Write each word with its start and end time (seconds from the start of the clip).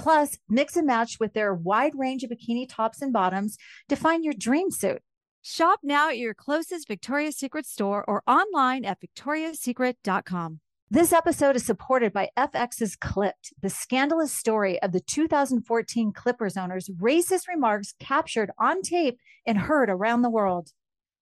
Plus, 0.00 0.38
mix 0.48 0.76
and 0.76 0.86
match 0.86 1.18
with 1.20 1.34
their 1.34 1.52
wide 1.52 1.92
range 1.94 2.24
of 2.24 2.30
bikini 2.30 2.66
tops 2.66 3.02
and 3.02 3.12
bottoms 3.12 3.58
to 3.90 3.96
find 3.96 4.24
your 4.24 4.32
dream 4.32 4.70
suit. 4.70 5.02
Shop 5.42 5.80
now 5.82 6.08
at 6.08 6.16
your 6.16 6.32
closest 6.32 6.88
Victoria's 6.88 7.36
Secret 7.36 7.66
store 7.66 8.02
or 8.08 8.22
online 8.26 8.86
at 8.86 8.98
victoriassecret.com. 8.98 10.60
This 10.90 11.12
episode 11.12 11.54
is 11.54 11.66
supported 11.66 12.14
by 12.14 12.30
FX's 12.34 12.96
Clipped, 12.96 13.52
the 13.60 13.68
scandalous 13.68 14.32
story 14.32 14.80
of 14.82 14.92
the 14.92 15.00
2014 15.00 16.12
Clippers 16.14 16.56
owner's 16.56 16.88
racist 16.88 17.46
remarks 17.46 17.94
captured 18.00 18.50
on 18.58 18.80
tape 18.80 19.18
and 19.46 19.58
heard 19.58 19.90
around 19.90 20.22
the 20.22 20.30
world. 20.30 20.70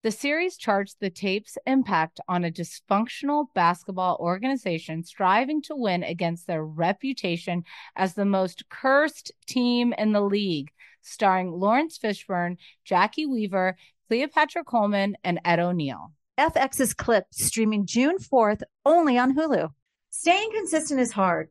The 0.05 0.13
series 0.13 0.57
charts 0.57 0.95
the 0.95 1.11
tape's 1.11 1.59
impact 1.67 2.21
on 2.29 2.45
a 2.45 2.53
dysfunctional 2.53 3.47
basketball 3.53 4.17
organization 4.21 5.03
striving 5.03 5.61
to 5.63 5.75
win 5.75 6.05
against 6.05 6.47
their 6.47 6.65
reputation 6.65 7.65
as 7.97 8.15
the 8.15 8.25
most 8.25 8.69
cursed 8.69 9.33
team 9.49 9.93
in 9.99 10.13
the 10.13 10.21
league, 10.21 10.71
starring 11.03 11.51
Laurence 11.51 11.99
Fishburne, 11.99 12.59
Jacki 12.89 13.29
Weaver, 13.29 13.77
Cleopatra 14.07 14.63
Coleman, 14.63 15.17
and 15.25 15.41
Ed 15.45 15.59
O'Neill. 15.59 16.13
FX's 16.39 16.95
clip 16.95 17.27
streaming 17.33 17.85
June 17.85 18.19
4th 18.19 18.63
only 18.87 19.19
on 19.19 19.35
Hulu. 19.35 19.71
Staying 20.11 20.53
consistent 20.53 21.01
is 21.01 21.11
hard, 21.11 21.51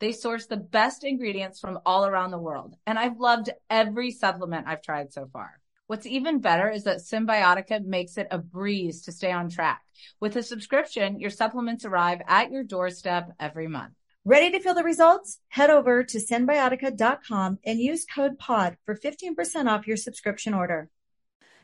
They 0.00 0.12
source 0.12 0.46
the 0.46 0.56
best 0.56 1.04
ingredients 1.04 1.60
from 1.60 1.78
all 1.84 2.06
around 2.06 2.30
the 2.30 2.38
world, 2.38 2.74
and 2.86 2.98
I've 2.98 3.20
loved 3.20 3.50
every 3.68 4.10
supplement 4.10 4.66
I've 4.66 4.82
tried 4.82 5.12
so 5.12 5.28
far. 5.30 5.60
What's 5.88 6.06
even 6.06 6.40
better 6.40 6.70
is 6.70 6.84
that 6.84 6.98
Cymbiotika 6.98 7.84
makes 7.84 8.16
it 8.16 8.28
a 8.30 8.38
breeze 8.38 9.02
to 9.02 9.12
stay 9.12 9.30
on 9.30 9.50
track. 9.50 9.82
With 10.18 10.36
a 10.36 10.42
subscription, 10.42 11.20
your 11.20 11.30
supplements 11.30 11.84
arrive 11.84 12.22
at 12.26 12.50
your 12.50 12.64
doorstep 12.64 13.32
every 13.38 13.68
month. 13.68 13.92
Ready 14.24 14.50
to 14.52 14.60
feel 14.60 14.74
the 14.74 14.84
results? 14.84 15.38
Head 15.48 15.68
over 15.68 16.04
to 16.04 16.18
cymbiotika.com 16.18 17.58
and 17.64 17.80
use 17.80 18.06
code 18.06 18.38
POD 18.38 18.76
for 18.86 18.94
15% 18.94 19.66
off 19.66 19.86
your 19.86 19.96
subscription 19.96 20.54
order. 20.54 20.88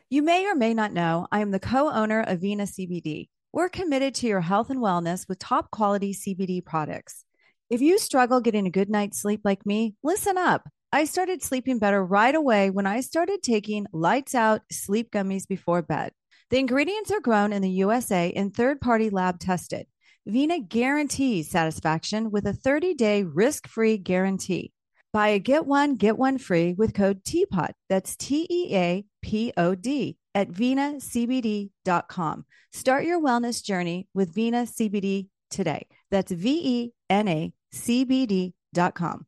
You 0.09 0.21
may 0.21 0.45
or 0.45 0.55
may 0.55 0.73
not 0.73 0.93
know 0.93 1.27
I 1.31 1.39
am 1.39 1.51
the 1.51 1.59
co 1.59 1.89
owner 1.89 2.21
of 2.21 2.41
Vena 2.41 2.63
CBD. 2.63 3.29
We're 3.51 3.69
committed 3.69 4.13
to 4.15 4.27
your 4.27 4.41
health 4.41 4.69
and 4.69 4.79
wellness 4.79 5.27
with 5.27 5.39
top 5.39 5.71
quality 5.71 6.13
CBD 6.13 6.63
products. 6.63 7.23
If 7.69 7.81
you 7.81 7.99
struggle 7.99 8.39
getting 8.39 8.65
a 8.65 8.71
good 8.71 8.89
night's 8.89 9.21
sleep 9.21 9.41
like 9.43 9.65
me, 9.65 9.95
listen 10.01 10.37
up. 10.37 10.69
I 10.93 11.03
started 11.03 11.43
sleeping 11.43 11.79
better 11.79 12.01
right 12.01 12.33
away 12.33 12.69
when 12.69 12.85
I 12.85 13.01
started 13.01 13.43
taking 13.43 13.87
lights 13.91 14.33
out 14.33 14.61
sleep 14.71 15.11
gummies 15.11 15.45
before 15.45 15.81
bed. 15.81 16.13
The 16.49 16.59
ingredients 16.59 17.11
are 17.11 17.19
grown 17.19 17.51
in 17.51 17.61
the 17.61 17.69
USA 17.69 18.31
and 18.31 18.55
third 18.55 18.79
party 18.79 19.09
lab 19.09 19.41
tested. 19.41 19.85
Vena 20.25 20.61
guarantees 20.61 21.49
satisfaction 21.49 22.31
with 22.31 22.47
a 22.47 22.53
30 22.53 22.93
day 22.93 23.23
risk 23.23 23.67
free 23.67 23.97
guarantee. 23.97 24.71
Buy 25.11 25.27
a 25.29 25.39
get 25.39 25.65
one, 25.65 25.95
get 25.95 26.17
one 26.17 26.37
free 26.37 26.73
with 26.73 26.93
code 26.93 27.21
TEAPOD. 27.25 27.71
That's 27.89 28.15
T 28.15 28.47
E 28.49 28.73
A 28.77 29.03
P 29.21 29.51
O 29.57 29.75
D 29.75 30.15
at 30.33 30.47
VenaCBD.com. 30.49 32.45
Start 32.71 33.03
your 33.03 33.21
wellness 33.21 33.61
journey 33.61 34.07
with 34.13 34.33
Vena 34.33 34.63
CBD 34.63 35.27
today. 35.49 35.87
That's 36.11 36.31
V 36.31 36.61
E 36.63 36.93
N 37.09 37.27
A 37.27 37.53
C 37.77 38.03
B 38.03 38.25
D.com. 38.25 39.25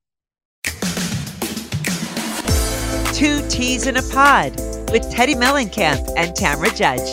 Two 3.13 3.45
Teas 3.49 3.87
in 3.87 3.97
a 3.97 4.01
Pod 4.01 4.51
with 4.91 5.03
Teddi 5.13 5.35
Mellencamp 5.35 6.09
and 6.17 6.35
Tamra 6.35 6.75
Judge. 6.75 7.11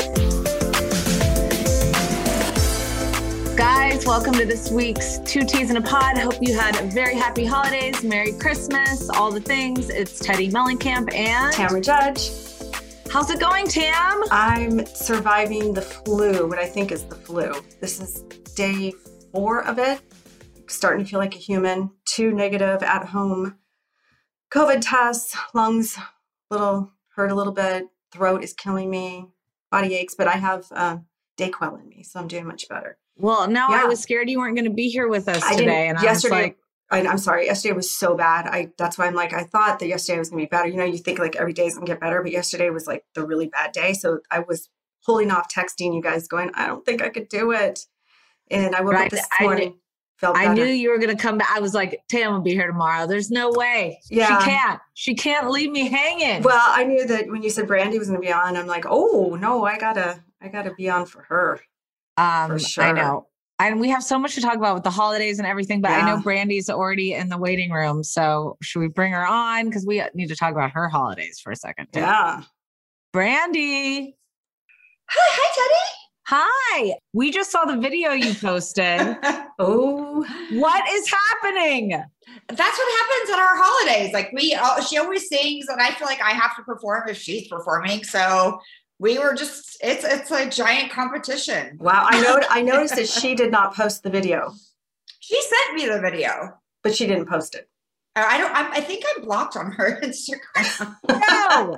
Guys, 3.57 4.07
welcome 4.07 4.35
to 4.35 4.45
this 4.45 4.71
week's 4.71 5.19
Two 5.21 5.43
Teas 5.43 5.71
in 5.71 5.77
a 5.77 5.83
Pod. 5.83 6.19
Hope 6.19 6.35
you 6.41 6.59
had 6.59 6.81
a 6.81 6.85
very 6.85 7.15
happy 7.15 7.45
holidays, 7.45 8.03
Merry 8.03 8.33
Christmas, 8.33 9.11
all 9.11 9.31
the 9.31 9.41
things. 9.41 9.91
It's 9.91 10.25
Teddi 10.25 10.51
Mellencamp 10.51 11.13
and 11.15 11.55
Tamra 11.55 11.83
Judge. 11.83 12.31
How's 13.11 13.31
it 13.31 13.41
going, 13.41 13.67
Tam? 13.67 14.23
I'm 14.31 14.85
surviving 14.87 15.73
the 15.73 15.83
flu, 15.83 16.47
what 16.47 16.59
I 16.59 16.67
think 16.67 16.93
is 16.93 17.05
the 17.05 17.15
flu. 17.15 17.53
This 17.81 18.01
is 18.01 18.23
day 18.55 18.93
four 19.33 19.65
of 19.65 19.79
it. 19.79 20.01
Starting 20.69 21.05
to 21.05 21.11
feel 21.11 21.19
like 21.21 21.35
a 21.35 21.39
human. 21.39 21.91
Two 22.05 22.33
negative 22.33 22.83
at 22.83 23.07
home 23.07 23.57
COVID 24.53 24.79
tests, 24.81 25.37
lungs 25.55 25.99
little 26.51 26.93
hurt 27.15 27.31
a 27.31 27.35
little 27.35 27.53
bit, 27.53 27.87
throat 28.13 28.45
is 28.45 28.53
killing 28.53 28.89
me, 28.91 29.27
body 29.71 29.95
aches, 29.95 30.15
but 30.15 30.29
I 30.29 30.37
have 30.37 30.67
uh, 30.71 30.99
Dayquil 31.37 31.81
in 31.81 31.89
me, 31.89 32.03
so 32.03 32.21
I'm 32.21 32.29
doing 32.29 32.47
much 32.47 32.69
better. 32.69 32.99
Well, 33.17 33.49
now 33.49 33.71
Yeah. 33.71 33.83
I 33.83 33.85
was 33.87 34.01
scared 34.01 34.31
you 34.31 34.39
weren't 34.39 34.55
going 34.55 34.69
to 34.69 34.75
be 34.75 34.89
here 34.89 35.09
with 35.09 35.29
us 35.29 35.43
I 35.45 35.57
today, 35.57 35.89
and 35.89 36.01
yesterday. 36.01 36.35
I 36.35 36.39
was 36.39 36.45
like, 36.45 36.59
I, 36.89 37.11
I'm 37.11 37.19
sorry. 37.19 37.47
Yesterday 37.47 37.75
was 37.75 37.91
so 37.91 38.15
bad. 38.15 38.47
I 38.47 38.71
that's 38.79 38.97
why 38.97 39.07
I'm 39.07 39.15
like 39.15 39.33
I 39.33 39.43
thought 39.43 39.81
that 39.81 39.89
yesterday 39.89 40.21
was 40.21 40.31
gonna 40.31 40.43
be 40.43 40.47
better. 40.47 40.69
You 40.69 40.77
know, 40.77 40.85
you 40.85 40.99
think 40.99 41.19
like 41.19 41.35
every 41.35 41.53
day 41.53 41.67
is 41.67 41.75
gonna 41.75 41.87
get 41.87 41.99
better, 41.99 42.23
but 42.23 42.31
yesterday 42.31 42.71
was 42.71 42.87
like 42.87 43.05
the 43.17 43.27
really 43.27 43.49
bad 43.49 43.73
day. 43.73 43.93
So 43.93 44.21
I 44.31 44.39
was 44.39 44.69
pulling 45.05 45.33
off 45.33 45.53
texting 45.53 45.95
you 45.97 46.01
guys, 46.01 46.29
going, 46.29 46.53
I 46.55 46.69
don't 46.69 46.85
think 46.87 47.03
I 47.03 47.09
could 47.09 47.29
do 47.29 47.51
it. 47.51 47.87
And 48.53 48.77
I 48.77 48.83
woke 48.83 48.93
Right. 48.93 49.07
up 49.07 49.11
this 49.11 49.27
morning, 49.41 49.81
felt 50.19 50.37
I 50.37 50.47
better. 50.49 50.55
knew 50.55 50.65
you 50.73 50.91
were 50.91 50.99
going 50.99 51.15
to 51.17 51.23
come 51.23 51.39
back. 51.39 51.51
I 51.55 51.61
was 51.61 51.75
like, 51.75 52.01
Tam 52.09 52.33
will 52.33 52.41
be 52.41 52.53
here 52.55 52.67
tomorrow. 52.67 53.07
There's 53.07 53.31
no 53.31 53.51
way. 53.53 53.99
Yeah. 54.11 54.39
She 54.39 54.45
can't. 54.51 54.81
She 54.95 55.15
can't 55.15 55.51
leave 55.51 55.71
me 55.71 55.89
hanging. 55.89 56.43
Well, 56.43 56.61
I 56.65 56.85
knew 56.85 57.07
that 57.07 57.29
when 57.29 57.43
you 57.43 57.51
said 57.51 57.67
Brandi 57.69 57.99
was 57.99 58.09
going 58.09 58.21
to 58.21 58.27
be 58.27 58.33
on, 58.33 58.57
I'm 58.57 58.67
like, 58.67 58.85
oh 58.89 59.37
no, 59.41 59.65
I 59.65 59.79
gotta, 59.79 60.23
I 60.41 60.49
gotta 60.49 60.73
be 60.75 60.89
on 60.89 61.07
for 61.07 61.23
her. 61.25 61.61
um, 62.17 62.59
for 62.59 62.83
I 62.83 62.93
know. 62.93 63.27
And 63.59 63.81
we 63.81 63.89
have 63.89 64.03
so 64.03 64.19
much 64.19 64.35
to 64.35 64.43
talk 64.43 64.57
about 64.57 64.75
with 64.75 64.85
the 64.85 64.91
holidays 64.91 65.39
and 65.39 65.47
everything, 65.47 65.81
but 65.81 65.91
I 65.91 66.03
know 66.03 66.17
Yeah. 66.17 66.23
Brandi's 66.23 66.69
already 66.69 67.15
in 67.15 67.31
the 67.31 67.39
waiting 67.39 67.71
room. 67.71 68.05
So 68.05 68.59
should 68.61 68.81
we 68.81 68.89
bring 68.89 69.13
her 69.13 69.27
on? 69.27 69.65
Because 69.67 69.87
we 69.87 70.03
need 70.15 70.29
to 70.29 70.37
talk 70.37 70.53
about 70.53 70.73
her 70.73 70.89
holidays 70.91 71.41
for 71.43 71.53
a 71.53 71.57
second. 71.57 71.87
too. 71.93 72.01
Yeah. 72.01 72.43
Brandi. 73.15 74.13
Hi, 75.09 75.29
hi, 75.33 75.97
Hi. 76.29 76.95
We 77.13 77.31
just 77.31 77.51
saw 77.53 77.65
the 77.65 77.77
video 77.77 78.13
you 78.13 78.35
posted. 78.35 79.17
Oh, 79.59 80.23
what 80.53 80.85
is 80.93 81.11
happening? 81.11 81.89
That's 81.89 82.59
what 82.79 83.09
happens 83.09 83.31
at 83.31 83.39
our 83.39 83.55
holidays. 83.57 84.13
Like 84.13 84.31
we, 84.35 84.53
all, 84.53 84.83
she 84.83 84.99
always 84.99 85.31
sings, 85.31 85.67
and 85.69 85.81
I 85.81 85.93
feel 85.93 86.07
like 86.07 86.21
I 86.21 86.33
have 86.33 86.55
to 86.57 86.63
perform 86.63 87.09
if 87.09 87.17
she's 87.17 87.49
performing. 87.49 88.05
So 88.05 88.61
we 88.99 89.19
were 89.19 89.33
just, 89.35 89.79
it's 89.81 90.05
it's 90.05 90.31
a 90.31 90.47
giant 90.51 90.93
competition. 90.93 91.79
wow. 91.81 92.07
I 92.11 92.21
know. 92.21 92.39
I 92.51 92.61
noticed 92.73 92.97
that 92.97 93.09
she 93.09 93.35
did 93.35 93.51
not 93.51 93.75
post 93.75 94.03
the 94.03 94.11
video, 94.11 94.53
She 95.21 95.41
sent 95.41 95.75
me 95.77 95.89
the 95.89 96.03
video. 96.03 96.59
but 96.83 96.95
she 96.95 97.07
didn't 97.07 97.31
post 97.31 97.55
it. 97.55 97.67
Uh, 98.15 98.27
I 98.29 98.37
don't. 98.37 98.53
I, 98.55 98.73
I 98.73 98.81
think 98.83 99.05
I'm 99.17 99.23
blocked 99.25 99.57
on 99.57 99.71
her 99.73 99.99
Instagram. 100.03 100.97
No. 101.09 101.77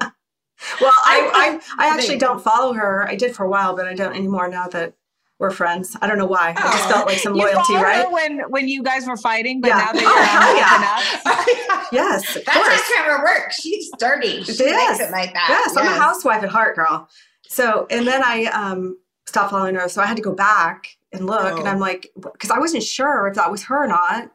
Well, 0.81 0.93
I, 1.05 1.60
I, 1.78 1.87
I 1.87 1.94
actually 1.94 2.19
don't 2.19 2.43
follow 2.43 2.72
her. 2.72 3.08
I 3.08 3.14
did 3.14 3.34
for 3.34 3.44
a 3.44 3.49
while, 3.49 3.76
but 3.76 3.87
I 3.87 3.94
don't 3.94 4.14
anymore 4.14 4.49
now 4.49 4.66
that 4.69 4.94
we're 5.38 5.50
friends. 5.52 5.96
I 6.02 6.08
don't 6.08 6.19
know 6.19 6.26
why. 6.26 6.50
I 6.56 6.60
just 6.72 6.84
Oh. 6.87 6.93
felt 6.93 7.06
like 7.06 7.19
some 7.19 7.37
you 7.37 7.43
loyalty, 7.43 7.75
right? 7.75 8.05
her 8.06 8.10
when 8.12 8.40
when 8.50 8.66
you 8.69 8.82
guys 8.82 9.06
were 9.06 9.16
fighting, 9.16 9.60
but 9.60 9.69
Yeah. 9.69 9.76
now 9.76 9.93
that 9.93 10.02
Oh, 10.05 10.14
you're 10.16 10.25
hell 10.25 10.56
yeah. 10.56 11.81
up. 11.81 11.88
Yes, 11.93 12.37
of 12.37 12.44
That's 12.44 12.58
course. 12.58 12.81
how 12.82 12.94
camera 12.94 13.20
works. 13.25 13.60
She's 13.62 13.88
dirty. 13.99 14.43
She 14.43 14.52
Yes. 14.64 14.99
makes 14.99 15.08
it 15.08 15.12
like 15.12 15.32
that. 15.34 15.46
Yes, 15.49 15.76
I'm 15.76 15.87
a 15.87 15.90
housewife 15.90 16.43
at 16.43 16.49
heart, 16.50 16.75
girl. 16.76 17.08
So, 17.49 17.87
and 17.90 18.06
then 18.06 18.22
I 18.25 18.46
um 18.46 18.99
stopped 19.26 19.52
following 19.52 19.75
her, 19.76 19.88
so 19.88 20.02
I 20.02 20.06
had 20.06 20.16
to 20.16 20.22
go 20.22 20.32
back 20.34 20.88
and 21.12 21.25
look, 21.26 21.58
and 21.58 21.69
Oh. 21.69 21.70
I'm 21.70 21.78
like, 21.78 22.10
because 22.20 22.50
I 22.50 22.58
wasn't 22.58 22.82
sure 22.82 23.26
if 23.28 23.34
that 23.37 23.50
was 23.50 23.62
her 23.64 23.84
or 23.84 23.87
not. 23.87 24.31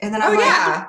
And 0.00 0.12
then 0.12 0.20
Oh 0.22 0.26
I'm 0.26 0.34
like, 0.34 0.44
yeah. 0.44 0.86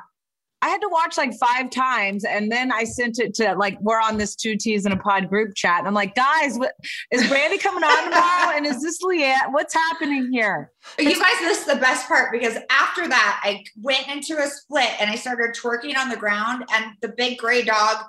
I 0.62 0.69
had 0.69 0.80
to 0.81 0.90
watch 0.92 1.18
like 1.18 1.34
five 1.40 1.69
times, 1.72 2.24
and 2.24 2.52
then 2.52 2.72
I 2.72 2.84
sent 2.84 3.19
it 3.19 3.34
to 3.36 3.54
like 3.56 3.78
we're 3.81 4.00
on 4.00 4.18
this 4.18 4.36
two 4.36 4.56
T's 4.58 4.86
in 4.86 4.92
a 4.92 4.98
pod 4.98 5.28
group 5.30 5.56
chat, 5.56 5.80
and 5.80 5.88
I'm 5.88 5.94
like, 5.94 6.13
guys, 6.16 6.58
what, 6.58 6.74
is 7.12 7.24
Brandi 7.24 7.60
coming 7.60 7.84
on 7.84 8.04
tomorrow? 8.06 8.56
And 8.56 8.66
is 8.66 8.81
this 8.81 9.02
LeAnn? 9.04 9.52
What's 9.52 9.74
happening 9.74 10.30
here? 10.31 10.72
You 11.00 11.16
guys 11.19 11.40
this 11.40 11.60
is 11.62 11.66
the 11.66 11.75
best 11.78 12.08
part 12.08 12.31
because 12.31 12.58
after 12.69 13.08
that, 13.08 13.42
I 13.44 13.63
went 13.81 14.08
into 14.08 14.38
a 14.38 14.48
split 14.48 14.90
and 15.00 15.10
I 15.10 15.16
started 15.16 15.56
twerking 15.56 15.98
on 15.98 16.10
the 16.10 16.18
ground, 16.18 16.66
and 16.74 16.94
the 17.02 17.10
big 17.10 17.38
gray 17.38 17.64
dog 17.64 18.04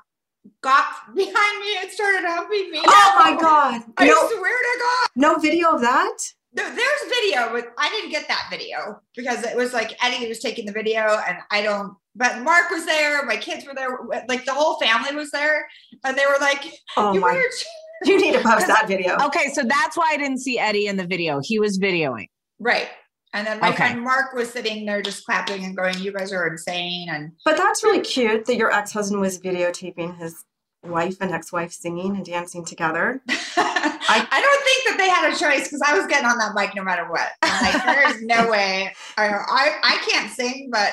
got 0.62 0.84
behind 1.14 1.60
me 1.60 1.76
and 1.81 1.90
started 1.90 2.26
humping 2.26 2.70
me. 2.70 2.81
Oh 2.84 3.16
my 3.19 3.37
god! 3.40 3.82
I 3.96 4.06
no, 4.06 4.14
swear 4.28 4.52
to 4.52 4.78
God. 4.81 5.08
no 5.16 5.38
video 5.38 5.70
of 5.70 5.81
that. 5.82 6.19
There- 6.55 6.69
There's 6.69 7.02
video, 7.08 7.50
but 7.50 7.72
I 7.78 7.88
didn't 7.88 8.10
get 8.10 8.28
that 8.28 8.48
video 8.50 9.00
because 9.16 9.43
it 9.44 9.56
was 9.56 9.72
like 9.72 9.96
Eddie 10.05 10.28
was 10.28 10.40
taking 10.40 10.66
the 10.66 10.72
video, 10.72 11.00
and 11.26 11.38
I 11.50 11.62
don't. 11.62 11.94
But 12.14 12.42
Mark 12.42 12.70
was 12.70 12.84
there, 12.84 13.24
my 13.24 13.36
kids 13.36 13.66
were 13.66 13.74
there, 13.74 13.98
like 14.28 14.44
the 14.44 14.52
whole 14.52 14.78
family 14.78 15.14
was 15.16 15.30
there, 15.30 15.66
and 16.04 16.16
they 16.16 16.26
were 16.26 16.38
like, 16.40 16.64
Oh 16.96 17.12
"You 17.14 17.20
my! 17.20 17.32
weird." 17.32 17.52
You 18.04 18.20
need 18.20 18.32
to 18.32 18.40
post 18.40 18.66
that 18.66 18.88
video. 18.88 19.16
Okay, 19.26 19.48
so 19.52 19.62
that's 19.62 19.96
why 19.96 20.08
I 20.10 20.16
didn't 20.16 20.38
see 20.38 20.58
Eddie 20.58 20.88
in 20.88 20.96
the 20.96 21.06
video. 21.06 21.38
He 21.40 21.60
was 21.60 21.78
videoing. 21.78 22.26
Right. 22.58 22.88
And 23.32 23.46
then 23.46 23.60
my 23.60 23.68
Okay. 23.68 23.76
friend 23.76 24.02
Mark 24.02 24.34
was 24.34 24.50
sitting 24.50 24.84
there 24.84 25.00
just 25.02 25.24
clapping 25.24 25.64
and 25.64 25.76
going, 25.76 25.96
"You 26.00 26.12
guys 26.12 26.32
are 26.32 26.48
insane!" 26.48 27.08
And 27.08 27.30
But 27.44 27.56
that's 27.56 27.84
really 27.84 28.00
cute 28.00 28.44
that 28.46 28.56
your 28.56 28.72
ex-husband 28.72 29.20
was 29.20 29.38
videotaping 29.40 30.18
his 30.18 30.44
wife 30.82 31.18
and 31.20 31.30
ex-wife 31.32 31.72
singing 31.72 32.16
and 32.16 32.26
dancing 32.26 32.64
together. 32.64 33.22
I, 33.28 34.40
don't 34.40 34.64
think 34.64 34.84
that 34.88 34.96
they 34.98 35.08
had 35.08 35.32
a 35.32 35.38
choice 35.38 35.68
because 35.68 35.80
I 35.86 35.96
was 35.96 36.06
getting 36.06 36.26
on 36.26 36.36
that 36.38 36.54
mic 36.54 36.74
no 36.74 36.82
matter 36.82 37.08
what. 37.08 37.28
I'm 37.42 37.72
like, 37.72 37.84
there's 37.84 38.22
no 38.22 38.50
way. 38.50 38.92
I, 39.16 39.28
I 39.28 39.72
I 39.82 40.06
can't 40.10 40.30
sing, 40.30 40.68
but 40.72 40.92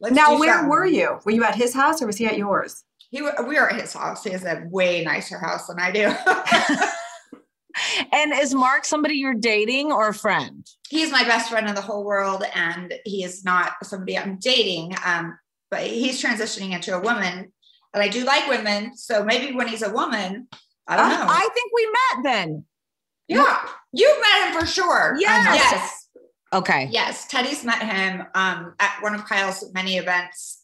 let's 0.00 0.14
now, 0.14 0.38
where 0.38 0.54
something." 0.54 0.70
were 0.70 0.86
you? 0.86 1.18
Were 1.24 1.32
you 1.32 1.44
at 1.44 1.54
his 1.54 1.74
house 1.74 2.02
or 2.02 2.06
was 2.06 2.16
he 2.16 2.26
at 2.26 2.38
yours? 2.38 2.84
He 3.10 3.22
we 3.22 3.28
were 3.58 3.70
at 3.70 3.80
his 3.80 3.92
house. 3.92 4.22
He 4.22 4.30
has 4.30 4.44
a 4.44 4.64
way 4.70 5.02
nicer 5.02 5.38
house 5.38 5.66
than 5.66 5.78
I 5.78 5.90
do. 5.90 6.12
And 8.12 8.32
is 8.32 8.54
Mark 8.54 8.84
somebody 8.84 9.14
you're 9.14 9.34
dating 9.34 9.92
or 9.92 10.08
a 10.08 10.14
friend? 10.14 10.66
he's 10.88 11.12
my 11.12 11.22
best 11.24 11.50
friend 11.50 11.68
in 11.68 11.74
the 11.74 11.80
whole 11.80 12.04
world, 12.04 12.42
and 12.54 12.94
he 13.04 13.22
is 13.22 13.44
not 13.44 13.72
somebody 13.82 14.16
I'm 14.16 14.38
dating. 14.38 14.94
Um, 15.04 15.38
but 15.70 15.82
he's 15.82 16.22
transitioning 16.22 16.72
into 16.72 16.96
a 16.96 17.00
woman, 17.00 17.52
and 17.94 18.02
I 18.02 18.08
do 18.08 18.24
like 18.24 18.48
women. 18.48 18.96
So 18.96 19.24
maybe 19.24 19.54
when 19.54 19.68
he's 19.68 19.82
a 19.82 19.92
woman, 19.92 20.48
I 20.86 20.96
don't 20.96 21.10
know. 21.10 21.26
I 21.28 21.48
think 21.52 21.72
we 21.74 21.86
met 21.86 22.22
then. 22.24 22.64
yeah, 23.28 23.60
you 23.92 24.20
met 24.20 24.48
him 24.48 24.60
for 24.60 24.66
sure. 24.66 25.16
Yes. 25.18 25.56
Yes. 25.56 25.97
Okay. 26.52 26.88
Yes, 26.90 27.26
Teddi's 27.28 27.64
met 27.64 27.82
him 27.82 28.26
um, 28.34 28.74
at 28.80 28.98
one 29.00 29.14
of 29.14 29.24
Kyle's 29.24 29.64
many 29.74 29.96
events. 29.96 30.62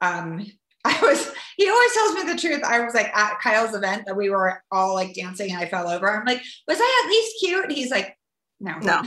Um, 0.00 0.46
I 0.84 0.98
was, 1.02 1.32
he 1.56 1.68
always 1.68 1.92
tells 1.94 2.14
me 2.14 2.32
the 2.32 2.38
truth. 2.38 2.62
I 2.62 2.78
was 2.80 2.94
like 2.94 3.14
at 3.14 3.40
Kyle's 3.40 3.74
event 3.74 4.04
that 4.06 4.16
we 4.16 4.30
were 4.30 4.62
all 4.70 4.94
like 4.94 5.14
dancing 5.14 5.50
and 5.50 5.58
I 5.58 5.66
fell 5.66 5.88
over. 5.88 6.08
I'm 6.08 6.24
like, 6.24 6.40
was 6.68 6.78
I 6.80 7.02
at 7.04 7.10
least 7.10 7.36
cute? 7.40 7.64
And 7.64 7.72
he's 7.72 7.90
like, 7.90 8.16
no. 8.60 8.78
No. 8.78 9.02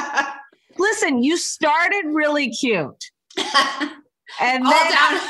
Listen, 0.78 1.22
you 1.24 1.36
started 1.36 2.04
really 2.06 2.50
cute. 2.50 3.10
And 4.40 4.62
all 4.62 4.70
then 4.70 4.92
down. 4.92 5.20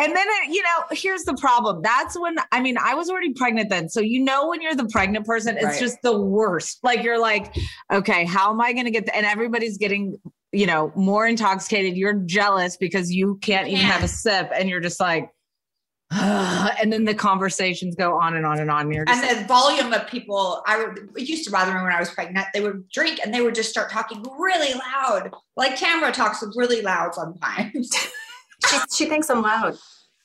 And 0.00 0.14
then 0.14 0.26
it, 0.28 0.54
you 0.54 0.62
know, 0.62 0.84
here's 0.92 1.24
the 1.24 1.34
problem. 1.34 1.82
That's 1.82 2.18
when 2.18 2.36
I 2.52 2.60
mean, 2.60 2.76
I 2.78 2.94
was 2.94 3.10
already 3.10 3.32
pregnant 3.34 3.68
then. 3.70 3.88
So 3.88 4.00
you 4.00 4.22
know 4.22 4.48
when 4.48 4.62
you're 4.62 4.74
the 4.76 4.88
pregnant 4.88 5.26
person, 5.26 5.56
it's 5.56 5.64
Right. 5.64 5.80
just 5.80 5.98
the 6.02 6.18
worst. 6.18 6.78
Like 6.82 7.02
you're 7.02 7.20
like, 7.20 7.54
okay, 7.92 8.24
how 8.24 8.50
am 8.50 8.60
I 8.60 8.72
gonna 8.72 8.90
get 8.90 9.06
the, 9.06 9.16
and 9.16 9.26
everybody's 9.26 9.76
getting, 9.76 10.16
you 10.52 10.66
know, 10.66 10.92
more 10.96 11.26
intoxicated. 11.26 11.96
You're 11.96 12.14
jealous 12.14 12.76
because 12.76 13.12
you 13.12 13.38
can't 13.42 13.68
even 13.68 13.84
have 13.84 14.02
a 14.04 14.08
sip, 14.08 14.50
and 14.54 14.68
you're 14.68 14.80
just 14.80 15.00
like, 15.00 15.30
and 16.10 16.90
then 16.92 17.04
the 17.04 17.14
conversations 17.14 17.94
go 17.94 18.18
on 18.18 18.34
and 18.34 18.46
on 18.46 18.60
and 18.60 18.70
on. 18.70 18.82
And 18.86 18.94
you're 18.94 19.04
just 19.04 19.22
and 19.22 19.40
the 19.40 19.44
volume 19.46 19.92
of 19.92 20.06
people, 20.06 20.62
I 20.66 20.78
would, 20.82 21.10
it 21.16 21.28
used 21.28 21.44
to 21.44 21.50
bother 21.50 21.74
me 21.74 21.82
when 21.82 21.92
I 21.92 22.00
was 22.00 22.10
pregnant. 22.10 22.46
They 22.54 22.62
would 22.62 22.88
drink 22.88 23.20
and 23.22 23.34
they 23.34 23.42
would 23.42 23.54
just 23.54 23.68
start 23.68 23.90
talking 23.90 24.24
really 24.38 24.72
loud. 24.74 25.32
Like 25.56 25.76
Tamara 25.76 26.12
talks 26.12 26.42
really 26.54 26.80
loud 26.80 27.14
sometimes. 27.14 27.90
She, 28.66 28.78
she 28.94 29.06
thinks 29.06 29.28
I'm 29.30 29.42
loud. 29.42 29.76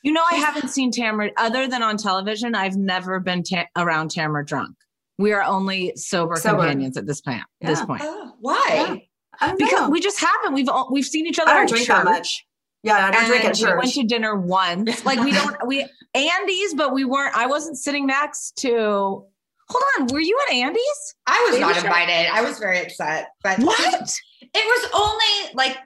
You 0.03 0.12
know, 0.12 0.24
I 0.30 0.35
haven't 0.35 0.69
seen 0.69 0.91
Tamara 0.91 1.31
other 1.38 1.68
than 1.68 1.81
on 1.81 1.97
television. 1.97 2.56
I've 2.56 2.75
never 2.75 3.19
been 3.19 3.44
ta- 3.44 3.68
around 3.77 4.12
Tamara 4.12 4.45
drunk. 4.45 4.75
We 5.18 5.31
are 5.31 5.44
only 5.44 5.94
sober, 5.95 6.35
Sober. 6.35 6.57
companions 6.57 6.97
at 6.97 7.06
this 7.06 7.21
point. 7.21 7.41
This 7.62 7.81
point, 7.85 8.01
oh, 8.03 8.33
why? 8.39 9.07
I 9.39 9.47
don't 9.47 9.59
because 9.59 9.81
know. 9.81 9.89
we 9.89 10.01
just 10.01 10.19
haven't. 10.19 10.53
We've 10.53 10.68
all, 10.68 10.89
we've 10.91 11.06
seen 11.06 11.25
each 11.27 11.39
other. 11.39 11.51
I 11.51 11.53
don't 11.53 11.63
at 11.63 11.69
drink 11.69 11.88
that 11.88 12.03
much. 12.06 12.45
Yeah, 12.83 12.95
I 13.07 13.12
don't 13.12 13.25
drink 13.27 13.45
at 13.45 13.59
and 13.62 13.69
We 13.71 13.77
went 13.77 13.94
to 13.94 14.03
dinner 14.03 14.36
once. 14.36 15.06
Like 15.06 15.19
we 15.19 15.31
don't. 15.31 15.56
We 15.65 15.88
Andy's, 16.13 16.74
but 16.74 16.94
we 16.94 17.06
weren't. 17.06 17.36
I 17.38 17.45
wasn't 17.47 17.77
sitting 17.77 18.06
next 18.07 18.57
to. 18.57 19.24
Hold 19.69 19.83
on, 20.00 20.07
were 20.07 20.19
you 20.19 20.38
at 20.50 20.53
Andy's? 20.56 21.15
I 21.25 21.39
was 21.50 21.51
Baby 21.51 21.62
not 21.62 21.75
shower? 21.75 21.86
invited. 21.86 22.29
I 22.33 22.41
was 22.41 22.59
very 22.59 22.81
upset. 22.81 23.29
But 23.44 23.59
What? 23.59 24.13
It 24.41 24.51
was 24.53 24.89
only 24.94 25.53
like 25.56 25.77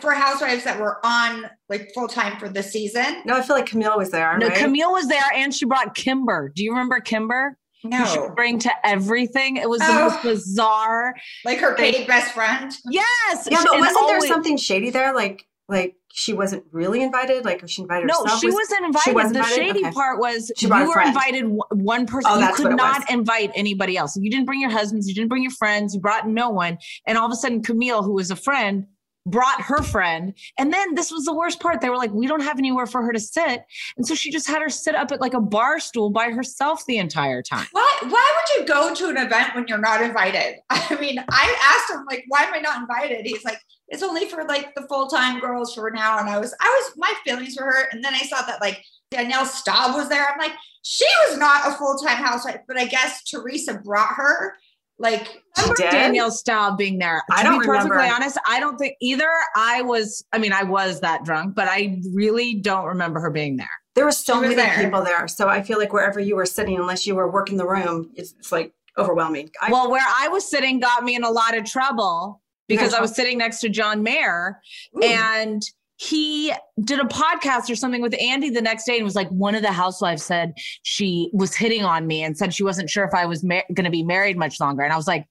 for 0.00 0.12
housewives 0.12 0.64
that 0.64 0.78
were 0.78 0.98
on 1.04 1.50
like 1.68 1.90
full 1.94 2.08
time 2.08 2.38
for 2.38 2.48
the 2.48 2.62
season. 2.62 3.22
No, 3.24 3.36
I 3.36 3.42
feel 3.42 3.56
like 3.56 3.66
Camille 3.66 3.96
was 3.98 4.10
there. 4.10 4.36
No, 4.38 4.48
right? 4.48 4.56
Camille 4.56 4.92
was 4.92 5.08
there, 5.08 5.24
and 5.34 5.52
she 5.54 5.64
brought 5.66 5.94
Kimber. 5.94 6.52
Do 6.54 6.62
you 6.62 6.70
remember 6.70 7.00
Kimber? 7.00 7.58
Who 7.82 7.90
she 8.06 8.16
No, 8.16 8.22
would 8.26 8.36
bring 8.36 8.58
to 8.60 8.70
everything. 8.86 9.56
It 9.58 9.68
was 9.68 9.80
the 9.80 9.88
Oh. 9.90 10.08
most 10.10 10.22
bizarre. 10.22 11.14
like 11.44 11.58
her 11.58 11.74
paid 11.74 12.06
best 12.06 12.32
friend. 12.32 12.72
Yes. 12.90 13.48
Yeah, 13.50 13.62
but 13.62 13.72
and 13.74 13.80
wasn't 13.80 14.06
there 14.08 14.20
something 14.22 14.56
shady 14.56 14.90
there? 14.90 15.14
Like, 15.14 15.44
like 15.68 15.96
she 16.12 16.32
wasn't 16.32 16.64
really 16.70 17.02
invited. 17.02 17.44
Like 17.44 17.62
she 17.68 17.82
invited 17.82 18.04
herself. 18.04 18.26
No, 18.26 18.32
herself. 18.32 18.40
she 18.40 18.50
wasn't 18.50 18.86
invited. 18.86 19.14
was 19.14 19.32
the 19.32 19.38
invited? 19.40 19.54
shady 19.56 19.80
Okay. 19.80 19.90
part 19.92 20.18
was 20.20 20.50
She 20.56 20.66
you 20.66 20.72
were 20.72 21.00
invited 21.00 21.44
one 21.72 22.06
person. 22.06 22.30
Oh, 22.32 22.38
you 22.38 22.54
could 22.54 22.76
not 22.76 23.00
was. 23.00 23.04
invite 23.10 23.50
anybody 23.54 23.96
else. 23.98 24.16
You 24.16 24.30
didn't 24.30 24.46
bring 24.46 24.60
your 24.60 24.70
husbands. 24.70 25.06
You 25.08 25.14
didn't 25.14 25.28
bring 25.28 25.42
your 25.42 25.50
friends. 25.52 25.94
You 25.94 26.00
brought 26.00 26.26
no 26.28 26.48
one. 26.48 26.78
And 27.06 27.18
all 27.18 27.26
of 27.26 27.32
a 27.32 27.36
sudden, 27.36 27.62
Camille, 27.62 28.02
who 28.02 28.12
was 28.14 28.30
a 28.30 28.36
friend, 28.36 28.86
brought 29.26 29.60
her 29.62 29.82
friend. 29.82 30.34
And 30.58 30.72
then 30.72 30.94
this 30.94 31.10
was 31.10 31.24
the 31.24 31.34
worst 31.34 31.60
part. 31.60 31.80
They 31.80 31.90
were 31.90 31.96
like, 31.96 32.12
we 32.12 32.26
don't 32.26 32.42
have 32.42 32.58
anywhere 32.58 32.86
for 32.86 33.02
her 33.02 33.12
to 33.12 33.20
sit. 33.20 33.64
And 33.96 34.06
so 34.06 34.14
she 34.14 34.30
just 34.30 34.48
had 34.48 34.60
her 34.62 34.68
sit 34.68 34.94
up 34.94 35.12
at 35.12 35.20
like 35.20 35.34
a 35.34 35.40
bar 35.40 35.80
stool 35.80 36.10
by 36.10 36.30
herself 36.30 36.84
the 36.86 36.98
entire 36.98 37.42
time. 37.42 37.66
Why? 37.72 37.98
Why 38.02 38.34
would 38.36 38.60
you 38.60 38.66
go 38.66 38.94
to 38.94 39.08
an 39.08 39.16
event 39.16 39.54
when 39.54 39.66
you're 39.68 39.78
not 39.78 40.02
invited? 40.02 40.56
I 40.70 40.96
mean, 41.00 41.18
I 41.30 41.56
asked 41.62 41.90
him 41.90 42.04
like, 42.10 42.24
why 42.28 42.42
am 42.42 42.54
I 42.54 42.58
not 42.58 42.80
invited? 42.80 43.24
He's 43.24 43.44
like, 43.44 43.60
it's 43.88 44.02
only 44.02 44.28
for 44.28 44.44
like 44.44 44.74
the 44.74 44.86
full 44.88 45.08
time 45.08 45.40
girls 45.40 45.74
for 45.74 45.90
now. 45.90 46.18
And 46.18 46.28
I 46.28 46.38
was, 46.38 46.54
I 46.60 46.68
was, 46.68 46.94
my 46.96 47.12
feelings 47.24 47.56
were 47.58 47.66
hurt. 47.66 47.88
And 47.92 48.04
then 48.04 48.14
I 48.14 48.20
saw 48.20 48.42
that 48.42 48.60
like 48.60 48.82
Danielle 49.10 49.46
Staub 49.46 49.94
was 49.94 50.08
there. 50.08 50.26
I'm 50.26 50.38
like, 50.38 50.52
she 50.82 51.06
was 51.28 51.38
not 51.38 51.68
a 51.68 51.76
full 51.76 51.96
time 51.96 52.22
housewife, 52.22 52.60
but 52.68 52.78
I 52.78 52.86
guess 52.86 53.22
Teresa 53.24 53.74
brought 53.74 54.14
her. 54.14 54.54
Like, 54.98 55.26
She 55.56 55.62
remember? 55.62 55.90
Danielle 55.90 56.30
Staub 56.30 56.78
being 56.78 56.98
there. 56.98 57.22
I 57.30 57.42
don't 57.42 57.60
be 57.60 57.66
perfectly 57.66 57.90
remember. 57.90 58.14
honest, 58.14 58.38
I 58.48 58.60
don't 58.60 58.76
think 58.76 58.94
either 59.00 59.28
I 59.56 59.82
was, 59.82 60.24
I 60.32 60.38
mean, 60.38 60.52
I 60.52 60.62
was 60.62 61.00
that 61.00 61.24
drunk, 61.24 61.54
but 61.54 61.66
I 61.68 62.00
really 62.12 62.54
don't 62.54 62.86
remember 62.86 63.20
her 63.20 63.30
being 63.30 63.56
there. 63.56 63.68
There 63.96 64.04
were 64.04 64.12
so 64.12 64.34
was 64.40 64.42
many 64.42 64.54
there. 64.56 64.82
people 64.82 65.02
there, 65.02 65.28
so 65.28 65.48
I 65.48 65.62
feel 65.62 65.78
like 65.78 65.92
wherever 65.92 66.20
you 66.20 66.36
were 66.36 66.46
sitting, 66.46 66.76
unless 66.78 67.06
you 67.06 67.14
were 67.14 67.30
working 67.30 67.56
the 67.56 67.66
room, 67.66 68.10
it's, 68.14 68.34
it's 68.38 68.52
like 68.52 68.72
overwhelming. 68.98 69.50
I, 69.60 69.70
well, 69.70 69.90
where 69.90 70.04
I 70.06 70.28
was 70.28 70.48
sitting 70.48 70.80
got 70.80 71.02
me 71.04 71.14
in 71.16 71.24
a 71.24 71.30
lot 71.30 71.56
of 71.56 71.64
trouble 71.64 72.40
because 72.68 72.94
I 72.94 73.00
was 73.00 73.14
sitting 73.14 73.38
next 73.38 73.60
to 73.60 73.68
John 73.68 74.02
Mayer 74.02 74.60
ooh, 74.96 75.02
and 75.02 75.62
he 76.08 76.52
did 76.82 76.98
a 77.00 77.04
podcast 77.04 77.70
or 77.70 77.76
something 77.76 78.02
with 78.02 78.14
Andy 78.20 78.50
the 78.50 78.60
next 78.62 78.84
day 78.84 78.96
and 78.96 79.04
was 79.04 79.14
like, 79.14 79.28
one 79.28 79.54
of 79.54 79.62
the 79.62 79.72
housewives 79.72 80.22
said 80.24 80.54
she 80.82 81.30
was 81.32 81.54
hitting 81.54 81.84
on 81.84 82.06
me 82.06 82.22
and 82.22 82.36
said 82.36 82.52
she 82.52 82.64
wasn't 82.64 82.90
sure 82.90 83.04
if 83.04 83.14
I 83.14 83.26
was 83.26 83.42
ma- 83.44 83.60
going 83.72 83.84
to 83.84 83.90
be 83.90 84.02
married 84.02 84.36
much 84.36 84.60
longer. 84.60 84.82
And 84.82 84.92
I 84.92 84.96
was 84.96 85.06
like, 85.06 85.26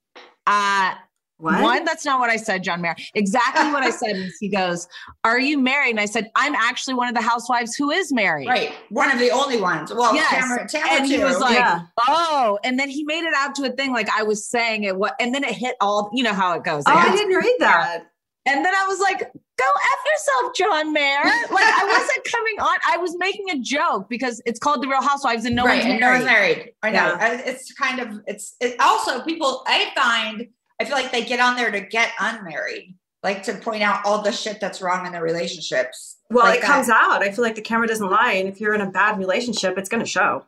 uh, 0.47 0.93
what? 1.37 1.61
One, 1.61 1.83
that's 1.83 2.05
not 2.05 2.19
what 2.21 2.29
I 2.29 2.37
said, 2.37 2.63
John 2.63 2.79
Mayer. 2.81 2.95
Exactly 3.15 3.69
what 3.73 3.83
I 3.83 3.89
said 4.01 4.15
is 4.15 4.37
he 4.39 4.47
goes, 4.47 4.87
Are 5.25 5.39
you 5.39 5.57
married? 5.59 5.89
And 5.91 5.99
I 5.99 6.05
said, 6.05 6.31
I'm 6.35 6.55
actually 6.55 6.93
one 6.93 7.09
of 7.09 7.15
the 7.15 7.21
housewives 7.21 7.75
who 7.75 7.89
is 7.89 8.13
married. 8.13 8.47
right. 8.47 8.71
One 8.89 9.11
of 9.11 9.19
the 9.19 9.29
only 9.31 9.59
ones. 9.59 9.91
Well, 9.93 10.15
Yes. 10.15 10.33
Tamara, 10.41 10.67
Tamara 10.69 10.89
And 10.91 11.05
he 11.05 11.17
too. 11.17 11.23
was 11.25 11.39
like, 11.39 11.55
yeah. 11.55 11.81
Oh, 12.07 12.59
and 12.63 12.79
then 12.79 12.89
he 12.89 13.03
made 13.03 13.25
it 13.25 13.33
out 13.35 13.55
to 13.55 13.63
a 13.65 13.71
thing 13.71 13.91
like 13.91 14.07
I 14.17 14.23
was 14.23 14.45
saying 14.45 14.83
it 14.85 14.95
what 14.95 15.15
and 15.19 15.35
then 15.35 15.43
it 15.43 15.53
hit 15.55 15.75
all 15.81 16.09
you 16.13 16.23
know 16.23 16.33
how 16.33 16.53
it 16.53 16.63
goes. 16.63 16.83
Oh, 16.87 16.93
I 16.93 17.11
didn't 17.13 17.35
read 17.35 17.55
that. 17.59 18.03
and 18.45 18.63
then 18.63 18.73
I 18.73 18.87
was 18.87 18.99
like, 19.01 19.31
go 19.57 19.65
F 19.65 19.99
yourself, 20.11 20.55
John 20.55 20.93
Mayer. 20.93 21.23
Like 21.23 21.65
I 21.65 21.85
wasn't 21.85 22.23
coming 22.31 22.59
on. 22.59 22.77
I 22.89 22.97
was 22.97 23.15
making 23.17 23.49
a 23.51 23.59
joke 23.59 24.09
because 24.09 24.41
it's 24.45 24.59
called 24.59 24.83
the 24.83 24.87
Real 24.87 25.01
Housewives 25.01 25.45
and 25.45 25.55
no 25.55 25.65
right, 25.65 25.81
one's 25.81 25.85
and 25.85 25.99
no 25.99 26.07
married. 26.07 26.17
one's 26.17 26.25
married. 26.25 26.73
I 26.83 26.89
know. 26.89 27.17
Yeah. 27.19 27.41
It's 27.45 27.73
kind 27.73 27.99
of 27.99 28.19
it's 28.27 28.55
it 28.59 28.79
also 28.79 29.23
people 29.23 29.63
I 29.67 29.91
find 29.95 30.47
I 30.79 30.85
feel 30.85 30.95
like 30.95 31.11
they 31.11 31.23
get 31.23 31.39
on 31.39 31.55
there 31.55 31.71
to 31.71 31.81
get 31.81 32.11
unmarried, 32.19 32.95
like 33.21 33.43
to 33.43 33.53
point 33.53 33.83
out 33.83 34.01
all 34.05 34.21
the 34.21 34.31
shit 34.31 34.59
that's 34.59 34.81
wrong 34.81 35.05
in 35.05 35.11
their 35.11 35.23
relationships. 35.23 36.17
Well, 36.29 36.45
like 36.45 36.59
it 36.59 36.61
that. 36.61 36.67
comes 36.67 36.89
out. 36.89 37.21
I 37.21 37.31
feel 37.31 37.43
like 37.43 37.55
the 37.55 37.61
camera 37.61 37.87
doesn't 37.87 38.09
lie, 38.09 38.33
and 38.33 38.49
if 38.49 38.59
you're 38.59 38.73
in 38.73 38.81
a 38.81 38.89
bad 38.89 39.19
relationship, 39.19 39.77
it's 39.77 39.89
going 39.89 40.03
to 40.03 40.09
show. 40.09 40.45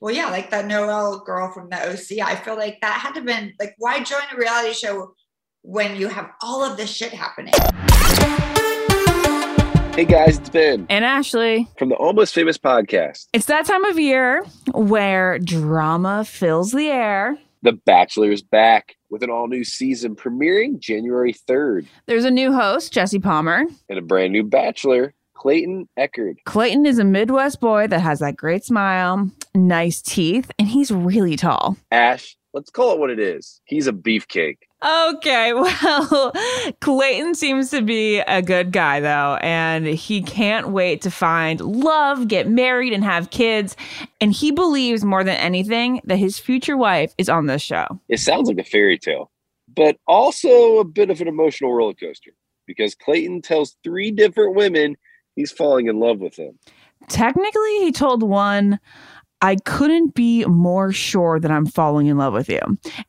Well, 0.00 0.14
yeah, 0.14 0.26
like 0.26 0.50
that 0.50 0.66
Noel 0.66 1.20
girl 1.24 1.50
from 1.50 1.70
the 1.70 1.76
OC. 1.76 2.24
I 2.24 2.36
feel 2.36 2.56
like 2.56 2.80
that 2.82 3.00
had 3.00 3.14
to 3.14 3.22
been 3.22 3.54
like 3.58 3.74
why 3.78 4.00
join 4.02 4.20
a 4.32 4.36
reality 4.36 4.74
show 4.74 5.14
when 5.62 5.96
you 5.96 6.08
have 6.08 6.30
all 6.42 6.64
of 6.64 6.76
this 6.76 6.90
shit 6.90 7.12
happening? 7.12 7.52
Hey 9.94 10.04
guys, 10.04 10.38
it's 10.38 10.48
Ben 10.48 10.86
And 10.88 11.04
Ashley, 11.04 11.66
from 11.76 11.88
the 11.88 11.96
Almost 11.96 12.32
Famous 12.32 12.56
podcast. 12.56 13.26
it's 13.32 13.46
that 13.46 13.66
time 13.66 13.84
of 13.84 13.98
year 13.98 14.44
where 14.72 15.40
drama 15.40 16.24
fills 16.24 16.70
the 16.70 16.86
air 16.86 17.36
The 17.62 17.72
Bachelor 17.72 18.30
is 18.30 18.40
back 18.40 18.94
with 19.10 19.24
an 19.24 19.30
all 19.30 19.48
new 19.48 19.64
season 19.64 20.14
premiering 20.14 20.78
January 20.78 21.32
3rd. 21.34 21.86
There's 22.06 22.24
a 22.24 22.30
new 22.30 22.52
host, 22.52 22.92
Jesse 22.92 23.18
Palmer. 23.18 23.64
And 23.88 23.98
a 23.98 24.02
brand 24.02 24.32
new 24.32 24.44
Bachelor, 24.44 25.14
Clayton 25.34 25.88
Echard. 25.98 26.36
Clayton 26.44 26.86
is 26.86 27.00
a 27.00 27.04
Midwest 27.04 27.60
boy 27.60 27.88
that 27.88 28.00
has 28.00 28.20
that 28.20 28.36
great 28.36 28.64
smile, 28.64 29.28
nice 29.56 30.00
teeth, 30.00 30.50
and 30.60 30.68
he's 30.68 30.92
really 30.92 31.34
tall. 31.36 31.76
Ash, 31.90 32.36
let's 32.54 32.70
call 32.70 32.92
it 32.92 33.00
what 33.00 33.10
it 33.10 33.18
is. 33.18 33.60
He's 33.64 33.88
a 33.88 33.92
beefcake. 33.92 34.58
Okay, 34.80 35.52
well, 35.54 36.32
Clayton 36.80 37.34
seems 37.34 37.70
to 37.70 37.82
be 37.82 38.20
a 38.20 38.40
good 38.40 38.70
guy 38.70 39.00
though, 39.00 39.38
and 39.42 39.86
he 39.86 40.22
can't 40.22 40.68
wait 40.68 41.02
to 41.02 41.10
find 41.10 41.60
love, 41.60 42.28
get 42.28 42.48
married, 42.48 42.92
and 42.92 43.02
have 43.02 43.30
kids. 43.30 43.76
And 44.20 44.32
he 44.32 44.52
believes 44.52 45.04
more 45.04 45.24
than 45.24 45.36
anything 45.36 46.00
that 46.04 46.16
his 46.16 46.38
future 46.38 46.76
wife 46.76 47.12
is 47.18 47.28
on 47.28 47.46
this 47.46 47.62
show. 47.62 47.86
It 48.08 48.20
sounds 48.20 48.48
like 48.48 48.58
a 48.58 48.64
fairy 48.64 48.98
tale, 48.98 49.32
but 49.74 49.96
also 50.06 50.78
a 50.78 50.84
bit 50.84 51.10
of 51.10 51.20
an 51.20 51.28
emotional 51.28 51.72
roller 51.72 51.94
coaster 51.94 52.32
because 52.66 52.94
Clayton 52.94 53.42
tells 53.42 53.76
three 53.82 54.12
different 54.12 54.54
women 54.54 54.96
he's 55.34 55.50
falling 55.50 55.88
in 55.88 55.98
love 55.98 56.20
with 56.20 56.36
them. 56.36 56.56
Technically, 57.08 57.78
he 57.78 57.90
told 57.90 58.22
one, 58.22 58.78
I 59.40 59.56
couldn't 59.64 60.14
be 60.14 60.44
more 60.46 60.92
sure 60.92 61.38
that 61.38 61.50
I'm 61.50 61.66
falling 61.66 62.06
in 62.06 62.18
love 62.18 62.32
with 62.32 62.48
you. 62.48 62.60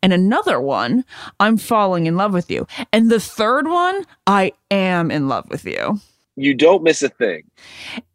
And 0.04 0.14
another 0.14 0.62
one, 0.62 1.04
I'm 1.40 1.58
falling 1.58 2.06
in 2.06 2.18
love 2.18 2.34
with 2.34 2.52
you. 2.52 2.68
And 2.94 3.10
the 3.10 3.20
third 3.20 3.68
one, 3.68 4.06
I 4.28 4.52
am 4.70 5.10
in 5.12 5.28
love 5.28 5.50
with 5.50 5.66
you. 5.66 6.00
You 6.36 6.54
don't 6.54 6.84
miss 6.84 7.02
a 7.04 7.10
thing. 7.10 7.44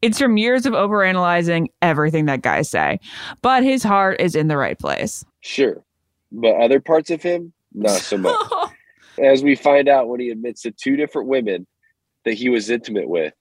It's 0.00 0.18
from 0.18 0.38
years 0.38 0.64
of 0.64 0.73
overanalyzing 0.73 1.66
everything 1.83 2.26
that 2.26 2.40
guys 2.40 2.71
say, 2.71 2.99
but 3.42 3.62
his 3.62 3.83
heart 3.83 4.21
is 4.21 4.35
in 4.35 4.49
the 4.49 4.56
right 4.56 4.78
place. 4.78 5.25
Sure. 5.40 5.85
But 6.33 6.56
other 6.56 6.80
parts 6.80 7.11
of 7.11 7.23
him, 7.23 7.52
not 7.75 8.00
so 8.00 8.16
much. 8.16 8.37
As 9.23 9.42
we 9.42 9.54
find 9.54 9.88
out 9.88 10.09
when 10.09 10.21
he 10.21 10.30
admits 10.30 10.62
to 10.62 10.71
two 10.71 10.97
different 10.97 11.28
women 11.28 11.66
that 12.25 12.35
he 12.35 12.49
was 12.49 12.71
intimate 12.71 13.09
with 13.09 13.35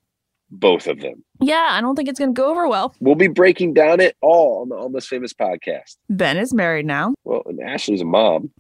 both 0.54 0.88
of 0.88 1.00
them. 1.02 1.24
Yeah, 1.42 1.68
I 1.72 1.82
don't 1.82 1.96
think 1.96 2.08
it's 2.08 2.20
going 2.20 2.34
to 2.34 2.40
go 2.40 2.50
over 2.52 2.68
well. 2.68 2.96
We'll 3.00 3.16
be 3.16 3.28
breaking 3.28 3.74
down 3.74 4.00
it 4.00 4.16
all 4.22 4.62
on 4.62 4.70
the 4.70 4.76
Almost 4.76 5.10
Famous 5.10 5.34
podcast. 5.34 5.98
Ben 6.10 6.38
is 6.38 6.54
married 6.54 6.86
now. 6.86 7.14
Well, 7.24 7.44
and 7.46 7.60
Ashley's 7.62 8.02
a 8.02 8.06
mom. 8.06 8.52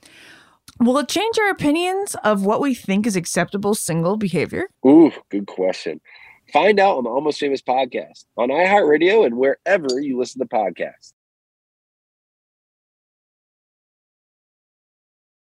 Will 0.80 0.98
it 0.98 1.08
change 1.08 1.38
our 1.40 1.50
opinions 1.50 2.16
of 2.24 2.46
what 2.46 2.60
we 2.60 2.74
think 2.74 3.06
is 3.06 3.16
acceptable 3.16 3.76
single 3.76 4.18
behavior? 4.18 4.68
Ooh, 4.86 5.12
good 5.30 5.48
question. 5.48 6.02
Find 6.52 6.80
out 6.80 6.98
on 6.98 7.04
the 7.04 7.10
Almost 7.10 7.40
Famous 7.40 7.62
podcast 7.62 8.26
on 8.38 8.50
iHeartRadio 8.50 9.26
and 9.26 9.38
wherever 9.38 10.00
you 10.00 10.18
listen 10.18 10.40
to 10.40 10.48
podcasts. 10.48 11.14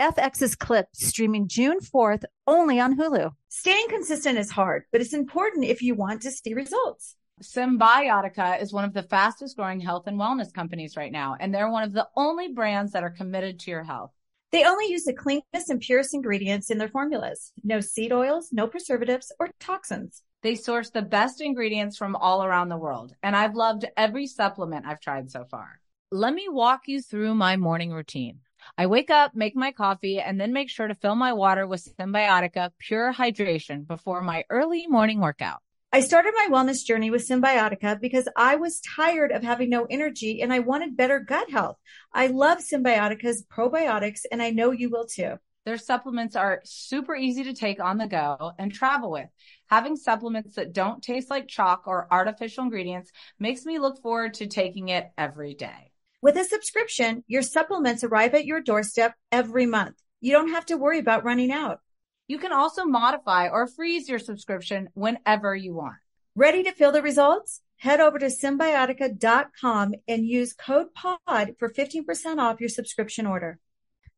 FX's 0.00 0.54
Clip 0.54 0.88
streaming 0.92 1.48
June 1.48 1.78
4th 1.80 2.24
only 2.46 2.78
on 2.78 2.98
Hulu. 2.98 3.32
Staying 3.48 3.88
consistent 3.88 4.38
is 4.38 4.50
hard, 4.50 4.84
but 4.92 5.00
it's 5.00 5.14
important 5.14 5.64
if 5.64 5.80
you 5.80 5.94
want 5.94 6.20
to 6.22 6.30
see 6.30 6.52
results. 6.52 7.16
Cymbiotika 7.42 8.60
is 8.60 8.72
one 8.72 8.84
of 8.84 8.92
the 8.92 9.02
fastest 9.02 9.56
growing 9.56 9.80
health 9.80 10.06
and 10.06 10.18
wellness 10.18 10.52
companies 10.52 10.96
right 10.96 11.12
now, 11.12 11.36
and 11.40 11.54
they're 11.54 11.70
one 11.70 11.82
of 11.82 11.92
the 11.92 12.08
only 12.14 12.48
brands 12.48 12.92
that 12.92 13.04
are 13.04 13.10
committed 13.10 13.58
to 13.60 13.70
your 13.70 13.84
health. 13.84 14.10
They 14.52 14.64
only 14.64 14.90
use 14.90 15.04
the 15.04 15.14
cleanest 15.14 15.70
and 15.70 15.80
purest 15.80 16.12
ingredients 16.12 16.70
in 16.70 16.78
their 16.78 16.88
formulas. 16.88 17.52
No 17.64 17.80
seed 17.80 18.12
oils, 18.12 18.50
no 18.52 18.66
preservatives 18.66 19.32
or 19.40 19.50
toxins. 19.60 20.22
They 20.42 20.54
source 20.54 20.90
the 20.90 21.02
best 21.02 21.40
ingredients 21.40 21.96
from 21.96 22.16
all 22.16 22.44
around 22.44 22.68
the 22.68 22.76
world, 22.76 23.14
and 23.22 23.34
I've 23.34 23.54
loved 23.54 23.86
every 23.96 24.26
supplement 24.26 24.86
I've 24.86 25.00
tried 25.00 25.30
so 25.30 25.44
far. 25.50 25.80
Let 26.12 26.34
me 26.34 26.48
walk 26.48 26.82
you 26.86 27.00
through 27.00 27.34
my 27.34 27.56
morning 27.56 27.92
routine. 27.92 28.40
I 28.76 28.86
wake 28.86 29.10
up, 29.10 29.34
make 29.34 29.56
my 29.56 29.72
coffee, 29.72 30.20
and 30.20 30.40
then 30.40 30.52
make 30.52 30.70
sure 30.70 30.88
to 30.88 30.94
fill 30.94 31.14
my 31.14 31.32
water 31.32 31.66
with 31.66 31.88
Cymbiotika 31.98 32.70
Pure 32.78 33.14
Hydration 33.14 33.86
before 33.86 34.20
my 34.20 34.44
early 34.50 34.86
morning 34.86 35.20
workout. 35.20 35.60
I 35.92 36.00
started 36.00 36.34
my 36.34 36.48
wellness 36.50 36.84
journey 36.84 37.10
with 37.10 37.26
Cymbiotika 37.26 38.00
because 38.00 38.28
I 38.36 38.56
was 38.56 38.80
tired 38.80 39.32
of 39.32 39.42
having 39.42 39.70
no 39.70 39.86
energy 39.88 40.42
and 40.42 40.52
I 40.52 40.58
wanted 40.58 40.96
better 40.96 41.20
gut 41.20 41.48
health. 41.48 41.76
I 42.12 42.26
love 42.26 42.58
Cymbiotika's 42.58 43.44
probiotics 43.50 44.20
and 44.30 44.42
I 44.42 44.50
know 44.50 44.72
you 44.72 44.90
will 44.90 45.06
too. 45.06 45.36
Their 45.64 45.78
supplements 45.78 46.36
are 46.36 46.60
super 46.64 47.16
easy 47.16 47.44
to 47.44 47.52
take 47.52 47.80
on 47.80 47.98
the 47.98 48.06
go 48.06 48.52
and 48.58 48.72
travel 48.72 49.10
with. 49.10 49.28
Having 49.68 49.96
supplements 49.96 50.54
that 50.54 50.72
don't 50.72 51.02
taste 51.02 51.30
like 51.30 51.48
chalk 51.48 51.84
or 51.86 52.06
artificial 52.10 52.64
ingredients 52.64 53.10
makes 53.38 53.64
me 53.64 53.78
look 53.78 54.00
forward 54.00 54.34
to 54.34 54.46
taking 54.46 54.90
it 54.90 55.10
every 55.18 55.54
day. 55.54 55.92
With 56.26 56.36
a 56.38 56.42
subscription, 56.42 57.22
your 57.28 57.42
supplements 57.42 58.02
arrive 58.02 58.34
at 58.34 58.46
your 58.46 58.60
doorstep 58.60 59.14
every 59.30 59.64
month. 59.64 59.94
You 60.20 60.32
don't 60.32 60.50
have 60.50 60.66
to 60.66 60.76
worry 60.76 60.98
about 60.98 61.22
running 61.22 61.52
out. 61.52 61.78
You 62.26 62.38
can 62.38 62.50
also 62.50 62.84
modify 62.84 63.48
or 63.48 63.68
freeze 63.68 64.08
your 64.08 64.18
subscription 64.18 64.88
whenever 64.94 65.54
you 65.54 65.72
want. 65.72 65.94
Ready 66.34 66.64
to 66.64 66.72
feel 66.72 66.90
the 66.90 67.00
results? 67.00 67.60
Head 67.76 68.00
over 68.00 68.18
to 68.18 68.26
cymbiotika.com 68.26 69.94
and 70.08 70.26
use 70.26 70.52
code 70.52 70.88
POD 70.94 71.54
for 71.60 71.72
15% 71.72 72.38
off 72.38 72.58
your 72.58 72.70
subscription 72.70 73.24
order. 73.28 73.60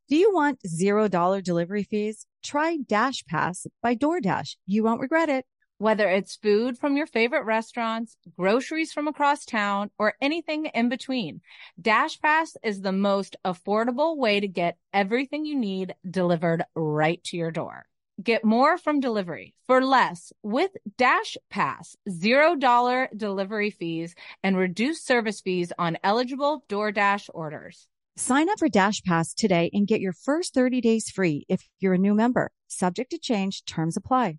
Do 0.09 0.17
you 0.17 0.33
want 0.33 0.61
$0 0.67 1.43
delivery 1.43 1.83
fees? 1.83 2.25
Try 2.43 2.79
Dash 2.79 3.23
Pass 3.27 3.67
by 3.83 3.95
DoorDash. 3.95 4.57
You 4.65 4.83
won't 4.83 5.03
regret 5.03 5.29
it. 5.29 5.45
Whether 5.80 6.08
it's 6.08 6.35
food 6.35 6.76
from 6.76 6.97
your 6.97 7.06
favorite 7.06 7.44
restaurants, 7.44 8.16
groceries 8.37 8.92
from 8.92 9.06
across 9.06 9.44
town, 9.44 9.92
or 9.97 10.14
anything 10.20 10.66
in 10.66 10.88
between, 10.88 11.40
DashPass 11.80 12.56
is 12.64 12.80
the 12.80 12.90
most 12.90 13.37
affordable 13.44 14.16
way 14.16 14.40
to 14.40 14.49
get 14.49 14.76
everything 14.92 15.44
you 15.44 15.54
need 15.54 15.94
delivered 16.11 16.64
right 16.75 17.23
to 17.26 17.37
your 17.37 17.52
door. 17.52 17.87
Get 18.20 18.44
more 18.44 18.76
from 18.76 18.99
delivery 18.99 19.54
for 19.68 19.80
less 19.80 20.32
with 20.42 20.73
Dash 20.97 21.37
Pass, 21.49 21.94
$0 22.08 23.16
delivery 23.16 23.70
fees 23.70 24.16
and 24.42 24.56
reduced 24.56 25.06
service 25.06 25.40
fees 25.40 25.73
on 25.78 25.97
eligible 26.02 26.64
DoorDash 26.68 27.30
orders. 27.32 27.87
Sign 28.16 28.49
up 28.49 28.58
for 28.58 28.68
Dash 28.68 29.00
Pass 29.04 29.32
today 29.32 29.70
and 29.73 29.87
get 29.87 30.00
your 30.00 30.12
first 30.12 30.54
30 30.54 30.80
days 30.80 31.08
free 31.08 31.47
if 31.49 31.68
you're 31.78 31.94
a 31.94 31.99
new 31.99 32.14
member. 32.14 32.50
Subject 32.66 33.12
to 33.12 33.18
change, 33.18 33.64
terms 33.64 33.97
apply. 33.97 34.38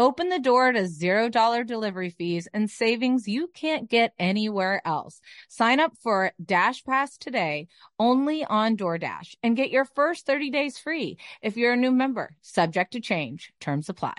Open 0.00 0.28
the 0.28 0.38
door 0.38 0.70
to 0.70 0.82
$0 0.82 1.66
delivery 1.66 2.10
fees 2.10 2.46
and 2.54 2.70
savings 2.70 3.26
you 3.26 3.48
can't 3.52 3.90
get 3.90 4.14
anywhere 4.16 4.80
else. 4.84 5.20
Sign 5.48 5.80
up 5.80 5.92
for 6.00 6.30
Dash 6.44 6.84
Pass 6.84 7.18
today 7.18 7.66
only 7.98 8.44
on 8.44 8.76
DoorDash 8.76 9.34
and 9.42 9.56
get 9.56 9.70
your 9.70 9.84
first 9.84 10.24
30 10.24 10.50
days 10.50 10.78
free 10.78 11.18
if 11.42 11.56
you're 11.56 11.72
a 11.72 11.76
new 11.76 11.90
member. 11.90 12.36
Subject 12.42 12.92
to 12.92 13.00
change. 13.00 13.52
Terms 13.60 13.88
apply. 13.88 14.14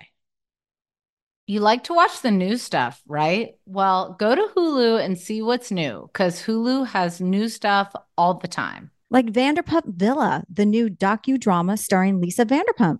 You 1.47 1.61
like 1.61 1.85
to 1.85 1.93
watch 1.93 2.21
the 2.21 2.29
new 2.29 2.57
stuff, 2.57 3.01
right? 3.07 3.55
Well, 3.65 4.17
go 4.19 4.35
to 4.35 4.49
Hulu 4.53 5.01
and 5.01 5.17
see 5.17 5.41
what's 5.41 5.71
new 5.71 6.09
because 6.11 6.43
Hulu 6.43 6.87
has 6.87 7.21
new 7.21 7.47
stuff 7.47 7.93
all 8.17 8.33
the 8.33 8.49
time. 8.49 8.91
Like 9.09 9.27
Vanderpump 9.27 9.95
Villa, 9.95 10.43
the 10.51 10.65
new 10.65 10.89
docudrama 10.89 11.79
starring 11.79 12.19
Lisa 12.19 12.45
Vanderpump. 12.45 12.99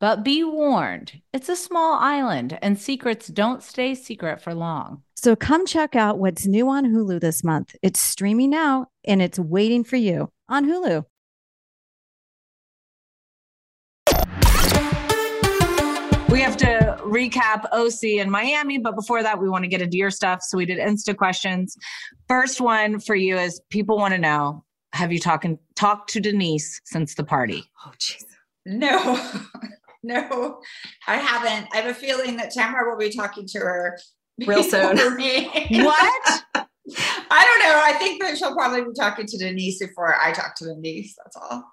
But 0.00 0.22
be 0.22 0.44
warned, 0.44 1.20
it's 1.32 1.48
a 1.48 1.56
small 1.56 1.98
island 1.98 2.56
and 2.62 2.78
secrets 2.78 3.26
don't 3.26 3.64
stay 3.64 3.96
secret 3.96 4.40
for 4.40 4.54
long. 4.54 5.02
So 5.16 5.34
come 5.34 5.66
check 5.66 5.96
out 5.96 6.18
what's 6.18 6.46
new 6.46 6.68
on 6.68 6.84
Hulu 6.84 7.20
this 7.20 7.42
month. 7.42 7.74
It's 7.82 7.98
streaming 7.98 8.50
now 8.50 8.86
and 9.04 9.20
it's 9.20 9.40
waiting 9.40 9.82
for 9.82 9.96
you 9.96 10.30
on 10.48 10.66
Hulu. 10.66 11.04
We 16.28 16.40
have 16.42 16.56
to 16.58 16.96
recap 17.02 17.64
OC 17.72 18.20
in 18.20 18.30
Miami, 18.30 18.78
but 18.78 18.94
before 18.94 19.24
that, 19.24 19.40
we 19.40 19.48
want 19.48 19.64
to 19.64 19.68
get 19.68 19.82
into 19.82 19.96
your 19.96 20.10
stuff. 20.10 20.42
So 20.42 20.56
we 20.56 20.66
did 20.66 20.78
Insta 20.78 21.16
questions. 21.16 21.76
First 22.28 22.60
one 22.60 23.00
for 23.00 23.16
you 23.16 23.36
is 23.36 23.60
people 23.70 23.96
want 23.96 24.14
to 24.14 24.18
know 24.18 24.64
Have 24.92 25.10
you 25.10 25.18
talking 25.18 25.58
talked 25.74 26.10
to 26.10 26.20
Denise 26.20 26.80
since 26.84 27.16
the 27.16 27.24
party? 27.24 27.64
Oh, 27.84 27.92
jeez. 27.98 28.22
No, 28.64 29.20
no, 30.02 30.60
I 31.06 31.16
haven't. 31.16 31.68
I 31.72 31.78
have 31.78 31.86
a 31.90 31.94
feeling 31.94 32.36
that 32.36 32.50
Tamara 32.52 32.90
will 32.90 32.98
be 32.98 33.10
talking 33.10 33.46
to 33.48 33.58
her 33.58 33.98
Real 34.46 34.62
soon. 34.62 34.94
me. 35.16 35.48
What? 35.82 36.44
I 37.30 37.44
don't 37.44 37.60
know. 37.60 37.80
I 37.84 37.94
think 37.98 38.22
that 38.22 38.38
she'll 38.38 38.54
probably 38.54 38.82
be 38.82 38.92
talking 38.98 39.26
to 39.26 39.38
Denise 39.38 39.78
before 39.80 40.14
I 40.20 40.32
talk 40.32 40.54
to 40.56 40.64
Denise. 40.66 41.14
That's 41.22 41.36
all. 41.36 41.64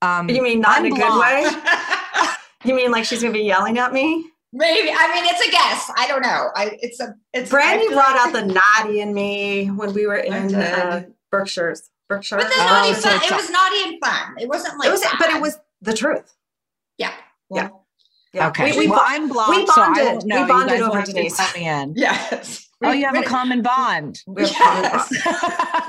Um, 0.00 0.28
You 0.30 0.42
mean 0.42 0.60
not 0.60 0.84
in 0.84 0.92
a 0.92 0.96
good 0.96 1.20
way? 1.20 1.50
You 2.64 2.74
mean 2.74 2.90
like 2.90 3.04
she's 3.04 3.20
gonna 3.22 3.32
be 3.34 3.40
yelling 3.42 3.78
at 3.78 3.92
me? 3.92 4.30
Maybe. 4.52 4.88
I 4.90 5.14
mean, 5.14 5.24
it's 5.26 5.46
a 5.46 5.50
guess. 5.50 5.90
I 5.96 6.06
don't 6.08 6.22
know. 6.22 6.48
I. 6.54 6.78
It's 6.80 7.00
a. 7.00 7.14
It's. 7.34 7.50
Brandi 7.50 7.88
brought 7.88 8.12
like- 8.16 8.26
out 8.26 8.32
the 8.32 8.46
naughty 8.46 9.00
in 9.00 9.12
me 9.12 9.66
when 9.66 9.92
we 9.92 10.06
were 10.06 10.16
in 10.16 10.48
did. 10.48 10.56
uh, 10.58 11.02
Berkshire's. 11.30 11.90
Berkshire. 12.08 12.36
But 12.38 12.46
the 12.48 12.54
Oh, 12.56 12.66
naughty 12.66 12.94
so 12.94 13.08
fun. 13.10 13.16
it's 13.18 13.30
It 13.30 13.34
was 13.36 13.50
naughty 13.50 13.82
and 13.84 13.98
fun. 14.02 14.34
It 14.40 14.48
wasn't 14.48 14.78
like. 14.78 14.88
it 14.88 14.92
was, 14.92 15.04
but 15.18 15.28
it 15.28 15.42
was 15.42 15.58
the 15.82 15.92
truth. 15.92 16.32
Yeah. 16.96 17.12
Yeah. 17.50 17.68
Yeah. 18.32 18.48
Okay. 18.48 18.72
We, 18.72 18.78
we, 18.80 18.88
well, 18.88 19.00
I'm 19.02 19.28
blocked. 19.28 19.50
we 19.50 19.66
so 19.66 19.74
bonded. 19.76 20.26
know. 20.26 20.42
We 20.42 20.48
bonded 20.48 20.80
over 20.82 21.02
Denise. 21.02 21.54
in. 21.56 21.94
Yes. 21.96 22.66
Oh, 22.84 22.92
you 22.92 23.06
have 23.06 23.16
a 23.16 23.22
common 23.22 23.62
bond. 23.62 24.20
we 24.26 24.48
common 24.50 24.82
bond. 24.90 25.08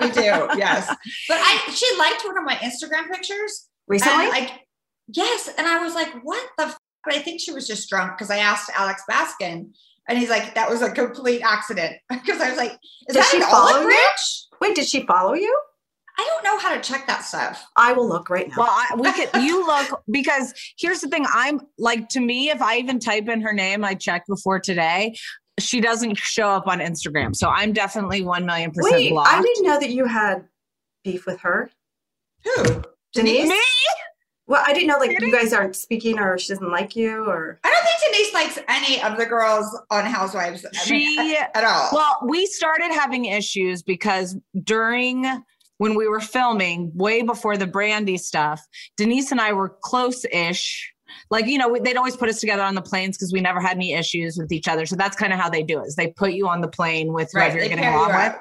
we 0.01 0.09
do. 0.11 0.47
Yes. 0.57 0.87
But 1.27 1.37
I. 1.39 1.71
She 1.73 1.87
liked 1.97 2.23
one 2.25 2.37
of 2.37 2.43
my 2.45 2.55
Instagram 2.55 3.11
pictures. 3.11 3.67
Recently? 3.87 4.25
I, 4.25 4.61
yes, 5.07 5.49
and 5.57 5.67
I 5.67 5.83
was 5.83 5.93
like, 5.95 6.11
"What 6.23 6.43
the?" 6.57 6.65
F-? 6.65 6.77
But 7.05 7.15
I 7.15 7.19
think 7.19 7.41
she 7.41 7.51
was 7.51 7.67
just 7.67 7.89
drunk 7.89 8.17
because 8.17 8.29
I 8.31 8.37
asked 8.37 8.71
Alex 8.75 9.03
Baskin, 9.09 9.71
and 10.07 10.17
he's 10.17 10.29
like, 10.29 10.55
"That 10.55 10.69
was 10.69 10.81
a 10.81 10.91
complete 10.91 11.41
accident." 11.41 11.97
Because 12.09 12.41
I 12.41 12.49
was 12.49 12.57
like, 12.57 12.71
"Is 12.71 12.79
Did 13.07 13.15
that 13.17 13.25
she 13.31 13.37
an 13.37 13.43
follow 13.43 13.71
olive 13.71 13.81
you? 13.83 13.87
branch?" 13.89 14.45
Wait, 14.61 14.75
did 14.75 14.87
she 14.87 15.05
follow 15.05 15.33
you? 15.33 15.55
I 16.19 16.25
don't 16.25 16.43
know 16.43 16.59
how 16.59 16.75
to 16.75 16.81
check 16.81 17.07
that 17.07 17.23
stuff. 17.23 17.65
I 17.77 17.93
will 17.93 18.07
look 18.07 18.29
right 18.29 18.49
now. 18.49 18.55
Well, 18.57 18.67
I, 18.69 18.93
we 18.97 19.09
could. 19.13 19.29
You 19.41 19.65
look 19.67 20.03
because 20.11 20.53
here's 20.77 20.99
the 20.99 21.07
thing. 21.07 21.25
I'm 21.33 21.61
like 21.77 22.09
to 22.09 22.19
me, 22.19 22.49
if 22.49 22.61
I 22.61 22.77
even 22.77 22.99
type 22.99 23.29
in 23.29 23.39
her 23.39 23.53
name, 23.53 23.85
I 23.85 23.93
checked 23.93 24.27
before 24.27 24.59
today. 24.59 25.15
She 25.59 25.79
doesn't 25.79 26.17
show 26.17 26.49
up 26.49 26.67
on 26.67 26.79
Instagram, 26.79 27.33
so 27.33 27.47
I'm 27.47 27.71
definitely 27.71 28.21
one 28.21 28.45
million 28.45 28.71
percent 28.71 28.95
Wait, 28.95 29.11
blocked. 29.11 29.29
I 29.29 29.41
didn't 29.41 29.65
know 29.65 29.79
that 29.79 29.91
you 29.91 30.07
had 30.07 30.45
beef 31.05 31.25
with 31.25 31.39
her. 31.39 31.69
Who? 32.43 32.83
Denise? 33.13 33.47
Me? 33.47 33.61
Well, 34.45 34.61
I 34.65 34.73
didn't 34.73 34.87
know 34.87 34.97
like 34.97 35.21
you 35.21 35.31
guys 35.31 35.53
aren't 35.53 35.75
speaking 35.75 36.19
or 36.19 36.37
she 36.37 36.51
doesn't 36.51 36.71
like 36.71 36.95
you 36.95 37.23
or 37.25 37.59
I 37.63 37.69
don't 37.69 37.83
think 37.85 38.13
Denise 38.13 38.33
likes 38.33 38.59
any 38.67 39.01
of 39.03 39.17
the 39.17 39.25
girls 39.25 39.79
on 39.91 40.05
Housewives. 40.05 40.65
I 40.65 40.89
mean, 40.89 41.15
She 41.15 41.37
at 41.37 41.63
all. 41.63 41.89
Well, 41.93 42.17
we 42.27 42.45
started 42.47 42.91
having 42.91 43.25
issues 43.25 43.83
because 43.83 44.35
during 44.63 45.23
when 45.79 45.95
we 45.95 46.07
were 46.07 46.19
filming, 46.19 46.91
way 46.93 47.23
before 47.23 47.57
the 47.57 47.65
Brandi 47.65 48.19
stuff, 48.19 48.65
Denise 48.97 49.31
and 49.31 49.41
I 49.41 49.53
were 49.53 49.69
close 49.81 50.25
ish. 50.31 50.93
Like, 51.31 51.47
you 51.47 51.57
know, 51.57 51.75
they'd 51.81 51.95
always 51.95 52.15
put 52.15 52.29
us 52.29 52.39
together 52.39 52.61
on 52.61 52.75
the 52.75 52.81
planes 52.81 53.17
because 53.17 53.33
we 53.33 53.41
never 53.41 53.59
had 53.59 53.77
any 53.77 53.93
issues 53.93 54.37
with 54.37 54.51
each 54.51 54.67
other. 54.67 54.85
So 54.85 54.95
that's 54.95 55.15
kind 55.15 55.33
of 55.33 55.39
how 55.39 55.49
they 55.49 55.63
do 55.63 55.79
it 55.79 55.87
is 55.87 55.95
they 55.95 56.11
put 56.11 56.33
you 56.33 56.47
on 56.47 56.61
the 56.61 56.67
plane 56.67 57.13
with 57.13 57.33
right, 57.33 57.45
whoever 57.45 57.57
you're 57.57 57.69
they 57.69 57.75
getting 57.75 57.93
along 57.93 58.13
with. 58.13 58.35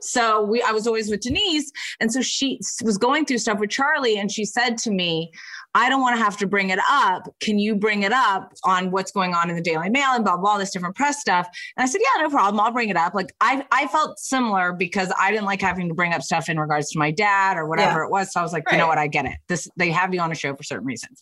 So 0.00 0.42
we 0.42 0.62
I 0.62 0.72
was 0.72 0.86
always 0.86 1.10
with 1.10 1.20
Denise. 1.20 1.70
And 2.00 2.12
so 2.12 2.22
she 2.22 2.58
was 2.82 2.98
going 2.98 3.26
through 3.26 3.38
stuff 3.38 3.58
with 3.58 3.70
Charlie 3.70 4.18
and 4.18 4.30
she 4.30 4.44
said 4.44 4.78
to 4.78 4.90
me, 4.90 5.30
I 5.74 5.88
don't 5.88 6.00
want 6.00 6.16
to 6.16 6.22
have 6.22 6.36
to 6.38 6.46
bring 6.46 6.70
it 6.70 6.80
up. 6.88 7.28
Can 7.40 7.58
you 7.58 7.76
bring 7.76 8.02
it 8.02 8.12
up 8.12 8.52
on 8.64 8.90
what's 8.90 9.12
going 9.12 9.34
on 9.34 9.48
in 9.48 9.56
the 9.56 9.62
Daily 9.62 9.88
Mail 9.88 10.10
and 10.10 10.24
blah 10.24 10.36
blah 10.36 10.50
all 10.50 10.58
this 10.58 10.72
different 10.72 10.96
press 10.96 11.20
stuff? 11.20 11.48
And 11.76 11.84
I 11.84 11.86
said, 11.86 12.00
Yeah, 12.00 12.22
no 12.22 12.30
problem. 12.30 12.58
I'll 12.60 12.72
bring 12.72 12.88
it 12.88 12.96
up. 12.96 13.14
Like 13.14 13.32
I 13.40 13.64
I 13.70 13.86
felt 13.86 14.18
similar 14.18 14.72
because 14.72 15.12
I 15.18 15.30
didn't 15.30 15.46
like 15.46 15.60
having 15.60 15.88
to 15.88 15.94
bring 15.94 16.12
up 16.12 16.22
stuff 16.22 16.48
in 16.48 16.58
regards 16.58 16.90
to 16.90 16.98
my 16.98 17.12
dad 17.12 17.56
or 17.56 17.66
whatever 17.66 18.02
it 18.02 18.10
was. 18.10 18.32
So 18.32 18.40
I 18.40 18.42
was 18.42 18.52
like, 18.52 18.64
you 18.70 18.78
know 18.78 18.88
what, 18.88 18.98
I 18.98 19.06
get 19.06 19.26
it. 19.26 19.36
This 19.48 19.68
they 19.76 19.90
have 19.90 20.12
you 20.12 20.20
on 20.20 20.32
a 20.32 20.34
show 20.34 20.54
for 20.56 20.62
certain 20.64 20.86
reasons. 20.86 21.20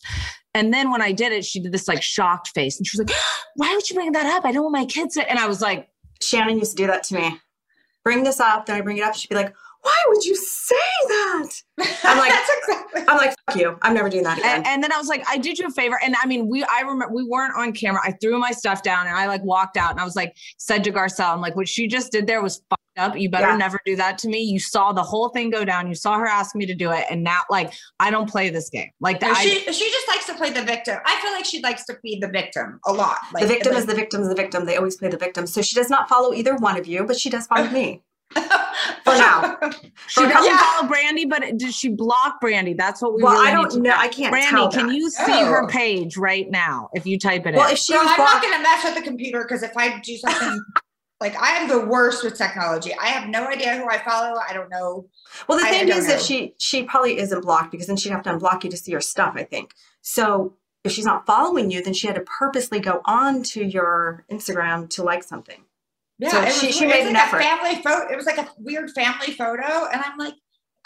And 0.55 0.73
then 0.73 0.89
when 0.89 1.01
I 1.01 1.11
did 1.11 1.31
it, 1.31 1.45
she 1.45 1.59
did 1.59 1.71
this 1.71 1.87
like 1.87 2.01
shocked 2.01 2.49
face 2.49 2.77
and 2.79 2.87
she 2.87 2.97
was 2.97 3.07
like, 3.07 3.17
Why 3.55 3.73
would 3.75 3.87
you 3.87 3.95
bring 3.95 4.13
that 4.13 4.25
up? 4.25 4.45
I 4.45 4.51
don't 4.51 4.63
want 4.63 4.73
my 4.73 4.85
kids 4.85 5.13
to 5.15 5.29
and 5.29 5.37
I 5.37 5.47
was 5.47 5.61
like, 5.61 5.89
Shannon 6.21 6.57
used 6.57 6.75
to 6.75 6.83
do 6.83 6.87
that 6.87 7.03
to 7.03 7.15
me. 7.15 7.39
Bring 8.03 8.23
this 8.23 8.39
up, 8.39 8.65
then 8.65 8.77
I 8.77 8.81
bring 8.81 8.97
it 8.97 9.03
up. 9.03 9.13
She'd 9.13 9.29
be 9.29 9.35
like, 9.35 9.53
"Why 9.81 9.95
would 10.07 10.23
you 10.25 10.35
say 10.35 10.75
that?" 11.07 11.49
I'm 12.03 12.17
like- 12.17 12.29
that's 12.31 12.49
exactly. 12.57 13.01
I'm 13.07 13.17
like, 13.17 13.35
"Fuck 13.47 13.55
you! 13.57 13.77
I'm 13.81 13.93
never 13.93 14.09
doing 14.09 14.23
that 14.23 14.37
again." 14.39 14.57
and, 14.57 14.67
and 14.67 14.83
then 14.83 14.91
I 14.91 14.97
was 14.97 15.07
like, 15.07 15.23
I 15.29 15.37
did 15.37 15.57
you 15.57 15.67
a 15.67 15.71
favor. 15.71 15.97
And 16.03 16.15
I 16.21 16.27
mean, 16.27 16.47
we, 16.49 16.63
I 16.63 16.81
remember 16.81 17.13
we 17.13 17.23
weren't 17.23 17.55
on 17.55 17.71
camera. 17.73 18.01
I 18.03 18.11
threw 18.21 18.37
my 18.39 18.51
stuff 18.51 18.83
down 18.83 19.07
and 19.07 19.15
I 19.15 19.27
like 19.27 19.43
walked 19.43 19.77
out 19.77 19.91
and 19.91 19.99
I 19.99 20.03
was 20.03 20.15
like, 20.15 20.35
said 20.57 20.83
to 20.85 20.91
Garcelle, 20.91 21.33
I'm 21.33 21.41
like, 21.41 21.55
what 21.55 21.67
she 21.67 21.87
just 21.87 22.11
did 22.11 22.27
there 22.27 22.41
was 22.41 22.61
fucked 22.69 22.81
up. 22.97 23.17
You 23.17 23.29
better 23.29 23.47
Yeah. 23.47 23.55
never 23.57 23.79
do 23.85 23.95
that 23.95 24.17
to 24.19 24.27
me. 24.27 24.39
You 24.41 24.59
saw 24.59 24.91
the 24.91 25.03
whole 25.03 25.29
thing 25.29 25.49
go 25.49 25.63
down. 25.63 25.87
You 25.87 25.95
saw 25.95 26.17
her 26.17 26.25
ask 26.25 26.55
me 26.55 26.65
to 26.65 26.75
do 26.75 26.91
it. 26.91 27.05
And 27.09 27.23
now, 27.23 27.41
like, 27.49 27.71
I 27.99 28.11
don't 28.11 28.29
play 28.29 28.49
this 28.49 28.69
game. 28.69 28.89
Like, 28.99 29.21
No, 29.21 29.29
that. 29.29 29.37
she 29.37 29.49
she 29.71 29.89
just 29.89 30.07
likes 30.09 30.25
to 30.25 30.33
play 30.35 30.49
the 30.49 30.63
victim. 30.63 30.97
I 31.05 31.19
feel 31.21 31.31
like 31.31 31.45
she 31.45 31.61
likes 31.61 31.85
to 31.85 31.97
be 32.03 32.19
the 32.19 32.27
victim 32.27 32.79
a 32.85 32.91
lot. 32.91 33.17
Like, 33.33 33.43
the 33.43 33.47
victim 33.47 33.73
like, 33.73 33.79
is 33.81 33.85
the 33.85 33.95
victim 33.95 34.21
is 34.23 34.27
the 34.29 34.35
victim. 34.35 34.65
They 34.65 34.75
always 34.75 34.97
play 34.97 35.07
the 35.09 35.17
victim. 35.17 35.47
So 35.47 35.61
she 35.61 35.75
does 35.75 35.89
not 35.89 36.09
follow 36.09 36.33
either 36.33 36.55
one 36.57 36.77
of 36.77 36.87
you, 36.87 37.05
but 37.05 37.17
she 37.17 37.29
does 37.29 37.47
follow 37.47 37.69
me. 37.71 38.03
For 39.03 39.13
now. 39.15 39.57
she 40.07 40.21
For 40.21 40.27
doesn't 40.29 40.51
now. 40.51 40.57
follow 40.59 40.87
Brandi, 40.89 41.27
but 41.29 41.57
did 41.57 41.73
she 41.73 41.89
block 41.89 42.39
Brandi? 42.41 42.77
That's 42.77 43.01
what 43.01 43.15
we 43.15 43.23
Well, 43.23 43.33
really 43.33 43.47
I 43.49 43.51
don't 43.51 43.71
to 43.71 43.79
know. 43.79 43.93
I 43.95 44.07
can't 44.07 44.33
Brandi, 44.33 44.49
tell 44.49 44.71
can 44.71 44.87
that. 44.87 44.95
you 44.95 45.09
see 45.09 45.31
her 45.43 45.63
Oh. 45.63 45.67
page 45.67 46.15
right 46.17 46.49
now 46.49 46.89
if 46.93 47.05
you 47.05 47.17
type 47.17 47.45
it 47.47 47.53
Well, 47.53 47.53
in? 47.53 47.57
Well, 47.57 47.71
if 47.71 47.79
she 47.79 47.93
Girl, 47.93 48.03
I'm 48.05 48.17
not 48.17 48.41
going 48.41 48.53
to 48.53 48.61
mess 48.61 48.83
with 48.83 48.95
the 48.95 49.01
computer 49.01 49.41
because 49.43 49.63
if 49.63 49.75
I 49.75 49.99
do 49.99 50.15
something, 50.17 50.63
like 51.21 51.35
I 51.41 51.57
am 51.57 51.67
the 51.67 51.85
worst 51.85 52.23
with 52.23 52.37
technology. 52.37 52.93
I 53.01 53.07
have 53.07 53.29
no 53.29 53.45
idea 53.47 53.77
who 53.77 53.89
I 53.89 53.97
follow. 53.97 54.39
I 54.47 54.53
don't 54.53 54.69
know. 54.69 55.07
well, 55.47 55.57
the 55.57 55.65
I- 55.65 55.69
I 55.69 55.71
thing 55.71 55.87
don't 55.87 55.97
is 55.97 56.07
that 56.07 56.21
she 56.21 56.53
she 56.59 56.83
probably 56.83 57.17
isn't 57.19 57.41
blocked 57.41 57.71
because 57.71 57.87
then 57.87 57.97
she'd 57.97 58.11
have 58.11 58.23
to 58.23 58.33
unblock 58.33 58.63
you 58.63 58.69
to 58.69 58.77
see 58.77 58.91
her 58.93 59.01
stuff. 59.01 59.33
I 59.35 59.43
think 59.43 59.73
so. 60.01 60.53
If 60.85 60.93
she's 60.93 61.03
not 61.05 61.25
following 61.25 61.69
you, 61.71 61.83
then 61.83 61.93
she 61.93 62.07
had 62.07 62.15
to 62.15 62.21
purposely 62.21 62.79
go 62.79 63.01
on 63.03 63.43
to 63.43 63.65
your 63.65 64.23
Instagram 64.31 64.87
to 64.91 65.03
like 65.03 65.23
something. 65.23 65.65
Yeah, 66.19 66.29
So 66.31 66.41
it 66.41 66.45
was, 66.45 66.59
she- 66.59 66.71
she 66.71 66.85
made 66.85 66.99
was 66.99 67.07
an 67.07 67.13
like 67.13 67.23
effort. 67.23 67.37
a 67.37 67.43
family 67.43 67.75
photo. 67.81 68.11
It 68.11 68.15
was 68.15 68.25
like 68.25 68.37
a 68.37 68.47
weird 68.57 68.91
family 68.91 69.33
photo, 69.33 69.87
and 69.91 70.01
I'm 70.03 70.17
like, 70.17 70.33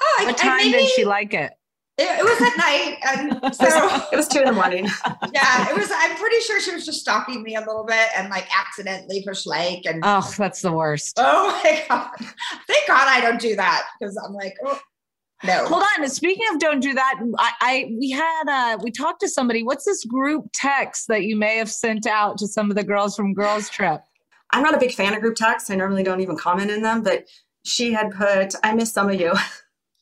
oh, 0.01 0.15
I- 0.19 0.25
what 0.25 0.39
I 0.39 0.47
time 0.47 0.57
maybe, 0.71 0.71
did 0.83 0.89
she 0.91 1.05
like 1.05 1.33
it? 1.33 1.51
It, 1.99 2.03
it 2.05 2.23
was 2.23 2.41
at 2.41 2.57
night, 2.57 2.97
and 3.05 3.55
so 3.55 4.07
It 4.11 4.15
was 4.15 4.27
two 4.27 4.39
in 4.39 4.45
the 4.45 4.51
morning. 4.51 4.85
yeah, 5.33 5.69
it 5.69 5.75
was. 5.75 5.91
I'm 5.93 6.15
pretty 6.17 6.39
sure 6.39 6.59
she 6.59 6.73
was 6.73 6.85
just 6.87 7.01
stalking 7.01 7.43
me 7.43 7.55
a 7.55 7.59
little 7.59 7.83
bit 7.85 8.07
and 8.17 8.29
like 8.29 8.47
accidentally 8.57 9.23
pushed 9.27 9.45
like 9.45 9.83
and. 9.85 10.01
Oh, 10.03 10.33
that's 10.37 10.61
the 10.63 10.71
worst. 10.71 11.13
Oh 11.17 11.59
my 11.63 11.83
god! 11.87 12.09
Thank 12.67 12.87
God 12.87 13.07
I 13.07 13.21
don't 13.21 13.39
do 13.39 13.55
that 13.57 13.83
because 13.99 14.17
I'm 14.17 14.33
like, 14.33 14.55
oh, 14.65 14.79
no. 15.43 15.65
Hold 15.67 15.83
on. 15.99 16.09
Speaking 16.09 16.43
of 16.51 16.59
don't 16.59 16.79
do 16.79 16.93
that, 16.95 17.19
I, 17.37 17.51
I 17.61 17.91
we 17.99 18.09
had 18.09 18.43
uh 18.49 18.79
we 18.81 18.89
talked 18.89 19.19
to 19.21 19.29
somebody. 19.29 19.61
What's 19.61 19.85
this 19.85 20.03
group 20.03 20.45
text 20.51 21.07
that 21.09 21.23
you 21.25 21.35
may 21.35 21.57
have 21.57 21.69
sent 21.69 22.07
out 22.07 22.39
to 22.39 22.47
some 22.47 22.71
of 22.71 22.75
the 22.75 22.83
girls 22.83 23.15
from 23.15 23.35
Girls 23.35 23.69
Trip? 23.69 24.01
I'm 24.53 24.63
not 24.63 24.75
a 24.75 24.79
big 24.79 24.93
fan 24.93 25.13
of 25.13 25.21
group 25.21 25.35
texts. 25.35 25.69
I 25.69 25.75
normally 25.75 26.03
don't 26.03 26.21
even 26.21 26.37
comment 26.37 26.71
in 26.71 26.81
them, 26.81 27.03
but 27.03 27.25
she 27.65 27.91
had 27.91 28.11
put, 28.11 28.53
"I 28.63 28.73
miss 28.73 28.93
some 28.93 29.09
of 29.09 29.19
you." 29.19 29.33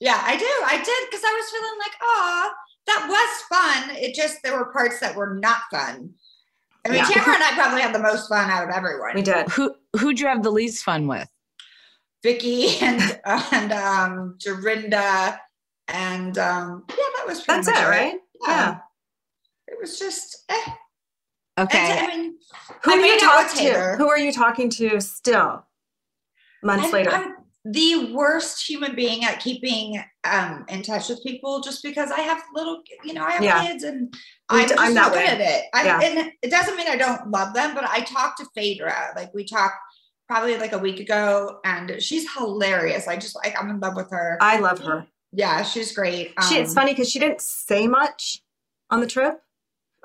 Yeah, 0.03 0.19
I 0.25 0.35
do. 0.35 0.45
I 0.45 0.77
did 0.77 1.09
because 1.11 1.23
I 1.23 1.31
was 1.31 1.49
feeling 1.51 1.77
like, 1.77 1.91
oh, 2.01 2.51
that 2.87 3.05
was 3.07 3.85
fun. 3.87 3.95
It 3.95 4.15
just 4.15 4.41
there 4.41 4.57
were 4.57 4.71
parts 4.73 4.99
that 4.99 5.15
were 5.15 5.35
not 5.35 5.59
fun. 5.69 6.09
I 6.83 6.89
mean, 6.89 6.97
Yeah. 6.97 7.05
Tamara 7.05 7.35
and 7.35 7.43
I 7.43 7.51
probably 7.53 7.81
had 7.81 7.93
the 7.93 7.99
most 7.99 8.27
fun 8.27 8.49
out 8.49 8.67
of 8.67 8.73
everyone. 8.75 9.11
We 9.13 9.21
did. 9.21 9.47
Who 9.49 9.75
who'd 9.99 10.19
you 10.19 10.25
have 10.25 10.41
the 10.41 10.49
least 10.49 10.83
fun 10.83 11.05
with? 11.05 11.29
Vicki 12.23 12.77
and 12.81 13.21
and 13.51 13.71
um 13.73 14.37
Dorinda 14.43 15.39
and 15.87 16.35
um 16.39 16.83
yeah, 16.89 16.95
that 17.17 17.27
was 17.27 17.43
pretty 17.43 17.61
That's 17.61 17.67
much 17.67 17.85
it, 17.85 17.87
right? 17.87 18.15
Yeah. 18.47 18.77
It 19.67 19.77
was 19.79 19.99
just 19.99 20.45
eh. 20.49 20.71
Okay. 21.59 21.99
I 21.99 22.07
mean, 22.07 22.35
Who 22.83 22.91
I 22.91 22.95
are 22.97 23.05
you 23.05 23.19
talking 23.19 23.65
to? 23.67 23.95
Who 23.97 24.09
are 24.09 24.17
you 24.17 24.31
talking 24.31 24.69
to 24.71 24.99
still? 25.01 25.65
Months 26.63 26.85
I'm, 26.87 26.91
later. 26.91 27.11
I'm 27.11 27.35
the 27.65 28.11
worst 28.13 28.67
human 28.67 28.95
being 28.95 29.23
at 29.23 29.39
keeping 29.39 30.01
um 30.23 30.65
in 30.67 30.81
touch 30.81 31.09
with 31.09 31.21
people 31.23 31.61
just 31.61 31.83
because 31.83 32.09
I 32.11 32.21
have 32.21 32.41
little, 32.55 32.81
you 33.03 33.13
know, 33.13 33.23
I 33.23 33.31
have 33.33 33.43
Yeah. 33.43 33.63
kids 33.67 33.83
and 33.83 34.13
I'm 34.49 34.67
d- 34.67 34.73
I'm 34.77 34.93
not 34.93 35.11
good 35.11 35.17
way. 35.19 35.25
at 35.27 35.41
it. 35.41 35.63
I, 35.73 35.85
Yeah. 35.85 36.01
And 36.01 36.31
it 36.41 36.49
doesn't 36.49 36.75
mean 36.75 36.87
I 36.87 36.95
don't 36.95 37.29
love 37.29 37.53
them, 37.53 37.75
but 37.75 37.83
I 37.83 38.01
talked 38.01 38.39
to 38.39 38.45
Phaedra. 38.55 39.13
Like 39.15 39.31
we 39.33 39.45
talked 39.45 39.75
probably 40.27 40.57
like 40.57 40.71
a 40.71 40.77
week 40.79 40.99
ago, 40.99 41.59
and 41.65 42.01
she's 42.01 42.31
hilarious. 42.33 43.07
I 43.07 43.17
just 43.17 43.35
like 43.35 43.53
I'm 43.61 43.69
in 43.69 43.79
love 43.79 43.95
with 43.95 44.09
her. 44.11 44.37
I 44.41 44.59
love 44.59 44.79
her. 44.79 45.05
yeah, 45.31 45.61
she's 45.63 45.93
great. 45.93 46.33
she, 46.47 46.55
it's 46.55 46.69
Um, 46.71 46.75
funny 46.75 46.93
because 46.93 47.09
she 47.11 47.19
didn't 47.19 47.41
say 47.41 47.85
much 47.87 48.41
on 48.89 49.01
the 49.01 49.07
trip, 49.07 49.41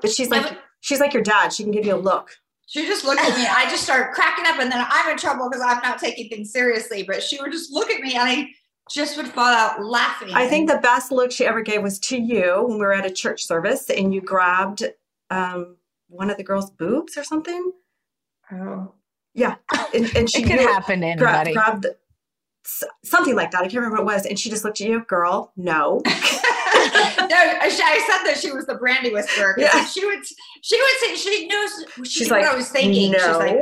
But 0.02 0.11
she's 0.11 0.28
like 0.30 0.59
she's 0.80 1.00
like 1.00 1.12
your 1.12 1.22
dad. 1.22 1.52
She 1.52 1.62
can 1.62 1.72
give 1.72 1.86
you 1.86 1.94
a 1.94 1.96
look. 1.96 2.30
She 2.66 2.84
just 2.84 3.04
looked 3.04 3.20
at 3.20 3.36
me. 3.36 3.46
I 3.46 3.70
just 3.70 3.84
started 3.84 4.12
cracking 4.12 4.44
up, 4.46 4.58
and 4.58 4.70
then 4.70 4.84
I'm 4.88 5.10
in 5.10 5.16
trouble 5.16 5.48
because 5.48 5.64
I'm 5.64 5.80
not 5.82 5.98
taking 5.98 6.28
things 6.28 6.52
seriously. 6.52 7.04
But 7.04 7.22
she 7.22 7.40
would 7.40 7.52
just 7.52 7.72
look 7.72 7.90
at 7.90 8.00
me, 8.00 8.14
and 8.14 8.28
I 8.28 8.48
just 8.90 9.16
would 9.16 9.28
fall 9.28 9.46
out 9.46 9.84
laughing. 9.84 10.30
I 10.32 10.48
think 10.48 10.68
the 10.68 10.78
best 10.78 11.12
look 11.12 11.30
she 11.30 11.46
ever 11.46 11.62
gave 11.62 11.82
was 11.82 11.98
to 12.00 12.18
you 12.18 12.64
when 12.66 12.78
we 12.78 12.84
were 12.84 12.92
at 12.92 13.06
a 13.06 13.10
church 13.10 13.44
service, 13.44 13.88
and 13.88 14.12
you 14.12 14.20
grabbed 14.20 14.84
um, 15.30 15.76
one 16.08 16.30
of 16.30 16.36
the 16.36 16.44
girls' 16.44 16.70
boobs 16.70 17.16
or 17.16 17.24
something. 17.24 17.72
Oh. 18.52 18.92
Yeah, 19.34 19.56
and, 19.94 20.16
and 20.16 20.30
she 20.30 20.42
it 20.42 20.46
could 20.46 20.60
happen 20.60 21.02
to 21.02 21.06
anybody. 21.08 21.52
grabbed 21.52 21.82
the, 21.82 21.96
something 23.04 23.36
like 23.36 23.50
that. 23.50 23.58
I 23.58 23.64
can't 23.64 23.74
remember 23.74 24.02
what 24.02 24.12
it 24.12 24.14
was, 24.16 24.26
and 24.26 24.38
she 24.38 24.48
just 24.48 24.64
looked 24.64 24.80
at 24.80 24.88
you, 24.88 25.04
girl. 25.04 25.52
No, 25.56 26.00
no, 26.04 26.12
I, 27.29 27.59
I 27.62 27.68
said 27.68 28.25
that 28.33 28.38
she 28.40 28.51
was 28.53 28.66
the 28.66 28.75
Brandi 28.75 29.12
whisperer. 29.12 29.55
Yeah. 29.59 29.85
She 29.87 30.05
would, 30.05 30.25
she 30.62 30.77
would 30.81 30.99
say, 31.01 31.16
she 31.16 31.46
knew 31.46 31.68
she 31.68 32.05
She's 32.05 32.29
knew 32.29 32.35
like, 32.35 32.44
what 32.44 32.53
I 32.53 32.57
was 32.57 32.68
thinking. 32.70 33.12
She's 33.12 33.27
like, 33.37 33.59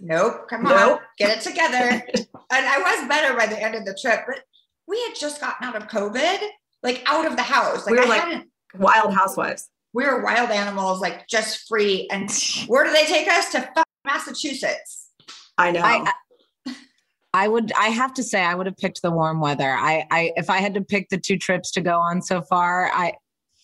nope, 0.00 0.48
come 0.48 0.66
on, 0.66 0.98
get 1.18 1.36
it 1.38 1.42
together. 1.42 1.78
and 2.14 2.26
I 2.50 2.78
was 2.78 3.08
better 3.08 3.36
by 3.36 3.46
the 3.46 3.60
end 3.62 3.74
of 3.74 3.84
the 3.84 3.96
trip, 4.00 4.20
but 4.26 4.40
we 4.86 5.00
had 5.02 5.14
just 5.14 5.40
gotten 5.40 5.66
out 5.66 5.76
of 5.76 5.88
COVID, 5.88 6.38
like 6.82 7.02
out 7.06 7.26
of 7.26 7.36
the 7.36 7.42
house. 7.42 7.86
Like 7.86 7.92
We 7.92 7.98
were 7.98 8.04
I 8.04 8.08
like- 8.08 8.20
hadn't, 8.22 8.50
Wild 8.78 9.14
Housewives. 9.14 9.68
we 9.92 10.04
were 10.06 10.22
wild 10.22 10.50
animals, 10.50 11.00
like 11.00 11.26
just 11.28 11.66
free. 11.68 12.08
And 12.12 12.30
where 12.68 12.84
do 12.84 12.92
they 12.92 13.04
take 13.04 13.26
us? 13.28 13.50
To 13.52 13.68
Massachusetts. 14.04 15.08
I 15.58 15.72
know. 15.72 15.80
I, 15.82 16.12
I 17.32 17.46
would. 17.48 17.72
I 17.78 17.88
have 17.88 18.12
to 18.14 18.22
say, 18.22 18.42
I 18.42 18.54
would 18.54 18.66
have 18.66 18.76
picked 18.76 19.02
the 19.02 19.10
warm 19.10 19.40
weather. 19.40 19.70
I, 19.70 20.04
I, 20.10 20.32
if 20.36 20.50
I 20.50 20.58
had 20.58 20.74
to 20.74 20.80
pick 20.80 21.08
the 21.10 21.18
two 21.18 21.36
trips 21.36 21.70
to 21.72 21.80
go 21.80 21.98
on 22.00 22.22
so 22.22 22.42
far, 22.42 22.90
I 22.92 23.12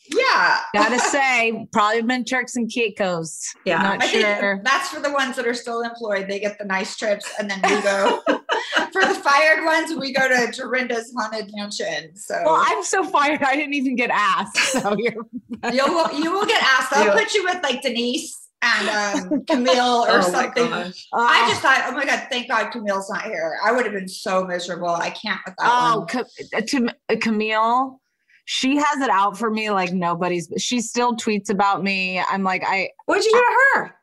Yeah. 0.08 0.60
gotta 0.72 0.98
say, 1.10 1.66
probably 1.72 2.02
been 2.02 2.24
Turks 2.24 2.54
and 2.54 2.70
Caicos. 2.70 3.40
Yeah. 3.64 3.82
not 3.82 4.02
I 4.04 4.06
think 4.06 4.24
sure. 4.26 4.60
that's 4.64 4.90
for 4.90 5.00
the 5.00 5.10
ones 5.10 5.34
that 5.36 5.46
are 5.48 5.54
still 5.54 5.82
employed. 5.82 6.28
They 6.28 6.38
get 6.38 6.58
the 6.58 6.64
nice 6.64 6.96
trips, 6.96 7.28
and 7.40 7.50
then 7.50 7.60
we 7.64 7.82
go 7.82 8.22
for 8.92 9.04
the 9.04 9.14
fired 9.22 9.64
ones. 9.64 9.92
We 9.98 10.12
go 10.12 10.28
to 10.28 10.52
Dorinda's 10.52 11.12
haunted 11.18 11.50
mansion. 11.56 12.14
So 12.14 12.40
Well, 12.44 12.62
I'm 12.64 12.84
so 12.84 13.02
fired. 13.02 13.42
I 13.42 13.56
didn't 13.56 13.74
even 13.74 13.96
get 13.96 14.10
asked. 14.10 14.56
So 14.58 14.94
you're. 14.96 15.26
you 15.72 15.84
will 15.92 16.12
you 16.12 16.30
will 16.30 16.46
get 16.46 16.62
asked. 16.62 16.92
I'll 16.92 17.06
Yeah. 17.06 17.14
put 17.14 17.34
you 17.34 17.42
with 17.42 17.60
like 17.64 17.82
Denise 17.82 18.45
and 18.66 19.32
um, 19.32 19.44
Camille 19.46 20.04
or 20.08 20.18
oh 20.18 20.20
something. 20.20 20.68
gosh. 20.68 21.06
I 21.12 21.48
just 21.48 21.62
thought, 21.62 21.82
oh 21.86 21.92
my 21.92 22.04
god, 22.04 22.26
thank 22.30 22.48
God 22.48 22.70
Camille's 22.70 23.08
not 23.10 23.22
here. 23.24 23.58
I 23.64 23.72
would 23.72 23.84
have 23.84 23.94
been 23.94 24.08
so 24.08 24.44
miserable. 24.44 24.88
I 24.88 25.10
can't 25.10 25.40
with 25.46 25.54
that 25.58 25.66
Oh, 25.70 25.98
one. 26.00 26.06
Ca- 26.08 26.60
to 26.60 26.88
uh, 27.08 27.16
Camille, 27.20 28.00
she 28.44 28.76
has 28.76 29.00
it 29.00 29.10
out 29.10 29.36
for 29.38 29.50
me 29.50 29.70
like 29.70 29.92
nobody's. 29.92 30.48
She 30.58 30.80
still 30.80 31.16
tweets 31.16 31.50
about 31.50 31.82
me. 31.82 32.20
I'm 32.20 32.42
like, 32.42 32.62
I 32.66 32.90
What'd 33.06 33.24
you 33.24 33.32
do 33.32 33.38
to 33.38 33.80
her? 33.80 33.94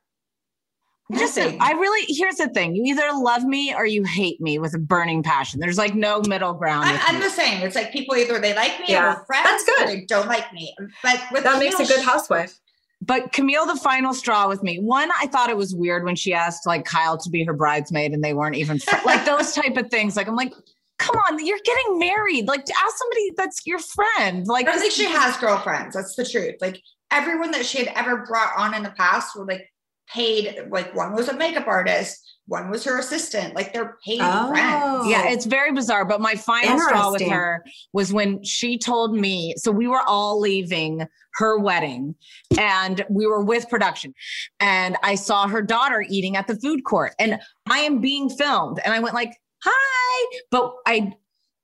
just, 1.14 1.38
Nothing. 1.38 1.58
I 1.62 1.72
really. 1.74 2.06
Here's 2.14 2.36
the 2.38 2.48
thing: 2.50 2.76
you 2.76 2.84
either 2.94 3.10
love 3.14 3.44
me 3.44 3.74
or 3.76 3.86
you 3.86 4.04
hate 4.04 4.42
me 4.42 4.58
with 4.58 4.74
a 4.74 4.80
burning 4.80 5.22
passion. 5.22 5.60
There's 5.60 5.78
like 5.78 5.94
no 5.96 6.22
middle 6.28 6.54
ground. 6.54 6.86
I'm, 6.86 6.94
with 6.94 7.02
I'm 7.08 7.16
me. 7.16 7.22
the 7.22 7.30
same. 7.30 7.62
It's 7.62 7.76
like 7.76 7.92
people 7.92 8.16
either 8.16 8.40
they 8.40 8.56
like 8.56 8.80
me 8.80 8.86
Yeah. 8.90 9.14
or 9.14 9.18
we're 9.20 9.26
friends, 9.26 9.48
That's 9.50 9.66
good. 9.66 9.82
or 9.84 9.88
they 9.88 10.06
don't 10.06 10.28
like 10.28 10.52
me. 10.54 10.74
But 11.04 11.22
with 11.32 11.44
That 11.44 11.60
makes 11.60 11.80
a 11.80 11.86
good 11.86 12.04
housewife. 12.04 12.58
But 13.06 13.34
Camille, 13.34 13.66
the 13.66 13.76
final 13.76 14.14
straw 14.14 14.48
with 14.48 14.64
me. 14.64 14.80
One, 14.80 15.10
I 15.22 15.28
thought 15.28 15.50
it 15.50 15.58
was 15.58 15.76
weird 15.76 16.06
when 16.06 16.16
she 16.16 16.34
asked 16.34 16.66
like 16.66 16.86
Kyle 16.86 17.18
to 17.18 17.30
be 17.30 17.44
her 17.44 17.54
bridesmaid, 17.54 18.14
and 18.14 18.24
they 18.24 18.34
weren't 18.34 18.56
even 18.56 18.80
fr- 18.80 19.06
like 19.06 19.26
those 19.26 19.52
type 19.56 19.76
of 19.78 19.90
things. 19.90 20.16
Like 20.16 20.28
I'm 20.28 20.36
like, 20.36 20.54
come 21.00 21.16
on, 21.30 21.46
you're 21.46 21.60
getting 21.64 22.00
married. 22.00 22.48
Like 22.48 22.62
ask 22.62 22.98
somebody 22.98 23.32
that's 23.36 23.66
your 23.66 23.80
friend. 23.80 24.48
Like 24.48 24.68
I 24.68 24.72
don't 24.72 24.80
think 24.80 24.94
she 24.94 25.06
has 25.06 25.36
girlfriends. 25.38 25.96
That's 25.96 26.16
the 26.16 26.26
truth. 26.26 26.56
Like 26.62 26.82
everyone 27.12 27.52
that 27.52 27.66
she 27.66 27.80
had 27.80 27.92
ever 27.96 28.26
brought 28.26 28.58
on 28.58 28.74
in 28.74 28.84
the 28.84 28.92
past 28.92 29.36
were 29.36 29.46
like 29.46 29.70
paid. 30.08 30.56
Like 30.70 30.96
one 30.96 31.14
was 31.14 31.28
a 31.28 31.36
makeup 31.36 31.68
artist, 31.68 32.20
one 32.48 32.70
was 32.70 32.84
her 32.84 33.00
assistant. 33.00 33.56
Like 33.56 33.74
they're 33.74 33.98
paid 34.06 34.20
Oh. 34.22 34.50
friends. 34.50 35.08
Yeah, 35.08 35.30
it's 35.30 35.46
very 35.46 35.72
bizarre. 35.72 36.04
But 36.06 36.20
my 36.22 36.36
final 36.36 36.80
straw 36.80 37.12
with 37.12 37.22
her 37.24 37.64
was 37.94 38.12
when 38.12 38.44
she 38.44 38.78
told 38.78 39.16
me. 39.16 39.54
So 39.58 39.72
we 39.72 39.88
were 39.88 40.02
all 40.02 40.40
leaving 40.40 41.08
her 41.36 41.58
wedding 41.58 42.16
and 42.60 43.06
we 43.10 43.26
were 43.26 43.44
with 43.44 43.70
production. 43.70 44.14
And 44.60 44.98
I 45.04 45.16
saw 45.16 45.48
her 45.48 45.62
daughter 45.62 46.04
eating 46.10 46.36
at 46.36 46.48
the 46.48 46.56
food 46.58 46.84
court 46.84 47.14
and 47.18 47.40
I 47.70 47.80
am 47.80 48.02
being 48.02 48.30
filmed. 48.30 48.80
And 48.84 48.94
I 48.94 49.00
went 49.00 49.16
like, 49.16 49.36
hi. 49.64 50.40
But 50.52 50.74
I 50.86 51.14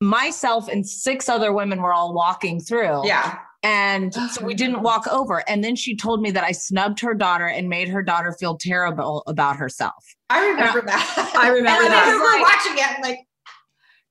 myself 0.01 0.69
and 0.69 0.87
six 0.87 1.27
other 1.27 1.51
women 1.51 1.81
were 1.81 1.93
all 1.93 2.13
walking 2.13 2.61
through. 2.61 3.05
Yeah. 3.05 3.37
And 3.61 4.13
so 4.13 4.45
we 4.45 4.53
didn't 4.53 4.81
walk 4.83 5.05
over. 5.07 5.43
And 5.49 5.63
then 5.63 5.75
she 5.75 5.95
told 5.95 6.21
me 6.21 6.31
that 6.31 6.43
I 6.43 6.51
snubbed 6.53 7.01
her 7.01 7.13
daughter 7.13 7.45
and 7.45 7.67
made 7.67 7.89
her 7.89 8.01
daughter 8.01 8.33
feel 8.39 8.57
terrible 8.57 9.23
about 9.27 9.57
herself. 9.57 10.03
I 10.29 10.47
remember 10.47 10.81
that. 10.83 11.31
I 11.35 11.49
remember 11.49 11.83
and 11.83 11.93
I 11.93 11.97
that. 11.97 12.05
remember 12.11 12.25
Like- 12.25 12.41
watching 12.41 12.77
it 12.77 12.95
and 12.95 13.03
like, 13.03 13.19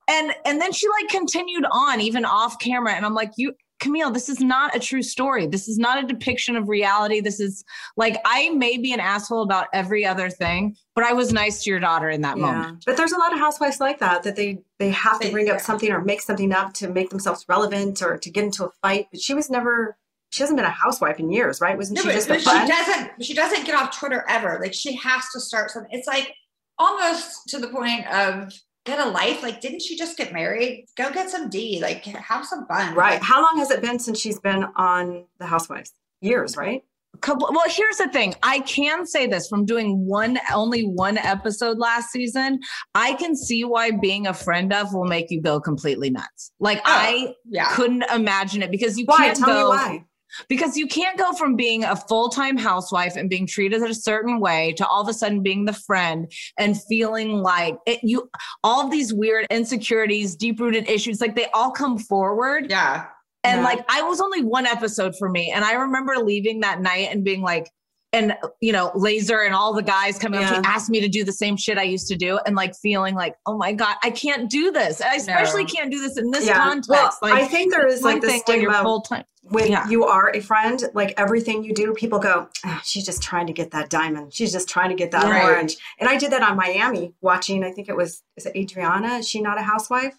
and 0.07 0.33
and 0.45 0.61
then 0.61 0.71
she 0.71 0.87
like 1.01 1.09
continued 1.09 1.65
on 1.71 2.01
even 2.01 2.25
off 2.25 2.57
camera 2.59 2.93
and 2.93 3.05
i'm 3.05 3.13
like 3.13 3.29
you 3.37 3.53
camille 3.79 4.11
this 4.11 4.29
is 4.29 4.39
not 4.39 4.75
a 4.75 4.79
true 4.79 5.01
story 5.01 5.47
this 5.47 5.67
is 5.67 5.77
not 5.77 6.03
a 6.03 6.07
depiction 6.07 6.55
of 6.55 6.67
reality 6.67 7.21
this 7.21 7.39
is 7.39 7.63
like 7.97 8.17
i 8.25 8.49
may 8.49 8.77
be 8.77 8.91
an 8.93 8.99
asshole 8.99 9.41
about 9.41 9.67
every 9.73 10.05
other 10.05 10.29
thing 10.29 10.75
but 10.95 11.03
i 11.03 11.13
was 11.13 11.31
nice 11.31 11.63
to 11.63 11.69
your 11.69 11.79
daughter 11.79 12.09
in 12.09 12.21
that 12.21 12.37
Yeah. 12.37 12.43
moment 12.51 12.83
But 12.85 12.97
there's 12.97 13.11
a 13.13 13.17
lot 13.17 13.31
of 13.33 13.39
housewives 13.39 13.79
like 13.79 13.99
that 13.99 14.23
that 14.23 14.35
they 14.35 14.59
they 14.79 14.89
have 14.91 15.19
to 15.21 15.31
bring 15.31 15.49
up 15.49 15.59
something 15.61 15.91
or 15.91 16.01
make 16.03 16.21
something 16.21 16.51
up 16.53 16.73
to 16.73 16.89
make 16.89 17.09
themselves 17.09 17.45
relevant 17.47 18.01
or 18.01 18.17
to 18.17 18.29
get 18.29 18.43
into 18.43 18.65
a 18.65 18.69
fight. 18.81 19.07
But 19.11 19.21
she 19.21 19.33
was 19.33 19.49
never 19.49 19.97
she 20.31 20.43
hasn't 20.43 20.57
been 20.57 20.65
a 20.65 20.69
housewife 20.69 21.19
in 21.19 21.31
years, 21.31 21.59
right? 21.59 21.75
Wasn't 21.75 21.95
no, 21.95 22.01
she 22.03 22.07
but, 22.09 22.13
just 22.13 22.29
a 22.29 22.33
but 22.33 22.41
she 22.41 22.67
doesn't. 22.67 23.23
She 23.23 23.33
doesn't 23.33 23.65
get 23.65 23.75
off 23.75 23.97
Twitter 23.97 24.23
ever. 24.29 24.59
Like 24.61 24.73
she 24.73 24.95
has 24.95 25.23
to 25.33 25.39
start 25.39 25.71
something. 25.71 25.91
It's 25.91 26.07
like 26.07 26.33
almost 26.77 27.49
to 27.49 27.57
the 27.59 27.67
point 27.67 28.05
of 28.07 28.53
get 28.85 28.99
a 28.99 29.09
life. 29.09 29.43
Like, 29.43 29.61
didn't 29.61 29.81
she 29.81 29.95
just 29.97 30.17
get 30.17 30.33
married? 30.33 30.85
Go 30.95 31.11
get 31.11 31.29
some 31.29 31.49
D. 31.49 31.79
Like, 31.81 32.03
have 32.05 32.45
some 32.45 32.65
fun. 32.67 32.95
Right. 32.95 33.13
Like, 33.13 33.21
How 33.21 33.41
long 33.41 33.57
has 33.57 33.71
it 33.71 33.81
been 33.81 33.99
since 33.99 34.19
she's 34.19 34.39
been 34.39 34.65
on 34.75 35.25
the 35.39 35.45
Housewives? 35.45 35.93
Years, 36.21 36.57
right? 36.57 36.83
Couple- 37.21 37.49
well 37.51 37.65
here's 37.67 37.97
the 37.97 38.07
thing 38.07 38.33
i 38.43 38.59
can 38.61 39.05
say 39.05 39.27
this 39.27 39.49
from 39.49 39.65
doing 39.65 40.05
one 40.05 40.39
only 40.53 40.83
one 40.83 41.17
episode 41.17 41.77
last 41.77 42.11
season 42.11 42.59
i 42.95 43.13
can 43.15 43.35
see 43.35 43.65
why 43.65 43.91
being 43.91 44.25
a 44.27 44.33
friend 44.33 44.71
of 44.71 44.93
will 44.93 45.03
make 45.05 45.29
you 45.29 45.41
go 45.41 45.59
completely 45.59 46.09
nuts 46.11 46.51
like 46.59 46.77
oh, 46.77 46.83
i 46.85 47.33
yeah. 47.49 47.73
couldn't 47.73 48.03
imagine 48.13 48.61
it 48.61 48.71
because 48.71 48.97
you 48.97 49.03
Why? 49.05 49.17
can't 49.17 49.37
Tell 49.37 49.47
go 49.47 49.53
me 49.55 49.63
why. 49.69 50.05
Because 50.47 50.77
you 50.77 50.87
can't 50.87 51.17
go 51.17 51.33
from 51.33 51.55
being 51.55 51.83
a 51.83 51.95
full-time 51.95 52.57
housewife 52.57 53.15
and 53.15 53.29
being 53.29 53.47
treated 53.47 53.81
a 53.81 53.93
certain 53.93 54.39
way 54.39 54.73
to 54.73 54.85
all 54.87 55.01
of 55.01 55.07
a 55.07 55.13
sudden 55.13 55.41
being 55.41 55.65
the 55.65 55.73
friend 55.73 56.31
and 56.57 56.81
feeling 56.83 57.41
like 57.41 57.75
it 57.85 57.99
you 58.03 58.29
all 58.63 58.83
of 58.83 58.91
these 58.91 59.13
weird 59.13 59.45
insecurities 59.49 60.35
deep-rooted 60.35 60.89
issues 60.89 61.21
like 61.21 61.35
they 61.35 61.47
all 61.53 61.71
come 61.71 61.97
forward 61.97 62.67
Yeah. 62.69 63.05
and 63.43 63.59
Yeah. 63.59 63.65
like 63.65 63.85
i 63.89 64.01
was 64.01 64.19
only 64.21 64.43
one 64.43 64.65
episode 64.65 65.13
for 65.17 65.29
me 65.29 65.51
and 65.51 65.63
i 65.65 65.73
remember 65.73 66.15
leaving 66.17 66.59
that 66.61 66.81
night 66.81 67.07
and 67.11 67.23
being 67.23 67.41
like 67.41 67.69
and 68.13 68.35
you 68.59 68.71
know 68.71 68.91
laser 68.95 69.39
and 69.41 69.53
all 69.53 69.73
the 69.73 69.83
guys 69.83 70.17
coming 70.17 70.41
up 70.43 70.49
to 70.49 70.55
me 70.55 70.61
Yeah. 70.63 70.71
asked 70.73 70.89
me 70.89 70.99
to 71.01 71.07
do 71.07 71.23
the 71.23 71.31
same 71.31 71.57
shit 71.57 71.77
i 71.77 71.83
used 71.83 72.07
to 72.07 72.15
do 72.15 72.39
and 72.45 72.55
like 72.55 72.73
feeling 72.75 73.13
like 73.15 73.35
oh 73.45 73.57
my 73.57 73.71
god 73.73 73.95
i 74.03 74.09
can't 74.09 74.49
do 74.49 74.71
this 74.71 74.99
i 75.01 75.15
especially 75.15 75.63
No. 75.63 75.69
can't 75.69 75.91
do 75.91 75.99
this 75.99 76.17
in 76.17 76.31
this 76.31 76.45
Yeah. 76.47 76.57
context 76.57 76.89
Well, 76.89 77.11
like 77.21 77.33
I 77.43 77.45
think 77.47 77.71
there 77.71 77.87
is 77.87 78.01
like 78.01 78.21
the 78.21 78.27
thing 78.27 78.41
when 78.47 78.61
you're 78.61 78.71
stigma 78.71 78.83
full-time 78.83 79.25
when 79.43 79.71
Yeah. 79.71 79.87
you 79.89 80.05
are 80.05 80.29
a 80.35 80.41
friend, 80.41 80.83
like 80.93 81.13
everything 81.17 81.63
you 81.63 81.73
do, 81.73 81.93
people 81.93 82.19
go, 82.19 82.49
"Ah, 82.65 82.81
she's 82.85 83.03
just 83.03 83.23
trying 83.23 83.47
to 83.47 83.53
get 83.53 83.71
that 83.71 83.89
diamond. 83.89 84.31
She's 84.31 84.51
just 84.51 84.69
trying 84.69 84.89
to 84.89 84.95
get 84.95 85.09
that 85.11 85.23
Right. 85.23 85.43
orange. 85.43 85.75
And 85.97 86.07
I 86.07 86.17
did 86.17 86.31
that 86.33 86.43
on 86.43 86.55
Miami 86.55 87.15
watching, 87.21 87.63
I 87.63 87.71
think 87.71 87.89
it 87.89 87.95
was, 87.95 88.21
is 88.37 88.45
it 88.45 88.55
Adriana? 88.55 89.15
Is 89.19 89.27
she 89.29 89.41
not 89.41 89.57
a 89.57 89.63
housewife? 89.63 90.13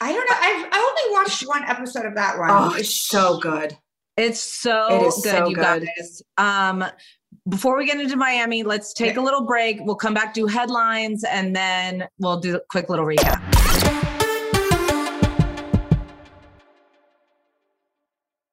I 0.00 0.12
don't 0.12 0.28
know. 0.28 0.36
I've 0.36 0.68
I 0.72 0.78
only 1.06 1.14
watched 1.16 1.42
one 1.46 1.62
episode 1.64 2.06
of 2.06 2.14
that 2.16 2.36
one. 2.38 2.48
Oh, 2.50 2.74
it's 2.74 2.96
so 3.08 3.38
good. 3.38 3.76
It's 4.16 4.40
so 4.40 4.86
It 4.90 5.06
is 5.06 5.14
good, 5.24 5.30
so 5.30 5.48
you 5.48 5.56
good. 5.56 5.88
guys. 5.96 6.22
Um, 6.38 6.84
before 7.48 7.76
we 7.76 7.84
get 7.84 8.00
into 8.00 8.16
Miami, 8.16 8.62
let's 8.62 8.92
take 8.92 9.16
a 9.16 9.20
little 9.20 9.44
break. 9.44 9.78
We'll 9.80 9.96
come 9.96 10.14
back, 10.14 10.34
do 10.34 10.46
headlines, 10.46 11.24
and 11.24 11.54
then 11.54 12.06
we'll 12.20 12.38
do 12.38 12.56
a 12.56 12.60
quick 12.70 12.88
little 12.88 13.04
recap. 13.04 13.42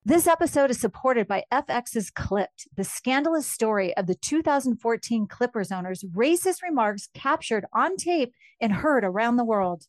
This 0.03 0.25
episode 0.25 0.71
is 0.71 0.81
supported 0.81 1.27
by 1.27 1.43
FX's 1.53 2.09
Clipped, 2.09 2.67
the 2.75 2.83
scandalous 2.83 3.45
story 3.45 3.95
of 3.95 4.07
the 4.07 4.15
2014 4.15 5.27
Clippers 5.27 5.71
owner's 5.71 6.03
racist 6.03 6.63
remarks 6.63 7.07
captured 7.13 7.65
on 7.71 7.97
tape 7.97 8.33
and 8.59 8.73
heard 8.73 9.03
around 9.05 9.35
the 9.35 9.45
world. 9.45 9.85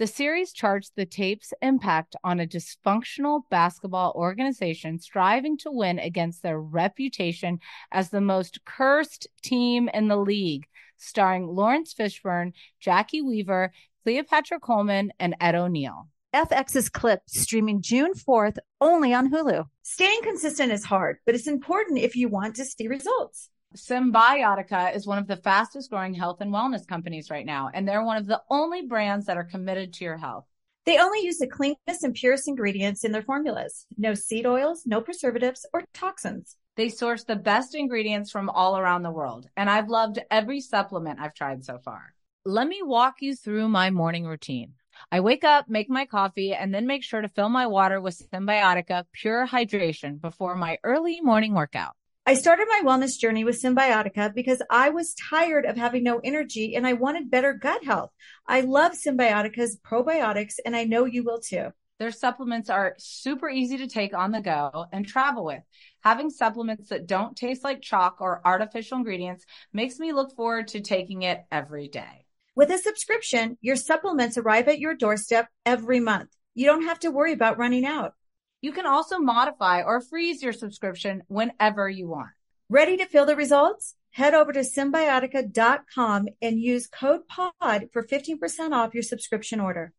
The 0.00 0.06
series 0.06 0.54
charts 0.54 0.92
the 0.96 1.04
tape's 1.04 1.52
impact 1.60 2.16
on 2.24 2.40
a 2.40 2.46
dysfunctional 2.46 3.42
basketball 3.50 4.14
organization 4.16 4.98
striving 4.98 5.58
to 5.58 5.70
win 5.70 5.98
against 5.98 6.42
their 6.42 6.58
reputation 6.58 7.58
as 7.92 8.08
the 8.08 8.22
most 8.22 8.64
cursed 8.64 9.26
team 9.42 9.90
in 9.92 10.08
the 10.08 10.16
league, 10.16 10.66
starring 10.96 11.46
Laurence 11.46 11.92
Fishburne, 11.92 12.54
Jacki 12.82 13.22
Weaver, 13.22 13.72
Cleopatra 14.02 14.58
Coleman, 14.60 15.12
and 15.20 15.36
Ed 15.38 15.54
O'Neill. 15.54 16.08
FX's 16.32 16.88
Clip 16.88 17.20
streaming 17.26 17.82
June 17.82 18.14
4th 18.14 18.56
only 18.80 19.12
on 19.12 19.30
Hulu. 19.30 19.66
Staying 19.82 20.22
consistent 20.22 20.72
is 20.72 20.82
hard, 20.82 21.18
but 21.26 21.34
it's 21.34 21.46
important 21.46 21.98
if 21.98 22.16
you 22.16 22.30
want 22.30 22.56
to 22.56 22.64
see 22.64 22.88
results. 22.88 23.50
Cymbiotika 23.76 24.96
is 24.96 25.06
one 25.06 25.18
of 25.18 25.28
the 25.28 25.36
fastest 25.36 25.90
growing 25.90 26.12
health 26.12 26.40
and 26.40 26.52
wellness 26.52 26.84
companies 26.86 27.30
right 27.30 27.46
now, 27.46 27.70
and 27.72 27.86
they're 27.86 28.04
one 28.04 28.16
of 28.16 28.26
the 28.26 28.42
only 28.50 28.82
brands 28.82 29.26
that 29.26 29.36
are 29.36 29.44
committed 29.44 29.92
to 29.94 30.04
your 30.04 30.16
health. 30.16 30.44
They 30.86 30.98
only 30.98 31.20
use 31.20 31.38
the 31.38 31.46
cleanest 31.46 32.02
and 32.02 32.12
purest 32.12 32.48
ingredients 32.48 33.04
in 33.04 33.12
their 33.12 33.22
formulas. 33.22 33.86
No 33.96 34.14
seed 34.14 34.44
oils, 34.44 34.82
no 34.86 35.00
preservatives 35.00 35.66
or 35.72 35.84
toxins. 35.94 36.56
They 36.76 36.88
source 36.88 37.22
the 37.22 37.36
best 37.36 37.76
ingredients 37.76 38.32
from 38.32 38.50
all 38.50 38.76
around 38.76 39.02
the 39.02 39.12
world, 39.12 39.48
and 39.56 39.70
I've 39.70 39.88
loved 39.88 40.18
every 40.32 40.60
supplement 40.60 41.20
I've 41.20 41.34
tried 41.34 41.64
so 41.64 41.78
far. 41.78 42.14
Let 42.44 42.66
me 42.66 42.82
walk 42.82 43.16
you 43.20 43.36
through 43.36 43.68
my 43.68 43.90
morning 43.90 44.26
routine. 44.26 44.72
I 45.12 45.20
wake 45.20 45.44
up, 45.44 45.68
make 45.68 45.88
my 45.88 46.06
coffee, 46.06 46.54
and 46.54 46.74
then 46.74 46.88
make 46.88 47.04
sure 47.04 47.20
to 47.20 47.28
fill 47.28 47.48
my 47.48 47.68
water 47.68 48.00
with 48.00 48.28
Cymbiotika 48.32 49.04
Pure 49.12 49.46
Hydration 49.46 50.20
before 50.20 50.56
my 50.56 50.78
early 50.82 51.20
morning 51.20 51.54
workout. 51.54 51.94
I 52.30 52.34
started 52.34 52.68
my 52.70 52.82
wellness 52.84 53.18
journey 53.18 53.42
with 53.42 53.60
Cymbiotika 53.60 54.32
because 54.32 54.62
I 54.70 54.90
was 54.90 55.16
tired 55.16 55.66
of 55.66 55.76
having 55.76 56.04
no 56.04 56.20
energy 56.22 56.76
and 56.76 56.86
I 56.86 56.92
wanted 56.92 57.28
better 57.28 57.52
gut 57.52 57.82
health. 57.82 58.12
I 58.46 58.60
love 58.60 58.92
Cymbiotika's 58.92 59.80
probiotics 59.84 60.54
and 60.64 60.76
I 60.76 60.84
know 60.84 61.06
you 61.06 61.24
will 61.24 61.40
too. 61.40 61.70
Their 61.98 62.12
supplements 62.12 62.70
are 62.70 62.94
super 62.98 63.50
easy 63.50 63.78
to 63.78 63.88
take 63.88 64.14
on 64.14 64.30
the 64.30 64.40
go 64.40 64.86
and 64.92 65.04
travel 65.04 65.44
with. 65.44 65.64
Having 66.04 66.30
supplements 66.30 66.90
that 66.90 67.08
don't 67.08 67.36
taste 67.36 67.64
like 67.64 67.82
chalk 67.82 68.18
or 68.20 68.40
artificial 68.44 68.98
ingredients 68.98 69.44
makes 69.72 69.98
me 69.98 70.12
look 70.12 70.36
forward 70.36 70.68
to 70.68 70.80
taking 70.80 71.22
it 71.22 71.40
every 71.50 71.88
day. 71.88 72.26
With 72.54 72.70
a 72.70 72.78
subscription, 72.78 73.58
your 73.60 73.74
supplements 73.74 74.38
arrive 74.38 74.68
at 74.68 74.78
your 74.78 74.94
doorstep 74.94 75.48
every 75.66 75.98
month. 75.98 76.30
You 76.54 76.66
don't 76.66 76.84
have 76.84 77.00
to 77.00 77.10
worry 77.10 77.32
about 77.32 77.58
running 77.58 77.84
out. 77.84 78.14
You 78.62 78.72
can 78.72 78.84
also 78.84 79.18
modify 79.18 79.82
or 79.82 80.02
freeze 80.02 80.42
your 80.42 80.52
subscription 80.52 81.22
whenever 81.28 81.88
you 81.88 82.08
want. 82.08 82.28
Ready 82.68 82.98
to 82.98 83.06
feel 83.06 83.24
the 83.24 83.34
results? 83.34 83.94
Head 84.10 84.34
over 84.34 84.52
to 84.52 84.60
cymbiotika.com 84.60 86.28
and 86.42 86.60
use 86.60 86.86
code 86.86 87.26
POD 87.26 87.88
for 87.92 88.02
15% 88.02 88.72
off 88.72 88.92
your 88.92 89.02
subscription 89.02 89.60
order. 89.60 89.94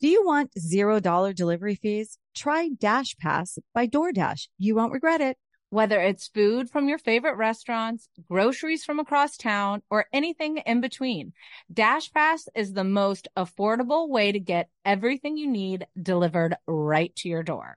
Do 0.00 0.08
you 0.08 0.24
want 0.24 0.52
$0 0.58 1.34
delivery 1.34 1.74
fees? 1.74 2.16
Try 2.34 2.70
Dash 2.70 3.16
Pass 3.18 3.58
by 3.74 3.86
DoorDash. 3.86 4.48
You 4.56 4.76
won't 4.76 4.94
regret 4.94 5.20
it. 5.20 5.36
Whether 5.68 6.00
it's 6.00 6.26
food 6.28 6.70
from 6.70 6.88
your 6.88 6.98
favorite 6.98 7.36
restaurants, 7.36 8.08
groceries 8.28 8.82
from 8.82 8.98
across 8.98 9.36
town, 9.36 9.82
or 9.90 10.06
anything 10.12 10.56
in 10.56 10.80
between, 10.80 11.32
Dash 11.72 12.10
Pass 12.12 12.48
is 12.56 12.72
the 12.72 12.82
most 12.82 13.28
affordable 13.36 14.08
way 14.08 14.32
to 14.32 14.40
get 14.40 14.70
everything 14.84 15.36
you 15.36 15.46
need 15.48 15.86
delivered 16.00 16.56
right 16.66 17.14
to 17.16 17.28
your 17.28 17.42
door. 17.42 17.76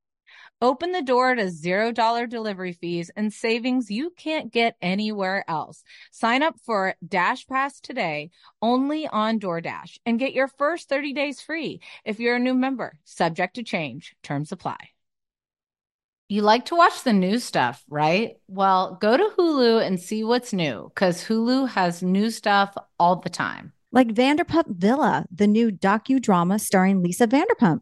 Open 0.61 0.91
the 0.91 1.01
door 1.01 1.33
to 1.33 1.45
$0 1.45 2.29
delivery 2.29 2.73
fees 2.73 3.09
and 3.15 3.33
savings 3.33 3.89
you 3.89 4.11
can't 4.11 4.51
get 4.51 4.75
anywhere 4.81 5.43
else. 5.47 5.83
Sign 6.11 6.43
up 6.43 6.55
for 6.63 6.95
Dash 7.07 7.47
Pass 7.47 7.79
today 7.79 8.29
only 8.61 9.07
on 9.07 9.39
DoorDash 9.39 9.97
and 10.05 10.19
get 10.19 10.33
your 10.33 10.47
first 10.47 10.87
30 10.87 11.13
days 11.13 11.41
free 11.41 11.81
if 12.05 12.19
you're 12.19 12.35
a 12.35 12.39
new 12.39 12.53
member. 12.53 12.97
Subject 13.05 13.55
to 13.55 13.63
change. 13.63 14.15
Terms 14.21 14.51
apply. 14.51 14.77
You 16.29 16.43
like 16.43 16.65
to 16.65 16.75
watch 16.75 17.03
the 17.03 17.11
new 17.11 17.39
stuff, 17.39 17.83
right? 17.89 18.37
Well, 18.47 18.97
go 19.01 19.17
to 19.17 19.31
Hulu 19.37 19.85
and 19.85 19.99
see 19.99 20.23
what's 20.23 20.53
new 20.53 20.89
because 20.95 21.25
Hulu 21.25 21.67
has 21.69 22.01
new 22.01 22.29
stuff 22.29 22.73
all 22.97 23.17
the 23.17 23.29
time. 23.29 23.73
Like 23.91 24.07
Vanderpump 24.09 24.77
Villa, 24.77 25.25
the 25.29 25.47
new 25.47 25.71
docudrama 25.71 26.61
starring 26.61 27.03
Lisa 27.03 27.27
Vanderpump. 27.27 27.81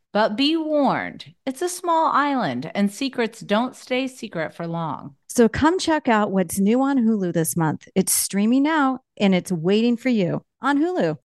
But 0.13 0.35
be 0.35 0.57
warned, 0.57 1.33
it's 1.45 1.61
a 1.61 1.69
small 1.69 2.11
island 2.11 2.69
and 2.75 2.91
secrets 2.91 3.39
don't 3.39 3.77
stay 3.77 4.07
secret 4.09 4.53
for 4.53 4.67
long. 4.67 5.15
So 5.29 5.47
come 5.47 5.79
check 5.79 6.09
out 6.09 6.31
what's 6.31 6.59
new 6.59 6.81
on 6.81 6.97
Hulu 6.97 7.31
this 7.31 7.55
month. 7.55 7.87
It's 7.95 8.11
streaming 8.11 8.63
now 8.63 8.99
and 9.17 9.33
it's 9.33 9.53
waiting 9.53 9.95
for 9.95 10.09
you 10.09 10.43
on 10.61 10.79
Hulu. 10.79 11.17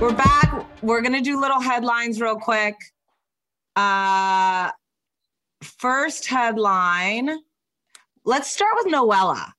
We're 0.00 0.14
back. 0.14 0.66
We're 0.82 1.02
going 1.02 1.12
to 1.12 1.20
do 1.20 1.38
little 1.38 1.60
headlines 1.60 2.18
real 2.18 2.36
quick. 2.36 2.74
Uh 3.76 4.70
first 5.62 6.26
headline. 6.26 7.38
Let's 8.24 8.50
start 8.50 8.72
with 8.82 8.92
Noella. 8.92 9.52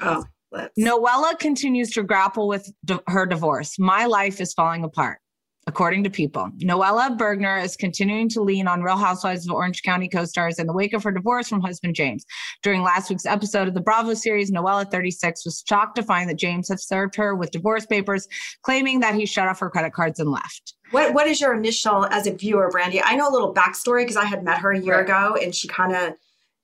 Oh, 0.00 0.24
let's. 0.52 0.78
Noella 0.78 1.38
continues 1.38 1.90
to 1.92 2.02
grapple 2.02 2.48
with 2.48 2.70
her 3.08 3.26
divorce. 3.26 3.78
My 3.78 4.06
life 4.06 4.40
is 4.40 4.52
falling 4.54 4.84
apart, 4.84 5.18
according 5.66 6.04
to 6.04 6.10
People. 6.10 6.50
Noella 6.62 7.16
Bergner 7.18 7.62
is 7.62 7.76
continuing 7.76 8.28
to 8.30 8.40
lean 8.42 8.68
on 8.68 8.82
Real 8.82 8.96
Housewives 8.96 9.46
of 9.46 9.52
Orange 9.54 9.82
County 9.82 10.08
co 10.08 10.24
stars 10.24 10.58
in 10.58 10.66
the 10.66 10.72
wake 10.72 10.92
of 10.92 11.02
her 11.02 11.10
divorce 11.12 11.48
from 11.48 11.60
husband 11.60 11.94
James. 11.94 12.24
During 12.62 12.82
last 12.82 13.10
week's 13.10 13.26
episode 13.26 13.68
of 13.68 13.74
the 13.74 13.80
Bravo 13.80 14.14
series, 14.14 14.50
Noella, 14.50 14.90
36, 14.90 15.44
was 15.44 15.62
shocked 15.68 15.96
to 15.96 16.02
find 16.02 16.28
that 16.30 16.38
James 16.38 16.68
had 16.68 16.80
served 16.80 17.14
her 17.16 17.34
with 17.34 17.50
divorce 17.50 17.86
papers, 17.86 18.28
claiming 18.62 19.00
that 19.00 19.14
he 19.14 19.26
shut 19.26 19.48
off 19.48 19.58
her 19.60 19.70
credit 19.70 19.92
cards 19.92 20.20
and 20.20 20.30
left. 20.30 20.74
What 20.92 21.14
What 21.14 21.26
is 21.26 21.40
your 21.40 21.52
initial 21.54 22.06
as 22.06 22.26
a 22.28 22.32
viewer, 22.32 22.70
Brandi? 22.70 23.00
I 23.04 23.16
know 23.16 23.28
a 23.28 23.32
little 23.32 23.52
backstory 23.52 24.02
because 24.02 24.16
I 24.16 24.24
had 24.24 24.44
met 24.44 24.58
her 24.58 24.70
a 24.72 24.78
year 24.80 24.94
Right. 24.94 25.04
ago, 25.04 25.36
and 25.42 25.52
she 25.54 25.66
kind 25.66 25.94
of 25.94 26.14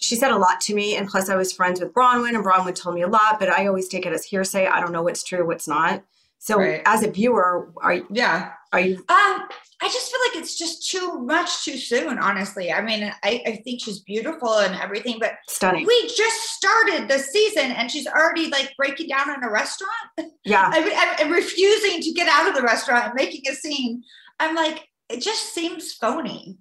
she 0.02 0.16
said 0.16 0.30
a 0.32 0.36
lot 0.36 0.60
to 0.62 0.74
me. 0.74 0.96
And 0.96 1.08
plus, 1.08 1.28
I 1.28 1.36
was 1.36 1.52
friends 1.52 1.80
with 1.80 1.94
Bronwyn, 1.94 2.34
and 2.34 2.44
Bronwyn 2.44 2.74
told 2.74 2.94
me 2.94 3.02
a 3.02 3.08
lot, 3.08 3.38
but 3.38 3.48
I 3.48 3.66
always 3.66 3.88
take 3.88 4.04
it 4.06 4.12
as 4.12 4.24
hearsay. 4.24 4.66
I 4.66 4.80
don't 4.80 4.92
know 4.92 5.02
what's 5.02 5.22
true, 5.22 5.46
what's 5.46 5.68
not. 5.68 6.02
So, 6.38 6.58
Right. 6.58 6.82
as 6.86 7.04
a 7.04 7.10
viewer, 7.10 7.72
are 7.82 7.92
you- 7.94 8.06
Yeah. 8.10 8.50
are 8.72 8.80
you? 8.80 8.96
Um, 9.08 9.48
I 9.80 9.88
just 9.88 10.10
feel 10.10 10.20
like 10.28 10.36
it's 10.42 10.56
just 10.56 10.88
too 10.90 11.20
much 11.20 11.64
too 11.64 11.76
soon, 11.76 12.18
honestly. 12.18 12.72
I 12.72 12.80
mean, 12.82 13.12
I, 13.22 13.42
I 13.46 13.60
think 13.64 13.80
she's 13.80 14.00
beautiful 14.00 14.58
and 14.58 14.74
everything, 14.76 15.18
but 15.20 15.34
Stunning. 15.48 15.84
we 15.86 16.06
just 16.16 16.40
started 16.54 17.08
the 17.08 17.18
season 17.18 17.72
and 17.72 17.90
she's 17.90 18.06
already 18.06 18.46
like 18.48 18.72
breaking 18.76 19.08
down 19.08 19.30
in 19.34 19.42
a 19.42 19.50
restaurant. 19.50 20.30
Yeah. 20.44 20.68
I 20.72 20.84
mean, 20.84 20.92
I'm, 20.96 21.26
I'm 21.26 21.32
refusing 21.32 22.00
to 22.00 22.12
get 22.12 22.28
out 22.28 22.48
of 22.48 22.54
the 22.54 22.62
restaurant 22.62 23.06
and 23.06 23.14
making 23.14 23.42
a 23.50 23.54
scene. 23.54 24.02
I'm 24.40 24.54
like, 24.54 24.88
it 25.08 25.20
just 25.20 25.52
seems 25.52 25.92
phony. 25.94 26.58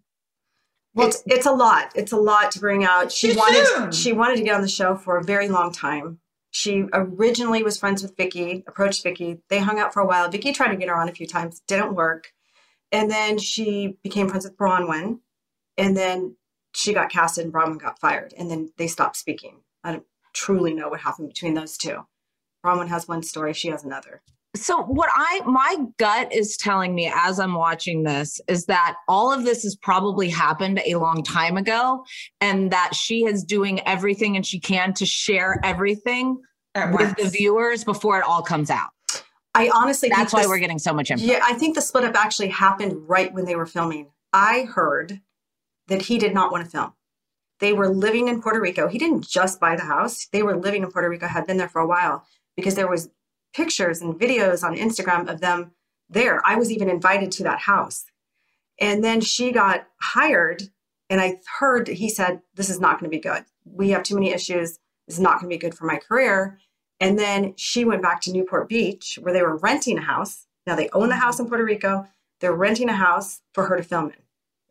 It's 0.95 1.23
it's 1.25 1.45
a 1.45 1.51
lot. 1.51 1.91
It's 1.95 2.11
a 2.11 2.17
lot 2.17 2.51
to 2.51 2.59
bring 2.59 2.83
out. 2.83 3.11
She 3.11 3.35
wanted 3.35 3.65
soon. 3.67 3.91
she 3.91 4.11
wanted 4.11 4.37
to 4.37 4.43
get 4.43 4.55
on 4.55 4.61
the 4.61 4.67
show 4.67 4.95
for 4.95 5.17
a 5.17 5.23
very 5.23 5.47
long 5.47 5.71
time. 5.71 6.19
She 6.51 6.85
originally 6.91 7.63
was 7.63 7.79
friends 7.79 8.03
with 8.03 8.17
Vicki, 8.17 8.63
approached 8.67 9.03
Vicki. 9.03 9.39
They 9.49 9.59
hung 9.59 9.79
out 9.79 9.93
for 9.93 10.01
a 10.01 10.05
while. 10.05 10.29
Vicki 10.29 10.51
tried 10.51 10.71
to 10.71 10.75
get 10.75 10.89
her 10.89 10.97
on 10.97 11.07
a 11.07 11.13
few 11.13 11.25
times, 11.25 11.61
didn't 11.65 11.95
work. 11.95 12.33
And 12.91 13.09
then 13.09 13.37
she 13.37 13.97
became 14.03 14.27
friends 14.27 14.43
with 14.43 14.57
Bronwyn. 14.57 15.19
And 15.77 15.95
then 15.95 16.35
she 16.73 16.93
got 16.93 17.09
casted 17.09 17.45
and 17.45 17.53
Bronwyn 17.53 17.79
got 17.79 17.99
fired. 17.99 18.33
And 18.37 18.51
then 18.51 18.69
they 18.77 18.87
stopped 18.87 19.15
speaking. 19.15 19.61
I 19.83 19.93
don't 19.93 20.05
truly 20.33 20.73
know 20.73 20.89
what 20.89 20.99
happened 20.99 21.29
between 21.29 21.53
those 21.53 21.77
two. 21.77 22.05
Bronwyn 22.65 22.89
has 22.89 23.07
one 23.07 23.23
story, 23.23 23.53
she 23.53 23.69
has 23.69 23.85
another. 23.85 24.21
So 24.55 24.81
what 24.83 25.09
I 25.13 25.41
my 25.45 25.77
gut 25.97 26.33
is 26.33 26.57
telling 26.57 26.93
me 26.93 27.11
as 27.13 27.39
I'm 27.39 27.53
watching 27.53 28.03
this 28.03 28.41
is 28.49 28.65
that 28.65 28.97
all 29.07 29.31
of 29.31 29.45
this 29.45 29.63
has 29.63 29.77
probably 29.77 30.27
happened 30.27 30.81
a 30.85 30.95
long 30.95 31.23
time 31.23 31.55
ago 31.55 32.03
and 32.41 32.69
that 32.71 32.93
she 32.93 33.25
is 33.25 33.45
doing 33.45 33.79
everything 33.87 34.35
and 34.35 34.45
she 34.45 34.59
can 34.59 34.93
to 34.95 35.05
share 35.05 35.59
everything 35.63 36.41
At 36.75 36.93
with 36.93 37.15
the 37.15 37.29
viewers 37.29 37.85
before 37.85 38.19
it 38.19 38.25
all 38.25 38.41
comes 38.41 38.69
out. 38.69 38.89
I 39.55 39.69
honestly 39.73 40.09
think 40.09 40.19
That's 40.19 40.33
why 40.33 40.41
this- 40.41 40.49
we're 40.49 40.59
getting 40.59 40.79
so 40.79 40.93
much 40.93 41.11
info. 41.11 41.23
Yeah, 41.23 41.39
I 41.43 41.53
think 41.53 41.75
the 41.75 41.81
split 41.81 42.03
up 42.03 42.15
actually 42.15 42.49
happened 42.49 43.07
right 43.07 43.33
when 43.33 43.45
they 43.45 43.55
were 43.55 43.65
filming. 43.65 44.11
I 44.33 44.63
heard 44.63 45.21
that 45.87 46.03
he 46.03 46.17
did 46.17 46.33
not 46.33 46.51
want 46.51 46.65
to 46.65 46.69
film. 46.69 46.93
They 47.59 47.71
were 47.73 47.89
living 47.89 48.27
in 48.27 48.41
Puerto 48.41 48.59
Rico. 48.59 48.87
He 48.87 48.97
didn't 48.97 49.27
just 49.27 49.59
buy 49.61 49.75
the 49.75 49.83
house. 49.83 50.27
They 50.31 50.43
were 50.43 50.57
living 50.57 50.83
in 50.83 50.91
Puerto 50.91 51.09
Rico, 51.09 51.27
had 51.27 51.47
been 51.47 51.57
there 51.57 51.69
for 51.69 51.79
a 51.79 51.87
while 51.87 52.25
because 52.55 52.75
there 52.75 52.87
was 52.87 53.09
pictures 53.53 54.01
and 54.01 54.19
videos 54.19 54.63
on 54.63 54.75
Instagram 54.75 55.29
of 55.29 55.41
them 55.41 55.71
there. 56.09 56.41
I 56.45 56.55
was 56.55 56.71
even 56.71 56.89
invited 56.89 57.31
to 57.33 57.43
that 57.43 57.59
house. 57.59 58.05
And 58.79 59.03
then 59.03 59.21
she 59.21 59.51
got 59.51 59.87
hired 60.01 60.63
and 61.09 61.19
I 61.19 61.39
heard 61.59 61.87
he 61.87 62.09
said 62.09 62.41
this 62.55 62.69
is 62.69 62.79
not 62.79 62.99
going 62.99 63.11
to 63.11 63.15
be 63.15 63.21
good. 63.21 63.43
We 63.65 63.89
have 63.89 64.03
too 64.03 64.15
many 64.15 64.31
issues. 64.31 64.79
This 65.07 65.17
is 65.17 65.19
not 65.19 65.39
going 65.39 65.49
to 65.49 65.55
be 65.55 65.59
good 65.59 65.75
for 65.75 65.85
my 65.85 65.97
career. 65.97 66.57
And 66.99 67.17
then 67.19 67.53
she 67.57 67.83
went 67.83 68.01
back 68.01 68.21
to 68.21 68.31
Newport 68.31 68.69
Beach 68.69 69.19
where 69.21 69.33
they 69.33 69.41
were 69.41 69.57
renting 69.57 69.97
a 69.97 70.03
house. 70.03 70.47
Now 70.65 70.75
they 70.75 70.89
own 70.89 71.09
the 71.09 71.15
house 71.15 71.39
in 71.39 71.47
Puerto 71.47 71.65
Rico. 71.65 72.07
They're 72.39 72.53
renting 72.53 72.89
a 72.89 72.93
house 72.93 73.41
for 73.53 73.65
her 73.65 73.77
to 73.77 73.83
film 73.83 74.05
in. 74.05 74.15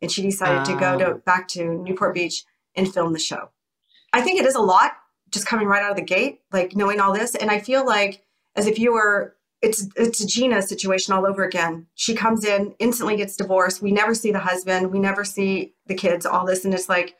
And 0.01 0.11
she 0.11 0.21
decided 0.21 0.65
to 0.65 0.79
go 0.79 0.97
to 0.97 1.15
back 1.15 1.47
to 1.49 1.63
Newport 1.63 2.15
Beach 2.15 2.43
and 2.75 2.91
film 2.91 3.13
the 3.13 3.19
show. 3.19 3.49
I 4.13 4.21
think 4.21 4.39
it 4.39 4.45
is 4.45 4.55
a 4.55 4.61
lot 4.61 4.93
just 5.29 5.45
coming 5.45 5.67
right 5.67 5.83
out 5.83 5.91
of 5.91 5.97
the 5.97 6.03
gate, 6.03 6.41
like 6.51 6.75
knowing 6.75 6.99
all 6.99 7.13
this. 7.13 7.35
And 7.35 7.51
I 7.51 7.59
feel 7.59 7.85
like 7.85 8.23
as 8.55 8.67
if 8.67 8.79
you 8.79 8.93
were 8.93 9.35
it's 9.61 9.87
it's 9.95 10.19
a 10.19 10.27
Gina 10.27 10.61
situation 10.61 11.13
all 11.13 11.25
over 11.25 11.43
again. 11.43 11.85
She 11.95 12.15
comes 12.15 12.45
in, 12.45 12.73
instantly 12.79 13.15
gets 13.15 13.35
divorced. 13.35 13.81
We 13.81 13.91
never 13.91 14.15
see 14.15 14.31
the 14.31 14.39
husband. 14.39 14.91
We 14.91 14.99
never 14.99 15.23
see 15.23 15.73
the 15.85 15.93
kids. 15.93 16.25
All 16.25 16.45
this, 16.45 16.65
and 16.65 16.73
it's 16.73 16.89
like, 16.89 17.15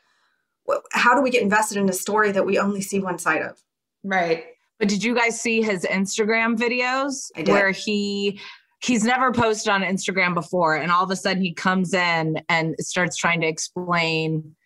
how 0.92 1.14
do 1.14 1.22
we 1.22 1.30
get 1.30 1.42
invested 1.42 1.78
in 1.78 1.88
a 1.88 1.92
story 1.92 2.32
that 2.32 2.44
we 2.44 2.58
only 2.58 2.80
see 2.80 2.98
one 2.98 3.18
side 3.18 3.42
of? 3.42 3.62
Right. 4.02 4.44
But 4.78 4.88
did 4.88 5.04
you 5.04 5.14
guys 5.14 5.40
see 5.40 5.62
his 5.62 5.84
Instagram 5.84 6.56
videos 6.56 7.30
I 7.36 7.42
did. 7.42 7.52
where 7.52 7.70
he 7.70 8.40
he's 8.80 9.04
never 9.04 9.30
posted 9.30 9.68
on 9.68 9.82
Instagram 9.82 10.34
before 10.34 10.74
and 10.74 10.90
all 10.90 11.04
of 11.04 11.10
a 11.12 11.14
sudden 11.14 11.40
he 11.40 11.54
comes 11.54 11.94
in 11.94 12.42
and 12.48 12.74
starts 12.80 13.16
trying 13.16 13.40
to 13.42 13.46
explain 13.46 14.56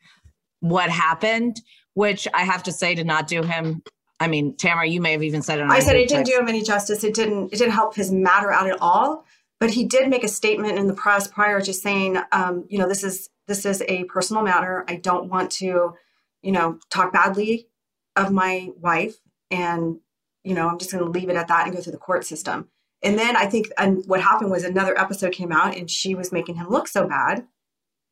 what 0.61 0.88
happened, 0.88 1.61
which 1.92 2.26
I 2.33 2.44
have 2.44 2.62
to 2.62 2.72
say 2.72 2.94
did 2.94 3.07
not 3.07 3.29
do 3.29 3.42
him. 3.42 3.83
I 4.18 4.29
mean, 4.29 4.57
Tamara, 4.57 4.87
you 4.87 5.00
may 5.00 5.12
have 5.12 5.22
even 5.22 5.42
said 5.42 5.59
it 5.59 5.62
on 5.62 5.70
I 5.70 5.81
said 5.81 5.96
it 5.96 6.09
didn't 6.09 6.26
do 6.26 6.38
him 6.38 6.48
any 6.48 6.62
justice. 6.62 7.05
It 7.05 7.14
didn't. 7.14 7.52
It 7.52 7.59
didn't 7.59 7.74
help 7.74 7.94
his 7.94 8.11
matter 8.11 8.50
out 8.50 8.68
at 8.68 8.81
all. 8.81 9.24
But 9.59 9.70
he 9.70 9.85
did 9.85 10.09
make 10.09 10.24
a 10.24 10.29
statement 10.29 10.79
in 10.79 10.87
the 10.87 10.94
press 10.94 11.26
prior 11.26 11.61
to 11.62 11.72
saying, 11.72 12.18
um, 12.33 12.64
you 12.68 12.79
know, 12.79 12.88
this 12.88 13.02
is 13.02 13.31
this 13.46 13.64
is 13.64 13.83
a 13.88 14.05
personal 14.05 14.42
matter. 14.42 14.85
I 14.88 14.96
don't 14.96 15.31
want 15.31 15.50
to, 15.52 15.94
you 16.42 16.52
know, 16.52 16.79
talk 16.90 17.12
badly 17.12 17.68
of 18.16 18.33
my 18.33 18.70
wife, 18.81 19.16
and 19.50 19.98
you 20.44 20.55
know, 20.55 20.68
I'm 20.68 20.79
just 20.79 20.92
going 20.92 21.05
to 21.05 21.11
leave 21.11 21.29
it 21.29 21.37
at 21.37 21.48
that 21.48 21.66
and 21.66 21.74
go 21.74 21.83
through 21.83 21.92
the 21.92 21.98
court 21.98 22.24
system. 22.24 22.68
And 23.02 23.18
then 23.18 23.37
I 23.37 23.46
think, 23.46 23.68
and 23.76 24.05
what 24.07 24.20
happened 24.20 24.50
was 24.50 24.62
another 24.64 24.98
episode 24.98 25.33
came 25.33 25.52
out, 25.52 25.76
and 25.76 25.90
she 25.90 26.14
was 26.14 26.33
making 26.33 26.57
him 26.57 26.68
look 26.68 26.88
so 26.88 27.07
bad, 27.07 27.46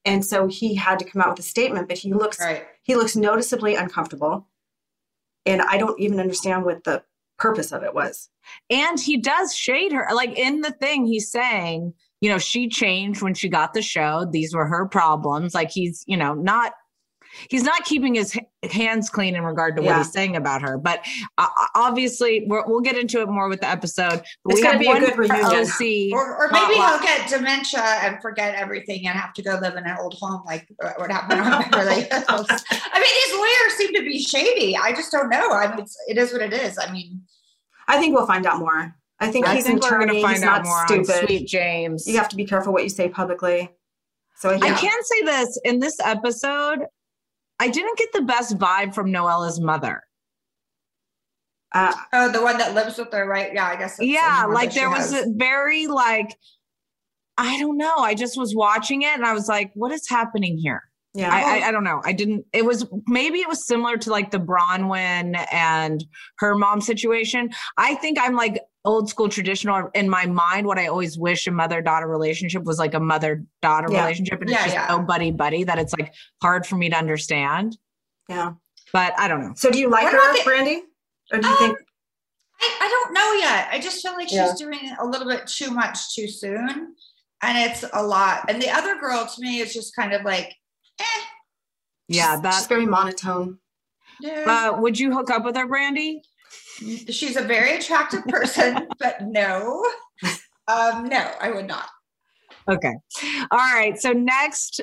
and 0.04 0.24
so 0.24 0.48
he 0.48 0.74
had 0.74 0.98
to 0.98 1.04
come 1.04 1.22
out 1.22 1.30
with 1.30 1.38
a 1.38 1.42
statement. 1.42 1.88
But 1.88 1.98
he 1.98 2.12
looks 2.12 2.40
Right. 2.40 2.66
he 2.82 2.94
looks 2.94 3.16
noticeably 3.16 3.74
uncomfortable, 3.74 4.46
and 5.46 5.62
I 5.62 5.78
don't 5.78 6.00
even 6.00 6.20
understand 6.20 6.64
what 6.64 6.84
the 6.84 7.02
purpose 7.38 7.72
of 7.72 7.82
it 7.82 7.94
was. 7.94 8.28
And 8.70 9.00
he 9.00 9.16
does 9.16 9.54
shade 9.54 9.92
her. 9.92 10.06
Like 10.14 10.38
in 10.38 10.60
the 10.60 10.70
thing, 10.70 11.06
he's 11.06 11.30
saying, 11.30 11.92
you 12.20 12.28
know, 12.30 12.38
she 12.38 12.68
changed 12.68 13.22
when 13.22 13.34
she 13.34 13.48
got 13.48 13.74
the 13.74 13.82
show. 13.82 14.26
These 14.30 14.54
were 14.54 14.66
her 14.66 14.86
problems. 14.86 15.54
Like 15.54 15.70
he's, 15.70 16.04
you 16.06 16.16
know, 16.16 16.34
not. 16.34 16.72
He's 17.48 17.62
not 17.62 17.84
keeping 17.84 18.14
his 18.14 18.38
hands 18.70 19.10
clean 19.10 19.34
in 19.36 19.44
regard 19.44 19.76
to 19.76 19.82
what 19.82 19.88
Yeah. 19.90 19.98
he's 19.98 20.12
saying 20.12 20.36
about 20.36 20.62
her, 20.62 20.78
but 20.78 21.04
uh, 21.38 21.46
obviously 21.74 22.44
we're, 22.48 22.64
we'll 22.66 22.80
get 22.80 22.96
into 22.96 23.20
it 23.20 23.28
more 23.28 23.48
with 23.48 23.60
the 23.60 23.68
episode. 23.68 24.22
But 24.44 24.52
It's 24.52 24.54
we 24.56 24.62
gonna 24.62 24.72
have 24.72 24.80
be 24.80 24.86
a 24.86 24.90
one 24.90 25.00
good 25.00 25.18
reunion. 25.18 25.46
OC. 25.46 26.12
Or, 26.12 26.36
or 26.36 26.48
maybe 26.52 26.74
he'll 26.74 27.00
get 27.00 27.28
dementia 27.28 27.80
and 27.80 28.20
forget 28.22 28.54
everything 28.54 29.06
and 29.06 29.18
have 29.18 29.32
to 29.34 29.42
go 29.42 29.58
live 29.60 29.76
in 29.76 29.84
an 29.84 29.96
old 30.00 30.14
home 30.20 30.42
like 30.46 30.66
what 30.96 31.10
happened 31.10 31.40
on 31.40 31.70
Beverly 31.70 32.02
Hills. 32.02 32.46
I 32.50 33.00
mean, 33.00 33.14
these 33.24 33.34
lawyers 33.38 33.72
seem 33.76 33.92
to 33.94 34.02
be 34.02 34.22
shady. 34.22 34.76
I 34.76 34.92
just 34.92 35.10
don't 35.12 35.28
know. 35.28 35.50
I 35.50 35.68
mean, 35.70 35.80
it's, 35.80 35.96
it 36.08 36.18
is 36.18 36.32
what 36.32 36.42
it 36.42 36.52
is. 36.52 36.78
I 36.78 36.90
mean, 36.92 37.22
I 37.88 37.98
think 37.98 38.14
we'll 38.14 38.26
find 38.26 38.46
out 38.46 38.58
more. 38.60 38.94
I 39.20 39.30
think 39.30 39.46
I 39.46 39.54
he's 39.54 39.64
think 39.64 39.82
an 39.84 39.90
we're 39.90 39.98
going 40.04 40.14
to 40.14 40.22
find 40.22 40.34
he's 40.36 40.42
out 40.42 40.64
not 40.64 40.64
more 40.64 40.86
stupid. 40.86 41.10
on 41.22 41.26
Sweet 41.26 41.46
James. 41.46 42.06
You 42.06 42.16
have 42.18 42.28
to 42.30 42.36
be 42.36 42.44
careful 42.44 42.72
what 42.72 42.82
you 42.82 42.88
say 42.88 43.08
publicly. 43.08 43.70
So 44.36 44.50
I 44.50 44.54
yeah. 44.56 44.76
can 44.76 45.02
say 45.04 45.22
this 45.22 45.58
in 45.64 45.78
this 45.78 45.98
episode, 46.00 46.80
I 47.58 47.68
didn't 47.68 47.98
get 47.98 48.12
the 48.12 48.22
best 48.22 48.58
vibe 48.58 48.94
from 48.94 49.10
Noella's 49.10 49.60
mother. 49.60 50.02
Uh, 51.72 51.92
oh, 52.12 52.30
the 52.30 52.42
one 52.42 52.56
that 52.58 52.74
lives 52.74 52.98
with 52.98 53.12
her, 53.12 53.26
right? 53.26 53.52
Yeah, 53.52 53.66
I 53.66 53.76
guess. 53.76 53.96
yeah 54.00 54.46
like 54.48 54.72
there 54.74 54.88
was 54.88 55.12
has. 55.12 55.26
a 55.26 55.30
very 55.34 55.88
like 55.88 56.36
i 57.36 57.58
don't 57.58 57.76
know 57.76 57.96
i 57.96 58.14
just 58.14 58.38
was 58.38 58.54
watching 58.54 59.02
it 59.02 59.08
and 59.08 59.26
i 59.26 59.32
was 59.32 59.48
like 59.48 59.72
what 59.74 59.90
is 59.90 60.08
happening 60.08 60.56
here 60.56 60.82
yeah. 61.14 61.30
I, 61.32 61.58
I 61.58 61.68
i 61.68 61.72
don't 61.72 61.82
know 61.82 62.00
i 62.04 62.12
didn't 62.12 62.44
it 62.52 62.64
was 62.64 62.86
maybe 63.08 63.40
it 63.40 63.48
was 63.48 63.66
similar 63.66 63.96
to 63.98 64.10
like 64.10 64.30
the 64.30 64.38
Braunwyn 64.38 65.44
and 65.52 66.04
her 66.38 66.54
mom 66.54 66.80
situation 66.80 67.50
i 67.76 67.96
think 67.96 68.18
i'm 68.20 68.36
like 68.36 68.60
old 68.84 69.08
school 69.08 69.28
traditional 69.28 69.88
in 69.94 70.08
my 70.10 70.26
mind 70.26 70.66
what 70.66 70.78
i 70.78 70.86
always 70.86 71.16
wish 71.18 71.46
a 71.46 71.50
mother 71.50 71.80
daughter 71.80 72.06
relationship 72.06 72.64
was 72.64 72.78
like 72.78 72.94
a 72.94 73.00
mother 73.00 73.44
daughter 73.62 73.88
Yeah. 73.90 74.02
relationship 74.02 74.40
and 74.42 74.50
it's 74.50 74.62
just 74.62 74.74
yeah. 74.74 74.88
so 74.88 74.98
buddy 75.00 75.30
buddy 75.30 75.64
that 75.64 75.78
it's 75.78 75.94
like 75.98 76.12
hard 76.42 76.66
for 76.66 76.76
me 76.76 76.90
to 76.90 76.96
understand 76.96 77.78
yeah. 78.28 78.52
but 78.92 79.18
i 79.18 79.26
don't 79.28 79.40
know 79.42 79.52
So 79.56 79.70
do 79.70 79.78
you 79.78 79.88
like 79.88 80.04
What 80.04 80.14
about 80.14 80.38
her, 80.38 80.44
the- 80.44 80.50
Brandi? 80.50 80.80
Or 81.32 81.38
do 81.40 81.46
you 81.48 81.52
Um, 81.54 81.58
think 81.58 81.78
I, 82.60 82.76
I 82.82 82.88
don't 82.88 83.12
know 83.14 83.32
yet. 83.32 83.68
I 83.72 83.78
just 83.80 84.00
feel 84.00 84.12
like 84.12 84.28
she's 84.28 84.36
Yeah. 84.36 84.52
doing 84.56 84.94
a 85.00 85.04
little 85.04 85.26
bit 85.28 85.46
too 85.48 85.70
much 85.70 86.14
too 86.14 86.28
soon. 86.28 86.94
And 87.42 87.58
it's 87.58 87.84
a 87.92 88.02
lot. 88.02 88.44
And 88.48 88.62
the 88.62 88.70
other 88.70 88.96
girl 88.98 89.26
to 89.26 89.40
me 89.42 89.58
is 89.60 89.74
just 89.74 89.94
kind 89.96 90.12
of 90.12 90.22
like, 90.22 90.54
eh. 91.00 91.04
yeah 92.08 92.34
she's, 92.34 92.42
that 92.42 92.54
she's 92.54 92.66
very 92.68 92.86
monotone? 92.86 93.58
yeah. 94.20 94.44
uh 94.74 94.80
would 94.80 94.98
you 94.98 95.12
hook 95.12 95.30
up 95.30 95.44
with 95.44 95.56
her 95.56 95.66
Brandi 95.66 96.20
she's 97.10 97.36
a 97.36 97.42
very 97.42 97.76
attractive 97.76 98.24
person, 98.26 98.88
but 98.98 99.22
no. 99.22 99.84
Um, 100.68 101.08
no, 101.08 101.30
I 101.40 101.50
would 101.50 101.66
not. 101.66 101.88
Okay. 102.68 102.94
All 103.50 103.58
right. 103.58 103.98
So 104.00 104.12
next, 104.12 104.80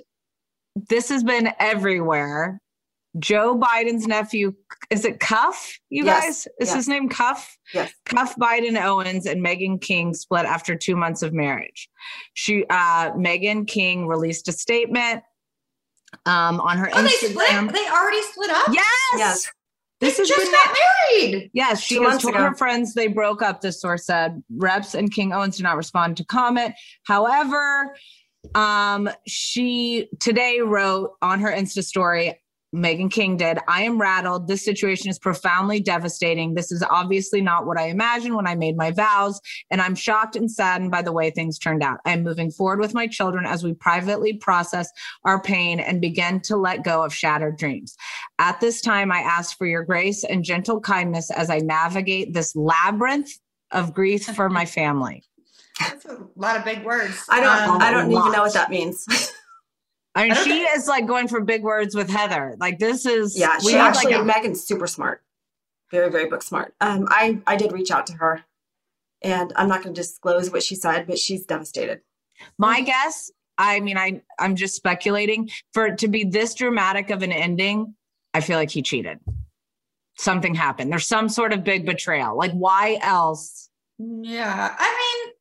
this 0.89 1.10
has 1.10 1.23
been 1.23 1.51
everywhere. 1.60 2.60
Joe 3.19 3.60
Biden's 3.60 4.08
nephew, 4.08 4.54
is 4.89 5.04
it 5.04 5.19
Cuffe? 5.19 5.80
You 5.89 6.06
Yes, 6.06 6.23
guys? 6.23 6.38
Is 6.62 6.69
yes. 6.69 6.75
his 6.75 6.88
name 6.88 7.10
Cuffe? 7.10 7.45
Yes. 7.73 7.91
Cuffe 8.06 8.36
Biden 8.38 8.82
Owens 8.82 9.25
and 9.25 9.43
Meghan 9.45 9.82
King 9.82 10.13
split 10.13 10.45
after 10.45 10.77
two 10.77 10.95
months 10.95 11.21
of 11.21 11.34
marriage. 11.34 11.89
She 12.36 12.63
uh 12.69 13.12
Meghan 13.12 13.67
King 13.67 14.08
released 14.08 14.47
a 14.47 14.54
statement 14.54 15.23
um 16.25 16.62
on 16.62 16.77
her 16.77 16.89
Oh, 16.93 17.01
they 17.01 17.10
Instagram. 17.10 17.67
split. 17.67 17.73
They 17.73 17.89
already 17.89 18.21
split 18.21 18.49
up. 18.51 18.67
Yes. 18.71 18.86
Yes. 19.17 19.51
This 20.01 20.17
they 20.17 20.23
has 20.23 20.27
just 20.27 20.43
been 20.43 20.51
got 20.51 20.77
married. 21.13 21.51
Yes, 21.53 21.81
she 21.81 21.95
Two 21.95 22.03
has 22.03 22.21
told 22.21 22.33
ago. 22.33 22.43
her 22.43 22.55
friends 22.55 22.93
they 22.93 23.07
broke 23.07 23.41
up. 23.41 23.61
The 23.61 23.71
source 23.71 24.05
said 24.05 24.43
Reps 24.55 24.95
and 24.95 25.13
King 25.13 25.31
Owens 25.31 25.57
did 25.57 25.63
not 25.63 25.77
respond 25.77 26.17
to 26.17 26.25
comment. 26.25 26.73
However, 27.03 27.95
um, 28.55 29.09
she 29.27 30.09
today 30.19 30.59
wrote 30.59 31.11
on 31.21 31.39
her 31.39 31.51
Insta 31.51 31.83
story. 31.83 32.40
Meghan 32.73 33.12
King 33.12 33.36
did. 33.38 33.60
I 33.67 33.84
am 33.84 33.99
rattled. 33.99 34.47
This 34.47 34.63
situation 34.63 35.10
is 35.10 35.19
profoundly 35.19 35.79
devastating. 35.81 36.53
This 36.53 36.71
is 36.71 36.84
obviously 36.89 37.41
not 37.41 37.65
what 37.65 37.77
I 37.77 37.88
imagined 37.88 38.36
when 38.36 38.47
I 38.47 38.55
made 38.55 38.77
my 38.77 38.91
vows, 38.91 39.41
and 39.69 39.81
I'm 39.81 39.95
shocked 39.95 40.36
and 40.36 40.49
saddened 40.49 40.91
by 40.91 41.01
the 41.01 41.12
way 41.12 41.29
things 41.31 41.60
turned 41.60 41.84
out. 41.84 41.99
I 42.05 42.12
am 42.12 42.23
moving 42.23 42.49
forward 42.49 42.79
with 42.79 42.93
my 42.93 43.07
children 43.07 43.45
as 43.45 43.63
we 43.63 43.73
privately 43.73 44.34
process 44.34 44.89
our 45.25 45.41
pain 45.41 45.79
and 45.79 45.99
begin 45.99 46.39
to 46.41 46.55
let 46.55 46.84
go 46.84 47.03
of 47.03 47.13
shattered 47.13 47.57
dreams. 47.57 47.95
At 48.39 48.62
this 48.62 48.81
time, 48.81 49.12
I 49.12 49.19
ask 49.19 49.57
for 49.57 49.67
your 49.67 49.84
grace 49.84 50.23
and 50.23 50.43
gentle 50.43 50.79
kindness 50.79 51.29
as 51.31 51.49
I 51.49 51.57
navigate 51.60 52.34
this 52.34 52.55
labyrinth 52.55 53.31
of 53.71 53.93
grief 53.93 54.25
for 54.25 54.49
my 54.49 54.65
family. 54.77 55.23
That's 55.79 56.05
a 56.05 56.19
lot 56.36 56.57
of 56.57 56.63
big 56.65 56.84
words. 56.86 57.23
I 57.29 57.39
don't 57.39 57.69
Um, 57.69 57.81
I 57.81 57.91
don't 57.91 58.12
even 58.12 58.13
lot. 58.13 58.31
know 58.34 58.43
what 58.43 58.53
that 58.53 58.69
means. 58.69 59.05
I 60.15 60.24
mean, 60.24 60.32
I 60.34 60.43
she 60.43 60.50
think- 60.50 60.69
is 60.76 60.88
like 60.88 61.08
going 61.08 61.28
for 61.28 61.39
big 61.41 61.63
words 61.63 61.95
with 61.95 62.10
Heather. 62.10 62.56
Like 62.60 62.80
this 62.80 63.06
is 63.06 63.38
yeah, 63.39 63.58
we 63.63 63.71
she 63.71 63.74
need, 63.76 63.80
actually 63.82 64.13
like 64.13 64.21
a- 64.21 64.47
Meghan's 64.50 64.63
super 64.63 64.88
smart. 64.88 65.21
Very, 65.89 66.10
very 66.10 66.30
book 66.30 66.41
smart. 66.43 66.74
Um, 66.82 67.07
I 67.09 67.39
I 67.47 67.55
did 67.55 67.72
reach 67.72 67.91
out 67.91 68.07
to 68.07 68.14
her 68.14 68.43
and 69.22 69.51
I'm 69.55 69.68
not 69.68 69.84
gonna 69.84 69.93
disclose 69.95 70.49
what 70.51 70.64
she 70.64 70.76
said, 70.76 71.07
but 71.07 71.18
she's 71.20 71.45
devastated. 71.45 72.01
my 72.57 72.82
guess. 72.82 73.32
I 73.57 73.80
mean, 73.80 73.97
I 73.97 74.22
I'm 74.39 74.55
just 74.55 74.76
speculating 74.76 75.49
for 75.74 75.86
it 75.88 75.97
to 75.99 76.07
be 76.07 76.24
this 76.24 76.55
dramatic 76.55 77.09
of 77.09 77.22
an 77.24 77.32
ending. 77.32 77.95
I 78.34 78.41
feel 78.41 78.57
like 78.57 78.72
he 78.72 78.82
cheated. 78.82 79.20
Something 80.18 80.55
happened. 80.55 80.91
There's 80.91 81.07
some 81.07 81.30
sort 81.30 81.53
of 81.53 81.64
big 81.64 81.86
betrayal. 81.86 82.36
Like 82.38 82.51
why 82.51 82.97
else? 83.01 83.70
Yeah, 83.99 84.76
I 84.78 85.24
mean, 85.28 85.34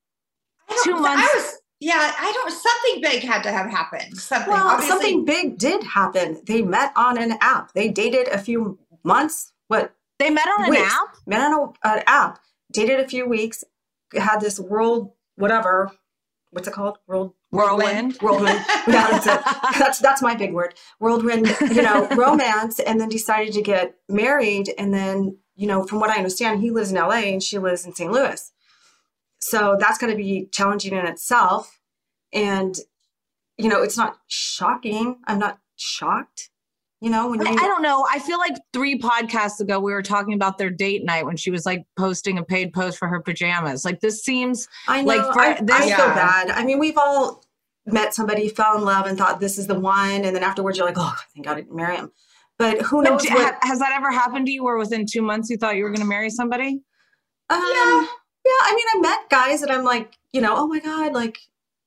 I 0.68 0.74
don't, 0.74 0.84
Two 0.84 0.96
I 0.96 1.00
months- 1.16 1.34
was. 1.34 1.59
Yeah, 1.80 2.12
I 2.18 2.32
don't. 2.32 2.50
Something 2.52 3.00
big 3.00 3.22
had 3.22 3.42
to 3.44 3.50
have 3.52 3.70
happened. 3.70 4.16
Something. 4.18 4.52
Well, 4.52 4.68
Obviously, 4.68 4.88
something 4.90 5.24
big 5.24 5.58
did 5.58 5.82
happen. 5.82 6.40
They 6.46 6.60
met 6.62 6.92
on 6.94 7.16
an 7.16 7.38
app. 7.40 7.72
They 7.72 7.88
dated 7.88 8.28
a 8.28 8.38
few 8.38 8.78
months. 9.02 9.52
What 9.68 9.94
They 10.18 10.28
met 10.30 10.46
on 10.58 10.64
an 10.66 10.76
app. 10.76 11.16
met 11.26 11.40
on 11.40 11.52
a- 11.84 11.88
an 11.88 12.02
app, 12.06 12.38
dated 12.70 13.00
a 13.00 13.08
few 13.08 13.26
weeks, 13.26 13.64
had 14.14 14.40
this 14.40 14.60
world 14.60 15.12
whatever. 15.36 15.90
What's 16.50 16.66
it 16.68 16.74
called? 16.74 16.98
World 17.06 17.32
Whirlwind. 17.52 18.16
Whirlwind. 18.20 18.58
Yeah, 18.88 19.08
that's 19.10 19.26
it. 19.26 19.40
That's 19.78 19.98
that's 20.00 20.20
my 20.22 20.34
big 20.34 20.52
word. 20.52 20.74
Whirlwind. 20.98 21.46
You 21.60 21.82
know, 21.82 22.08
romance, 22.16 22.78
and 22.80 23.00
then 23.00 23.08
decided 23.08 23.54
to 23.54 23.62
get 23.62 23.94
married, 24.08 24.74
and 24.76 24.92
then 24.92 25.38
you 25.54 25.66
know, 25.66 25.84
from 25.84 26.00
what 26.00 26.10
I 26.10 26.16
understand, 26.16 26.60
he 26.60 26.70
lives 26.70 26.90
in 26.90 26.96
L.A. 26.96 27.32
and 27.32 27.42
she 27.42 27.58
lives 27.58 27.84
in 27.86 27.94
St. 27.94 28.10
Louis. 28.10 28.50
So 29.40 29.76
that's 29.80 29.98
going 29.98 30.10
to 30.12 30.16
be 30.16 30.48
challenging 30.52 30.92
in 30.94 31.06
itself, 31.06 31.80
and 32.32 32.76
you 33.58 33.68
know, 33.68 33.82
it's 33.82 33.96
not 33.96 34.18
shocking. 34.26 35.18
I'm 35.26 35.38
not 35.38 35.58
shocked. 35.76 36.50
You 37.02 37.08
know, 37.08 37.30
when 37.30 37.46
I, 37.46 37.50
you 37.52 37.56
I 37.58 37.62
don't 37.62 37.80
know. 37.82 38.06
I 38.10 38.18
feel 38.18 38.38
like 38.38 38.56
three 38.74 38.98
podcasts 38.98 39.58
ago 39.60 39.80
we 39.80 39.92
were 39.92 40.02
talking 40.02 40.34
about 40.34 40.58
their 40.58 40.68
date 40.68 41.02
night 41.04 41.24
when 41.24 41.36
she 41.36 41.50
was 41.50 41.64
like 41.64 41.84
posting 41.96 42.36
a 42.36 42.42
paid 42.44 42.74
post 42.74 42.98
for 42.98 43.08
her 43.08 43.20
pajamas. 43.20 43.84
Like 43.86 44.00
this 44.00 44.22
seems 44.22 44.68
I 44.86 45.00
know. 45.02 45.08
like 45.08 45.32
for 45.32 45.40
I, 45.40 45.60
this- 45.60 45.70
I 45.76 45.80
feel 45.80 45.88
Yeah. 45.88 46.14
bad. 46.14 46.50
I 46.50 46.62
mean, 46.64 46.78
we've 46.78 46.98
all 46.98 47.42
met 47.86 48.14
somebody, 48.14 48.50
fell 48.50 48.76
in 48.76 48.84
love, 48.84 49.06
and 49.06 49.16
thought 49.16 49.40
this 49.40 49.56
is 49.56 49.66
the 49.66 49.80
one, 49.80 50.24
and 50.26 50.36
then 50.36 50.42
afterwards 50.42 50.76
you're 50.76 50.86
like, 50.86 50.98
oh, 50.98 51.16
thank 51.34 51.46
God 51.46 51.52
I 51.56 51.60
didn't 51.62 51.74
marry 51.74 51.96
him. 51.96 52.12
But 52.58 52.82
who 52.82 53.02
But 53.02 53.10
knows 53.10 53.22
d- 53.22 53.32
what? 53.32 53.56
has 53.62 53.78
that 53.78 53.92
ever 53.94 54.10
happened 54.10 54.44
to 54.46 54.52
you 54.52 54.62
where 54.62 54.76
within 54.76 55.06
two 55.06 55.22
months 55.22 55.48
you 55.48 55.56
thought 55.56 55.76
you 55.76 55.84
were 55.84 55.88
going 55.90 56.00
to 56.02 56.06
marry 56.06 56.28
somebody? 56.28 56.82
Um, 57.48 57.62
yeah. 57.74 58.06
Yeah. 58.44 58.50
I 58.62 58.74
mean, 58.74 58.86
I 58.94 59.00
met 59.10 59.30
guys 59.30 59.60
that 59.60 59.70
I'm 59.70 59.84
like, 59.84 60.16
you 60.32 60.40
know, 60.40 60.54
oh 60.56 60.66
my 60.66 60.78
God, 60.80 61.12
like 61.12 61.38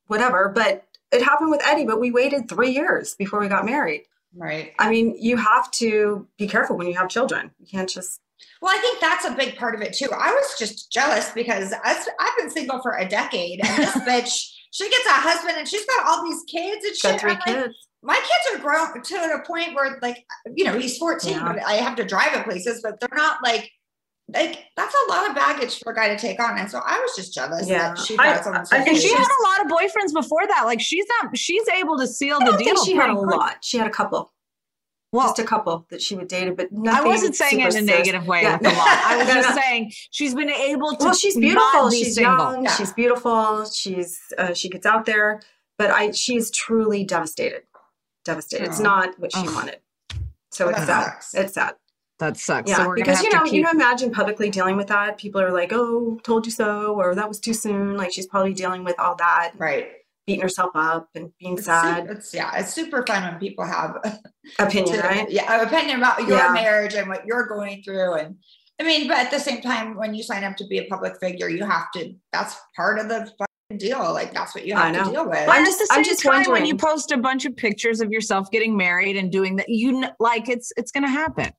whatever. 0.08 0.50
But 0.54 0.86
it 1.12 1.22
happened 1.24 1.52
with 1.52 1.62
Eddie, 1.66 1.86
but 1.86 2.00
we 2.00 2.12
waited 2.12 2.50
three 2.50 2.72
years 2.72 3.16
before 3.16 3.40
we 3.40 3.48
got 3.48 3.66
married. 3.66 4.04
Right. 4.36 4.74
I 4.80 4.90
mean, 4.90 5.16
you 5.20 5.38
have 5.38 5.70
to 5.74 6.28
be 6.38 6.48
careful 6.48 6.76
when 6.76 6.88
you 6.88 6.96
have 6.96 7.08
children. 7.10 7.52
You 7.60 7.68
can't 7.68 7.90
just, 7.90 8.20
Well, 8.62 8.76
I 8.76 8.80
think 8.82 9.00
that's 9.00 9.26
a 9.26 9.32
big 9.32 9.56
part 9.58 9.76
of 9.76 9.82
it 9.82 9.94
too. 9.94 10.10
I 10.12 10.32
was 10.32 10.56
just 10.58 10.92
jealous 10.92 11.30
because 11.32 11.72
I've 11.84 12.38
been 12.40 12.50
single 12.50 12.82
for 12.82 12.98
a 12.98 13.08
decade, 13.08 13.60
and 13.64 13.78
this 13.84 13.92
bitch, 14.08 14.52
she 14.72 14.90
gets 14.90 15.06
a 15.06 15.12
husband 15.12 15.58
and 15.60 15.68
she's 15.68 15.86
got 15.86 16.08
all 16.08 16.24
these 16.26 16.44
kids 16.50 16.84
and 16.84 16.96
got 17.04 17.12
shit. 17.12 17.22
three 17.22 17.32
I'm 17.32 17.38
like, 17.38 17.64
kids. 17.66 17.88
my 18.02 18.16
kids 18.16 18.56
are 18.56 18.60
grown 18.64 19.04
to 19.04 19.16
a 19.36 19.46
point 19.46 19.76
where, 19.76 20.00
like, 20.02 20.26
you 20.56 20.64
know, 20.66 20.80
he's 20.80 20.98
14, 20.98 21.32
Yeah. 21.32 21.54
but 21.54 21.64
I 21.64 21.74
have 21.74 21.96
to 21.98 22.04
drive 22.04 22.32
him 22.34 22.44
places, 22.44 22.82
but 22.82 23.00
they're 23.00 23.10
not 23.16 23.38
like, 23.44 23.70
like 24.34 24.66
that's 24.78 24.96
a 25.08 25.12
lot 25.12 25.30
of 25.30 25.36
baggage 25.36 25.80
for 25.80 25.92
a 25.92 25.96
guy 25.96 26.08
to 26.10 26.18
take 26.18 26.40
on. 26.42 26.58
And 26.58 26.70
so 26.70 26.80
I 26.86 27.00
was 27.00 27.16
just 27.16 27.34
jealous 27.34 27.68
Yeah. 27.68 27.90
that 27.94 27.98
she 28.00 28.18
I- 28.18 28.34
got 28.36 28.44
someone 28.44 28.62
I 28.62 28.64
so 28.64 28.76
think 28.78 28.88
And 28.90 28.98
she 28.98 29.10
had 29.14 29.28
a 29.28 29.44
lot 29.44 29.66
of 29.66 29.72
boyfriends 29.72 30.14
before 30.14 30.46
that. 30.48 30.64
Like 30.66 30.80
she's 30.82 31.06
not, 31.22 31.38
she's 31.38 31.68
able 31.70 31.98
to 31.98 32.08
seal 32.08 32.38
I 32.42 32.52
the 32.52 32.58
deal. 32.58 32.84
she 32.86 32.96
had 32.96 33.10
a 33.10 33.16
quick. 33.16 33.30
lot. 33.36 33.58
She 33.62 33.78
had 33.78 33.86
a 33.88 33.92
couple, 33.92 34.32
Well, 35.12 35.28
just 35.28 35.40
a 35.40 35.44
couple 35.44 35.86
that 35.90 36.02
she 36.02 36.16
would 36.16 36.30
date, 36.30 36.56
but 36.56 36.70
I 36.88 37.04
wasn't 37.04 37.36
saying 37.36 37.60
it 37.60 37.64
in 37.64 37.68
a 37.68 37.72
super 37.72 37.86
negative 37.98 38.26
way 38.28 38.44
Yeah. 38.44 38.58
with. 38.58 38.72
I 38.74 39.18
was 39.18 39.28
just 39.34 39.56
saying 39.56 39.92
she's 40.10 40.34
been 40.34 40.50
able 40.50 40.96
to. 40.96 41.06
well 41.06 41.14
she's 41.14 41.38
beautiful 41.38 41.90
be 41.90 42.04
she's 42.04 42.16
single. 42.16 42.38
young 42.54 42.64
Yeah. 42.64 42.76
she's 42.76 42.94
beautiful 42.94 43.66
she's 43.66 44.20
uh, 44.38 44.54
she 44.54 44.70
gets 44.70 44.86
out 44.86 45.06
there 45.06 45.42
but 45.78 45.92
i 45.92 46.12
she's 46.12 46.50
truly 46.50 47.04
devastated 47.04 47.64
devastated 48.26 48.68
it's 48.68 48.80
Oh. 48.80 48.84
not 48.84 49.20
what 49.20 49.34
she 49.34 49.42
Ugh. 49.42 49.54
wanted 49.54 49.80
so 50.52 50.68
Well, 50.68 50.76
it's 50.76 50.86
that 50.86 51.04
sad 51.04 51.12
sucks. 51.14 51.34
it's 51.36 51.54
sad 51.54 51.76
That 52.20 52.38
sucks. 52.38 52.70
yeah 52.70 52.78
so 52.78 52.88
we're 52.88 52.96
because 52.96 53.22
you 53.24 53.32
know 53.32 53.44
to 53.46 53.56
you 53.56 53.62
know 53.64 53.72
imagine 53.72 54.12
publicly 54.12 54.50
dealing 54.50 54.78
with 54.78 54.88
that 54.88 55.18
people 55.18 55.42
are 55.42 55.52
like 55.52 55.72
oh 55.74 56.20
told 56.24 56.46
you 56.46 56.52
so 56.52 56.94
or 56.96 57.16
that 57.16 57.28
was 57.28 57.40
too 57.40 57.54
soon 57.54 57.98
like 57.98 58.14
she's 58.14 58.28
probably 58.28 58.54
dealing 58.54 58.84
with 58.84 58.98
all 59.00 59.16
that 59.16 59.52
right. 59.58 59.88
beating 60.28 60.42
herself 60.42 60.72
up 60.76 61.10
and 61.16 61.32
being 61.40 61.54
It's 61.58 61.66
sad 61.66 62.06
su- 62.06 62.12
It's, 62.14 62.34
yeah, 62.34 62.52
it's 62.60 62.74
super 62.74 63.04
fun 63.06 63.24
when 63.24 63.40
people 63.40 63.66
have 63.66 63.98
opinion 64.60 65.02
to- 65.02 65.08
right 65.08 65.30
Yeah, 65.30 65.62
opinion 65.64 65.98
about 65.98 66.20
your 66.28 66.38
Yeah. 66.38 66.52
marriage 66.54 66.94
and 66.94 67.10
what 67.10 67.26
you're 67.26 67.48
going 67.48 67.82
through. 67.84 68.14
And 68.16 68.36
I 68.80 68.84
mean, 68.84 69.08
but 69.08 69.18
at 69.18 69.32
the 69.32 69.40
same 69.40 69.62
time, 69.62 69.96
when 69.98 70.14
you 70.14 70.24
sign 70.24 70.44
up 70.44 70.56
to 70.58 70.66
be 70.68 70.80
a 70.80 70.86
public 70.86 71.14
figure, 71.20 71.48
you 71.50 71.64
have 71.66 71.92
to, 71.96 72.14
that's 72.32 72.56
part 72.76 72.98
of 73.00 73.08
the 73.08 73.32
fucking 73.38 73.78
deal. 73.78 74.00
Like, 74.14 74.34
that's 74.34 74.56
what 74.56 74.66
you 74.66 74.76
I 74.76 74.88
have 74.88 74.96
know. 74.96 75.04
to 75.06 75.12
deal 75.12 75.30
with. 75.30 75.46
But 75.46 75.50
I'm 75.56 75.64
just- 75.66 75.80
the 75.80 75.86
same 75.88 75.98
I'm 76.00 76.04
just 76.04 76.24
time, 76.24 76.50
when 76.50 76.66
you 76.66 76.76
post 76.76 77.12
a 77.12 77.18
bunch 77.18 77.46
of 77.46 77.56
pictures 77.56 78.02
of 78.02 78.12
yourself 78.12 78.50
getting 78.50 78.76
married 78.76 79.16
and 79.16 79.32
doing 79.32 79.58
that, 79.58 79.70
you 79.70 80.00
kn- 80.00 80.14
like 80.20 80.50
it's 80.50 80.72
it's 80.78 80.92
going 80.92 81.04
to 81.04 81.10
happen. 81.10 81.52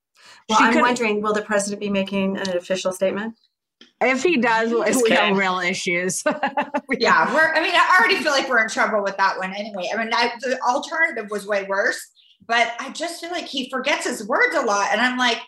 Well 0.49 0.59
She 0.59 0.65
i'm 0.65 0.81
wondering 0.81 1.23
will 1.23 1.33
the 1.33 1.43
president 1.43 1.81
be 1.81 1.91
making 1.91 2.37
an 2.37 2.57
official 2.57 2.93
statement 2.93 3.37
If 4.01 4.23
he 4.23 4.37
does, 4.37 4.71
we 4.73 4.85
Just 4.85 5.03
we 5.03 5.11
have 5.11 5.37
real 5.37 5.61
issues. 5.61 6.23
yeah, 6.99 7.33
we're, 7.33 7.55
I 7.55 7.61
mean, 7.61 7.75
I 7.75 7.99
already 7.99 8.23
feel 8.23 8.33
like 8.33 8.49
we're 8.49 8.63
in 8.63 8.69
trouble 8.69 9.03
with 9.03 9.17
that 9.17 9.39
one 9.39 9.55
anyway. 9.55 9.89
I 9.93 9.97
mean, 9.97 10.11
I, 10.13 10.33
the 10.41 10.61
alternative 10.63 11.31
was 11.31 11.47
way 11.47 11.65
worse, 11.65 12.01
but 12.47 12.73
I 12.79 12.91
just 12.91 13.21
feel 13.21 13.31
like 13.31 13.47
he 13.47 13.71
forgets 13.71 14.05
his 14.05 14.27
words 14.27 14.55
a 14.57 14.63
lot. 14.63 14.89
And 14.93 15.01
I'm 15.01 15.17
like, 15.17 15.39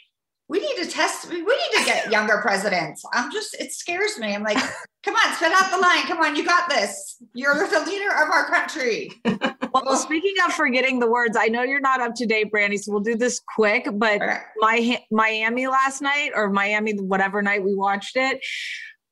we 0.49 0.61
need 0.61 0.76
to 0.84 0.90
test, 0.90 1.28
we 1.28 1.42
we 1.42 1.57
need 1.57 1.78
to 1.80 1.84
get 1.84 2.11
younger 2.12 2.38
presidents. 2.40 3.03
I'm 3.12 3.30
just, 3.32 3.55
it 3.61 3.72
scares 3.72 4.18
me. 4.18 4.34
I'm 4.34 4.42
like, 4.44 4.59
come 5.03 5.14
on, 5.14 5.34
spit 5.34 5.53
out 5.53 5.70
the 5.70 5.78
line. 5.78 6.03
Come 6.07 6.18
on, 6.18 6.36
you 6.36 6.44
got 6.44 6.68
this. 6.68 7.16
You're 7.34 7.66
the 7.68 7.80
leader 7.86 8.11
of 8.11 8.30
our 8.30 8.47
country. 8.47 9.11
well, 9.74 9.97
speaking 9.97 10.34
of 10.47 10.53
forgetting 10.53 11.01
the 11.01 11.11
words, 11.11 11.36
I 11.36 11.47
know 11.47 11.62
you're 11.62 11.80
not 11.80 12.01
up 12.01 12.14
to 12.16 12.26
date, 12.26 12.53
Brandi, 12.55 12.78
so 12.78 12.92
we'll 12.92 13.01
do 13.01 13.16
this 13.16 13.40
quick. 13.57 13.88
But 13.94 14.22
Okay. 14.22 14.38
my 14.59 15.03
Miami 15.11 15.66
last 15.66 16.01
night 16.01 16.30
or 16.34 16.51
Miami, 16.51 16.94
whatever 16.94 17.42
night 17.42 17.64
we 17.64 17.74
watched 17.74 18.16
it, 18.16 18.40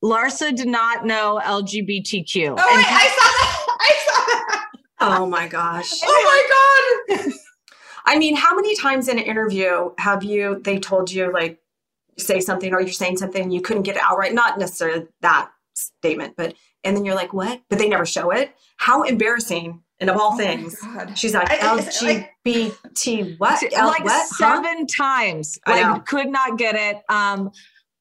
Larsa 0.04 0.54
did 0.54 0.68
not 0.68 1.04
know 1.06 1.40
LGBTQ. 1.42 2.54
Oh, 2.58 2.68
And 2.72 2.86
I 2.86 3.06
saw 3.08 3.30
that. 3.32 3.76
I 3.80 3.92
saw 4.06 4.24
that. 4.26 4.66
oh 5.00 5.26
my 5.26 5.48
gosh 5.48 5.90
Oh 6.04 7.06
my 7.08 7.16
God. 7.18 7.32
I 8.06 8.18
mean, 8.18 8.36
how 8.36 8.54
many 8.54 8.76
times 8.76 9.08
in 9.08 9.18
an 9.18 9.24
interview 9.24 9.90
have 9.98 10.22
you, 10.22 10.60
they 10.62 10.78
told 10.78 11.10
you, 11.10 11.32
like, 11.32 11.58
say 12.18 12.40
something 12.40 12.72
or 12.72 12.80
you're 12.80 12.92
saying 12.92 13.16
something 13.16 13.42
and 13.42 13.52
you 13.52 13.60
couldn't 13.60 13.82
get 13.82 13.96
it 13.96 14.02
out 14.02 14.18
right? 14.18 14.32
Not 14.32 14.58
necessarily 14.58 15.06
that 15.20 15.50
statement, 15.74 16.34
but, 16.36 16.54
and 16.84 16.96
then 16.96 17.04
you're 17.04 17.14
like, 17.14 17.32
what? 17.32 17.62
But 17.68 17.78
they 17.78 17.88
never 17.88 18.06
show 18.06 18.30
it. 18.30 18.54
How 18.76 19.02
embarrassing. 19.02 19.80
And 20.00 20.10
of 20.10 20.16
all 20.16 20.34
Oh 20.34 20.36
things, 20.36 20.76
she's 21.14 21.34
like, 21.34 21.48
I- 21.50 21.58
LGBT, 21.58 23.38
what? 23.38 23.62
L- 23.72 23.86
like 23.86 24.04
what? 24.04 24.28
Huh? 24.30 24.62
seven 24.62 24.86
times. 24.86 25.58
I. 25.66 25.92
Like 25.92 26.04
could 26.06 26.28
not 26.28 26.58
get 26.58 26.74
it. 26.74 26.96
Um 27.08 27.52
I- 27.54 27.58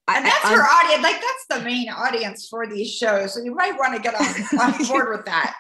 And 0.08 0.26
that's 0.26 0.46
I- 0.46 0.54
her 0.56 0.62
audience. 0.62 1.02
Like 1.04 1.22
that's 1.22 1.46
the 1.60 1.66
main 1.66 1.90
audience 1.90 2.48
for 2.50 2.68
these 2.68 2.92
shows. 2.94 3.34
So 3.34 3.42
you 3.42 3.56
might 3.56 3.78
want 3.78 3.96
to 3.96 4.02
get 4.02 4.16
on, 4.16 4.60
on 4.60 4.86
board 4.88 5.10
with 5.10 5.26
that. 5.26 5.56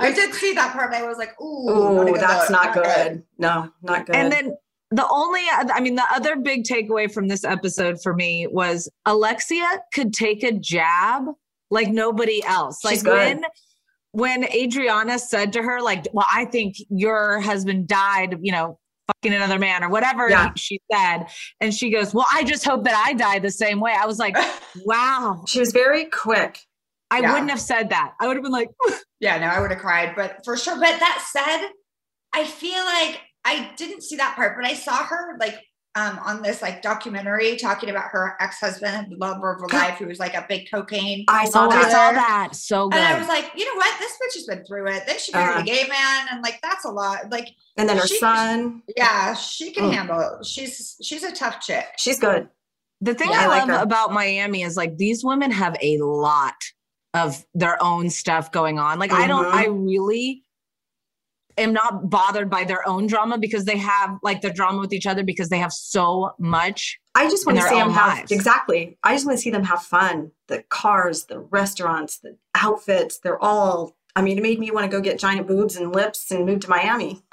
I 0.00 0.12
did 0.12 0.34
see 0.34 0.52
that 0.54 0.72
part. 0.72 0.92
And 0.92 1.04
I 1.04 1.06
was 1.06 1.18
like, 1.18 1.40
ooh, 1.40 1.66
Oh, 1.70 2.04
go 2.04 2.16
that's 2.16 2.50
look. 2.50 2.62
not 2.64 2.74
good. 2.74 3.22
No, 3.38 3.70
not 3.82 4.06
good. 4.06 4.16
And 4.16 4.32
then 4.32 4.56
the 4.90 5.06
only, 5.08 5.42
I 5.52 5.80
mean, 5.80 5.94
the 5.96 6.04
other 6.12 6.36
big 6.36 6.64
takeaway 6.64 7.12
from 7.12 7.28
this 7.28 7.44
episode 7.44 8.00
for 8.02 8.14
me 8.14 8.46
was 8.48 8.88
Alexia 9.06 9.66
could 9.92 10.12
take 10.12 10.42
a 10.42 10.52
jab 10.52 11.26
like 11.70 11.88
nobody 11.88 12.42
else. 12.44 12.82
Like 12.84 13.02
good. 13.04 13.12
when 13.12 13.44
when 14.12 14.44
Adriana 14.52 15.18
said 15.18 15.52
to 15.52 15.62
her, 15.62 15.82
like, 15.82 16.06
well, 16.14 16.26
I 16.32 16.46
think 16.46 16.76
your 16.88 17.40
husband 17.40 17.86
died, 17.86 18.38
you 18.40 18.50
know, 18.50 18.78
fucking 19.08 19.34
another 19.34 19.58
man 19.58 19.82
or 19.82 19.88
whatever 19.88 20.28
Yeah. 20.28 20.52
she 20.56 20.80
said. 20.92 21.26
And 21.60 21.74
she 21.74 21.90
goes, 21.90 22.14
Well, 22.14 22.26
I 22.32 22.44
just 22.44 22.64
hope 22.64 22.84
that 22.84 23.02
I 23.06 23.12
die 23.14 23.38
the 23.38 23.50
same 23.50 23.80
way. 23.80 23.94
I 23.98 24.06
was 24.06 24.18
like, 24.18 24.36
wow. 24.84 25.42
she 25.46 25.60
was 25.60 25.72
very 25.72 26.04
quick. 26.06 26.60
I 27.10 27.20
Yeah. 27.20 27.32
wouldn't 27.32 27.50
have 27.50 27.60
said 27.60 27.88
that. 27.90 28.12
I 28.20 28.26
would 28.26 28.36
have 28.36 28.42
been 28.42 28.52
like, 28.52 28.68
Yeah, 29.20 29.38
no, 29.38 29.46
I 29.46 29.60
would 29.60 29.70
have 29.70 29.80
cried, 29.80 30.14
but 30.14 30.44
for 30.44 30.56
sure. 30.56 30.76
But 30.76 31.00
that 31.00 31.26
said, 31.32 31.68
I 32.32 32.44
feel 32.46 32.84
like 32.84 33.20
I 33.44 33.70
didn't 33.76 34.02
see 34.02 34.16
that 34.16 34.36
part, 34.36 34.56
but 34.60 34.66
I 34.68 34.74
saw 34.74 34.96
her 35.04 35.36
like 35.40 35.56
um 35.98 36.18
on 36.24 36.42
this 36.42 36.62
like 36.62 36.82
documentary 36.82 37.56
talking 37.56 37.90
about 37.90 38.04
her 38.10 38.36
ex-husband, 38.40 39.08
the 39.10 39.16
lover 39.16 39.52
of 39.52 39.60
her 39.60 39.68
life, 39.68 39.98
who 39.98 40.06
was 40.06 40.18
like 40.18 40.34
a 40.34 40.44
big 40.48 40.70
cocaine. 40.70 41.24
I 41.28 41.44
saw 41.46 41.66
Oh, 41.66 41.70
I 41.70 41.82
that. 41.82 41.90
saw 41.92 42.12
that. 42.12 42.54
So 42.54 42.88
good. 42.88 42.98
And 43.00 43.14
I 43.14 43.18
was 43.18 43.28
like, 43.28 43.50
you 43.56 43.64
know 43.66 43.76
what? 43.76 43.98
This 43.98 44.12
bitch 44.12 44.34
has 44.34 44.44
been 44.46 44.64
through 44.64 44.86
it. 44.88 45.04
Then 45.06 45.18
she 45.18 45.32
married 45.32 45.50
Uh-huh. 45.52 45.60
a 45.60 45.64
gay 45.64 45.86
man, 45.88 46.26
and 46.30 46.42
like 46.42 46.60
that's 46.62 46.84
a 46.84 46.90
lot. 46.90 47.30
Like, 47.30 47.48
And 47.76 47.88
then 47.88 47.96
her 47.98 48.06
She- 48.06 48.18
son, 48.18 48.82
yeah, 48.96 49.34
she 49.34 49.70
can 49.72 49.84
Mm. 49.84 49.94
handle 49.94 50.20
it. 50.20 50.46
She's 50.46 50.96
she's 51.02 51.22
a 51.22 51.32
tough 51.32 51.60
chick. 51.60 51.86
she's 51.98 52.18
good. 52.18 52.48
The 53.00 53.14
thing 53.14 53.30
Yeah, 53.30 53.42
I, 53.42 53.44
I 53.44 53.46
like 53.46 53.60
love 53.68 53.76
her. 53.78 53.82
about 53.84 54.12
Miami 54.12 54.62
is 54.62 54.76
like 54.76 54.96
these 54.96 55.24
women 55.24 55.50
have 55.52 55.76
a 55.80 55.98
lot 55.98 56.54
of 57.14 57.44
their 57.54 57.80
own 57.82 58.10
stuff 58.10 58.50
going 58.52 58.78
on. 58.78 58.98
Like 58.98 59.12
I 59.12 59.26
don't. 59.26 59.46
I 59.46 59.66
really 59.66 60.42
am 61.58 61.72
not 61.72 62.08
bothered 62.08 62.48
by 62.50 62.64
their 62.64 62.86
own 62.88 63.06
drama 63.06 63.38
because 63.38 63.64
they 63.64 63.76
have 63.78 64.16
like 64.22 64.40
the 64.40 64.50
drama 64.50 64.80
with 64.80 64.92
each 64.92 65.06
other 65.06 65.24
because 65.24 65.48
they 65.48 65.58
have 65.58 65.72
so 65.72 66.32
much. 66.38 66.98
I 67.14 67.28
just 67.28 67.46
want 67.46 67.58
to 67.58 67.64
see 67.64 67.74
them 67.74 67.90
have 67.90 68.18
lives. 68.18 68.32
exactly. 68.32 68.98
I 69.02 69.14
just 69.14 69.26
want 69.26 69.38
to 69.38 69.42
see 69.42 69.50
them 69.50 69.64
have 69.64 69.82
fun. 69.82 70.30
The 70.46 70.62
cars, 70.70 71.26
the 71.26 71.40
restaurants, 71.40 72.18
the 72.20 72.36
outfits, 72.54 73.18
they're 73.20 73.42
all 73.42 73.96
I 74.16 74.22
mean, 74.22 74.36
it 74.36 74.42
made 74.42 74.58
me 74.58 74.72
want 74.72 74.90
to 74.90 74.96
go 74.96 75.00
get 75.00 75.18
giant 75.20 75.46
boobs 75.46 75.76
and 75.76 75.94
lips 75.94 76.30
and 76.32 76.44
move 76.44 76.60
to 76.60 76.70
Miami. 76.70 77.22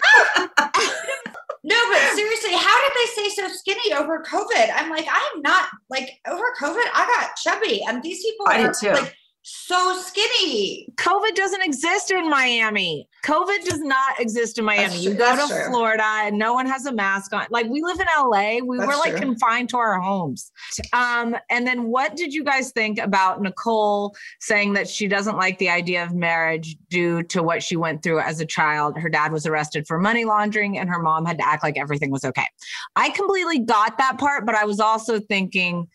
No, 1.67 1.75
but 1.91 1.99
seriously, 2.13 2.53
how 2.53 2.79
did 2.83 2.91
they 2.95 3.11
stay 3.11 3.29
so 3.41 3.47
skinny 3.47 3.91
over 3.91 4.21
COVID? 4.21 4.69
I'm 4.75 4.91
like, 4.91 5.07
I'm 5.11 5.41
not 5.41 5.67
like 5.89 6.11
over 6.27 6.43
COVID. 6.61 6.75
I 6.93 7.07
got 7.19 7.35
chubby, 7.37 7.81
and 7.87 8.03
these 8.03 8.23
people 8.23 8.45
I 8.47 8.61
are 8.61 8.67
did 8.67 8.75
too. 8.79 8.91
like 8.91 9.15
so 9.47 9.95
skinny. 10.01 10.87
COVID 10.97 11.35
doesn't 11.35 11.61
exist 11.61 12.09
in 12.09 12.31
Miami. 12.31 13.07
COVID 13.23 13.63
does 13.63 13.79
not 13.79 14.19
exist 14.19 14.57
in 14.57 14.65
Miami. 14.65 14.87
That's 14.87 15.03
you 15.03 15.13
go 15.13 15.35
to 15.35 15.47
true. 15.47 15.69
Florida 15.69 16.03
and 16.23 16.39
no 16.39 16.55
one 16.55 16.65
has 16.65 16.87
a 16.87 16.91
mask 16.91 17.31
on. 17.31 17.45
Like 17.51 17.67
we 17.67 17.83
live 17.83 17.99
in 17.99 18.07
LA. 18.07 18.57
We 18.65 18.77
That's 18.77 18.87
were 18.87 18.97
like 18.97 19.11
true. 19.11 19.19
confined 19.19 19.69
to 19.69 19.77
our 19.77 20.01
homes. 20.01 20.51
Um, 20.93 21.35
and 21.51 21.67
then 21.67 21.83
what 21.83 22.15
did 22.15 22.33
you 22.33 22.43
guys 22.43 22.71
think 22.71 22.97
about 22.97 23.39
Nicole 23.39 24.15
saying 24.39 24.73
that 24.73 24.89
she 24.89 25.07
doesn't 25.07 25.37
like 25.37 25.59
the 25.59 25.69
idea 25.69 26.03
of 26.03 26.15
marriage 26.15 26.75
due 26.89 27.21
to 27.23 27.43
what 27.43 27.61
she 27.61 27.75
went 27.75 28.01
through 28.01 28.21
as 28.21 28.39
a 28.39 28.47
child? 28.47 28.97
Her 28.97 29.09
dad 29.09 29.31
was 29.31 29.45
arrested 29.45 29.85
for 29.85 29.99
money 29.99 30.25
laundering 30.25 30.79
and 30.79 30.89
her 30.89 30.99
mom 30.99 31.23
had 31.23 31.37
to 31.37 31.47
act 31.47 31.61
like 31.61 31.77
everything 31.77 32.09
was 32.09 32.25
okay. 32.25 32.47
I 32.95 33.11
completely 33.11 33.59
got 33.59 33.99
that 33.99 34.17
part, 34.17 34.47
but 34.47 34.55
I 34.55 34.65
was 34.65 34.79
also 34.79 35.19
thinking 35.19 35.87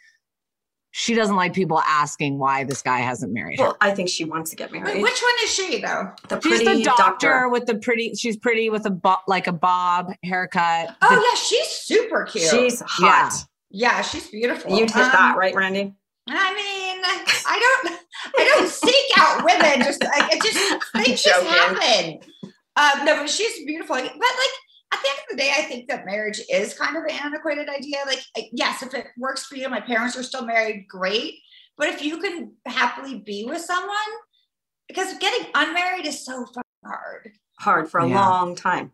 she 0.92 1.14
doesn't 1.14 1.36
like 1.36 1.52
people 1.54 1.78
asking 1.80 2.38
why 2.38 2.64
this 2.64 2.82
guy 2.82 2.98
hasn't 2.98 3.32
married 3.32 3.58
her. 3.60 3.66
Well, 3.66 3.76
I 3.80 3.92
think 3.92 4.08
she 4.08 4.24
wants 4.24 4.50
to 4.50 4.56
get 4.56 4.72
Wait, 4.72 4.82
married. 4.82 5.02
which 5.02 5.20
one 5.22 5.32
is 5.44 5.50
she 5.54 5.80
though? 5.80 6.10
the 6.28 6.40
She's 6.40 6.62
pretty 6.62 6.80
the 6.80 6.84
doctor, 6.84 7.02
doctor. 7.28 7.48
with 7.48 7.66
the 7.66 7.76
pretty. 7.76 8.14
She's 8.14 8.36
pretty 8.36 8.70
with 8.70 8.86
a 8.86 8.90
bo- 8.90 9.16
like 9.28 9.46
a 9.46 9.52
bob 9.52 10.12
haircut. 10.24 10.96
Oh 11.02 11.08
The- 11.14 11.20
yeah, 11.20 11.34
she's 11.36 11.66
super 11.68 12.24
cute. 12.24 12.48
She's 12.50 12.80
hot. 12.86 13.44
yeah, 13.70 14.02
she's 14.02 14.28
beautiful. 14.28 14.70
You'd 14.76 14.90
hit 14.90 14.96
Um, 15.04 15.12
that, 15.12 15.36
right, 15.36 15.54
Randy? 15.54 15.94
I 16.28 16.54
mean, 16.54 17.00
I 17.04 17.80
don't, 17.84 17.98
I 18.38 18.44
don't 18.44 18.68
seek 18.70 19.18
out 19.18 19.44
women. 19.44 19.80
Just 19.84 20.02
like 20.04 20.32
it 20.34 20.42
just 20.42 20.92
things 20.92 21.22
just 21.22 21.24
joking. 21.24 21.48
happen. 21.50 22.20
Um, 22.76 23.04
no, 23.04 23.16
but 23.16 23.28
she's 23.30 23.64
beautiful. 23.64 23.96
But 23.96 24.04
like 24.04 24.14
at 24.92 25.00
the 25.02 25.08
end 25.08 25.18
of 25.18 25.30
the 25.30 25.36
day, 25.36 25.52
I 25.56 25.62
think 25.62 25.88
that 25.88 26.04
marriage 26.06 26.40
is 26.50 26.74
kind 26.74 26.96
of 26.96 27.04
an 27.04 27.10
antiquated 27.10 27.68
idea. 27.68 27.98
Like, 28.06 28.20
yes, 28.52 28.82
if 28.82 28.92
it 28.94 29.06
works 29.16 29.46
for 29.46 29.56
you, 29.56 29.68
my 29.68 29.80
parents 29.80 30.16
are 30.16 30.22
still 30.22 30.44
married, 30.44 30.86
great. 30.88 31.34
But 31.76 31.88
if 31.88 32.02
you 32.02 32.18
can 32.18 32.52
happily 32.66 33.20
be 33.20 33.44
with 33.46 33.60
someone, 33.62 33.94
because 34.88 35.16
getting 35.18 35.48
unmarried 35.54 36.06
is 36.06 36.24
so 36.24 36.44
fucking 36.46 36.62
hard. 36.84 37.30
Hard 37.60 37.90
for 37.90 38.00
a 38.00 38.08
Yeah. 38.08 38.28
long 38.28 38.54
time. 38.56 38.92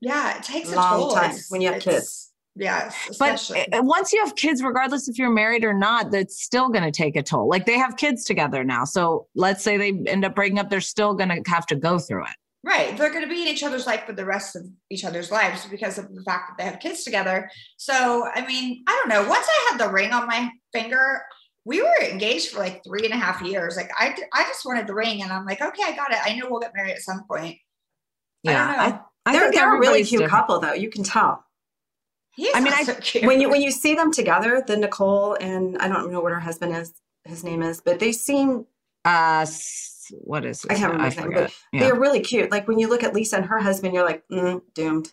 Yeah, 0.00 0.36
it 0.36 0.42
takes 0.42 0.70
a 0.72 0.76
Long 0.76 1.00
toll. 1.00 1.10
time 1.14 1.30
It's- 1.30 1.50
when 1.50 1.60
you 1.60 1.68
have 1.68 1.76
it's- 1.78 1.94
kids. 1.94 2.32
Yes, 2.58 2.96
but 3.18 3.34
especially. 3.34 3.70
uh, 3.72 3.82
once 3.82 4.14
you 4.14 4.24
have 4.24 4.34
kids, 4.34 4.62
regardless 4.62 5.08
if 5.08 5.18
you're 5.18 5.28
married 5.30 5.62
or 5.62 5.74
not, 5.74 6.10
that's 6.10 6.42
still 6.42 6.70
going 6.70 6.84
to 6.84 6.90
take 6.90 7.14
a 7.14 7.22
toll. 7.22 7.48
Like 7.50 7.66
they 7.66 7.76
have 7.76 7.98
kids 7.98 8.24
together 8.24 8.64
now, 8.64 8.84
so 8.84 9.26
let's 9.34 9.62
say 9.62 9.76
they 9.76 9.92
end 10.10 10.24
up 10.24 10.34
breaking 10.34 10.58
up, 10.58 10.70
they're 10.70 10.80
still 10.80 11.12
going 11.14 11.28
to 11.28 11.50
have 11.50 11.66
to 11.66 11.76
go 11.76 11.98
through 11.98 12.24
it. 12.24 12.36
Right. 12.66 12.98
They're 12.98 13.10
going 13.12 13.22
to 13.22 13.28
be 13.30 13.42
in 13.42 13.48
each 13.48 13.62
other's 13.62 13.86
life 13.86 14.04
for 14.06 14.12
the 14.12 14.24
rest 14.24 14.56
of 14.56 14.64
each 14.90 15.04
other's 15.04 15.30
lives 15.30 15.64
because 15.66 15.98
of 15.98 16.12
the 16.12 16.22
fact 16.24 16.50
that 16.50 16.58
they 16.58 16.68
have 16.68 16.80
kids 16.80 17.04
together. 17.04 17.48
So, 17.76 18.26
I 18.34 18.44
mean, 18.44 18.82
I 18.88 18.92
don't 18.92 19.08
know. 19.08 19.28
Once 19.28 19.46
I 19.48 19.68
had 19.70 19.78
the 19.80 19.92
ring 19.92 20.12
on 20.12 20.26
my 20.26 20.50
finger, 20.72 21.22
we 21.64 21.80
were 21.80 22.02
engaged 22.02 22.48
for 22.50 22.58
like 22.58 22.82
three 22.84 23.04
and 23.04 23.14
a 23.14 23.16
half 23.16 23.40
years. 23.40 23.76
Like 23.76 23.90
I, 23.96 24.16
I 24.32 24.42
just 24.44 24.64
wanted 24.66 24.88
the 24.88 24.94
ring 24.94 25.22
and 25.22 25.30
I'm 25.32 25.44
like, 25.46 25.60
okay, 25.62 25.82
I 25.86 25.94
got 25.94 26.10
it. 26.10 26.18
I 26.24 26.34
know 26.34 26.48
we'll 26.50 26.58
get 26.60 26.72
married 26.74 26.90
at 26.92 27.02
some 27.02 27.22
point. 27.30 27.56
I 28.46 28.52
don't 28.52 28.54
Yeah, 28.54 28.88
know. 28.90 29.00
I 29.26 29.32
they're 29.32 29.40
think 29.42 29.54
they're 29.54 29.76
a 29.76 29.78
really 29.78 30.02
cute 30.04 30.22
different. 30.22 30.30
couple, 30.32 30.58
though. 30.60 30.72
You 30.74 30.90
can 30.90 31.04
tell 31.04 31.44
He's 32.34 32.54
I 32.54 32.60
mean, 32.60 32.72
I- 32.74 32.82
so 32.82 32.94
when 33.26 33.40
you 33.40 33.48
when 33.48 33.62
you 33.62 33.70
see 33.70 33.94
them 33.94 34.12
together. 34.12 34.62
The 34.66 34.76
Nicole 34.76 35.36
and 35.40 35.78
I 35.78 35.86
don't 35.88 36.10
know 36.12 36.20
what 36.20 36.32
her 36.32 36.40
husband 36.40 36.76
is. 36.76 36.92
His 37.24 37.42
name 37.44 37.62
is, 37.62 37.80
but 37.80 38.00
they 38.00 38.10
seem 38.12 38.66
Uh, 39.04 39.46
s- 40.10 40.18
what 40.20 40.44
is 40.44 40.64
it? 40.64 40.72
I 40.72 40.74
can't 40.74 40.92
remember 40.92 41.04
his 41.06 41.16
name, 41.16 41.24
forget. 41.26 41.42
but 41.44 41.52
Yeah. 41.72 41.80
they're 41.84 42.00
really 42.00 42.20
cute. 42.20 42.50
Like 42.50 42.66
when 42.68 42.78
you 42.78 42.88
look 42.88 43.02
at 43.02 43.14
Lisa 43.14 43.36
and 43.36 43.46
her 43.46 43.58
husband, 43.60 43.94
you're 43.94 44.04
like, 44.04 44.22
mm, 44.30 44.60
doomed. 44.74 45.12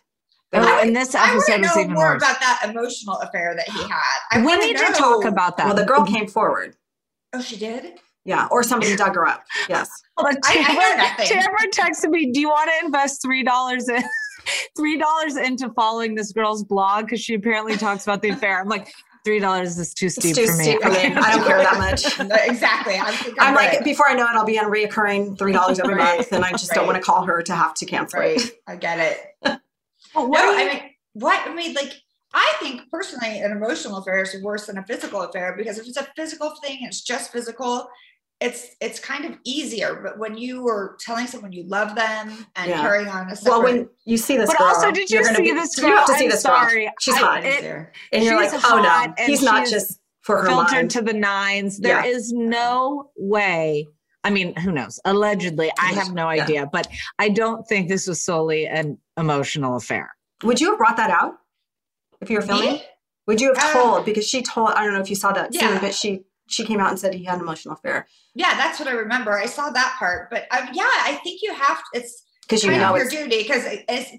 They're 0.52 0.62
Oh, 0.62 0.64
like- 0.64 0.86
and 0.86 0.94
this 0.96 1.14
I 1.14 1.34
want 1.34 1.48
episode 1.48 1.52
to 1.56 1.60
was 1.62 1.74
know 1.76 1.82
even 1.82 1.94
more 1.94 2.12
worse. 2.12 2.22
about 2.22 2.40
that 2.40 2.60
emotional 2.70 3.16
affair 3.18 3.54
that 3.56 3.68
he 3.68 3.82
had. 3.82 4.18
I 4.32 4.38
we 4.38 4.44
wanna 4.46 4.60
need 4.66 4.76
to 4.78 4.92
talk 4.92 5.24
about 5.24 5.56
that. 5.56 5.66
well, 5.66 5.74
the 5.74 5.84
girl 5.84 6.04
came 6.04 6.26
forward. 6.28 6.76
Oh, 7.32 7.40
she 7.40 7.56
did. 7.56 7.98
Yeah, 8.26 8.48
or 8.50 8.62
somebody 8.62 8.96
dug 8.96 9.14
her 9.16 9.26
up. 9.26 9.44
Yes. 9.68 9.90
Hold 10.16 10.28
on, 10.34 10.40
I- 10.44 10.64
I 10.66 10.74
know 11.18 11.24
Tamara- 11.24 11.42
Tamara 11.42 11.70
texted 11.72 12.10
me, 12.10 12.30
"Do 12.32 12.40
you 12.40 12.48
want 12.48 12.70
to 12.78 12.84
invest 12.86 13.20
three 13.20 13.42
dollars 13.42 13.88
in 13.88 14.02
three 14.76 14.96
dollars 14.98 15.36
into 15.36 15.70
following 15.74 16.14
this 16.14 16.32
girl's 16.32 16.64
blog 16.64 17.04
because 17.06 17.20
she 17.20 17.34
apparently 17.34 17.76
talks 17.76 18.04
about 18.04 18.22
the 18.22 18.30
affair?" 18.30 18.60
I'm 18.60 18.68
like, 18.68 18.92
three 19.24 19.40
dollars 19.40 19.78
is 19.78 19.92
too 19.94 20.08
steep 20.08 20.36
too 20.36 20.46
for 20.46 20.56
me. 20.56 20.64
steep 20.64 20.82
for 20.82 20.90
me. 20.90 20.96
I 21.16 21.34
don't 21.34 21.46
care 21.46 21.58
that 21.58 21.78
much. 21.78 22.18
No, 22.28 22.36
exactly. 22.44 22.94
I'm, 22.96 23.14
I'm 23.38 23.54
like, 23.54 23.82
before 23.84 24.08
I 24.08 24.14
know 24.14 24.24
it, 24.24 24.30
I'll 24.34 24.44
be 24.44 24.58
on 24.58 24.66
reoccurring 24.70 25.38
three 25.38 25.52
dollars 25.52 25.78
every 25.80 25.94
Right. 25.94 26.16
month, 26.18 26.32
and 26.32 26.44
I 26.44 26.50
just 26.52 26.70
don't 26.72 26.86
want 26.86 26.96
to 26.96 27.02
call 27.02 27.24
her 27.24 27.42
to 27.42 27.54
have 27.54 27.74
to 27.74 27.86
cancel 27.86 28.20
right. 28.20 28.40
I 28.66 28.76
get 28.76 28.98
it. 29.00 29.58
Well, 30.14 30.28
what 30.28 30.38
no, 30.42 30.52
you- 30.52 30.58
I 30.70 30.72
mean, 30.74 30.82
what 31.14 31.48
I 31.48 31.52
mean, 31.54 31.74
like, 31.74 31.92
I 32.32 32.52
think 32.60 32.82
personally, 32.90 33.40
an 33.40 33.50
emotional 33.50 33.96
affair 33.96 34.22
is 34.22 34.36
worse 34.42 34.66
than 34.66 34.78
a 34.78 34.84
physical 34.84 35.22
affair 35.22 35.54
because 35.56 35.76
if 35.78 35.88
it's 35.88 35.96
a 35.96 36.06
physical 36.16 36.54
thing, 36.62 36.78
it's 36.82 37.00
just 37.02 37.32
physical. 37.32 37.88
It's 38.40 38.66
it's 38.80 38.98
kind 38.98 39.24
of 39.24 39.38
easier, 39.44 40.00
but 40.02 40.18
when 40.18 40.36
you 40.36 40.66
are 40.68 40.96
telling 41.00 41.26
someone 41.26 41.52
you 41.52 41.64
love 41.66 41.94
them 41.94 42.46
and 42.56 42.68
Yeah. 42.70 42.80
carrying 42.80 43.08
on 43.08 43.28
a 43.30 43.36
separate, 43.36 43.50
Well, 43.50 43.62
when 43.62 43.88
you 44.04 44.16
see 44.18 44.36
this 44.36 44.48
But 44.50 44.58
girl, 44.58 44.66
also, 44.68 44.90
did 44.90 45.08
you 45.08 45.24
see 45.24 45.42
be- 45.42 45.52
this 45.52 45.78
You 45.78 45.86
have 45.86 46.06
to 46.06 46.12
girl? 46.12 46.18
see 46.18 46.24
I'm 46.24 46.30
this 46.30 46.42
sorry. 46.42 46.84
girl. 46.84 46.92
She's 47.00 47.14
I- 47.14 47.18
hot, 47.18 47.44
it- 47.44 47.86
and 48.12 48.24
you're 48.24 48.36
like, 48.36 48.50
oh 48.64 48.80
no, 48.82 49.24
he's 49.24 49.42
not 49.42 49.66
just 49.68 50.00
for 50.22 50.38
her 50.42 50.46
filtered 50.46 50.72
mind. 50.72 50.90
to 50.92 51.02
the 51.02 51.12
nines. 51.12 51.78
There 51.78 52.04
Yeah. 52.04 52.10
is 52.10 52.32
no 52.32 53.10
way. 53.16 53.86
I 54.24 54.30
mean, 54.30 54.56
who 54.56 54.72
knows? 54.72 54.98
Allegedly, 55.04 55.70
I 55.78 55.92
have 55.92 56.12
no 56.12 56.28
Yeah. 56.30 56.42
idea, 56.42 56.66
but 56.70 56.88
I 57.18 57.28
don't 57.28 57.66
think 57.68 57.88
this 57.88 58.06
was 58.08 58.24
solely 58.24 58.66
an 58.66 58.98
emotional 59.18 59.76
affair. 59.76 60.10
Would 60.42 60.60
you 60.60 60.70
have 60.70 60.78
brought 60.78 60.96
that 60.96 61.10
out 61.10 61.34
if 62.20 62.30
you 62.30 62.36
were 62.36 62.42
filming? 62.42 62.72
Me? 62.74 62.84
Would 63.26 63.40
you 63.40 63.54
have 63.54 63.62
Uh, 63.64 63.72
told? 63.72 64.04
Because 64.04 64.26
she 64.26 64.42
told. 64.42 64.70
I 64.70 64.82
don't 64.84 64.92
know 64.94 65.00
if 65.00 65.08
you 65.08 65.16
saw 65.16 65.32
that 65.32 65.54
scene, 65.54 65.78
but 65.78 65.94
she 65.94 66.24
she 66.46 66.64
came 66.64 66.80
out 66.80 66.90
and 66.90 66.98
said 66.98 67.14
he 67.14 67.24
had 67.24 67.36
an 67.36 67.42
emotional 67.42 67.74
affair 67.74 68.06
yeah, 68.34 68.56
that's 68.56 68.80
what 68.80 68.88
I 68.88 68.92
remember. 68.92 69.38
I 69.38 69.46
saw 69.46 69.70
that 69.70 69.96
part, 69.98 70.28
but 70.28 70.46
um, 70.50 70.68
yeah, 70.72 70.82
I 70.84 71.20
think 71.22 71.40
you 71.42 71.54
have. 71.54 71.78
To, 71.78 71.84
it's 71.94 72.24
because 72.42 72.64
you 72.64 72.72
know 72.72 72.96
your 72.96 73.08
duty 73.08 73.42
because 73.42 73.64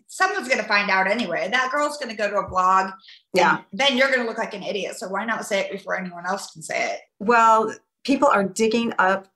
someone's 0.07 0.47
going 0.47 0.61
to 0.61 0.67
find 0.67 0.89
out 0.89 1.07
anyway. 1.07 1.49
That 1.51 1.69
girl's 1.71 1.97
going 1.97 2.09
to 2.09 2.15
go 2.15 2.29
to 2.29 2.37
a 2.37 2.47
blog. 2.47 2.91
Yeah. 3.33 3.61
Then 3.73 3.97
you're 3.97 4.07
going 4.07 4.21
to 4.21 4.25
look 4.25 4.37
like 4.37 4.53
an 4.53 4.63
idiot. 4.63 4.95
So 4.95 5.09
why 5.09 5.25
not 5.25 5.45
say 5.45 5.59
it 5.59 5.71
before 5.71 5.99
anyone 5.99 6.25
else 6.25 6.51
can 6.51 6.61
say 6.61 6.93
it? 6.93 6.99
well. 7.19 7.73
People 8.03 8.27
are 8.27 8.43
digging 8.43 8.93
up 8.99 9.27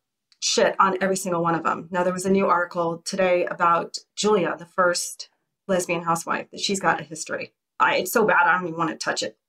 shit 0.41 0.75
on 0.79 0.95
every 1.01 1.15
single 1.15 1.41
one 1.41 1.55
of 1.55 1.63
them. 1.63 1.87
Now 1.89 2.03
there 2.03 2.13
was 2.13 2.27
a 2.27 2.29
new 2.29 2.45
article 2.45 3.01
today 3.03 3.45
about 3.45 3.97
Julia, 4.15 4.55
the 4.59 4.67
first 4.67 5.27
lesbian 5.67 6.03
housewife. 6.03 6.51
That 6.51 6.59
she's 6.59 6.79
got 6.79 7.01
a 7.01 7.03
history. 7.03 7.51
I, 7.79 7.95
it's 7.95 8.11
so 8.11 8.27
bad. 8.27 8.45
I 8.45 8.53
don't 8.53 8.67
even 8.67 8.77
want 8.77 8.91
to 8.91 8.95
touch 8.95 9.23
it. 9.23 9.39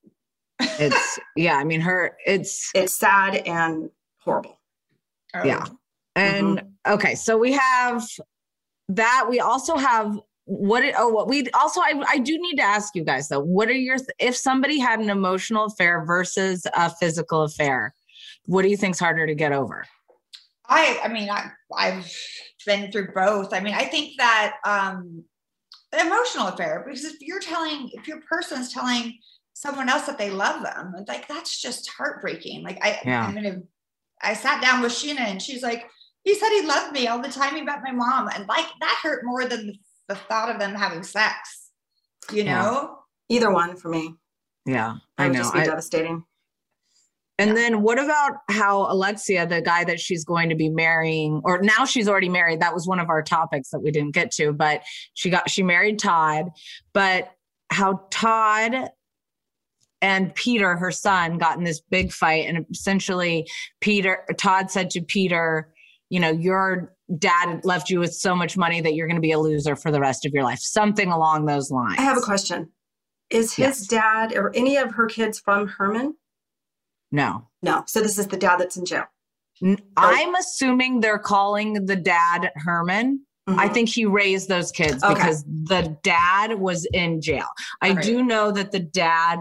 It's 0.60 1.18
yeah, 1.36 1.56
I 1.56 1.64
mean 1.64 1.80
her 1.80 2.16
it's 2.26 2.70
It's 2.74 2.96
sad 2.96 3.36
and 3.46 3.90
horrible. 4.18 4.60
Oh. 5.34 5.44
yeah. 5.44 5.66
And 6.16 6.62
okay, 6.86 7.14
so 7.14 7.38
we 7.38 7.52
have 7.52 8.04
that. 8.88 9.26
We 9.28 9.40
also 9.40 9.76
have 9.76 10.18
what 10.44 10.84
it, 10.84 10.94
oh 10.98 11.08
what 11.08 11.28
we 11.28 11.48
also 11.50 11.80
I, 11.80 12.02
I 12.08 12.18
do 12.18 12.36
need 12.36 12.56
to 12.56 12.62
ask 12.62 12.96
you 12.96 13.04
guys 13.04 13.28
though 13.28 13.38
what 13.38 13.68
are 13.68 13.72
your 13.72 13.98
if 14.18 14.34
somebody 14.34 14.80
had 14.80 14.98
an 14.98 15.08
emotional 15.08 15.66
affair 15.66 16.04
versus 16.04 16.66
a 16.74 16.90
physical 16.90 17.42
affair 17.42 17.94
what 18.46 18.62
do 18.62 18.68
you 18.68 18.76
think's 18.76 18.98
harder 18.98 19.28
to 19.28 19.34
get 19.36 19.52
over 19.52 19.84
I, 20.70 21.00
I 21.02 21.08
mean, 21.08 21.28
I, 21.28 21.50
I've 21.76 22.10
been 22.64 22.92
through 22.92 23.08
both. 23.12 23.52
I 23.52 23.60
mean, 23.60 23.74
I 23.74 23.84
think 23.84 24.12
that 24.18 24.54
um, 24.64 25.24
emotional 25.92 26.46
affair, 26.46 26.84
because 26.86 27.04
if 27.04 27.16
you're 27.20 27.40
telling, 27.40 27.90
if 27.92 28.06
your 28.06 28.20
person's 28.30 28.72
telling 28.72 29.18
someone 29.54 29.88
else 29.88 30.06
that 30.06 30.18
they 30.18 30.30
love 30.30 30.62
them, 30.62 30.94
it's 30.98 31.08
like 31.08 31.28
that's 31.28 31.60
just 31.60 31.90
heartbreaking. 31.96 32.62
Like 32.64 32.78
I, 32.84 33.00
Yeah. 33.04 33.26
I'm 33.26 33.34
gonna, 33.34 33.58
I 34.22 34.34
sat 34.34 34.62
down 34.62 34.80
with 34.82 34.92
Sheena 34.92 35.20
and 35.20 35.40
she's 35.42 35.62
like, 35.62 35.88
he 36.24 36.34
said 36.34 36.50
he 36.50 36.62
loved 36.66 36.92
me 36.92 37.06
all 37.08 37.20
the 37.20 37.30
time. 37.30 37.54
He 37.54 37.62
met 37.62 37.80
my 37.82 37.92
mom, 37.92 38.28
and 38.34 38.46
like 38.48 38.66
that 38.80 39.00
hurt 39.02 39.22
more 39.24 39.46
than 39.46 39.68
the, 39.68 39.74
the 40.08 40.14
thought 40.14 40.50
of 40.50 40.58
them 40.58 40.74
having 40.74 41.02
sex. 41.02 41.70
You 42.32 42.42
Yeah. 42.44 42.62
know? 42.62 42.96
Either 43.30 43.50
one 43.52 43.76
for 43.76 43.88
me. 43.88 44.14
yeah 44.66 44.96
That 45.16 45.24
i 45.24 45.28
would 45.28 45.32
know 45.36 45.40
just 45.42 45.54
be 45.54 45.60
I- 45.60 45.64
devastating. 45.66 46.24
and 47.38 47.56
then 47.56 47.80
what 47.82 47.98
about 47.98 48.32
how 48.50 48.82
alexia 48.92 49.46
the 49.46 49.62
guy 49.62 49.84
that 49.84 49.98
she's 50.00 50.24
going 50.24 50.48
to 50.50 50.54
be 50.54 50.68
marrying 50.68 51.40
or 51.44 51.62
now 51.62 51.84
she's 51.86 52.08
already 52.08 52.28
married 52.28 52.60
that 52.60 52.74
was 52.74 52.86
one 52.86 52.98
of 53.00 53.08
our 53.08 53.22
topics 53.22 53.70
that 53.70 53.80
we 53.80 53.90
didn't 53.90 54.12
get 54.14 54.30
to 54.32 54.52
but 54.52 54.82
she 55.14 55.30
got 55.30 55.48
she 55.48 55.62
married 55.62 55.98
todd 55.98 56.50
but 56.92 57.30
how 57.70 58.06
todd 58.10 58.90
and 60.02 60.34
Peter, 60.34 60.76
her 60.76 60.90
son, 60.90 61.38
got 61.38 61.58
in 61.58 61.64
this 61.64 61.80
big 61.80 62.12
fight. 62.12 62.46
And 62.46 62.64
essentially, 62.70 63.48
Peter, 63.80 64.24
Todd 64.38 64.70
said 64.70 64.90
to 64.90 65.02
Peter, 65.02 65.72
you 66.08 66.18
know, 66.20 66.30
your 66.30 66.94
dad 67.18 67.60
left 67.64 67.90
you 67.90 68.00
with 68.00 68.14
so 68.14 68.34
much 68.34 68.56
money 68.56 68.80
that 68.80 68.94
you're 68.94 69.06
going 69.06 69.16
to 69.16 69.20
be 69.20 69.32
a 69.32 69.38
loser 69.38 69.76
for 69.76 69.90
the 69.90 70.00
rest 70.00 70.24
of 70.26 70.32
your 70.32 70.42
life. 70.44 70.58
Something 70.60 71.10
along 71.12 71.46
those 71.46 71.70
lines. 71.70 71.96
I 71.98 72.02
have 72.02 72.16
a 72.16 72.22
question. 72.22 72.70
Is 73.30 73.54
his 73.54 73.80
Yes. 73.80 73.86
dad 73.86 74.32
or 74.34 74.50
any 74.56 74.76
of 74.76 74.92
her 74.94 75.06
kids 75.06 75.38
from 75.38 75.68
Herman? 75.68 76.16
No. 77.12 77.48
No. 77.62 77.84
So 77.86 78.00
this 78.00 78.18
is 78.18 78.26
the 78.28 78.36
dad 78.36 78.56
that's 78.58 78.76
in 78.76 78.84
jail. 78.84 79.04
I'm 79.96 80.34
assuming 80.36 81.00
they're 81.00 81.18
calling 81.18 81.84
the 81.86 81.96
dad 81.96 82.50
Herman. 82.56 83.24
I 83.46 83.68
Mhm. 83.68 83.74
think 83.74 83.88
he 83.88 84.04
raised 84.06 84.48
those 84.48 84.70
kids 84.72 85.02
Okay. 85.02 85.14
because 85.14 85.44
the 85.44 85.96
dad 86.02 86.58
was 86.60 86.86
in 86.92 87.20
jail. 87.20 87.46
I 87.82 87.90
Okay. 87.90 88.02
do 88.02 88.22
know 88.22 88.50
that 88.52 88.70
the 88.72 88.78
dad 88.78 89.40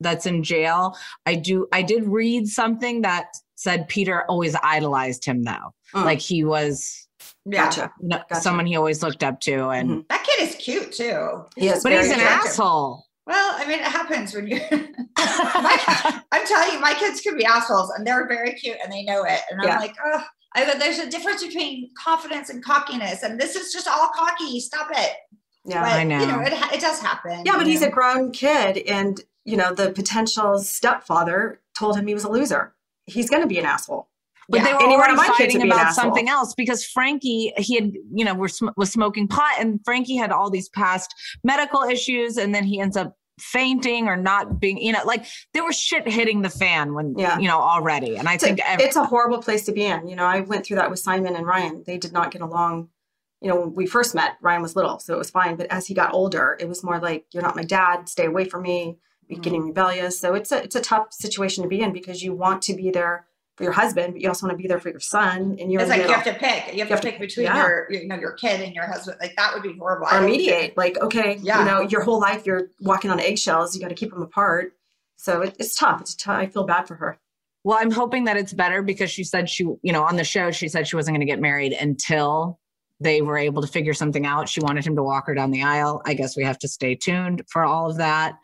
that's 0.00 0.26
in 0.26 0.42
jail, 0.42 0.96
I 1.24 1.34
do 1.36 1.66
I 1.72 1.82
did 1.82 2.04
read 2.06 2.48
something 2.48 3.02
that 3.02 3.26
said 3.54 3.88
Peter 3.88 4.24
always 4.28 4.54
idolized 4.62 5.24
him 5.24 5.42
though. 5.44 5.74
Mm. 5.94 6.04
Like 6.04 6.20
he 6.20 6.44
was 6.44 7.06
Yeah. 7.44 7.64
Gotcha. 7.64 7.92
you 8.02 8.08
know, 8.08 8.18
Gotcha. 8.28 8.42
someone 8.42 8.66
he 8.66 8.76
always 8.76 9.02
looked 9.02 9.22
up 9.22 9.40
to 9.42 9.68
and 9.70 9.90
Mhm. 9.90 10.08
That 10.08 10.24
kid 10.24 10.48
is 10.48 10.54
cute 10.56 10.92
too. 10.92 11.44
He 11.56 11.68
is 11.68 11.82
but 11.82 11.92
he's 11.92 12.08
very 12.08 12.12
an 12.20 12.20
attractive. 12.20 12.50
asshole. 12.50 13.04
Well, 13.26 13.54
I 13.56 13.66
mean, 13.66 13.80
it 13.80 13.84
happens 13.86 14.34
when 14.34 14.46
you're. 14.46 14.60
my, 14.70 16.20
I'm 16.30 16.46
telling 16.46 16.72
you, 16.74 16.80
my 16.80 16.94
kids 16.94 17.20
can 17.20 17.36
be 17.36 17.44
assholes, 17.44 17.90
and 17.96 18.06
they're 18.06 18.28
very 18.28 18.52
cute, 18.52 18.76
and 18.82 18.92
they 18.92 19.02
know 19.02 19.24
it. 19.24 19.40
And 19.50 19.60
I'm 19.60 19.80
like, 19.80 19.94
oh, 20.04 20.22
I 20.54 20.64
go, 20.64 20.78
there's 20.78 20.98
a 21.00 21.10
difference 21.10 21.42
between 21.44 21.90
confidence 22.02 22.50
and 22.50 22.64
cockiness, 22.64 23.24
and 23.24 23.40
this 23.40 23.56
is 23.56 23.72
just 23.72 23.88
all 23.88 24.10
cocky. 24.14 24.60
Stop 24.60 24.88
it. 24.92 25.10
Yeah. 25.64 25.82
But, 25.82 25.92
I 25.92 26.02
You 26.02 26.08
know, 26.08 26.36
know. 26.36 26.40
it, 26.42 26.52
it 26.74 26.80
does 26.80 27.00
happen. 27.00 27.42
Yeah, 27.44 27.56
but 27.56 27.66
you 27.66 27.72
he's 27.72 27.82
a 27.82 27.90
grown 27.90 28.30
kid, 28.30 28.78
and 28.86 29.20
you 29.46 29.56
know 29.56 29.72
the 29.72 29.90
potential 29.92 30.58
stepfather 30.58 31.60
told 31.78 31.96
him 31.96 32.06
he 32.06 32.14
was 32.14 32.24
a 32.24 32.30
loser. 32.30 32.74
He's 33.06 33.30
going 33.30 33.42
to 33.42 33.48
be 33.48 33.58
an 33.58 33.64
asshole. 33.64 34.08
But 34.48 34.58
Yeah. 34.58 34.64
they 34.64 34.72
were 34.74 34.82
Any 34.82 34.96
one 34.96 34.96
already 34.96 35.12
of 35.12 35.16
my 35.18 35.26
kids 35.26 35.38
fighting 35.38 35.56
would 35.58 35.64
be 35.64 35.70
an 35.70 35.76
about 35.80 35.94
something 35.94 36.28
else 36.28 36.54
because 36.54 36.84
Frankie, 36.84 37.52
he 37.56 37.74
had, 37.76 37.92
you 38.14 38.24
know, 38.24 38.34
was, 38.34 38.60
was 38.76 38.92
smoking 38.92 39.26
pot 39.28 39.54
and 39.58 39.80
Frankie 39.84 40.16
had 40.16 40.30
all 40.30 40.50
these 40.50 40.68
past 40.68 41.14
medical 41.44 41.82
issues. 41.82 42.36
And 42.36 42.54
then 42.54 42.64
he 42.64 42.80
ends 42.80 42.96
up 42.96 43.16
fainting 43.40 44.08
or 44.08 44.16
not 44.16 44.58
being, 44.60 44.78
you 44.78 44.92
know, 44.92 45.00
like 45.04 45.26
there 45.52 45.64
was 45.64 45.76
shit 45.78 46.08
hitting 46.08 46.42
the 46.42 46.48
fan 46.48 46.94
when, 46.94 47.14
Yeah. 47.18 47.38
you 47.38 47.48
know, 47.48 47.60
already. 47.60 48.16
And 48.16 48.28
I 48.28 48.34
It's 48.34 48.44
a, 48.44 48.46
think, 48.46 48.60
it's 48.64 48.96
a 48.96 49.04
horrible 49.04 49.42
place 49.42 49.64
to 49.66 49.72
be 49.72 49.84
in. 49.84 50.06
You 50.08 50.16
know, 50.16 50.24
I 50.24 50.40
went 50.40 50.64
through 50.64 50.76
that 50.76 50.90
with 50.90 51.00
Simon 51.00 51.34
and 51.36 51.46
Ryan. 51.46 51.82
They 51.86 51.98
did 51.98 52.12
not 52.12 52.30
get 52.30 52.40
along. 52.40 52.88
You 53.40 53.50
know, 53.50 53.60
when 53.60 53.74
we 53.74 53.86
first 53.86 54.14
met, 54.14 54.36
Ryan 54.40 54.62
was 54.62 54.74
little, 54.76 54.98
so 54.98 55.12
it 55.14 55.18
was 55.18 55.30
fine. 55.30 55.56
But 55.56 55.66
as 55.70 55.86
he 55.86 55.92
got 55.94 56.14
older, 56.14 56.56
it 56.58 56.68
was 56.68 56.82
more 56.82 56.98
like, 56.98 57.26
"You're 57.32 57.42
not 57.42 57.54
my 57.54 57.64
dad. 57.64 58.08
Stay 58.08 58.24
away 58.24 58.46
from 58.46 58.62
me." 58.62 58.96
Be 59.28 59.36
getting 59.36 59.62
rebellious. 59.62 60.18
So 60.20 60.34
it's 60.34 60.52
a 60.52 60.62
it's 60.62 60.76
a 60.76 60.80
tough 60.80 61.12
situation 61.12 61.62
to 61.62 61.68
be 61.68 61.80
in 61.80 61.92
because 61.92 62.22
you 62.22 62.32
want 62.34 62.62
to 62.62 62.74
be 62.74 62.90
there 62.90 63.26
for 63.56 63.64
your 63.64 63.72
husband, 63.72 64.12
but 64.12 64.20
you 64.22 64.28
also 64.28 64.46
want 64.46 64.56
to 64.56 64.62
be 64.62 64.68
there 64.68 64.78
for 64.78 64.90
your 64.90 65.00
son, 65.00 65.56
and 65.58 65.72
you're 65.72 65.80
It's 65.80 65.88
like 65.88 66.02
the 66.02 66.08
you 66.08 66.14
have 66.14 66.24
to 66.24 66.34
pick. 66.34 66.74
You 66.74 66.80
have, 66.80 66.88
have 66.90 67.00
to 67.00 67.06
to- 67.06 67.10
pick 67.12 67.20
between 67.20 67.46
yeah. 67.46 67.56
your, 67.56 67.86
you 67.90 68.06
know, 68.06 68.16
your 68.16 68.32
kid 68.32 68.60
and 68.60 68.74
your 68.74 68.86
husband. 68.86 69.16
Like 69.20 69.34
that 69.36 69.54
would 69.54 69.62
be 69.62 69.76
horrible. 69.78 70.06
Or 70.12 70.20
mediate. 70.20 70.76
Like, 70.76 70.98
okay, 71.00 71.38
Yeah. 71.42 71.60
you 71.60 71.64
know, 71.64 71.80
your 71.80 72.02
whole 72.02 72.20
life 72.20 72.44
you're 72.44 72.68
walking 72.80 73.10
on 73.10 73.18
eggshells. 73.18 73.74
You 73.74 73.80
got 73.80 73.88
to 73.88 73.94
keep 73.94 74.10
them 74.10 74.20
apart. 74.22 74.74
So 75.16 75.40
it, 75.40 75.56
it's 75.58 75.74
tough. 75.74 76.02
It's 76.02 76.14
tough. 76.14 76.36
I 76.36 76.46
feel 76.46 76.64
bad 76.64 76.86
for 76.86 76.96
her. 76.96 77.18
well, 77.64 77.78
I'm 77.80 77.90
hoping 77.90 78.24
that 78.24 78.36
it's 78.36 78.52
better 78.52 78.82
because 78.82 79.10
she 79.10 79.24
said 79.24 79.48
she, 79.48 79.64
you 79.64 79.92
know, 79.92 80.02
on 80.04 80.16
the 80.16 80.24
show, 80.24 80.50
she 80.50 80.68
said 80.68 80.86
she 80.86 80.94
wasn't 80.94 81.14
going 81.16 81.26
to 81.26 81.32
get 81.32 81.40
married 81.40 81.72
until 81.72 82.60
they 83.00 83.22
were 83.22 83.38
able 83.38 83.62
to 83.62 83.68
figure 83.68 83.94
something 83.94 84.26
out. 84.26 84.48
She 84.50 84.60
wanted 84.60 84.86
him 84.86 84.96
to 84.96 85.02
walk 85.02 85.26
her 85.28 85.34
down 85.34 85.50
the 85.50 85.62
aisle. 85.62 86.02
I 86.04 86.12
guess 86.14 86.36
we 86.36 86.44
have 86.44 86.58
to 86.60 86.68
stay 86.68 86.94
tuned 86.94 87.42
for 87.50 87.64
all 87.64 87.90
of 87.90 87.96
that. 87.96 88.34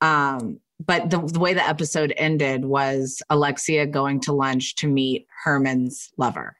Um, 0.00 0.60
but 0.80 1.10
the, 1.10 1.18
the 1.20 1.40
way 1.40 1.54
the 1.54 1.66
episode 1.66 2.12
ended 2.16 2.64
was 2.64 3.20
Alexia 3.30 3.86
going 3.86 4.20
to 4.20 4.32
lunch 4.32 4.76
to 4.76 4.86
meet 4.88 5.26
Herman's 5.44 6.10
lover. 6.16 6.56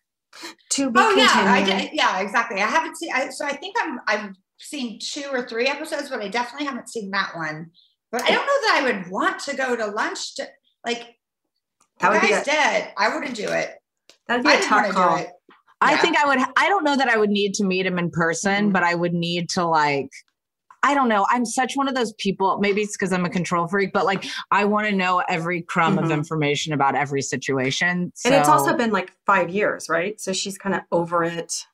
To 0.72 0.90
be 0.90 0.98
Oh 1.00 1.10
yeah, 1.14 1.30
I 1.34 1.62
did. 1.64 1.90
Yeah, 1.92 2.20
exactly. 2.20 2.60
I 2.60 2.66
haven't 2.66 2.96
seen. 2.96 3.10
I, 3.14 3.28
so 3.30 3.44
I 3.44 3.56
think 3.56 3.76
I'm. 3.80 3.98
I've 4.06 4.30
seen 4.58 4.98
two 5.00 5.24
or 5.30 5.46
three 5.46 5.66
episodes, 5.66 6.08
but 6.10 6.20
I 6.20 6.28
definitely 6.28 6.66
haven't 6.66 6.88
seen 6.88 7.10
that 7.12 7.30
one. 7.36 7.70
But 8.10 8.22
I 8.22 8.28
don't 8.28 8.46
know 8.46 8.46
that 8.46 8.80
I 8.80 8.82
would 8.84 9.10
want 9.10 9.38
to 9.40 9.56
go 9.56 9.76
to 9.76 9.86
lunch. 9.86 10.34
To 10.36 10.46
like, 10.86 11.16
That 12.00 12.08
the 12.08 12.18
would 12.18 12.22
be 12.22 12.32
a- 12.32 12.44
dead. 12.44 12.92
I 12.96 13.14
wouldn't 13.14 13.34
do 13.36 13.48
it. 13.48 13.74
That'd 14.26 14.44
be 14.44 14.50
I 14.50 14.54
a 14.54 14.62
tough 14.62 14.70
want 14.70 14.86
to 14.86 14.92
call. 14.92 15.18
do. 15.18 15.24
I 15.80 15.92
Yeah. 15.92 15.98
think 16.00 16.16
I 16.16 16.26
would, 16.26 16.38
I 16.56 16.68
don't 16.68 16.82
know 16.84 16.96
that 16.96 17.08
I 17.08 17.16
would 17.16 17.30
need 17.30 17.54
to 17.54 17.64
meet 17.64 17.86
him 17.86 17.98
in 17.98 18.10
person, 18.10 18.70
Mhm. 18.70 18.72
but 18.72 18.82
I 18.82 18.94
would 18.94 19.14
need 19.14 19.48
to 19.50 19.64
like, 19.64 20.10
I 20.82 20.94
don't 20.94 21.08
know. 21.08 21.26
I'm 21.28 21.44
such 21.44 21.74
one 21.74 21.88
of 21.88 21.94
those 21.94 22.12
people. 22.14 22.58
Maybe 22.60 22.82
it's 22.82 22.96
because 22.96 23.12
I'm 23.12 23.24
a 23.24 23.30
control 23.30 23.66
freak, 23.66 23.92
but 23.92 24.04
like 24.06 24.24
I 24.50 24.64
want 24.64 24.86
to 24.88 24.94
know 24.94 25.22
every 25.28 25.62
crumb 25.62 25.98
of 25.98 26.06
Mhm. 26.06 26.12
information 26.12 26.72
about 26.72 26.94
every 26.94 27.20
situation. 27.22 28.12
And 28.24 28.34
it's 28.34 28.48
also 28.48 28.76
been 28.76 28.90
like 28.92 29.12
five 29.26 29.50
years, 29.50 29.88
right? 29.88 30.20
So 30.20 30.32
she's 30.32 30.56
kind 30.56 30.74
of 30.74 30.82
over 30.92 31.24
it. 31.24 31.66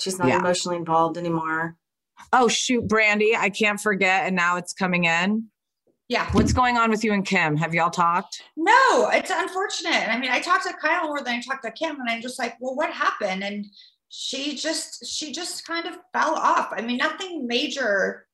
She's 0.00 0.18
not 0.18 0.28
Yeah. 0.28 0.38
emotionally 0.38 0.76
involved 0.76 1.16
anymore. 1.18 1.76
oh 2.34 2.48
shoot, 2.48 2.86
Brandi, 2.86 3.34
I 3.34 3.48
can't 3.48 3.80
forget, 3.80 4.26
and 4.26 4.36
now 4.36 4.56
it's 4.56 4.74
coming 4.74 5.04
in. 5.04 5.46
Yeah. 6.08 6.30
What's 6.32 6.52
going 6.52 6.76
on 6.76 6.90
with 6.90 7.02
you 7.02 7.14
and 7.14 7.24
Kim? 7.24 7.56
Have 7.56 7.72
y'all 7.72 7.88
talked? 7.88 8.42
No, 8.58 9.08
it's 9.08 9.30
unfortunate. 9.30 10.06
I 10.06 10.18
mean, 10.18 10.30
I 10.30 10.38
talked 10.40 10.66
to 10.66 10.74
Kyle 10.74 11.06
more 11.06 11.22
than 11.22 11.36
I 11.36 11.40
talked 11.40 11.64
to 11.64 11.70
Kim, 11.70 11.98
and 11.98 12.10
I'm 12.10 12.20
just 12.20 12.38
like, 12.38 12.56
well, 12.60 12.74
what 12.76 12.90
happened? 12.92 13.42
And 13.42 13.64
she 14.10 14.56
just, 14.56 15.06
she 15.06 15.32
just 15.32 15.66
kind 15.66 15.86
of 15.86 15.96
fell 16.12 16.34
off. 16.34 16.72
I 16.72 16.82
mean, 16.82 16.98
nothing 16.98 17.46
major 17.46 18.26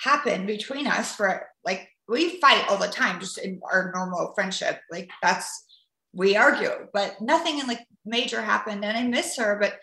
happened 0.00 0.46
between 0.46 0.86
us 0.86 1.14
for 1.14 1.46
like 1.64 1.88
we 2.08 2.40
fight 2.40 2.64
all 2.68 2.78
the 2.78 2.88
time, 2.88 3.20
just 3.20 3.38
in 3.38 3.60
our 3.70 3.92
normal 3.94 4.32
friendship. 4.34 4.80
Like 4.90 5.10
that's 5.22 5.66
we 6.12 6.36
argue, 6.36 6.88
but 6.92 7.20
nothing 7.20 7.60
in 7.60 7.66
like 7.68 7.86
major 8.04 8.42
happened. 8.42 8.84
And 8.84 8.96
I 8.96 9.04
miss 9.06 9.36
her, 9.36 9.58
but 9.60 9.78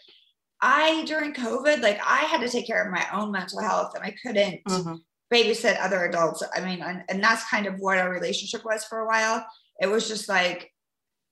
I 0.61 1.05
during 1.05 1.33
COVID, 1.33 1.81
like 1.81 1.99
I 2.03 2.19
had 2.25 2.41
to 2.41 2.49
take 2.49 2.67
care 2.67 2.83
of 2.83 2.91
my 2.91 3.05
own 3.13 3.31
mental 3.31 3.61
health, 3.61 3.93
and 3.95 4.03
I 4.03 4.15
couldn't 4.21 4.63
Mhm. 4.65 4.99
babysit 5.31 5.77
other 5.79 6.05
adults. 6.05 6.41
I 6.55 6.61
mean, 6.61 6.81
and, 6.81 7.03
and 7.09 7.23
that's 7.23 7.47
kind 7.49 7.67
of 7.67 7.75
what 7.77 7.99
our 7.99 8.09
relationship 8.09 8.65
was 8.65 8.83
for 8.85 8.99
a 8.99 9.05
while. 9.05 9.45
It 9.79 9.87
was 9.87 10.07
just 10.07 10.27
like 10.27 10.73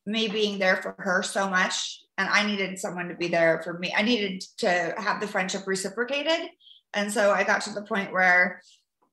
me 0.05 0.27
being 0.27 0.59
there 0.59 0.77
for 0.77 0.95
her 0.99 1.23
so 1.23 1.49
much, 1.49 2.01
and 2.17 2.29
I 2.29 2.45
needed 2.45 2.79
someone 2.79 3.09
to 3.09 3.15
be 3.15 3.27
there 3.27 3.61
for 3.63 3.77
me. 3.77 3.93
I 3.95 4.01
needed 4.01 4.43
to 4.59 4.95
have 4.97 5.19
the 5.19 5.27
friendship 5.27 5.67
reciprocated. 5.67 6.49
And 6.93 7.11
so 7.11 7.31
I 7.31 7.43
got 7.43 7.61
to 7.61 7.73
the 7.73 7.81
point 7.81 8.13
where 8.13 8.61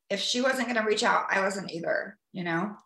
if 0.08 0.20
she 0.20 0.40
wasn't 0.40 0.68
going 0.68 0.76
to 0.78 0.86
reach 0.86 1.02
out, 1.02 1.26
I 1.30 1.40
wasn't 1.40 1.72
either, 1.72 2.16
you 2.32 2.44
know? 2.44 2.76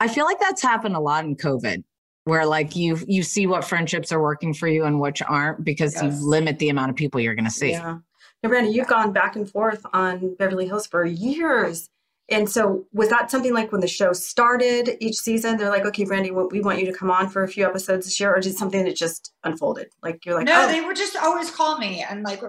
I 0.00 0.08
feel 0.08 0.24
like 0.24 0.40
that's 0.40 0.62
happened 0.62 0.96
a 0.96 1.00
lot 1.00 1.24
in 1.24 1.36
COVID, 1.36 1.84
where 2.24 2.46
like 2.46 2.74
you 2.74 2.98
you 3.06 3.22
see 3.22 3.46
what 3.46 3.64
friendships 3.64 4.10
are 4.10 4.20
working 4.22 4.54
for 4.54 4.68
you 4.68 4.84
and 4.84 5.00
which 5.00 5.22
aren't 5.22 5.64
because 5.64 5.94
Yes. 5.94 6.02
you 6.20 6.28
limit 6.28 6.58
the 6.58 6.70
amount 6.70 6.90
of 6.90 6.96
people 6.96 7.20
you're 7.20 7.34
going 7.34 7.44
to 7.44 7.50
see. 7.50 7.72
Yeah. 7.72 7.98
Now, 8.42 8.50
Brandi, 8.50 8.72
you've 8.72 8.88
gone 8.88 9.12
back 9.12 9.36
and 9.36 9.48
forth 9.48 9.84
on 9.92 10.34
Beverly 10.36 10.66
Hills 10.66 10.86
for 10.88 11.04
years. 11.04 11.88
And 12.32 12.48
so, 12.48 12.84
was 12.92 13.08
that 13.10 13.30
something 13.30 13.52
like 13.52 13.70
when 13.72 13.80
the 13.80 13.88
show 13.88 14.12
started 14.12 14.96
each 15.00 15.16
season? 15.16 15.56
They're 15.56 15.68
like, 15.70 15.84
okay, 15.86 16.04
Brandi, 16.04 16.30
we 16.50 16.60
want 16.60 16.80
you 16.80 16.86
to 16.86 16.92
come 16.92 17.10
on 17.10 17.28
for 17.28 17.42
a 17.44 17.48
few 17.48 17.64
episodes 17.66 18.06
this 18.06 18.18
year, 18.18 18.34
or 18.34 18.40
did 18.40 18.56
something 18.56 18.84
that 18.84 18.96
just 18.96 19.32
unfolded? 19.44 19.88
Like, 20.02 20.24
you're 20.24 20.34
like, 20.36 20.46
no, 20.46 20.64
oh, 20.64 20.72
they 20.72 20.80
would 20.80 20.96
just 20.96 21.16
always 21.16 21.50
call 21.50 21.78
me 21.78 22.04
and 22.08 22.22
like, 22.22 22.42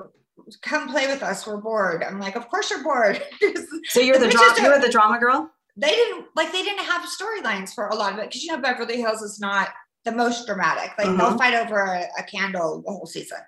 come 0.61 0.89
play 0.89 1.07
with 1.07 1.21
us. 1.23 1.45
We're 1.45 1.57
bored. 1.57 2.03
I'm 2.03 2.19
like, 2.19 2.35
of 2.35 2.47
course 2.49 2.69
you're 2.69 2.83
bored. 2.83 3.21
so 3.89 3.99
you're 3.99 4.17
the 4.17 4.29
drama, 4.29 4.55
you 4.61 4.69
were 4.69 4.79
the 4.79 4.89
drama 4.89 5.19
girl. 5.19 5.49
they 5.77 5.89
didn't 5.91 6.25
like 6.35 6.51
they 6.51 6.63
didn't 6.63 6.83
have 6.85 7.03
storylines 7.07 7.73
for 7.73 7.87
a 7.87 7.95
lot 7.95 8.13
of 8.13 8.19
it 8.19 8.29
because 8.29 8.43
you 8.43 8.51
know 8.51 8.59
Beverly 8.61 8.97
Hills 9.01 9.21
is 9.21 9.39
not 9.39 9.69
the 10.05 10.11
most 10.11 10.45
dramatic. 10.47 10.91
Like 10.97 11.07
Mhm. 11.07 11.17
they'll 11.17 11.37
fight 11.37 11.53
over 11.53 11.79
a, 11.81 12.05
a 12.19 12.23
candle 12.23 12.81
the 12.85 12.91
whole 12.91 13.05
season, 13.05 13.39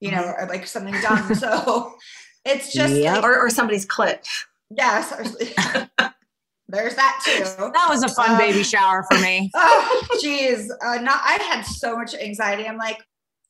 you 0.00 0.10
know, 0.12 0.22
or 0.38 0.46
like 0.48 0.66
something 0.66 0.94
dumb. 1.02 1.34
so 1.42 1.94
it's 2.44 2.72
just 2.72 2.94
like, 2.94 3.22
Or, 3.24 3.36
or 3.38 3.50
somebody's 3.50 3.84
clit. 3.86 4.24
Yes, 4.70 5.10
there's 6.68 6.94
that 6.94 7.20
too. 7.24 7.44
That 7.72 7.86
was 7.88 8.02
a 8.02 8.08
fun 8.08 8.32
Um, 8.32 8.38
baby 8.38 8.62
shower 8.62 9.04
for 9.10 9.18
me. 9.18 9.50
oh, 9.54 10.18
geez, 10.20 10.70
uh, 10.84 10.96
not. 10.96 11.20
I 11.24 11.38
had 11.42 11.62
so 11.62 11.96
much 11.96 12.14
anxiety. 12.14 12.66
I'm 12.66 12.76
like, 12.76 12.98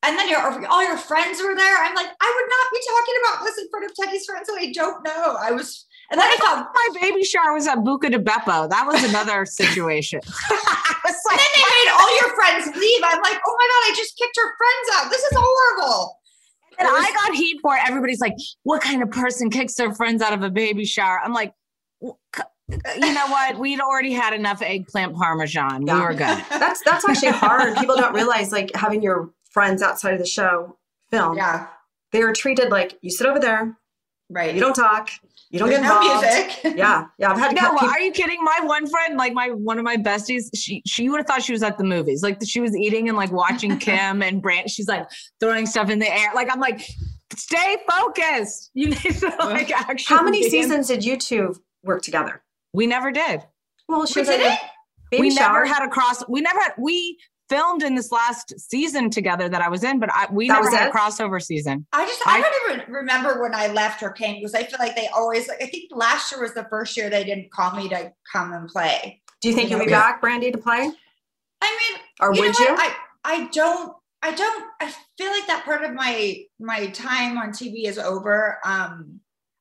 and 0.04 0.16
then 0.16 0.28
your 0.28 0.40
all 0.68 0.82
your 0.86 0.96
friends 0.96 1.42
were 1.42 1.56
there. 1.56 1.76
I'm 1.82 1.94
like, 1.94 2.06
I 2.20 2.34
would 2.36 2.48
not 2.48 2.70
be 2.72 2.80
talking 2.88 3.14
about 3.24 3.44
this 3.44 3.58
in 3.58 3.68
front 3.70 3.84
of 3.86 3.96
Teddi's 3.96 4.24
friends 4.26 4.46
that 4.46 4.58
I 4.60 4.70
don't 4.72 5.02
know. 5.02 5.36
I 5.40 5.50
was, 5.50 5.86
and 6.12 6.20
then 6.20 6.28
I 6.28 6.36
thought, 6.36 6.68
My 6.72 7.00
baby 7.00 7.24
shower 7.24 7.52
was 7.52 7.66
at 7.66 7.78
Buca 7.78 8.10
di 8.10 8.18
Beppo. 8.18 8.70
That 8.70 8.86
was 8.86 9.02
another 9.02 9.44
situation. 9.60 10.20
I 10.24 10.94
was 11.04 11.14
and 11.30 11.38
then 11.38 11.50
they 11.56 11.62
made 11.66 11.90
all 11.98 12.20
your 12.20 12.34
friends 12.36 12.76
leave. 12.78 13.00
I'm 13.04 13.20
like, 13.22 13.40
oh 13.44 13.56
my 13.58 13.66
god, 13.66 13.92
I 13.92 13.94
just 13.96 14.16
kicked 14.16 14.36
your 14.36 14.52
friends 14.56 14.86
out. 14.94 15.10
This 15.10 15.22
is 15.22 15.32
horrible. 15.34 16.17
And 16.78 16.88
I 16.88 17.10
got 17.12 17.34
heat 17.34 17.58
for 17.60 17.74
it. 17.74 17.80
Everybody's 17.88 18.20
like, 18.20 18.34
what 18.62 18.80
kind 18.82 19.02
of 19.02 19.10
person 19.10 19.50
kicks 19.50 19.74
their 19.74 19.92
friends 19.94 20.22
out 20.22 20.32
of 20.32 20.42
a 20.42 20.50
baby 20.50 20.84
shower? 20.84 21.20
I'm 21.22 21.32
like, 21.32 21.52
you 22.00 22.14
know 23.14 23.26
what? 23.28 23.58
We'd 23.60 23.80
already 23.80 24.12
had 24.12 24.32
enough 24.34 24.62
eggplant 24.62 25.14
parmesan. 25.16 25.82
We 25.82 25.86
Yeah. 25.90 26.02
were 26.02 26.12
good. 26.14 26.44
That's 26.50 26.82
that's 26.84 27.08
actually 27.08 27.32
hard. 27.32 27.76
People 27.76 27.96
don't 27.96 28.14
realize 28.14 28.52
like 28.52 28.70
having 28.74 29.02
your 29.02 29.30
friends 29.50 29.82
outside 29.82 30.12
of 30.12 30.18
the 30.20 30.26
show 30.26 30.76
film. 31.10 31.36
Yeah, 31.36 31.66
They 32.12 32.22
are 32.22 32.32
treated 32.32 32.70
like 32.70 32.98
you 33.00 33.10
sit 33.10 33.26
over 33.26 33.40
there, 33.40 33.76
right. 34.30 34.54
you 34.54 34.60
don't 34.60 34.74
talk, 34.74 35.10
you 35.50 35.58
don't 35.58 35.68
There's 35.70 35.80
get 35.80 35.88
no 35.88 36.00
music. 36.00 36.76
Yeah, 36.76 37.06
yeah. 37.18 37.30
I've 37.30 37.38
had 37.38 37.50
to 37.50 37.54
No, 37.62 37.72
people- 37.72 37.88
are 37.88 38.00
you 38.00 38.10
kidding? 38.12 38.42
My 38.44 38.60
one 38.64 38.86
friend, 38.86 39.16
like 39.16 39.32
my 39.32 39.48
one 39.50 39.78
of 39.78 39.84
my 39.84 39.96
besties, 39.96 40.44
she 40.54 40.82
she 40.86 41.08
would 41.08 41.18
have 41.18 41.26
thought 41.26 41.42
she 41.42 41.52
was 41.52 41.62
at 41.62 41.78
the 41.78 41.84
movies. 41.84 42.22
Like 42.22 42.38
she 42.46 42.60
was 42.60 42.76
eating 42.76 43.08
and 43.08 43.16
like 43.16 43.32
watching 43.32 43.78
Kim 43.80 44.22
and 44.22 44.42
Brant. 44.42 44.70
She's 44.70 44.88
like 44.88 45.08
throwing 45.40 45.66
stuff 45.66 45.88
in 45.90 45.98
the 45.98 46.08
air. 46.12 46.30
Like 46.34 46.48
I'm 46.52 46.60
like, 46.60 46.82
stay 47.36 47.76
focused. 47.90 48.70
You 48.74 48.90
need 48.90 48.98
to 48.98 49.32
like 49.40 49.70
actually. 49.72 50.16
How 50.16 50.22
many 50.22 50.40
be 50.40 50.44
in- 50.46 50.50
seasons 50.50 50.88
did 50.88 51.04
you 51.04 51.16
two 51.16 51.54
work 51.82 52.02
together? 52.02 52.42
We 52.72 52.86
never 52.86 53.10
did. 53.10 53.42
Well, 53.88 54.04
she 54.06 54.20
We 54.20 54.26
did 54.26 54.40
it? 54.40 54.58
baby 55.10 55.20
we 55.22 55.30
shower. 55.30 55.54
never 55.54 55.64
had 55.64 55.82
a 55.84 55.88
cross. 55.88 56.22
We 56.28 56.42
never 56.42 56.60
had. 56.60 56.72
We 56.78 57.18
filmed 57.48 57.82
in 57.82 57.94
this 57.94 58.12
last 58.12 58.58
season 58.58 59.10
together 59.10 59.48
that 59.48 59.62
I 59.62 59.68
was 59.68 59.82
in, 59.84 59.98
but 59.98 60.10
I, 60.12 60.26
we 60.30 60.48
That 60.48 60.54
never 60.54 60.66
was 60.66 60.74
had 60.74 60.88
it? 60.88 60.94
a 60.94 60.96
crossover 60.96 61.40
season. 61.42 61.86
I 61.92 62.06
just 62.06 62.20
I, 62.26 62.38
I- 62.38 62.40
don't 62.42 62.80
even 62.80 62.92
remember 62.94 63.40
when 63.42 63.54
I 63.54 63.68
left 63.68 64.02
or 64.02 64.10
came 64.10 64.36
because 64.36 64.54
I 64.54 64.64
feel 64.64 64.78
like 64.78 64.96
they 64.96 65.08
always 65.08 65.48
like 65.48 65.62
I 65.62 65.66
think 65.66 65.90
last 65.92 66.30
year 66.32 66.40
was 66.42 66.54
the 66.54 66.66
first 66.70 66.96
year 66.96 67.10
they 67.10 67.24
didn't 67.24 67.50
call 67.50 67.74
me 67.74 67.88
to 67.90 68.12
come 68.32 68.52
and 68.52 68.68
play. 68.68 69.20
Do 69.40 69.48
you 69.48 69.54
think 69.54 69.70
you 69.70 69.76
you'll 69.76 69.86
be 69.86 69.92
know, 69.92 69.98
back, 69.98 70.20
Brandi, 70.22 70.52
to 70.52 70.58
play? 70.58 70.90
I 71.60 71.78
mean, 71.92 72.00
Or 72.20 72.34
You 72.34 72.42
would 72.42 72.58
you? 72.58 72.68
I 72.70 72.94
I 73.24 73.48
don't 73.52 73.92
I 74.22 74.32
don't 74.32 74.64
I 74.80 74.92
feel 75.16 75.30
like 75.30 75.46
that 75.46 75.64
part 75.64 75.84
of 75.84 75.92
my 75.94 76.38
my 76.60 76.86
time 76.88 77.38
on 77.38 77.50
TV 77.50 77.84
is 77.86 77.98
over. 77.98 78.58
Um 78.64 79.20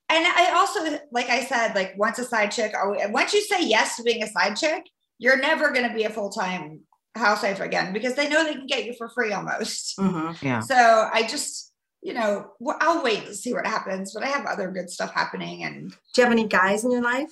and 0.10 0.26
I 0.26 0.52
also 0.56 1.00
like 1.12 1.30
I 1.30 1.44
said, 1.46 1.76
like 1.76 1.94
once 1.98 2.18
a 2.20 2.24
side 2.24 2.52
chick, 2.52 2.74
always, 2.82 3.02
once 3.10 3.34
you 3.34 3.42
say 3.42 3.66
yes 3.68 3.98
to 3.98 4.04
being 4.04 4.24
a 4.24 4.28
side 4.28 4.56
chick, 4.56 4.84
you're 5.20 5.38
never 5.38 5.72
gonna 5.72 5.94
be 5.94 6.04
a 6.06 6.10
full-time 6.10 6.82
housewife 7.18 7.60
again 7.60 7.94
because 7.94 8.16
they 8.16 8.30
know 8.30 8.44
they 8.44 8.54
can 8.54 8.68
get 8.68 8.86
you 8.86 8.94
for 8.94 9.10
free 9.10 9.34
almost. 9.34 9.98
Mhm. 9.98 10.42
Yeah. 10.42 10.60
So 10.62 10.76
I 11.12 11.24
just, 11.24 11.74
you 12.02 12.14
know, 12.14 12.52
I'll 12.80 13.04
wait 13.04 13.26
to 13.26 13.36
see 13.36 13.54
what 13.54 13.66
happens, 13.68 14.14
but 14.14 14.24
I 14.24 14.28
have 14.28 14.46
other 14.46 14.70
good 14.72 14.90
stuff 14.90 15.14
happening 15.14 15.64
and 15.64 15.92
Do 16.14 16.22
you 16.22 16.24
have 16.24 16.32
any 16.32 16.48
guys 16.48 16.84
in 16.86 16.92
your 16.92 17.02
life 17.04 17.32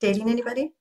dating 0.00 0.28
anybody? 0.30 0.72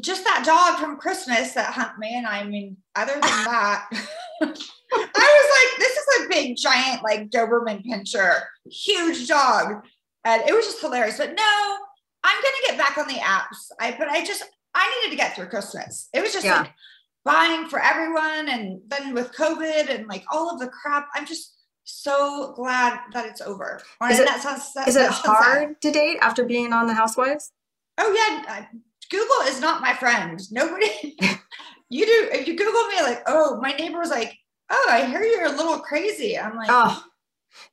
just 0.00 0.24
that 0.24 0.42
dog 0.44 0.80
from 0.80 0.96
Christmas 0.96 1.52
that 1.52 1.72
humped 1.72 1.96
me. 2.00 2.12
And 2.16 2.26
I 2.26 2.42
mean, 2.42 2.76
other 2.96 3.12
than 3.12 3.20
that, 3.22 3.86
I 4.42 4.46
was 4.46 4.50
like, 4.50 5.78
this 5.78 5.96
is 5.96 6.24
a 6.24 6.28
big, 6.28 6.56
giant, 6.56 7.02
like 7.04 7.30
Doberman 7.30 7.84
pinscher, 7.86 8.40
huge 8.68 9.28
dog. 9.28 9.84
And 10.24 10.42
it 10.48 10.52
was 10.52 10.64
just 10.66 10.80
hilarious. 10.80 11.18
But 11.18 11.34
no, 11.36 11.76
I'm 12.24 12.42
going 12.42 12.54
to 12.62 12.66
get 12.68 12.78
back 12.78 12.98
on 12.98 13.06
the 13.06 13.14
apps. 13.20 13.70
I, 13.80 13.94
but 13.96 14.08
I 14.08 14.24
just, 14.24 14.42
I 14.74 15.02
needed 15.04 15.16
to 15.16 15.22
get 15.22 15.36
through 15.36 15.46
Christmas. 15.50 16.08
It 16.12 16.20
was 16.20 16.32
just 16.32 16.44
Yeah. 16.44 16.62
like 16.62 16.72
buying 17.26 17.68
for 17.68 17.78
everyone. 17.82 18.48
And 18.48 18.80
then 18.86 19.12
with 19.12 19.32
COVID 19.32 19.90
and 19.90 20.06
like 20.06 20.24
all 20.32 20.48
of 20.50 20.60
the 20.60 20.68
crap, 20.68 21.08
I'm 21.14 21.26
just 21.26 21.54
so 21.84 22.52
glad 22.56 23.00
that 23.12 23.26
it's 23.26 23.42
over. 23.42 23.80
Is 24.08 24.18
and 24.18 24.20
it- 24.20 24.26
that 24.28 24.40
sounds, 24.40 24.72
that 24.74 24.88
Is 24.88 24.96
it 24.96 25.12
sounds 25.12 25.16
sad. 25.22 25.36
hard 25.36 25.82
to 25.82 25.90
date 25.90 26.18
after 26.22 26.44
being 26.44 26.72
on 26.72 26.86
the 26.86 26.94
Housewives? 26.94 27.52
Oh 27.98 28.12
yeah, 28.12 28.66
Google 29.10 29.46
is 29.46 29.60
not 29.60 29.82
my 29.82 29.92
friend. 29.94 30.40
Nobody. 30.50 31.16
you 31.90 32.06
do 32.06 32.28
if 32.32 32.46
you 32.46 32.56
Google 32.56 32.86
me, 32.88 33.02
like, 33.02 33.22
oh, 33.26 33.60
my 33.60 33.72
neighbor 33.72 33.98
was 33.98 34.10
like, 34.10 34.32
oh, 34.70 34.88
I 34.90 35.04
hear 35.06 35.22
you're 35.22 35.46
a 35.46 35.56
little 35.56 35.80
crazy. 35.80 36.38
I'm 36.38 36.56
like, 36.56 36.68
Oh, 36.70 37.04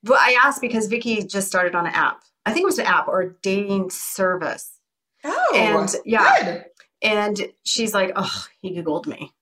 well, 0.02 0.18
I 0.20 0.38
asked 0.42 0.60
because 0.60 0.86
Vicki 0.86 1.22
just 1.24 1.48
started 1.48 1.74
on 1.74 1.86
an 1.86 1.94
app. 1.94 2.22
I 2.46 2.52
think 2.52 2.64
it 2.64 2.66
was 2.66 2.78
an 2.78 2.86
app 2.86 3.08
or 3.08 3.20
a 3.20 3.34
dating 3.42 3.90
service. 3.90 4.78
oh, 5.24 5.52
and, 5.54 5.94
yeah. 6.04 6.42
good. 6.42 6.64
And 7.02 7.48
she's 7.64 7.92
like, 7.94 8.12
oh, 8.16 8.46
he 8.60 8.74
Googled 8.76 9.06
me. 9.06 9.32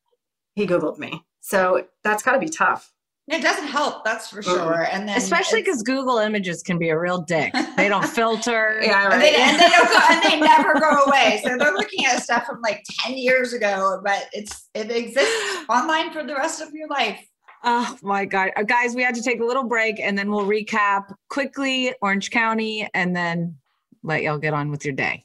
He 0.54 0.66
Googled 0.66 0.98
me. 0.98 1.24
So 1.40 1.86
that's 2.04 2.22
got 2.22 2.32
to 2.32 2.38
be 2.38 2.48
tough. 2.48 2.92
It 3.28 3.40
doesn't 3.40 3.68
help, 3.68 4.04
that's 4.04 4.28
for 4.28 4.42
sure. 4.42 4.82
And 4.90 5.08
then 5.08 5.16
Especially 5.16 5.62
because 5.62 5.82
Google 5.84 6.18
Images 6.18 6.62
can 6.62 6.76
be 6.76 6.88
a 6.88 6.98
real 6.98 7.22
dick. 7.22 7.54
They 7.76 7.88
don't 7.88 8.06
filter. 8.08 8.80
Yeah, 8.82 9.12
and 9.12 9.22
they, 9.22 9.36
and 9.36 9.60
they 9.60 9.68
don't 9.68 9.88
go, 9.88 9.98
and 10.10 10.22
they 10.24 10.40
never 10.46 10.74
go 10.74 11.04
away. 11.04 11.40
So 11.44 11.56
they're 11.56 11.72
looking 11.72 12.04
at 12.04 12.20
stuff 12.22 12.46
from 12.46 12.60
like 12.62 12.84
ten 13.00 13.16
years 13.16 13.52
ago, 13.52 14.00
but 14.04 14.28
it's 14.32 14.68
it 14.74 14.90
exists 14.90 15.64
online 15.68 16.10
for 16.12 16.24
the 16.24 16.34
rest 16.34 16.60
of 16.60 16.72
your 16.74 16.88
life. 16.88 17.24
Oh 17.64 17.96
my 18.02 18.24
God. 18.24 18.50
Uh, 18.56 18.64
Guys, 18.64 18.96
we 18.96 19.02
had 19.02 19.14
to 19.14 19.22
take 19.22 19.40
a 19.40 19.44
little 19.44 19.64
break 19.64 20.00
and 20.00 20.18
then 20.18 20.30
we'll 20.30 20.44
recap 20.44 21.14
quickly 21.30 21.94
Orange 22.02 22.32
County 22.32 22.88
and 22.92 23.14
then 23.14 23.56
let 24.02 24.22
y'all 24.22 24.38
get 24.38 24.52
on 24.52 24.70
with 24.70 24.84
your 24.84 24.94
day. 24.94 25.24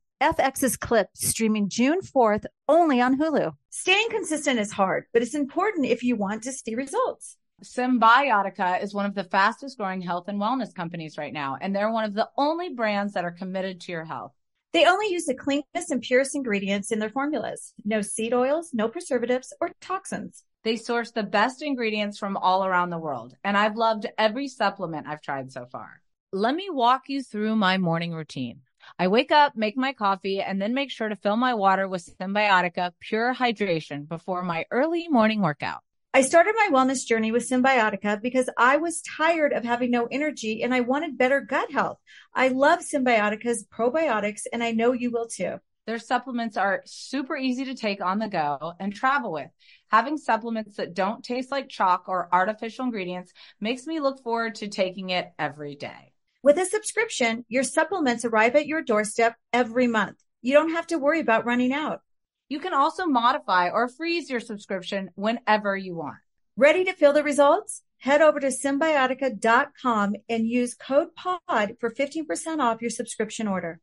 FX's 0.21 0.77
Clipped 0.77 1.17
streaming 1.17 1.67
June 1.67 1.99
4th 1.99 2.45
only 2.69 3.01
on 3.01 3.17
Hulu. 3.17 3.53
Staying 3.71 4.09
consistent 4.11 4.59
is 4.59 4.71
hard, 4.71 5.05
but 5.13 5.23
it's 5.23 5.33
important 5.33 5.87
if 5.87 6.03
you 6.03 6.15
want 6.15 6.43
to 6.43 6.51
see 6.51 6.75
results. 6.75 7.37
Cymbiotika 7.63 8.83
is 8.83 8.93
one 8.93 9.07
of 9.07 9.15
the 9.15 9.23
fastest 9.23 9.79
growing 9.79 9.99
health 9.99 10.27
and 10.27 10.39
wellness 10.39 10.75
companies 10.75 11.17
right 11.17 11.33
now, 11.33 11.57
and 11.59 11.75
they're 11.75 11.91
one 11.91 12.05
of 12.05 12.13
the 12.13 12.29
only 12.37 12.69
brands 12.69 13.13
that 13.13 13.25
are 13.25 13.31
committed 13.31 13.81
to 13.81 13.91
your 13.91 14.05
health. 14.05 14.33
They 14.73 14.85
only 14.85 15.07
use 15.07 15.25
the 15.25 15.33
cleanest 15.33 15.89
and 15.89 16.03
purest 16.03 16.35
ingredients 16.35 16.91
in 16.91 16.99
their 16.99 17.09
formulas. 17.09 17.73
No 17.83 18.03
seed 18.03 18.31
oils, 18.31 18.69
no 18.73 18.89
preservatives 18.89 19.51
or 19.59 19.71
toxins. 19.81 20.43
They 20.63 20.75
source 20.75 21.09
the 21.09 21.23
best 21.23 21.63
ingredients 21.63 22.19
from 22.19 22.37
all 22.37 22.63
around 22.63 22.91
the 22.91 22.99
world, 22.99 23.35
and 23.43 23.57
I've 23.57 23.75
loved 23.75 24.05
every 24.19 24.47
supplement 24.47 25.07
I've 25.07 25.23
tried 25.23 25.51
so 25.51 25.65
far. 25.65 26.01
Let 26.31 26.53
me 26.53 26.69
walk 26.69 27.09
you 27.09 27.23
through 27.23 27.55
my 27.55 27.79
morning 27.79 28.13
routine. 28.13 28.61
I 28.99 29.07
wake 29.07 29.31
up, 29.31 29.55
make 29.55 29.77
my 29.77 29.93
coffee, 29.93 30.41
and 30.41 30.61
then 30.61 30.73
make 30.73 30.91
sure 30.91 31.09
to 31.09 31.15
fill 31.15 31.37
my 31.37 31.53
water 31.53 31.87
with 31.87 32.09
Cymbiotika 32.19 32.91
Pure 32.99 33.35
Hydration 33.35 34.07
before 34.07 34.43
my 34.43 34.65
early 34.71 35.07
morning 35.07 35.41
workout. 35.41 35.81
I 36.13 36.23
started 36.23 36.55
my 36.57 36.69
wellness 36.77 37.05
journey 37.07 37.31
with 37.31 37.49
Cymbiotika 37.49 38.21
because 38.21 38.49
I 38.57 38.75
was 38.77 39.01
tired 39.01 39.53
of 39.53 39.63
having 39.63 39.91
no 39.91 40.07
energy 40.11 40.61
and 40.61 40.73
I 40.73 40.81
wanted 40.81 41.17
better 41.17 41.39
gut 41.39 41.71
health. 41.71 41.99
I 42.33 42.49
love 42.49 42.79
Cymbiotika's 42.81 43.65
probiotics 43.73 44.41
and 44.51 44.61
I 44.61 44.71
know 44.71 44.91
you 44.91 45.09
will 45.09 45.27
too. 45.27 45.59
Their 45.87 45.99
supplements 45.99 46.57
are 46.57 46.83
super 46.85 47.37
easy 47.37 47.65
to 47.65 47.75
take 47.75 48.03
on 48.03 48.19
the 48.19 48.27
go 48.27 48.73
and 48.79 48.93
travel 48.93 49.31
with. 49.31 49.49
Having 49.89 50.17
supplements 50.17 50.75
that 50.75 50.93
don't 50.93 51.23
taste 51.23 51.49
like 51.49 51.69
chalk 51.69 52.09
or 52.09 52.27
artificial 52.31 52.85
ingredients 52.85 53.31
makes 53.59 53.87
me 53.87 53.99
look 53.99 54.21
forward 54.21 54.55
to 54.55 54.67
taking 54.67 55.11
it 55.11 55.31
every 55.39 55.75
day. 55.75 56.10
With 56.43 56.57
a 56.57 56.65
subscription, 56.65 57.45
your 57.49 57.61
supplements 57.61 58.25
arrive 58.25 58.55
at 58.55 58.65
your 58.65 58.81
doorstep 58.81 59.35
every 59.53 59.85
month. 59.85 60.17
You 60.41 60.53
don't 60.53 60.71
have 60.71 60.87
to 60.87 60.97
worry 60.97 61.19
about 61.19 61.45
running 61.45 61.71
out. 61.71 62.01
You 62.49 62.59
can 62.59 62.73
also 62.73 63.05
modify 63.05 63.69
or 63.69 63.87
freeze 63.87 64.27
your 64.27 64.39
subscription 64.39 65.11
whenever 65.13 65.77
you 65.77 65.95
want. 65.95 66.17
Ready 66.57 66.83
to 66.85 66.93
feel 66.93 67.13
the 67.13 67.21
results? 67.21 67.83
Head 67.99 68.23
over 68.23 68.39
to 68.39 68.47
cymbiotika.com 68.47 70.15
and 70.27 70.47
use 70.47 70.73
code 70.73 71.09
POD 71.15 71.75
for 71.79 71.93
15% 71.93 72.59
off 72.59 72.81
your 72.81 72.89
subscription 72.89 73.47
order. 73.47 73.79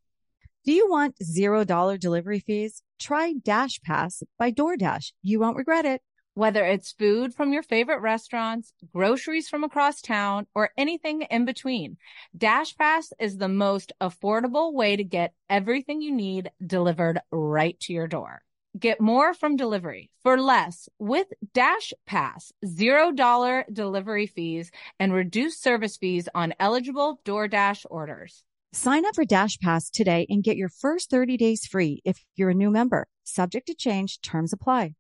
Do 0.65 0.73
you 0.73 0.91
want 0.91 1.15
$0 1.23 2.01
delivery 2.01 2.41
fees? 2.41 2.83
Try 2.99 3.35
Dash 3.35 3.81
Pass 3.83 4.25
by 4.37 4.51
DoorDash. 4.51 5.13
You 5.23 5.39
won't 5.39 5.57
regret 5.57 5.85
it. 5.85 6.03
Whether 6.39 6.65
it's 6.65 6.93
food 6.93 7.35
from 7.35 7.53
your 7.53 7.65
favorite 7.65 7.99
restaurants, 7.99 8.73
groceries 8.95 9.49
from 9.49 9.65
across 9.65 10.01
town, 10.01 10.47
or 10.55 10.71
anything 10.79 11.23
in 11.23 11.45
between, 11.45 11.97
DashPass 12.39 13.11
is 13.19 13.39
the 13.39 13.49
most 13.49 13.93
affordable 14.01 14.73
way 14.73 14.95
to 14.95 15.03
get 15.03 15.35
everything 15.51 16.01
you 16.01 16.15
need 16.15 16.53
delivered 16.65 17.19
right 17.33 17.77
to 17.81 17.93
your 17.93 18.07
door. 18.07 18.43
Get 18.79 19.01
more 19.01 19.35
from 19.35 19.57
delivery 19.57 20.13
for 20.23 20.41
less 20.41 20.89
with 21.01 21.27
Dash 21.55 21.93
Pass, 22.07 22.53
$0 22.65 23.65
delivery 23.73 24.29
fees 24.29 24.71
and 25.01 25.13
reduced 25.13 25.61
service 25.61 25.97
fees 25.97 26.29
on 26.37 26.55
eligible 26.61 27.21
DoorDash 27.25 27.85
orders. 27.91 28.45
Sign 28.73 29.05
up 29.05 29.17
for 29.17 29.25
Dash 29.25 29.59
Pass 29.59 29.91
today 29.91 30.25
and 30.29 30.45
get 30.45 30.57
your 30.57 30.69
first 30.69 31.11
30 31.11 31.37
days 31.37 31.67
free 31.67 32.01
if 32.05 32.25
you're 32.37 32.51
a 32.51 32.55
new 32.55 32.71
member. 32.71 33.09
Subject 33.25 33.67
to 33.67 33.75
change, 33.75 34.21
terms 34.21 34.53
apply. 34.53 34.95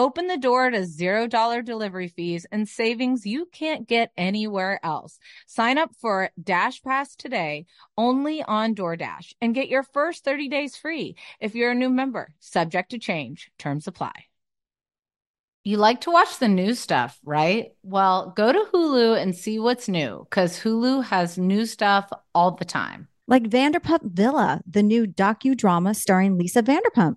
Open 0.00 0.28
the 0.28 0.38
door 0.38 0.70
to 0.70 0.78
$0 0.78 1.62
delivery 1.62 2.08
fees 2.08 2.46
and 2.50 2.66
savings 2.66 3.26
you 3.26 3.44
can't 3.52 3.86
get 3.86 4.12
anywhere 4.16 4.80
else. 4.82 5.18
Sign 5.46 5.76
up 5.76 5.90
for 5.94 6.30
Dash 6.42 6.82
Pass 6.82 7.14
today 7.14 7.66
only 7.98 8.42
on 8.42 8.74
DoorDash 8.74 9.34
and 9.42 9.54
get 9.54 9.68
your 9.68 9.82
first 9.82 10.24
30 10.24 10.48
days 10.48 10.74
free 10.74 11.16
if 11.38 11.54
you're 11.54 11.72
a 11.72 11.74
new 11.74 11.90
member. 11.90 12.32
Subject 12.40 12.92
to 12.92 12.98
change. 12.98 13.50
Terms 13.58 13.86
apply. 13.86 14.12
You 15.64 15.76
like 15.76 16.00
to 16.00 16.10
watch 16.10 16.38
the 16.38 16.48
new 16.48 16.72
stuff, 16.72 17.20
right? 17.22 17.72
Well, 17.82 18.32
go 18.34 18.54
to 18.54 18.70
Hulu 18.72 19.20
and 19.20 19.36
see 19.36 19.58
what's 19.58 19.86
new 19.86 20.26
because 20.30 20.58
Hulu 20.58 21.04
has 21.04 21.36
new 21.36 21.66
stuff 21.66 22.10
all 22.34 22.52
the 22.52 22.64
time. 22.64 23.08
Like 23.28 23.42
Vanderpump 23.42 24.12
Villa, 24.14 24.62
the 24.66 24.82
new 24.82 25.06
docudrama 25.06 25.94
starring 25.94 26.38
Lisa 26.38 26.62
Vanderpump. 26.62 27.16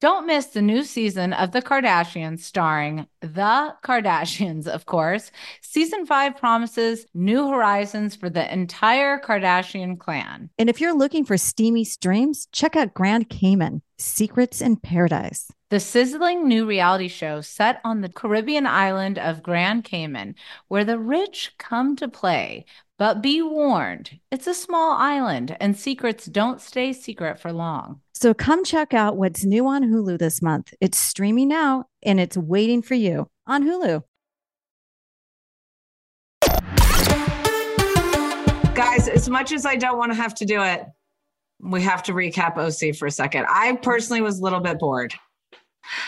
Don't 0.00 0.26
miss 0.26 0.46
the 0.46 0.62
new 0.62 0.82
season 0.82 1.34
of 1.34 1.52
The 1.52 1.60
Kardashians, 1.60 2.38
starring 2.38 3.06
The 3.20 3.74
Kardashians, 3.84 4.66
of 4.66 4.86
course. 4.86 5.30
Season 5.60 6.06
5 6.06 6.38
promises 6.38 7.04
new 7.12 7.46
horizons 7.48 8.16
for 8.16 8.30
the 8.30 8.50
entire 8.50 9.20
Kardashian 9.20 9.98
clan. 9.98 10.48
And 10.58 10.70
if 10.70 10.80
you're 10.80 10.96
looking 10.96 11.26
for 11.26 11.36
steamy 11.36 11.84
streams, 11.84 12.48
check 12.50 12.76
out 12.76 12.94
Grand 12.94 13.28
Cayman. 13.28 13.82
Secrets 14.00 14.62
in 14.62 14.76
Paradise. 14.76 15.52
The 15.68 15.78
sizzling 15.78 16.48
new 16.48 16.66
reality 16.66 17.06
show 17.06 17.42
set 17.42 17.80
on 17.84 18.00
the 18.00 18.08
Caribbean 18.08 18.66
island 18.66 19.18
of 19.18 19.42
Grand 19.42 19.84
Cayman, 19.84 20.34
where 20.68 20.84
the 20.84 20.98
rich 20.98 21.52
come 21.58 21.96
to 21.96 22.08
play. 22.08 22.64
But 22.98 23.22
be 23.22 23.42
warned, 23.42 24.18
it's 24.30 24.46
a 24.46 24.54
small 24.54 24.92
island 24.92 25.56
and 25.60 25.78
secrets 25.78 26.26
don't 26.26 26.60
stay 26.60 26.92
secret 26.92 27.38
for 27.38 27.52
long. 27.52 28.00
So 28.14 28.34
come 28.34 28.64
check 28.64 28.94
out 28.94 29.16
what's 29.16 29.44
new 29.44 29.66
on 29.66 29.84
Hulu 29.84 30.18
this 30.18 30.42
month. 30.42 30.74
It's 30.80 30.98
streaming 30.98 31.48
now 31.48 31.84
and 32.02 32.18
it's 32.18 32.36
waiting 32.36 32.82
for 32.82 32.94
you 32.94 33.28
on 33.46 33.64
Hulu. 33.64 34.02
Guys, 38.74 39.08
as 39.08 39.28
much 39.28 39.52
as 39.52 39.66
I 39.66 39.76
don't 39.76 39.98
want 39.98 40.10
to 40.10 40.16
have 40.16 40.34
to 40.36 40.46
do 40.46 40.62
it, 40.62 40.84
we 41.62 41.82
have 41.82 42.02
to 42.04 42.12
recap 42.12 42.56
OC 42.56 42.96
for 42.96 43.06
a 43.06 43.10
second. 43.10 43.46
I 43.48 43.76
personally 43.76 44.22
was 44.22 44.38
a 44.40 44.42
little 44.42 44.60
bit 44.60 44.78
bored. 44.78 45.14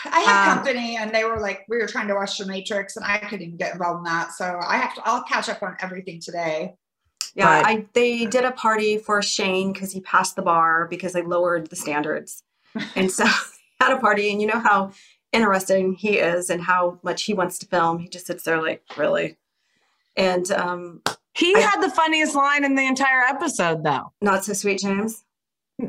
I 0.04 0.20
had 0.20 0.50
Um, 0.52 0.56
company 0.58 0.96
and 0.96 1.12
they 1.14 1.24
were 1.24 1.40
like, 1.40 1.62
we 1.68 1.78
were 1.78 1.86
trying 1.88 2.08
to 2.08 2.14
watch 2.14 2.38
The 2.38 2.46
Matrix 2.46 2.96
and 2.96 3.04
I 3.04 3.18
couldn't 3.18 3.42
even 3.42 3.56
get 3.56 3.72
involved 3.72 3.98
in 3.98 4.04
that. 4.04 4.32
So 4.32 4.60
I 4.66 4.76
have 4.76 4.94
to, 4.94 5.02
I'll 5.04 5.24
catch 5.24 5.48
up 5.48 5.62
on 5.62 5.76
everything 5.80 6.20
today. 6.20 6.74
Yeah, 7.34 7.62
But- 7.62 7.66
I 7.68 7.86
they 7.94 8.26
did 8.26 8.44
a 8.44 8.52
party 8.52 8.98
for 8.98 9.20
Shane 9.22 9.72
because 9.72 9.90
he 9.92 10.00
passed 10.00 10.36
the 10.36 10.42
bar 10.42 10.86
because 10.88 11.14
they 11.14 11.22
lowered 11.22 11.68
the 11.70 11.76
standards, 11.76 12.42
and 12.94 13.10
so 13.10 13.24
had 13.80 13.92
a 13.92 13.98
party. 13.98 14.30
And 14.30 14.40
you 14.40 14.46
know 14.46 14.60
how 14.60 14.92
interesting 15.32 15.94
he 15.94 16.18
is 16.18 16.50
and 16.50 16.62
how 16.62 16.98
much 17.02 17.22
he 17.24 17.32
wants 17.32 17.58
to 17.60 17.66
film. 17.66 17.98
He 18.00 18.08
just 18.08 18.26
sits 18.26 18.42
there 18.44 18.60
like, 18.60 18.82
really, 18.98 19.38
and 20.14 20.50
um, 20.52 21.00
He 21.34 21.54
I- 21.56 21.60
had 21.60 21.80
the 21.80 21.90
funniest 21.90 22.34
line 22.34 22.64
in 22.64 22.74
the 22.74 22.86
entire 22.86 23.22
episode, 23.22 23.82
though. 23.82 24.12
not 24.20 24.44
so 24.44 24.52
sweet, 24.52 24.80
James. 24.80 25.24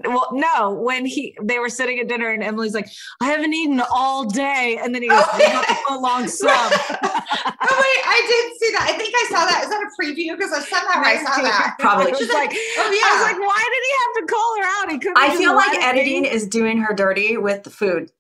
Well, 0.06 0.30
no, 0.34 0.72
when 0.74 1.06
he 1.06 1.38
they 1.42 1.60
were 1.60 1.70
sitting 1.70 2.00
at 2.00 2.08
dinner 2.08 2.30
and 2.30 2.42
Emily's 2.44 2.74
like, 2.74 2.90
"I 3.22 3.26
haven't 3.26 3.54
eaten 3.54 3.82
all 3.92 4.24
day," 4.26 4.80
and 4.82 4.94
then 4.96 5.02
he 5.04 5.10
goes, 5.10 5.24
Oh, 5.24 5.38
"What 5.38 5.50
about 5.50 5.68
the 5.68 5.76
foot 5.88 6.02
long 6.02 6.28
sub?" 6.40 6.50
oh 6.50 7.76
wait, 7.82 8.02
I 8.06 8.22
did 8.28 8.60
see 8.60 8.72
that. 8.74 8.88
I 8.90 8.98
think 8.98 9.14
I 9.16 9.26
saw 9.30 9.46
that. 9.46 9.62
Is 9.64 9.70
that 9.70 9.82
a 9.84 9.90
preview? 10.02 10.36
Because 10.38 10.52
I 10.52 10.60
somehow 10.62 11.02
I 11.04 11.18
saw 11.18 11.42
that. 11.44 11.76
Probably. 11.80 12.08
I 12.08 12.10
was 12.10 12.20
She's 12.20 12.30
like, 12.34 12.50
like, 12.50 12.58
oh 12.78 13.02
I 13.06 13.16
was 13.16 13.32
like, 13.32 13.40
why 13.40 13.70
did 13.74 13.84
he 13.86 13.94
have 14.04 14.28
to 14.28 14.34
call 14.34 14.58
her 14.58 14.66
out? 14.66 14.92
He 14.92 15.00
could. 15.00 15.14
I 15.18 15.38
feel 15.38 15.56
like 15.56 15.84
editing 15.84 16.26
is 16.26 16.48
doing 16.48 16.80
her 16.80 16.94
dirty 16.94 17.38
with 17.38 17.64
the 17.64 17.70
food. 17.70 18.12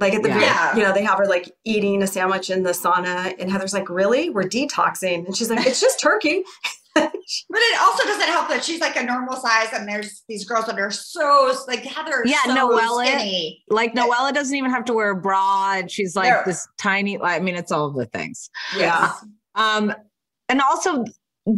Like 0.00 0.14
at 0.14 0.22
the 0.22 0.28
Yeah. 0.28 0.34
very, 0.34 0.44
Yeah. 0.46 0.76
you 0.76 0.82
know, 0.82 0.92
they 0.92 1.04
have 1.04 1.18
her 1.18 1.26
like 1.26 1.52
eating 1.64 2.02
a 2.02 2.06
sandwich 2.06 2.50
in 2.50 2.62
the 2.64 2.72
sauna, 2.72 3.34
and 3.38 3.50
Heather's 3.50 3.72
like, 3.72 3.88
"Really? 3.88 4.28
We're 4.30 4.42
detoxing," 4.48 5.24
and 5.26 5.36
she's 5.36 5.50
like, 5.50 5.64
"It's 5.66 5.80
just 5.80 6.00
turkey." 6.00 6.42
But 7.48 7.58
it 7.62 7.80
also 7.80 8.04
doesn't 8.04 8.28
help 8.28 8.48
that 8.50 8.62
she's 8.62 8.80
like 8.80 8.96
a 8.96 9.02
normal 9.02 9.36
size, 9.36 9.68
and 9.72 9.88
there's 9.88 10.22
these 10.28 10.44
girls 10.44 10.66
that 10.66 10.78
are 10.78 10.90
so 10.90 11.56
like 11.66 11.80
Heather. 11.80 12.22
Yeah, 12.26 12.42
so 12.44 12.54
Noella. 12.54 13.06
skinny. 13.06 13.64
like 13.70 13.94
Noella 13.94 14.32
doesn't 14.34 14.54
even 14.54 14.70
have 14.70 14.84
to 14.86 14.92
wear 14.92 15.10
a 15.10 15.16
bra. 15.16 15.74
and 15.78 15.90
She's 15.90 16.14
like 16.14 16.28
No. 16.30 16.42
this 16.44 16.68
tiny. 16.78 17.18
I 17.20 17.40
mean, 17.40 17.56
it's 17.56 17.72
all 17.72 17.86
of 17.86 17.94
the 17.94 18.04
things. 18.06 18.50
Yeah. 18.76 19.12
Um, 19.54 19.94
and 20.50 20.60
also 20.60 21.04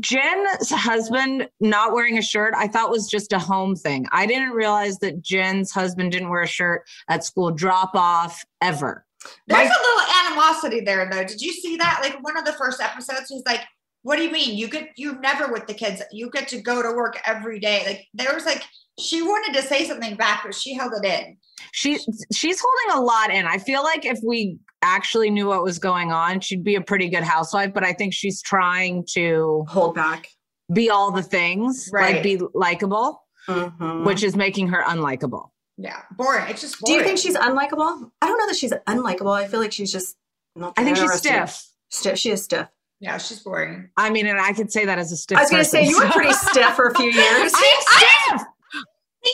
Jen's 0.00 0.70
husband 0.70 1.48
not 1.60 1.92
wearing 1.92 2.16
a 2.18 2.22
shirt, 2.22 2.54
I 2.56 2.68
thought 2.68 2.90
was 2.90 3.08
just 3.08 3.32
a 3.32 3.38
home 3.38 3.74
thing. 3.74 4.06
I 4.12 4.26
didn't 4.26 4.50
realize 4.50 4.98
that 5.00 5.20
Jen's 5.22 5.72
husband 5.72 6.12
didn't 6.12 6.28
wear 6.28 6.42
a 6.42 6.46
shirt 6.46 6.82
at 7.08 7.24
school 7.24 7.50
drop 7.50 7.90
off 7.94 8.44
ever. 8.62 9.04
There's 9.48 9.68
My- 9.68 9.74
a 9.74 9.82
little 9.82 10.14
animosity 10.28 10.80
there, 10.80 11.08
though. 11.10 11.24
Did 11.24 11.40
you 11.40 11.52
see 11.52 11.76
that? 11.78 12.00
Like 12.02 12.22
one 12.22 12.36
of 12.36 12.44
the 12.44 12.52
first 12.52 12.80
episodes, 12.80 13.28
he's 13.28 13.42
like, 13.46 13.62
"What 14.06 14.16
do 14.16 14.22
you 14.22 14.30
mean? 14.30 14.56
You 14.56 14.68
get 14.68 14.90
you 14.96 15.18
never 15.20 15.52
with 15.52 15.66
the 15.66 15.74
kids. 15.74 16.00
You 16.12 16.30
get 16.30 16.46
to 16.48 16.60
go 16.60 16.80
to 16.82 16.90
work 16.96 17.18
every 17.26 17.58
day." 17.58 17.82
Like 17.86 18.00
there 18.14 18.32
was 18.34 18.44
like 18.46 18.62
she 18.98 19.20
wanted 19.22 19.52
to 19.60 19.62
say 19.66 19.84
something 19.86 20.14
back, 20.16 20.42
but 20.44 20.54
she 20.54 20.74
held 20.74 20.92
it 21.00 21.04
in. 21.04 21.36
She 21.72 21.98
she's 22.32 22.60
holding 22.64 22.98
a 22.98 23.04
lot 23.04 23.30
in. 23.30 23.44
I 23.46 23.58
feel 23.58 23.82
like 23.82 24.04
if 24.04 24.18
we 24.24 24.58
actually 24.82 25.30
knew 25.30 25.48
what 25.48 25.62
was 25.64 25.78
going 25.78 26.12
on, 26.12 26.40
she'd 26.40 26.62
be 26.64 26.76
a 26.76 26.80
pretty 26.80 27.08
good 27.08 27.24
housewife. 27.24 27.72
But 27.74 27.84
I 27.84 27.92
think 27.92 28.14
she's 28.14 28.40
trying 28.40 29.04
to 29.14 29.64
Hold 29.68 29.94
back. 29.96 30.28
be 30.72 30.88
all 30.90 31.10
the 31.10 31.22
things, 31.22 31.90
like 31.92 32.02
Right. 32.14 32.22
be 32.22 32.40
likable, 32.54 33.22
Mhm. 33.48 34.04
which 34.06 34.22
is 34.22 34.36
making 34.36 34.68
her 34.68 34.82
unlikable. 34.84 35.50
Yeah, 35.78 36.00
boring. 36.16 36.48
It's 36.48 36.60
just. 36.62 36.76
Do 36.84 36.92
you 36.92 37.02
think 37.02 37.18
she's 37.18 37.34
unlikable? 37.36 38.10
I 38.22 38.28
don't 38.28 38.38
know 38.38 38.46
that 38.46 38.56
she's 38.56 38.72
unlikable. 38.86 39.32
I 39.34 39.46
feel 39.48 39.60
like 39.60 39.72
she's 39.72 39.92
just 39.92 40.16
not. 40.54 40.72
I 40.76 40.84
think 40.84 40.96
she's 40.96 41.12
stiff. 41.14 41.62
Stiff. 41.90 42.18
She 42.18 42.30
is 42.30 42.42
stiff. 42.44 42.68
Yeah, 43.00 43.18
she's 43.18 43.40
boring. 43.40 43.90
I 43.96 44.10
mean, 44.10 44.26
and 44.26 44.40
I 44.40 44.52
could 44.52 44.72
say 44.72 44.86
that 44.86 44.98
as 44.98 45.12
a 45.12 45.16
stiff. 45.16 45.38
I 45.38 45.42
was 45.42 45.50
going 45.50 45.62
to 45.62 45.68
say 45.68 45.84
you 45.84 45.98
were 45.98 46.08
pretty 46.08 46.32
stiff 46.32 46.74
for 46.74 46.86
a 46.86 46.94
few 46.94 47.10
years. 47.10 47.52
I'm 47.54 47.80
stiff. 47.80 48.46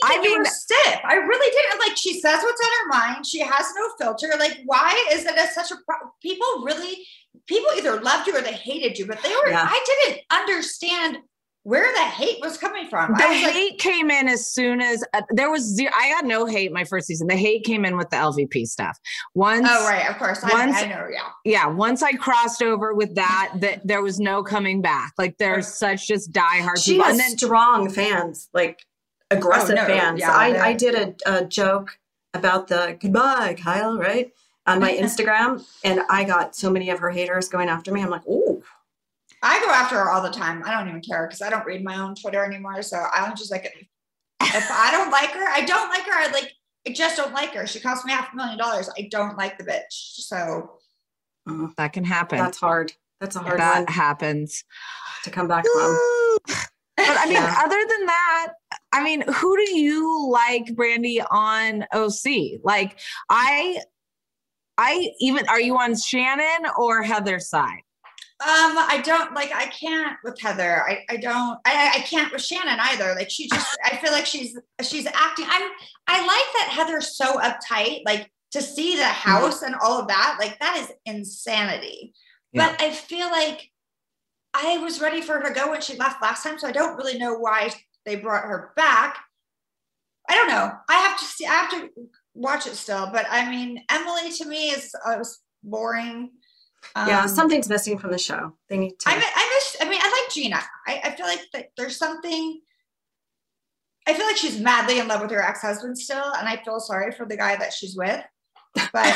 I 0.04 0.16
I 0.16 0.20
mean, 0.22 0.44
stiff. 0.46 1.00
I 1.04 1.14
really 1.14 1.50
didn't 1.50 1.78
like. 1.80 1.96
She 1.96 2.18
says 2.20 2.40
what's 2.42 2.60
on 2.60 2.70
her 2.80 2.88
mind. 2.88 3.26
She 3.26 3.40
has 3.40 3.66
no 3.76 3.88
filter. 4.00 4.28
Like, 4.38 4.60
why 4.64 5.08
is 5.12 5.24
it 5.26 5.36
a, 5.36 5.46
such 5.48 5.70
a 5.70 5.76
pro- 5.86 6.10
people 6.22 6.46
really? 6.64 7.04
People 7.46 7.68
either 7.76 8.00
loved 8.00 8.26
you 8.26 8.36
or 8.36 8.40
they 8.40 8.52
hated 8.52 8.98
you, 8.98 9.06
but 9.06 9.22
they 9.22 9.30
were. 9.30 9.50
Yeah. 9.50 9.68
I 9.68 10.02
didn't 10.06 10.20
understand 10.30 11.18
where 11.64 11.92
the 11.94 12.00
hate 12.00 12.40
was 12.40 12.58
coming 12.58 12.88
from. 12.88 13.14
The 13.16 13.22
I 13.24 13.28
was 13.30 13.42
like, 13.42 13.52
hate 13.52 13.78
came 13.78 14.10
in 14.10 14.28
as 14.28 14.46
soon 14.52 14.80
as 14.80 15.04
uh, 15.14 15.22
there 15.30 15.50
was 15.50 15.62
zero. 15.62 15.92
I 15.96 16.06
had 16.06 16.24
no 16.24 16.44
hate 16.46 16.72
my 16.72 16.84
first 16.84 17.06
season. 17.06 17.26
The 17.28 17.36
hate 17.36 17.64
came 17.64 17.84
in 17.84 17.96
with 17.96 18.10
the 18.10 18.16
LVP 18.16 18.66
stuff. 18.66 18.98
Once, 19.34 19.66
oh 19.70 19.86
right, 19.88 20.08
of 20.10 20.16
course. 20.18 20.42
I, 20.42 20.50
once- 20.52 20.76
I 20.76 20.86
know. 20.86 21.06
Yeah. 21.10 21.28
yeah, 21.44 21.66
once 21.66 22.02
I 22.02 22.12
crossed 22.12 22.62
over 22.62 22.94
with 22.94 23.14
that, 23.14 23.52
that 23.60 23.86
there 23.86 24.02
was 24.02 24.18
no 24.18 24.42
coming 24.42 24.82
back. 24.82 25.12
Like 25.18 25.38
there's 25.38 25.68
such 25.68 26.08
just 26.08 26.32
diehard 26.32 26.82
she 26.82 26.92
people. 26.92 27.04
has 27.06 27.12
And 27.12 27.20
then 27.20 27.38
strong 27.38 27.90
fans, 27.90 28.48
like 28.52 28.84
aggressive 29.30 29.76
Oh, 29.78 29.82
no, 29.82 29.86
fans. 29.86 30.20
yeah, 30.20 30.32
I, 30.32 30.68
I 30.68 30.72
did 30.74 30.94
a, 31.26 31.38
a 31.40 31.44
joke 31.44 31.98
about 32.34 32.68
the 32.68 32.96
goodbye, 33.00 33.56
Kyle, 33.62 33.98
right? 33.98 34.32
On 34.66 34.80
my 34.80 34.92
Instagram. 35.00 35.64
And 35.84 36.00
I 36.08 36.24
got 36.24 36.54
so 36.56 36.70
many 36.70 36.90
of 36.90 36.98
her 36.98 37.10
haters 37.10 37.48
going 37.48 37.68
after 37.68 37.92
me. 37.92 38.00
I'm 38.02 38.10
like, 38.10 38.22
oh, 38.28 38.61
I 39.42 39.60
go 39.60 39.70
after 39.70 39.96
her 39.96 40.10
all 40.10 40.22
the 40.22 40.30
time. 40.30 40.62
I 40.64 40.70
don't 40.70 40.88
even 40.88 41.00
care 41.00 41.26
because 41.26 41.42
I 41.42 41.50
don't 41.50 41.66
read 41.66 41.82
my 41.82 41.98
own 41.98 42.14
Twitter 42.14 42.44
anymore. 42.44 42.80
So 42.82 43.02
I'm 43.12 43.36
just 43.36 43.50
like, 43.50 43.64
if 44.40 44.70
I 44.70 44.90
don't 44.92 45.10
like 45.10 45.30
her, 45.30 45.48
I 45.48 45.62
don't 45.62 45.88
like 45.88 46.04
her. 46.04 46.12
I 46.12 46.30
like, 46.32 46.52
I 46.86 46.92
just 46.92 47.16
don't 47.16 47.32
like 47.32 47.50
her. 47.54 47.66
She 47.66 47.80
cost 47.80 48.06
me 48.06 48.12
half 48.12 48.32
a 48.32 48.36
million 48.36 48.58
dollars. 48.58 48.88
I 48.96 49.08
don't 49.10 49.36
like 49.36 49.58
the 49.58 49.64
bitch. 49.64 49.82
So 49.90 50.78
mm. 51.48 51.74
that 51.76 51.92
can 51.92 52.04
happen. 52.04 52.38
that's 52.38 52.58
hard. 52.58 52.92
That's 53.20 53.36
a 53.36 53.40
hard 53.40 53.60
that 53.60 53.78
one 53.80 53.86
happens. 53.86 54.64
to 55.24 55.30
come 55.30 55.48
back 55.48 55.64
from. 55.64 55.98
But 56.96 57.16
I 57.18 57.24
mean, 57.24 57.34
Yeah. 57.34 57.62
other 57.64 57.78
than 57.88 58.06
that, 58.06 58.52
I 58.92 59.02
mean, 59.02 59.22
who 59.22 59.56
do 59.56 59.76
you 59.76 60.28
like, 60.30 60.66
Brandi, 60.66 61.24
on 61.30 61.84
OC? 61.92 62.60
Like, 62.62 62.98
I, 63.28 63.80
I 64.78 65.10
even 65.20 65.48
are 65.48 65.60
you 65.60 65.76
on 65.78 65.96
Shannon 65.96 66.70
or 66.76 67.02
Heather's 67.02 67.48
side? 67.48 67.82
Um, 68.42 68.76
I 68.76 69.00
don't 69.04 69.34
like 69.34 69.52
I 69.54 69.66
can't 69.66 70.16
with 70.24 70.40
Heather. 70.40 70.82
I, 70.82 71.04
I 71.08 71.16
don't 71.16 71.60
I, 71.64 71.92
I 71.94 71.98
can't 72.00 72.32
with 72.32 72.42
Shannon 72.42 72.78
either. 72.80 73.14
Like 73.14 73.30
she 73.30 73.48
just 73.48 73.78
I 73.84 73.96
feel 73.98 74.10
like 74.10 74.26
she's 74.26 74.58
she's 74.82 75.06
acting. 75.06 75.46
I'm 75.48 75.70
I 76.08 76.18
like 76.20 76.26
that 76.26 76.68
Heather's 76.72 77.16
so 77.16 77.38
uptight, 77.38 78.02
like 78.04 78.32
to 78.50 78.60
see 78.60 78.96
the 78.96 79.04
house 79.04 79.62
and 79.62 79.76
all 79.76 80.00
of 80.00 80.08
that, 80.08 80.38
like 80.40 80.58
that 80.58 80.76
is 80.76 80.92
insanity. 81.06 82.14
But 82.52 82.82
I 82.82 82.90
feel 82.90 83.30
like 83.30 83.70
I 84.52 84.78
was 84.78 85.00
ready 85.00 85.22
for 85.22 85.34
her 85.34 85.48
to 85.48 85.54
go 85.54 85.70
when 85.70 85.80
she 85.80 85.96
left 85.96 86.20
last 86.20 86.42
time, 86.42 86.58
so 86.58 86.68
I 86.68 86.72
don't 86.72 86.96
really 86.96 87.18
know 87.18 87.34
why 87.34 87.72
they 88.04 88.16
brought 88.16 88.44
her 88.44 88.72
back. 88.76 89.18
I 90.28 90.34
don't 90.34 90.48
know. 90.48 90.72
I 90.88 90.94
have 90.94 91.18
to 91.18 91.24
see 91.24 91.46
I 91.46 91.52
have 91.54 91.70
to 91.70 91.90
watch 92.34 92.66
it 92.66 92.74
still, 92.74 93.08
but 93.12 93.26
I 93.30 93.48
mean 93.48 93.84
Emily 93.88 94.32
to 94.32 94.46
me 94.46 94.70
is 94.70 94.92
uh, 95.06 95.14
was 95.16 95.38
boring. 96.94 97.08
yeah, 97.08 97.22
Um, 97.22 97.28
something's 97.28 97.68
missing 97.68 97.98
from 97.98 98.10
the 98.10 98.18
show. 98.18 98.52
They 98.68 98.76
need 98.78 98.98
to. 99.00 99.08
I 99.08 99.14
mean, 99.14 99.24
I 99.34 99.50
miss. 99.54 99.76
I 99.80 99.88
mean, 99.90 100.00
I 100.02 100.10
like 100.22 100.32
Gina. 100.32 100.60
I, 100.86 101.00
I 101.04 101.10
feel 101.16 101.26
like 101.26 101.40
that 101.52 101.66
there's 101.76 101.96
something. 101.96 102.60
I 104.06 104.14
feel 104.14 104.26
like 104.26 104.36
she's 104.36 104.58
madly 104.60 104.98
in 104.98 105.06
love 105.08 105.20
with 105.22 105.30
her 105.30 105.40
ex-husband 105.42 105.96
still, 105.96 106.32
and 106.38 106.48
I 106.48 106.56
feel 106.64 106.80
sorry 106.80 107.12
for 107.12 107.24
the 107.24 107.36
guy 107.36 107.54
that 107.56 107.72
she's 107.72 107.96
with. 107.96 108.20
But 108.74 108.90
I 108.94 109.12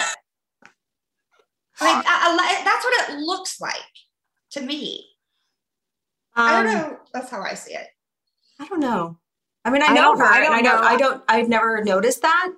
I, 1.80 2.02
I, 2.40 2.64
that's 2.64 2.84
what 2.84 3.10
it 3.10 3.18
looks 3.20 3.60
like 3.60 3.76
to 4.52 4.60
me. 4.62 5.04
I 6.34 6.62
don't 6.62 6.74
Um, 6.74 6.80
know. 6.90 6.98
That's 7.12 7.30
how 7.30 7.40
I 7.42 7.54
see 7.54 7.74
it. 7.74 7.86
I 8.60 8.66
don't 8.68 8.80
know. 8.80 9.18
I 9.64 9.70
mean, 9.70 9.82
I 9.82 9.86
I 9.86 9.94
know 9.94 10.14
don't- 10.14 10.18
her. 10.18 10.24
I 10.24 10.36
and 10.38 10.46
don't 10.46 10.54
I 10.54 10.60
know. 10.60 10.80
I 10.82 10.96
don't. 10.96 11.24
I've 11.28 11.48
never 11.48 11.82
noticed 11.82 12.22
that, 12.22 12.52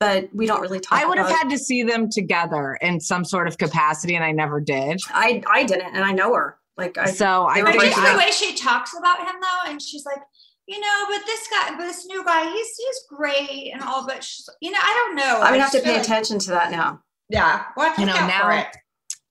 but 0.00 0.28
we 0.34 0.46
don't 0.46 0.60
really 0.62 0.80
talk. 0.80 0.98
I 0.98 1.06
would 1.06 1.18
have 1.18 1.28
had 1.30 1.48
to 1.50 1.58
see 1.58 1.82
them 1.82 2.08
together 2.10 2.76
in 2.80 2.98
some 3.00 3.24
sort 3.24 3.46
of 3.46 3.58
capacity, 3.58 4.16
and 4.16 4.24
I 4.24 4.32
never 4.32 4.60
did. 4.60 4.98
I 5.10 5.42
I 5.48 5.62
didn't, 5.64 5.94
and 5.94 6.04
I 6.04 6.12
know 6.12 6.34
her. 6.34 6.56
Like 6.76 6.96
I. 6.98 7.06
so 7.10 7.44
I 7.44 7.56
they 7.56 7.62
were 7.62 7.66
But 7.72 7.80
think 7.80 7.94
just 7.94 8.02
the 8.04 8.10
up. 8.12 8.18
way 8.18 8.30
she 8.32 8.54
talks 8.56 8.96
about 8.98 9.18
him, 9.20 9.34
though, 9.40 9.70
and 9.70 9.80
she's 9.82 10.04
like, 10.06 10.20
you 10.66 10.80
know, 10.80 11.06
but 11.10 11.26
this 11.26 11.46
guy, 11.48 11.76
but 11.76 11.84
this 11.84 12.06
new 12.06 12.24
guy, 12.24 12.50
he's 12.50 12.68
he's 12.76 13.00
great 13.10 13.70
and 13.72 13.82
all, 13.82 14.06
but 14.06 14.24
she's, 14.24 14.48
you 14.62 14.70
know, 14.70 14.78
I 14.82 15.04
don't 15.06 15.16
know. 15.16 15.36
I'm 15.40 15.46
I 15.46 15.50
gonna 15.50 15.62
have 15.62 15.72
to 15.72 15.80
pay 15.82 15.92
like- 15.94 16.02
attention 16.02 16.38
to 16.40 16.50
that 16.50 16.70
now. 16.70 17.00
Yeah, 17.28 17.64
we'll 17.76 17.86
have 17.86 17.96
to 17.96 18.00
You 18.00 18.06
know, 18.06 18.14
out 18.14 18.20
for 18.42 18.48
now- 18.48 18.58
it. 18.60 18.66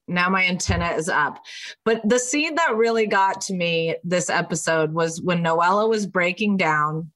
now 0.08 0.28
my 0.30 0.44
antenna 0.46 0.90
is 0.92 1.08
up. 1.08 1.38
But 1.84 2.00
the 2.08 2.18
scene 2.20 2.54
that 2.54 2.76
really 2.76 3.06
got 3.06 3.40
to 3.42 3.54
me 3.54 3.96
this 4.04 4.30
episode 4.30 4.92
was 4.94 5.20
when 5.20 5.42
Noella 5.42 5.88
was 5.88 6.06
breaking 6.06 6.56
down 6.56 7.10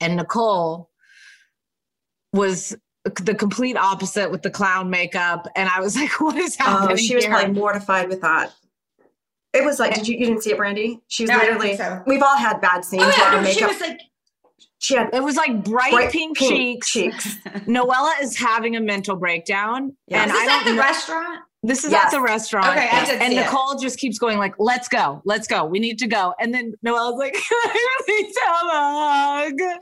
and 0.00 0.16
Nicole 0.16 0.90
was 2.36 2.76
the 3.04 3.34
complete 3.34 3.76
opposite 3.76 4.30
with 4.30 4.42
the 4.42 4.50
clown 4.50 4.90
makeup, 4.90 5.46
and 5.56 5.68
I 5.68 5.80
was 5.80 5.96
like, 5.96 6.10
"What 6.20 6.36
is 6.36 6.56
happening?" 6.56 6.92
Oh, 6.92 6.96
she 6.96 7.14
was 7.14 7.24
here? 7.24 7.32
probably 7.32 7.54
mortified 7.54 8.08
with 8.08 8.20
that. 8.20 8.52
It 9.52 9.64
was 9.64 9.78
like, 9.80 9.94
did 9.94 10.06
you 10.06 10.18
you 10.18 10.26
didn't 10.26 10.42
see 10.42 10.50
it, 10.52 10.58
Brandi? 10.58 11.00
She 11.08 11.22
was 11.22 11.30
No, 11.30 11.38
I 11.38 11.42
literally. 11.44 11.76
so. 11.78 12.02
We've 12.06 12.22
all 12.22 12.36
had 12.36 12.60
bad 12.60 12.84
scenes 12.84 13.04
Oh 13.06 13.14
yeah, 13.16 13.40
no, 13.40 13.48
she 13.50 13.64
was 13.64 13.80
like, 13.80 14.00
she 14.80 14.94
had 14.96 15.08
It 15.14 15.22
was 15.22 15.36
like 15.36 15.64
bright, 15.64 15.92
bright 15.92 16.12
pink, 16.12 16.36
cheeks. 16.36 16.90
cheeks. 16.90 17.36
Noella 17.66 18.12
is 18.20 18.36
having 18.36 18.76
a 18.76 18.80
mental 18.80 19.16
breakdown, 19.16 19.96
Yes. 20.08 20.22
and 20.22 20.30
is 20.30 20.36
I 20.36 20.40
this 20.44 20.48
don't 20.52 20.60
at 20.60 20.64
the 20.66 20.72
know- 20.74 20.82
restaurant? 20.82 21.40
This 21.66 21.84
is 21.84 21.90
Yes. 21.90 22.06
at 22.06 22.10
the 22.12 22.20
restaurant. 22.20 22.68
Okay, 22.68 22.88
I 22.88 23.04
did 23.04 23.20
and 23.20 23.32
see 23.32 23.38
it. 23.38 23.42
Nicole 23.42 23.76
just 23.76 23.98
keeps 23.98 24.18
going 24.18 24.38
like, 24.38 24.54
"Let's 24.58 24.88
go, 24.88 25.20
let's 25.24 25.48
go. 25.48 25.64
We 25.64 25.80
need 25.80 25.98
to 25.98 26.06
go." 26.06 26.32
And 26.38 26.54
then 26.54 26.74
Noelle's 26.82 27.18
like, 27.18 27.36
"I 27.50 28.02
need 28.08 28.32
to 28.32 28.40
have 28.46 28.66
a 28.66 28.80
hug." 28.94 29.80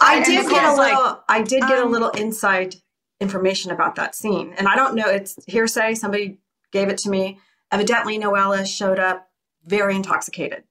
I 0.00 0.22
did 0.24 0.26
get 0.26 0.46
a 0.46 0.48
Nicole's 0.48 0.78
like, 0.78 0.96
little. 0.96 1.22
I 1.28 1.42
did 1.42 1.60
get 1.60 1.78
a 1.78 1.84
um, 1.84 1.92
little 1.92 2.10
inside 2.10 2.76
information 3.20 3.70
about 3.72 3.96
that 3.96 4.14
scene, 4.14 4.54
and 4.56 4.68
I 4.68 4.74
don't 4.74 4.94
know. 4.94 5.08
It's 5.08 5.36
hearsay. 5.46 5.94
Somebody 5.94 6.38
gave 6.72 6.88
it 6.88 6.98
to 6.98 7.10
me. 7.10 7.40
Evidently, 7.70 8.18
Noella 8.18 8.66
showed 8.66 8.98
up 8.98 9.28
very 9.64 9.96
intoxicated, 9.96 10.64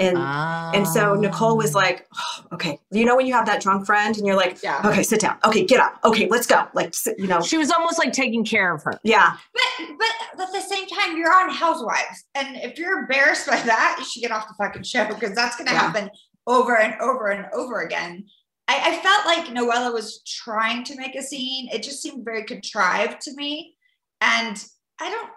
and 0.00 0.16
and 0.18 0.88
so 0.88 1.12
ah. 1.12 1.20
Nicole 1.20 1.56
was 1.56 1.74
like, 1.74 2.06
"Oh, 2.16 2.44
"Okay, 2.54 2.78
you 2.90 3.04
know 3.04 3.14
when 3.16 3.26
you 3.26 3.34
have 3.34 3.46
that 3.46 3.60
drunk 3.62 3.86
friend, 3.86 4.16
and 4.16 4.26
you're 4.26 4.36
like, 4.36 4.62
Yeah. 4.62 4.80
okay, 4.84 5.02
sit 5.02 5.20
down. 5.20 5.36
Okay, 5.44 5.64
get 5.64 5.78
up. 5.80 5.98
Okay, 6.04 6.26
let's 6.28 6.46
go. 6.46 6.66
Like, 6.74 6.94
sit, 6.94 7.18
you 7.18 7.26
know, 7.26 7.40
She 7.42 7.58
was 7.58 7.70
almost 7.70 7.98
like 7.98 8.12
taking 8.12 8.44
care 8.44 8.74
of 8.74 8.82
her. 8.84 8.98
yeah, 9.04 9.36
But 9.52 9.88
but 10.36 10.42
at 10.46 10.52
the 10.52 10.60
same 10.60 10.86
time, 10.88 11.16
you're 11.16 11.32
on 11.32 11.50
Housewives, 11.50 12.24
and 12.34 12.56
if 12.56 12.78
you're 12.78 12.98
embarrassed 13.00 13.46
by 13.46 13.60
that, 13.60 13.96
you 13.98 14.04
should 14.04 14.22
get 14.22 14.32
off 14.32 14.48
the 14.48 14.54
fucking 14.54 14.82
show 14.84 15.06
because 15.06 15.34
that's 15.34 15.56
going 15.56 15.68
to 15.68 15.74
Yeah. 15.74 15.80
happen 15.80 16.10
over 16.46 16.76
and 16.78 16.98
over 17.00 17.28
and 17.28 17.46
over 17.52 17.82
again. 17.82 18.24
I, 18.68 18.92
I 18.92 19.02
felt 19.02 19.26
like 19.26 19.46
Noella 19.54 19.92
was 19.92 20.22
trying 20.24 20.84
to 20.84 20.96
make 20.96 21.14
a 21.14 21.22
scene. 21.22 21.68
It 21.72 21.82
just 21.82 22.00
seemed 22.02 22.24
very 22.24 22.44
contrived 22.44 23.20
to 23.22 23.34
me, 23.34 23.76
and 24.20 24.56
I 25.00 25.10
don't, 25.10 25.30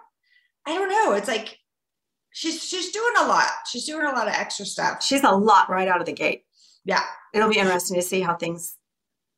I 0.66 0.74
don't 0.74 0.88
know. 0.88 1.12
It's 1.12 1.28
like 1.28 1.58
she's 2.34 2.62
she's 2.62 2.90
doing 2.90 3.14
a 3.20 3.26
lot. 3.26 3.48
She's 3.70 3.86
doing 3.86 4.04
a 4.04 4.10
lot 4.12 4.28
of 4.28 4.34
extra 4.34 4.66
stuff. 4.66 5.02
she's 5.02 5.22
a 5.24 5.30
lot 5.30 5.70
right 5.70 5.88
out 5.88 6.00
of 6.00 6.06
the 6.06 6.12
gate. 6.12 6.44
Yeah. 6.84 7.00
It'll 7.32 7.48
be 7.48 7.58
interesting 7.58 7.96
to 7.96 8.02
see 8.02 8.20
how 8.20 8.34
things 8.36 8.76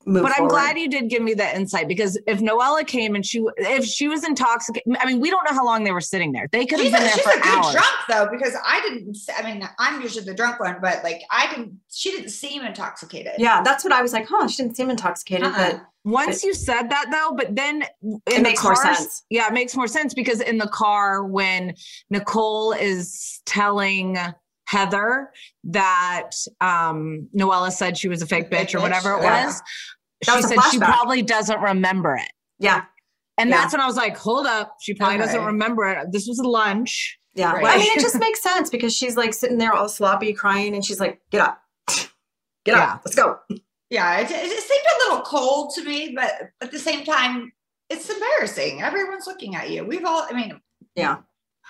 move. 0.05 0.23
But 0.25 0.33
I'm 0.39 0.49
glad 0.49 0.77
you 0.79 0.89
did 0.89 1.09
give 1.09 1.23
me 1.23 1.35
that 1.35 1.55
insight 1.57 1.87
because 1.89 2.19
if 2.27 2.41
Noella 2.41 2.87
came 2.87 3.15
and 3.15 3.25
she, 3.25 3.45
if 3.59 3.85
she 3.85 4.09
was 4.09 4.25
intoxicated, 4.25 4.97
I 5.01 5.07
mean, 5.07 5.21
we 5.21 5.31
don't 5.31 5.49
know 5.49 5.55
how 5.55 5.65
long 5.65 5.85
they 5.85 5.93
were 5.93 6.01
sitting 6.01 6.33
there. 6.33 6.49
They 6.51 6.67
could 6.67 6.79
have 6.81 6.87
She's 6.87 6.93
been 6.93 7.03
a, 7.03 7.05
there 7.05 7.15
she's 7.15 7.23
for 7.23 7.31
a 7.39 7.43
good 7.43 7.59
hours. 7.65 7.73
drunk 7.73 7.97
though 8.09 8.29
because 8.31 8.55
I 8.65 8.81
didn't. 8.81 9.17
I 9.39 9.43
mean, 9.43 9.69
I'm 9.79 10.01
usually 10.03 10.25
the 10.25 10.35
drunk 10.35 10.59
one, 10.61 10.77
but 10.83 11.05
like 11.05 11.23
I 11.31 11.49
didn't. 11.51 11.79
She 11.93 12.11
didn't 12.11 12.31
seem 12.31 12.63
intoxicated. 12.63 13.33
Yeah, 13.39 13.63
that's 13.63 13.85
what 13.85 13.93
I 13.93 14.03
was 14.03 14.13
like. 14.13 14.27
Huh? 14.29 14.49
She 14.49 14.63
didn't 14.63 14.77
seem 14.77 14.91
intoxicated, 14.91 15.47
Uh-uh. 15.47 15.71
but 15.73 15.81
Once 16.07 16.45
you 16.45 16.55
said 16.55 16.89
that 16.89 17.07
though, 17.11 17.35
but 17.37 17.55
then 17.57 17.83
in 18.03 18.21
It 18.27 18.37
the 18.37 18.43
makes 18.43 18.63
more 18.65 18.75
car- 18.75 18.95
sense. 18.95 19.25
Yeah, 19.29 19.49
it 19.49 19.53
makes 19.53 19.75
more 19.77 19.89
sense 19.89 20.15
because 20.15 20.41
in 20.41 20.57
the 20.59 20.69
car 20.69 21.25
when 21.25 21.75
Nicole 22.11 22.73
is 22.73 23.41
telling 23.45 24.17
Heather 24.69 25.31
that 25.65 26.31
um 26.61 27.29
Noella 27.37 27.73
said 27.73 27.99
she 27.99 28.09
was 28.09 28.23
a 28.23 28.27
fake 28.27 28.51
bitch 28.51 28.75
or 28.75 28.81
whatever 28.81 29.15
it 29.15 29.23
yeah. 29.23 29.47
was, 29.47 29.63
That 30.27 30.31
she 30.33 30.37
was 30.37 30.49
said 30.49 30.61
she 30.71 30.79
probably 30.79 31.23
doesn't 31.23 31.61
remember 31.61 32.15
it. 32.15 32.31
yeah, 32.59 32.85
And 33.39 33.51
Yeah. 33.51 33.57
that's 33.63 33.73
when 33.75 33.81
I 33.81 33.87
was 33.87 33.97
like, 33.97 34.17
hold 34.17 34.47
up, 34.47 34.77
she 34.81 34.95
probably 34.95 35.19
doesn't 35.19 35.45
remember 35.45 35.85
it. 35.87 36.13
This 36.13 36.27
was 36.29 36.39
lunch. 36.39 37.19
yeah. 37.35 37.53
Right. 37.53 37.67
I 37.67 37.79
mean, 37.79 37.91
it 37.99 38.01
just 38.01 38.19
makes 38.19 38.43
sense 38.43 38.71
because 38.71 38.97
she's 38.97 39.17
like 39.17 39.35
sitting 39.35 39.59
there 39.59 39.73
all 39.73 39.89
sloppy, 39.89 40.33
crying, 40.33 40.75
and 40.75 40.85
she's 40.85 41.01
like, 41.01 41.21
"Get 41.31 41.41
up, 41.43 41.61
get 42.65 42.77
Yeah. 42.77 42.93
up, 42.95 43.03
let's 43.05 43.15
go." 43.15 43.39
Yeah, 43.91 44.19
it, 44.21 44.29
it 44.31 44.31
seemed 44.63 44.85
a 44.95 45.09
little 45.09 45.25
cold 45.25 45.73
to 45.77 45.85
me, 45.85 46.13
but 46.15 46.51
at 46.61 46.73
the 46.73 46.79
same 46.79 47.05
time, 47.05 47.53
it's 47.89 48.11
embarrassing. 48.11 48.83
Everyone's 48.83 49.27
looking 49.27 49.55
at 49.55 49.71
you. 49.71 49.85
We've 49.85 50.05
all, 50.05 50.27
I 50.29 50.33
mean, 50.33 50.61
Yeah. 50.97 51.19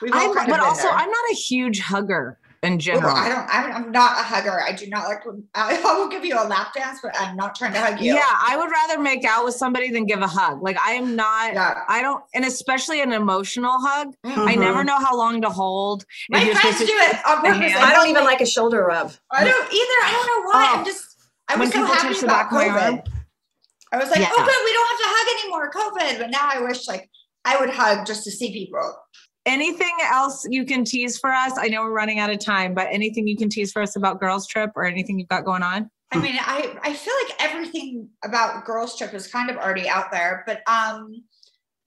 we've 0.01 0.13
all 0.15 0.39
I'm, 0.39 0.49
but 0.49 0.61
also, 0.61 0.85
there. 0.85 0.93
I'm 0.93 1.11
not 1.11 1.31
a 1.31 1.35
huge 1.35 1.79
hugger 1.81 2.39
in 2.63 2.79
general. 2.79 3.15
I 3.15 3.29
don't. 3.29 3.47
I'm, 3.53 3.73
I'm 3.85 3.93
not 3.93 4.13
a 4.19 4.23
hugger. 4.23 4.59
I 4.63 4.73
do 4.73 4.87
not 4.89 5.07
like. 5.09 5.21
I, 5.55 5.79
I 5.87 5.99
will 5.99 6.09
give 6.09 6.25
you 6.25 6.37
a 6.37 6.47
lap 6.49 6.73
dance, 6.75 7.01
but 7.03 7.15
I'm 7.21 7.37
not 7.37 7.55
trying 7.55 7.75
to 7.75 7.81
hug 7.81 8.01
you. 8.01 8.15
Yeah, 8.15 8.25
I 8.27 8.57
would 8.57 8.71
rather 8.71 8.99
make 9.01 9.25
out 9.27 9.45
with 9.45 9.55
somebody 9.55 9.91
than 9.91 10.07
give 10.07 10.21
a 10.23 10.27
hug. 10.27 10.63
Like 10.63 10.79
I 10.81 10.93
am 10.93 11.15
not. 11.17 11.53
Yeah. 11.53 11.83
I 11.87 12.01
don't, 12.01 12.25
and 12.35 12.47
especially 12.47 13.03
an 13.03 13.13
emotional 13.13 13.77
hug. 13.79 14.15
I 14.25 14.57
Mhm. 14.57 14.59
never 14.61 14.85
know 14.85 14.97
how 14.99 15.15
long 15.17 15.43
to 15.43 15.51
hold. 15.51 16.07
My 16.31 16.41
friends 16.55 16.79
do 16.79 16.87
it 16.89 17.17
on 17.27 17.37
purpose. 17.45 17.73
I 17.77 17.93
don't 17.93 18.09
even 18.09 18.25
like- 18.25 18.33
like 18.37 18.41
a 18.41 18.47
shoulder 18.47 18.83
rub. 18.87 19.13
I 19.31 19.45
don't 19.45 19.73
either. 19.73 19.99
I 20.03 20.13
don't 20.13 20.27
know 20.27 20.51
why. 20.51 20.73
Oh. 20.75 20.79
I'm 20.79 20.85
just. 20.87 21.06
I 21.49 21.57
was 21.57 21.73
so 21.73 21.85
happy 21.85 22.19
about 22.19 22.27
back 22.27 22.47
of 22.47 22.53
my 22.53 22.65
COVID. 22.69 23.07
I 23.93 23.99
was 23.99 24.11
like, 24.11 24.21
Yeah. 24.21 24.31
oh, 24.33 24.45
good, 24.45 24.65
we 24.65 24.73
don't 24.73 24.89
have 24.89 24.99
to 24.99 25.09
hug 25.09 25.27
anymore, 25.45 25.71
COVID. 25.71 26.19
But 26.21 26.31
now 26.31 26.49
I 26.53 26.61
wish 26.61 26.89
like 26.89 27.09
I 27.45 27.59
would 27.59 27.71
hug 27.71 28.07
just 28.07 28.25
to 28.25 28.31
see 28.31 28.53
people. 28.53 28.97
Anything 29.47 29.97
else 30.11 30.45
you 30.51 30.65
can 30.65 30.85
tease 30.85 31.19
for 31.19 31.31
us? 31.33 31.53
I 31.57 31.69
know 31.69 31.83
we're 31.83 31.93
running 31.93 32.19
out 32.19 32.31
of 32.31 32.41
time, 32.41 32.75
but 32.75 32.89
anything 32.91 33.29
you 33.29 33.37
can 33.37 33.49
tease 33.49 33.71
for 33.71 33.81
us 33.81 33.95
about 33.95 34.19
Girls 34.19 34.47
Trip 34.49 34.73
or 34.75 34.85
anything 34.85 35.21
you've 35.21 35.29
got 35.29 35.45
going 35.45 35.63
on? 35.63 35.89
I 36.13 36.19
mean, 36.19 36.37
I 36.41 36.77
I 36.83 36.93
feel 36.93 37.15
like 37.25 37.37
everything 37.41 38.09
about 38.25 38.65
Girls 38.65 38.97
Trip 38.99 39.15
is 39.15 39.29
kind 39.29 39.49
of 39.51 39.57
already 39.57 39.89
out 39.89 40.11
there, 40.11 40.43
but 40.47 40.63
um, 40.69 41.23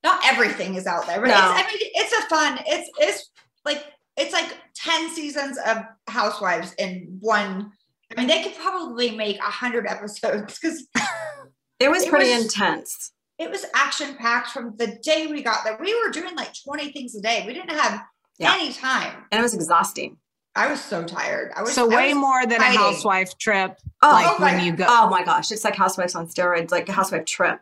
not 0.03 0.21
everything 0.25 0.75
is 0.75 0.87
out 0.87 1.05
there. 1.05 1.19
But 1.19 1.27
No. 1.27 1.33
it's, 1.33 1.41
I 1.41 1.67
mean, 1.67 1.89
it's 1.95 2.13
a 2.13 2.29
fun. 2.29 2.59
It's 2.65 2.89
it's 2.99 3.29
like 3.65 3.83
it's 4.15 4.31
like 4.33 4.57
ten 4.75 5.09
seasons 5.13 5.57
of 5.67 5.79
Housewives 6.07 6.73
in 6.77 7.17
one. 7.19 7.71
I 8.15 8.19
mean, 8.19 8.27
they 8.27 8.41
could 8.43 8.55
probably 8.55 9.11
make 9.11 9.37
a 9.39 9.43
hundred 9.43 9.85
episodes 9.87 10.59
because 10.59 10.87
It 11.79 11.89
was 11.89 12.03
It 12.03 12.09
pretty 12.09 12.33
was- 12.33 12.43
intense. 12.45 13.13
it 13.37 13.49
was 13.49 13.65
action 13.73 14.15
packed 14.15 14.49
from 14.49 14.75
the 14.77 14.97
day 15.01 15.27
we 15.27 15.41
got 15.41 15.63
there. 15.63 15.77
We 15.79 15.95
were 16.03 16.09
doing 16.11 16.35
like 16.35 16.49
twenty 16.65 16.91
things 16.91 17.15
a 17.15 17.21
day. 17.21 17.43
We 17.47 17.53
didn't 17.53 17.69
have 17.77 18.01
Yeah. 18.37 18.53
any 18.53 18.73
time. 18.73 19.25
And 19.31 19.39
it 19.39 19.41
was 19.43 19.53
exhausting. 19.53 20.17
I 20.55 20.67
was 20.69 20.81
so 20.83 21.03
tired. 21.05 21.51
I 21.55 21.61
was 21.61 21.73
So 21.73 21.87
way 21.87 22.09
was 22.13 22.17
more 22.17 22.45
than 22.45 22.59
hiding. 22.59 22.77
a 22.77 22.81
housewife 22.81 23.37
trip. 23.37 23.77
Oh, 24.01 24.09
like 24.09 24.25
oh 24.27 24.43
when 24.43 24.57
my- 24.57 24.63
you 24.63 24.73
go. 24.73 24.85
oh 24.89 25.09
my 25.09 25.23
gosh, 25.23 25.51
it's 25.51 25.63
like 25.63 25.75
Housewives 25.75 26.15
on 26.15 26.27
steroids, 26.27 26.71
like 26.71 26.89
a 26.89 26.91
housewife 26.91 27.23
trip, 27.25 27.61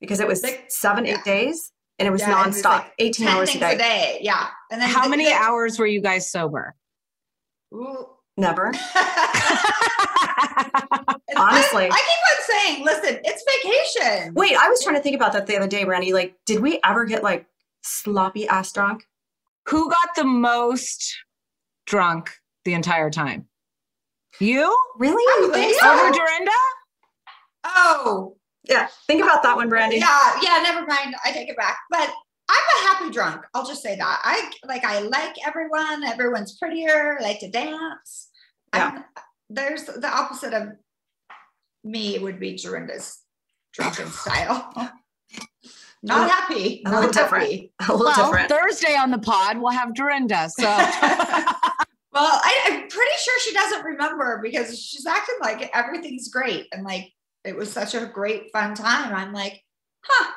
because 0.00 0.20
it 0.20 0.26
was 0.28 0.42
Like- 0.42 0.66
seven, 0.70 1.04
eight 1.06 1.22
days, 1.24 1.72
and 1.98 2.08
it 2.08 2.10
was 2.10 2.22
Yeah, 2.22 2.40
it 2.42 2.46
was 2.46 2.62
nonstop, 2.62 2.64
like 2.84 2.92
18 3.00 3.26
10 3.26 3.36
hours 3.36 3.54
a 3.54 3.58
day. 3.58 3.74
a 3.74 3.78
day. 3.78 4.18
Yeah, 4.22 4.46
and 4.70 4.80
then 4.80 4.88
How 4.88 5.02
the- 5.02 5.08
many 5.10 5.26
the- 5.26 5.32
hours 5.34 5.78
were 5.78 5.86
you 5.86 6.00
guys 6.00 6.30
sober? 6.30 6.74
Ooh. 7.74 8.06
Never. 8.36 8.72
Honestly. 11.36 11.84
I, 11.84 11.90
I 11.90 12.02
keep 12.08 12.22
on 12.28 12.38
saying, 12.46 12.84
listen, 12.84 13.20
it's 13.24 13.44
vacation. 13.62 14.34
Wait, 14.34 14.56
I 14.56 14.68
was 14.68 14.82
trying 14.82 14.96
to 14.96 15.02
think 15.02 15.16
about 15.16 15.32
that 15.32 15.46
the 15.46 15.56
other 15.56 15.66
day, 15.68 15.84
Brandi. 15.84 16.12
Like, 16.12 16.36
did 16.46 16.60
we 16.60 16.78
ever 16.84 17.04
get 17.04 17.22
like 17.22 17.46
sloppy 17.82 18.46
ass 18.46 18.72
drunk? 18.72 19.06
Who 19.68 19.88
got 19.90 20.14
the 20.16 20.24
most 20.24 21.14
drunk 21.86 22.30
the 22.64 22.74
entire 22.74 23.10
time? 23.10 23.46
You? 24.40 24.74
Really? 24.98 25.22
You 25.44 25.52
think 25.52 25.78
so? 25.80 25.90
Over 25.92 26.10
Dorinda? 26.12 26.50
Oh, 27.64 28.36
Yeah. 28.64 28.88
Think 29.06 29.22
about 29.22 29.42
that 29.42 29.56
one, 29.56 29.70
Brandi. 29.70 29.98
yeah, 29.98 30.38
yeah. 30.42 30.60
Never 30.62 30.86
mind. 30.86 31.14
I 31.24 31.32
take 31.32 31.48
it 31.48 31.56
back. 31.56 31.78
But 31.90 32.10
I'm 32.52 32.84
a 32.84 32.88
happy 32.88 33.10
drunk. 33.10 33.44
I'll 33.54 33.66
just 33.66 33.82
say 33.82 33.96
that. 33.96 34.20
I 34.22 34.50
like. 34.66 34.84
I 34.84 35.00
like 35.00 35.34
everyone. 35.46 36.04
Everyone's 36.04 36.56
prettier. 36.58 37.16
I 37.18 37.22
like 37.22 37.40
to 37.40 37.50
dance. 37.50 38.28
I'm- 38.72 39.04
there's 39.48 39.84
the 39.84 40.08
opposite 40.08 40.52
of 40.54 40.68
me 41.84 42.18
would 42.18 42.38
be 42.40 42.56
Dorinda's 42.56 43.18
drunken 43.72 44.06
style. 44.10 44.72
Not 46.02 46.30
happy. 46.30 46.82
a 46.84 46.90
little 46.90 47.04
Not 47.04 47.12
different. 47.12 47.44
happy. 47.44 47.72
A 47.88 47.92
little 47.92 48.06
Well, 48.06 48.30
different. 48.30 48.48
Thursday 48.48 48.96
on 48.96 49.10
the 49.10 49.18
pod, 49.18 49.58
we'll 49.58 49.72
have 49.72 49.94
Dorinda. 49.94 50.48
So 50.50 50.64
Well, 50.66 52.40
I, 52.44 52.60
I'm 52.66 52.88
pretty 52.88 53.16
sure 53.18 53.40
she 53.40 53.54
doesn't 53.54 53.84
remember 53.84 54.40
because 54.42 54.78
she's 54.78 55.06
acting 55.06 55.36
like 55.40 55.70
everything's 55.74 56.28
great 56.28 56.66
and 56.72 56.84
like 56.84 57.10
it 57.44 57.56
was 57.56 57.72
such 57.72 57.94
a 57.94 58.04
great 58.06 58.50
fun 58.52 58.74
time. 58.74 59.14
I'm 59.14 59.32
like, 59.32 59.62
huh, 60.04 60.30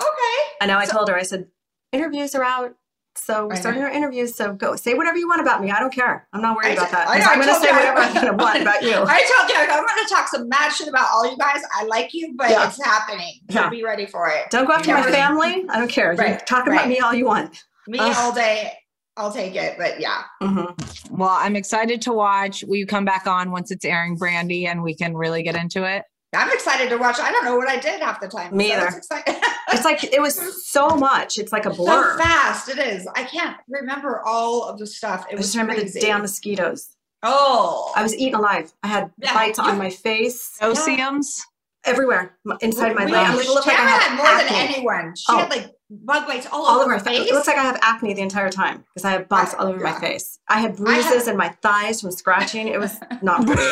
okay. 0.00 0.36
I 0.60 0.66
know. 0.66 0.78
I 0.78 0.86
told 0.86 1.08
her. 1.08 1.16
I 1.16 1.22
said, 1.22 1.46
interviews 1.92 2.34
are 2.34 2.44
out. 2.44 2.74
So 3.18 3.46
we're 3.46 3.54
I 3.54 3.56
starting 3.56 3.80
know. 3.80 3.86
our 3.88 3.92
interviews. 3.94 4.34
So 4.34 4.52
go 4.52 4.76
say 4.76 4.92
whatever 4.92 5.16
you 5.16 5.26
want 5.26 5.40
about 5.40 5.62
me. 5.62 5.70
I 5.70 5.80
don't 5.80 5.92
care. 5.92 6.28
I'm 6.34 6.42
not 6.42 6.54
worried 6.54 6.72
I 6.72 6.72
about 6.72 6.86
t- 6.88 6.92
that. 6.92 7.08
I 7.08 7.18
know, 7.18 7.24
I'm 7.30 7.40
going 7.40 7.48
to 7.48 7.54
say 7.60 7.68
you 7.68 7.72
I- 7.72 7.76
whatever 7.78 7.98
I'm 8.00 8.12
going 8.14 8.26
to 8.38 8.44
want 8.44 8.60
about 8.60 8.82
you. 8.82 8.92
I 8.94 9.22
told 9.22 9.48
you 9.50 9.56
I'm 9.56 9.86
going 9.86 10.06
to 10.06 10.14
talk 10.14 10.28
some 10.28 10.48
mad 10.50 10.70
shit 10.70 10.86
about 10.88 11.08
all 11.12 11.30
you 11.30 11.36
guys. 11.38 11.62
I 11.74 11.84
like 11.86 12.10
you, 12.12 12.34
but 12.36 12.50
Yeah. 12.50 12.66
it's 12.68 12.82
happening. 12.84 13.32
So 13.50 13.60
Yeah. 13.60 13.70
be 13.70 13.82
ready 13.82 14.04
for 14.04 14.28
it. 14.28 14.50
Don't 14.50 14.66
go 14.66 14.74
after 14.74 14.92
my 14.92 14.98
Everything. 14.98 15.20
family. 15.22 15.64
I 15.70 15.78
don't 15.78 15.88
care. 15.90 16.12
Right, 16.14 16.46
talk 16.46 16.66
about 16.66 16.76
right. 16.76 16.88
me 16.88 16.98
all 17.00 17.14
you 17.14 17.24
want. 17.24 17.58
Me 17.88 17.98
Ugh. 18.00 18.14
all 18.18 18.32
day. 18.34 18.72
I'll 19.16 19.32
take 19.32 19.56
it. 19.56 19.78
But 19.78 19.98
yeah, 19.98 20.24
hmm 20.42 20.64
well, 21.10 21.30
I'm 21.30 21.56
excited 21.56 22.02
to 22.02 22.12
watch. 22.12 22.64
Will 22.64 22.76
you 22.76 22.86
come 22.86 23.06
back 23.06 23.26
on 23.26 23.50
once 23.50 23.70
it's 23.70 23.86
airing, 23.86 24.18
Brandi, 24.18 24.66
and 24.66 24.82
we 24.82 24.94
can 24.94 25.16
really 25.16 25.42
get 25.42 25.54
into 25.56 25.88
it? 25.90 26.02
I'm 26.34 26.50
excited 26.52 26.90
to 26.90 26.96
watch. 26.96 27.18
I 27.20 27.30
don't 27.30 27.44
know 27.44 27.56
what 27.56 27.68
I 27.68 27.78
did 27.78 28.00
half 28.00 28.20
the 28.20 28.28
time. 28.28 28.56
Me 28.56 28.68
so 28.70 28.74
either. 28.76 29.02
It's 29.72 29.84
like 29.84 30.04
it 30.04 30.20
was 30.20 30.64
so 30.66 30.88
much. 30.90 31.38
It's 31.38 31.52
like 31.52 31.66
a 31.66 31.70
blur. 31.70 32.12
so 32.16 32.22
fast. 32.22 32.68
It 32.68 32.78
is. 32.78 33.06
I 33.16 33.24
can't 33.24 33.56
remember 33.68 34.22
all 34.24 34.64
of 34.64 34.78
the 34.78 34.86
stuff. 34.86 35.26
It 35.28 35.34
I 35.34 35.36
was 35.36 35.46
just 35.46 35.56
remember 35.56 35.74
crazy. 35.80 35.98
the 36.00 36.06
damn 36.06 36.22
mosquitoes. 36.22 36.90
Oh, 37.22 37.92
I 37.96 38.02
was 38.02 38.14
eaten 38.16 38.36
alive. 38.38 38.72
I 38.82 38.88
had 38.88 39.10
Yeah, 39.18 39.34
bites 39.34 39.58
on 39.58 39.76
my 39.78 39.90
face. 39.90 40.56
Osiums? 40.60 41.42
everywhere 41.84 42.36
m- 42.48 42.58
inside 42.60 42.94
my 42.96 43.04
We- 43.06 43.12
leg. 43.12 43.26
I'm 43.26 43.36
gonna 43.36 43.48
look 43.48 43.64
like 43.66 43.76
I 43.76 43.78
Tara 43.86 43.90
had 44.00 44.16
more 44.16 44.26
acne. 44.26 44.48
than 44.48 44.68
anyone. 44.74 45.14
She 45.16 45.24
Oh. 45.28 45.36
had 45.38 45.50
like 45.50 45.72
bug 45.90 46.26
bites 46.26 46.46
all, 46.50 46.64
all 46.66 46.74
over 46.76 46.82
over 46.84 46.90
her 46.92 46.98
my 46.98 47.02
face. 47.04 47.18
face. 47.20 47.30
It 47.30 47.34
looks 47.34 47.46
like 47.46 47.58
I 47.58 47.62
have 47.62 47.78
acne 47.82 48.12
the 48.14 48.22
entire 48.22 48.50
time 48.50 48.84
because 48.92 49.04
I 49.04 49.10
have 49.12 49.28
bumps 49.28 49.54
I- 49.54 49.58
all 49.58 49.68
over 49.68 49.78
my 49.80 49.92
face. 49.98 50.38
I 50.48 50.58
had 50.60 50.72
I 50.72 50.74
bruises 50.74 51.12
have- 51.26 51.28
in 51.28 51.36
my 51.36 51.50
thighs 51.62 52.00
from 52.00 52.10
scratching. 52.12 52.66
It 52.68 52.80
was 52.80 52.96
not 53.22 53.46
pretty. 53.46 53.70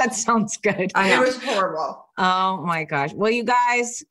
That 0.00 0.14
sounds 0.14 0.56
good. 0.56 0.90
I 0.94 1.10
know. 1.10 1.22
it 1.22 1.26
was 1.26 1.42
horrible. 1.42 2.06
Oh 2.18 2.58
my 2.64 2.84
gosh. 2.84 3.12
Well, 3.14 3.30
you 3.30 3.44
guys, 3.44 4.02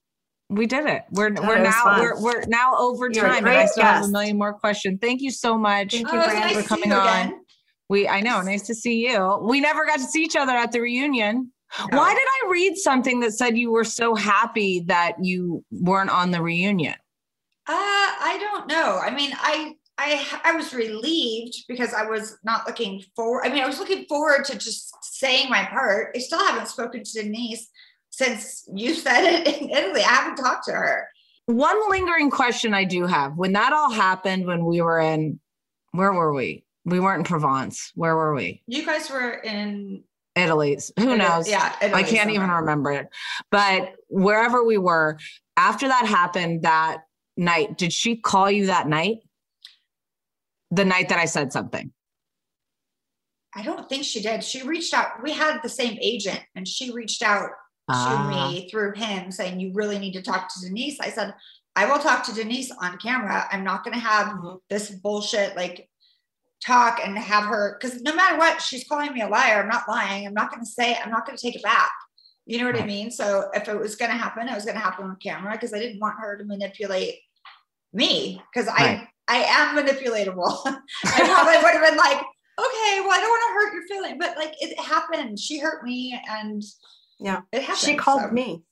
we 0.50 0.66
did 0.66 0.86
it. 0.86 1.04
We're 1.12 1.30
God, 1.32 1.48
we're 1.48 1.60
now 1.62 1.84
fun. 1.84 2.00
we're 2.00 2.22
we're 2.22 2.44
now 2.48 2.76
over 2.78 3.10
You're 3.12 3.26
time, 3.26 3.46
and 3.46 3.50
I 3.50 3.56
great 3.56 3.70
still 3.70 3.84
have 3.84 4.06
a 4.06 4.08
million 4.08 4.38
more 4.38 4.54
questions. 4.54 5.00
Thank 5.02 5.22
you 5.22 5.32
so 5.32 5.58
much. 5.58 5.92
Thank 5.94 6.08
Oh, 6.10 6.14
you, 6.14 6.20
it 6.22 6.26
was 6.26 6.34
Brand, 6.34 6.54
nice 6.56 6.62
for 6.64 6.68
coming 6.70 6.90
you 6.90 6.96
on. 6.96 7.08
again. 7.28 7.42
We 7.90 8.08
I 8.08 8.22
know, 8.22 8.42
nice 8.42 8.64
to 8.68 8.76
see 8.76 9.08
you. 9.08 9.40
We 9.44 9.60
never 9.62 9.86
got 9.86 9.98
to 9.98 10.06
see 10.06 10.24
each 10.24 10.36
other 10.36 10.54
at 10.54 10.72
the 10.72 10.80
reunion. 10.82 11.52
No. 11.92 11.98
Why 11.98 12.14
did 12.14 12.24
I 12.24 12.50
read 12.52 12.78
something 12.78 13.20
that 13.20 13.34
said 13.34 13.58
you 13.58 13.70
were 13.72 13.84
so 13.84 14.16
happy 14.16 14.80
that 14.88 15.14
you 15.22 15.64
weren't 15.72 16.10
on 16.10 16.32
the 16.32 16.42
reunion? 16.42 16.96
Uh, 17.68 17.74
I 17.74 18.38
don't 18.40 18.68
know. 18.68 18.98
I 18.98 19.12
mean, 19.14 19.32
I 19.38 19.76
I 20.00 20.42
I 20.46 20.56
was 20.56 20.74
relieved 20.74 21.66
because 21.68 21.94
I 21.94 22.06
was 22.06 22.38
not 22.44 22.66
looking 22.66 23.04
forward. 23.16 23.46
I 23.46 23.50
mean, 23.50 23.62
I 23.62 23.68
was 23.68 23.80
looking 23.80 24.06
forward 24.06 24.46
to 24.46 24.58
just 24.58 24.94
saying 25.02 25.50
my 25.50 25.66
part. 25.66 26.16
I 26.16 26.20
still 26.20 26.40
haven't 26.40 26.68
spoken 26.68 27.04
to 27.04 27.22
Denise 27.22 27.70
since 28.10 28.68
you 28.74 28.94
said 28.94 29.26
it 29.26 29.62
in 29.62 29.70
Italy. 29.70 30.02
I 30.02 30.08
haven't 30.08 30.44
talked 30.44 30.66
to 30.66 30.72
her. 30.72 31.08
One 31.48 31.78
lingering 31.90 32.30
question 32.30 32.74
I 32.74 32.86
do 32.86 33.06
have 33.06 33.36
when 33.36 33.54
that 33.54 33.74
all 33.74 33.92
happened 33.92 34.46
when 34.46 34.66
we 34.66 34.82
were 34.82 35.00
in 35.00 35.40
where 35.92 36.14
were 36.14 36.34
we? 36.34 36.64
We 36.86 37.00
weren't 37.00 37.20
in 37.20 37.26
Provence. 37.26 37.92
Where 37.96 38.16
were 38.16 38.34
we? 38.34 38.64
You 38.68 38.86
guys 38.86 39.10
were 39.10 39.32
in 39.32 40.04
Italy's. 40.36 40.92
Who 40.98 41.18
knows? 41.18 41.50
Yeah, 41.50 41.76
I 41.82 42.04
can't 42.04 42.30
even 42.30 42.50
remember 42.50 42.92
it. 42.92 43.10
But 43.52 43.96
wherever 44.08 44.64
we 44.64 44.78
were, 44.78 45.18
after 45.58 45.88
that 45.88 46.06
happened 46.06 46.64
that 46.64 47.00
night, 47.36 47.78
did 47.78 47.92
she 47.92 48.16
call 48.16 48.50
you 48.50 48.68
that 48.68 48.88
night? 48.88 49.18
The 50.72 50.86
night 50.86 51.10
that 51.10 51.20
I 51.20 51.26
said 51.26 51.52
something. 51.52 51.92
I 53.56 53.64
don't 53.64 53.90
think 53.90 54.04
she 54.04 54.22
did. 54.22 54.44
She 54.44 54.62
reached 54.62 54.94
out. 54.94 55.24
We 55.24 55.32
had 55.32 55.62
the 55.64 55.70
same 55.70 55.98
agent, 56.02 56.42
and 56.56 56.68
she 56.68 56.92
reached 56.92 57.24
out 57.24 57.50
Ah. 57.92 58.08
to 58.08 58.30
me 58.30 58.70
through 58.70 58.94
him 58.94 59.32
saying, 59.32 59.60
You 59.60 59.72
really 59.74 59.98
need 59.98 60.14
to 60.14 60.22
talk 60.22 60.48
to 60.54 60.62
Denise. 60.62 61.00
I 61.00 61.10
said, 61.10 61.34
I 61.76 61.86
will 61.86 61.98
talk 61.98 62.24
to 62.26 62.34
Denise 62.34 62.70
on 62.72 62.98
camera. 63.00 63.48
I'm 63.52 63.64
not 63.64 63.84
going 63.84 63.96
to 63.96 64.00
have 64.00 64.28
Mhm. 64.28 64.60
this 64.70 64.92
bullshit 64.92 65.56
like 65.56 65.90
talk 66.64 67.00
and 67.04 67.18
have 67.18 67.46
her, 67.46 67.78
because 67.80 68.02
no 68.02 68.14
matter 68.14 68.38
what, 68.38 68.62
she's 68.62 68.88
calling 68.88 69.12
me 69.14 69.22
a 69.22 69.28
liar. 69.28 69.62
I'm 69.64 69.70
not 69.70 69.88
lying. 69.90 70.28
I'm 70.28 70.34
not 70.36 70.52
going 70.52 70.64
to 70.64 70.70
say, 70.70 70.96
I'm 70.98 71.10
not 71.10 71.26
going 71.26 71.38
to 71.38 71.42
take 71.42 71.56
it 71.56 71.64
back. 71.64 71.92
You 72.46 72.60
know 72.60 72.66
what 72.66 72.80
I 72.82 72.86
mean? 72.86 73.10
So 73.12 73.50
if 73.54 73.68
it 73.68 73.80
was 73.80 73.96
going 73.96 74.12
to 74.12 74.18
happen, 74.18 74.48
it 74.48 74.54
was 74.56 74.66
going 74.66 74.76
to 74.78 74.82
happen 74.84 75.06
on 75.06 75.16
camera 75.18 75.54
because 75.54 75.74
I 75.74 75.80
didn't 75.80 76.00
want 76.00 76.20
her 76.20 76.38
to 76.38 76.44
manipulate 76.44 77.16
me 77.94 78.42
because 78.54 78.68
Right. 78.68 79.00
I, 79.00 79.10
I 79.30 79.44
am 79.48 79.78
manipulatable. 79.78 80.62
I 81.06 81.20
probably 81.20 81.58
would 81.64 81.74
have 81.74 81.88
been 81.88 81.98
like, 81.98 82.18
okay, 82.18 83.02
well, 83.02 83.12
I 83.12 83.20
don't 83.20 83.30
want 83.30 83.44
to 83.48 83.54
hurt 83.54 83.74
your 83.74 83.88
feeling, 83.88 84.18
but 84.18 84.36
like 84.38 84.56
it 84.60 84.78
happened. 84.80 85.40
She 85.40 85.60
hurt 85.60 85.84
me 85.84 86.20
and 86.28 86.64
Yeah. 87.20 87.42
it 87.54 87.62
happened. 87.62 87.78
She 87.78 87.96
called 87.96 88.22
so- 88.24 88.32
me 88.32 88.64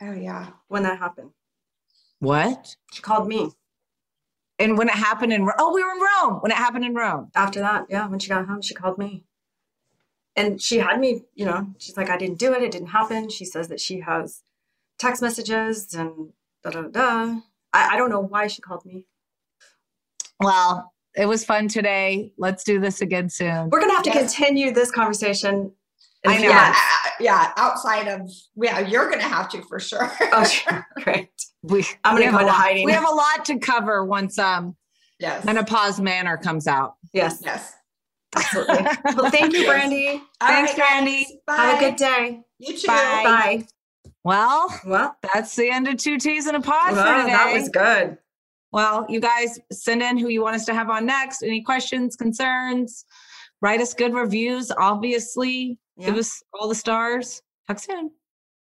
Oh 0.00 0.12
yeah. 0.12 0.50
when 0.68 0.84
that 0.84 0.98
happened. 0.98 1.30
What? 2.20 2.76
She 2.92 3.02
called 3.02 3.26
me 3.28 3.50
And 4.58 4.78
when 4.78 4.88
it 4.88 4.94
happened 4.94 5.32
in 5.32 5.48
oh, 5.58 5.74
we 5.74 5.82
were 5.82 5.90
in 5.90 5.98
Rome. 6.00 6.40
When 6.40 6.52
it 6.52 6.56
happened 6.58 6.84
in 6.84 6.94
Rome. 6.94 7.30
after 7.34 7.60
that. 7.60 7.86
Yeah. 7.90 8.06
When 8.08 8.20
she 8.20 8.28
got 8.28 8.46
home, 8.46 8.62
she 8.62 8.74
called 8.74 8.98
me. 8.98 9.24
And 10.36 10.62
she 10.62 10.78
had 10.78 10.98
me, 10.98 11.24
you 11.34 11.44
know, 11.44 11.74
she's 11.78 11.96
like, 11.96 12.08
I 12.08 12.16
didn't 12.16 12.38
do 12.38 12.54
it. 12.54 12.62
It 12.62 12.70
didn't 12.70 12.88
happen. 12.88 13.28
She 13.28 13.44
says 13.44 13.68
that 13.68 13.80
she 13.80 14.00
has 14.00 14.42
text 14.98 15.20
messages 15.20 15.92
and 15.92 16.32
da 16.62 16.70
da 16.70 16.82
da. 16.82 16.88
da. 16.88 17.40
I, 17.74 17.94
I 17.94 17.96
don't 17.96 18.08
know 18.10 18.20
why 18.20 18.46
she 18.46 18.62
called 18.62 18.86
me. 18.86 19.06
Well, 20.40 20.92
it 21.14 21.26
was 21.26 21.44
fun 21.44 21.68
today. 21.68 22.32
Let's 22.38 22.64
do 22.64 22.80
this 22.80 23.00
again 23.00 23.28
soon. 23.28 23.70
We're 23.70 23.80
going 23.80 23.90
to 23.90 23.94
have 23.96 24.04
to 24.04 24.10
Yes. 24.10 24.34
continue 24.34 24.72
this 24.72 24.90
conversation. 24.90 25.72
in 26.24 26.30
a 26.30 26.34
I 26.34 26.36
few 26.38 26.46
know. 26.48 26.54
Yeah, 26.54 26.62
months. 26.64 26.78
uh, 26.78 27.10
yeah. 27.20 27.52
Outside 27.56 28.08
of 28.08 28.30
yeah, 28.56 28.78
you're 28.80 29.10
gonna 29.10 29.22
have 29.28 29.48
to 29.50 29.62
for 29.62 29.78
sure. 29.80 30.10
Oh, 30.32 30.44
sure. 30.44 30.86
Great. 31.02 31.30
We, 31.64 31.84
I'm 32.04 32.14
gonna 32.14 32.26
have 32.26 32.32
go 32.34 32.38
a 32.38 32.40
into 32.42 32.52
lot- 32.52 32.60
hiding. 32.60 32.84
We 32.86 32.92
have 32.92 33.08
a 33.08 33.12
lot 33.14 33.44
to 33.46 33.58
cover 33.58 34.04
once 34.04 34.38
um 34.38 34.76
yes. 35.18 35.44
Menopause 35.44 36.00
Manor 36.00 36.36
comes 36.38 36.66
out. 36.68 36.94
Yes. 37.12 37.40
Yes. 37.44 37.72
Absolutely. 38.36 38.76
well, 39.16 39.30
thank 39.30 39.52
you, 39.52 39.64
Brandi. 39.66 40.20
All 40.40 40.48
Thanks, 40.48 40.70
right, 40.72 40.78
guys. 40.78 40.90
Randy. 40.92 41.40
Bye. 41.46 41.56
Have 41.56 41.82
a 41.82 41.84
good 41.90 41.96
day. 41.96 42.40
You 42.58 42.78
too. 42.78 42.86
Bye. 42.86 43.22
Bye. 43.24 43.66
Well, 44.24 44.80
Well, 44.86 45.16
that's 45.34 45.54
the 45.56 45.70
end 45.70 45.88
of 45.88 45.96
two 45.96 46.18
teas 46.18 46.46
and 46.46 46.56
a 46.56 46.60
pod 46.60 46.90
for 46.90 47.02
today. 47.22 47.32
that 47.32 47.52
was 47.52 47.68
good. 47.68 48.16
Well, 48.72 49.06
you 49.08 49.20
guys 49.20 49.60
send 49.70 50.02
in 50.02 50.16
who 50.16 50.28
you 50.28 50.42
want 50.42 50.56
us 50.56 50.64
to 50.66 50.74
have 50.74 50.88
on 50.88 51.06
next. 51.06 51.42
Any 51.42 51.62
questions, 51.62 52.16
concerns? 52.16 53.04
Write 53.60 53.80
us 53.80 53.94
good 53.94 54.14
reviews, 54.14 54.72
obviously. 54.76 55.78
Give 56.00 56.16
us 56.16 56.42
all 56.52 56.68
the 56.68 56.74
stars. 56.74 57.42
Talk 57.68 57.78
soon. 57.78 58.10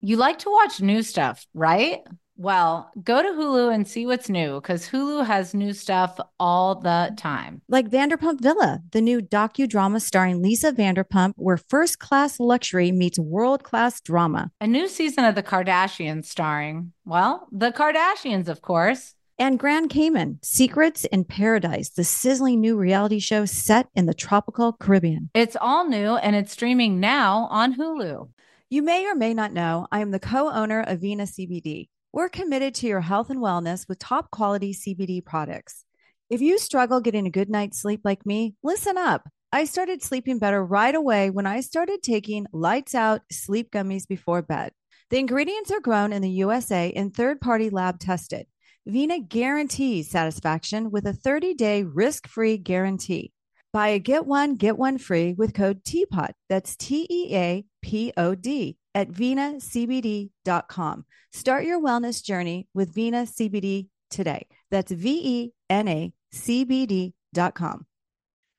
You 0.01 0.18
like 0.18 0.39
to 0.39 0.49
watch 0.49 0.80
new 0.80 1.01
stuff, 1.01 1.45
right? 1.53 2.03
Well, 2.38 2.91
go 3.01 3.22
to 3.22 3.30
Hulu 3.30 3.74
and 3.74 3.88
see 3.88 4.06
what's 4.06 4.30
new 4.30 4.56
because 4.56 4.89
Hulu 4.89 5.26
has 5.26 5.53
new 5.53 5.74
stuff 5.74 6.20
all 6.39 6.76
the 6.76 7.14
time. 7.18 7.62
Like 7.70 7.89
Vanderpump 7.89 8.41
Villa, 8.41 8.82
the 8.91 9.01
new 9.01 9.22
docudrama 9.22 10.01
starring 10.01 10.41
Lisa 10.41 10.74
Vanderpump, 10.74 11.34
where 11.38 11.58
first 11.58 11.99
class 11.99 12.39
luxury 12.39 12.91
meets 12.91 13.18
world 13.18 13.64
class 13.64 14.01
drama. 14.01 14.51
A 14.60 14.68
new 14.68 14.88
season 14.88 15.24
of 15.24 15.36
The 15.36 15.43
Kardashians 15.43 16.26
starring, 16.26 16.91
well, 17.06 17.47
the 17.51 17.72
Kardashians, 17.72 18.49
of 18.49 18.62
course. 18.62 19.14
And 19.38 19.59
Grand 19.59 19.89
Cayman, 19.89 20.39
Secrets 20.43 21.03
in 21.03 21.25
Paradise, 21.25 21.89
the 21.89 22.05
sizzling 22.05 22.61
new 22.61 22.77
reality 22.77 23.19
show 23.19 23.43
set 23.43 23.89
in 23.93 24.05
the 24.05 24.13
tropical 24.13 24.71
Caribbean. 24.71 25.29
It's 25.33 25.57
all 25.59 25.86
new 25.86 26.15
and 26.15 26.38
it's 26.38 26.53
streaming 26.53 27.01
now 27.01 27.49
on 27.51 27.75
Hulu. 27.75 28.29
You 28.69 28.81
may 28.81 29.05
or 29.05 29.13
may 29.13 29.33
not 29.33 29.51
know, 29.51 29.88
I 29.91 29.99
am 29.99 30.11
the 30.11 30.21
co 30.21 30.49
owner 30.49 30.79
of 30.79 31.01
Vena 31.01 31.23
CBD. 31.23 31.89
We're 32.13 32.29
committed 32.29 32.75
to 32.75 32.88
your 32.88 33.01
health 33.01 33.29
and 33.29 33.41
wellness 33.41 33.89
with 33.89 33.99
top 33.99 34.31
quality 34.31 34.73
CBD 34.73 35.25
products. 35.25 35.83
If 36.29 36.39
you 36.39 36.57
struggle 36.57 37.01
getting 37.01 37.27
a 37.27 37.29
good 37.29 37.49
night's 37.49 37.81
sleep 37.81 38.01
like 38.05 38.25
me, 38.25 38.55
listen 38.63 38.97
up. 38.97 39.27
I 39.51 39.65
started 39.65 40.01
sleeping 40.01 40.39
better 40.39 40.63
right 40.63 40.95
away 40.95 41.29
when 41.29 41.45
I 41.45 41.59
started 41.59 42.01
taking 42.01 42.47
lights 42.53 42.95
out 42.95 43.21
sleep 43.29 43.69
gummies 43.69 44.07
before 44.07 44.41
bed. 44.41 44.71
The 45.09 45.19
ingredients 45.19 45.71
are 45.71 45.81
grown 45.81 46.13
in 46.13 46.21
the 46.21 46.29
USA 46.29 46.93
and 46.95 47.13
third 47.13 47.41
party 47.41 47.69
lab 47.69 47.99
tested. 47.99 48.47
Vena 48.88 49.19
guarantees 49.19 50.11
satisfaction 50.11 50.91
with 50.91 51.07
a 51.07 51.13
30 51.13 51.55
day 51.55 51.81
risk 51.81 52.27
free 52.27 52.55
guarantee. 52.57 53.31
Buy 53.73 53.88
a 53.89 53.99
get 53.99 54.27
one, 54.27 54.55
get 54.55 54.77
one 54.77 54.99
free 54.99 55.33
with 55.33 55.55
code 55.55 55.83
TEAPOD. 55.83 56.33
That's 56.49 56.75
T 56.75 57.07
E 57.09 57.36
A 57.36 57.65
P 57.81 58.13
O 58.15 58.36
D 58.36 58.77
at 58.93 59.09
venacbd.com. 59.09 61.05
Start 61.33 61.65
your 61.65 61.81
wellness 61.81 62.23
journey 62.23 62.67
with 62.75 62.93
Vena 62.93 63.23
CBD 63.23 63.88
today. 64.11 64.45
That's 64.69 64.91
V 64.91 65.19
E 65.23 65.51
N 65.69 65.88
A 65.88 66.13
C 66.31 66.63
B 66.63 66.86
D.com. 66.86 67.88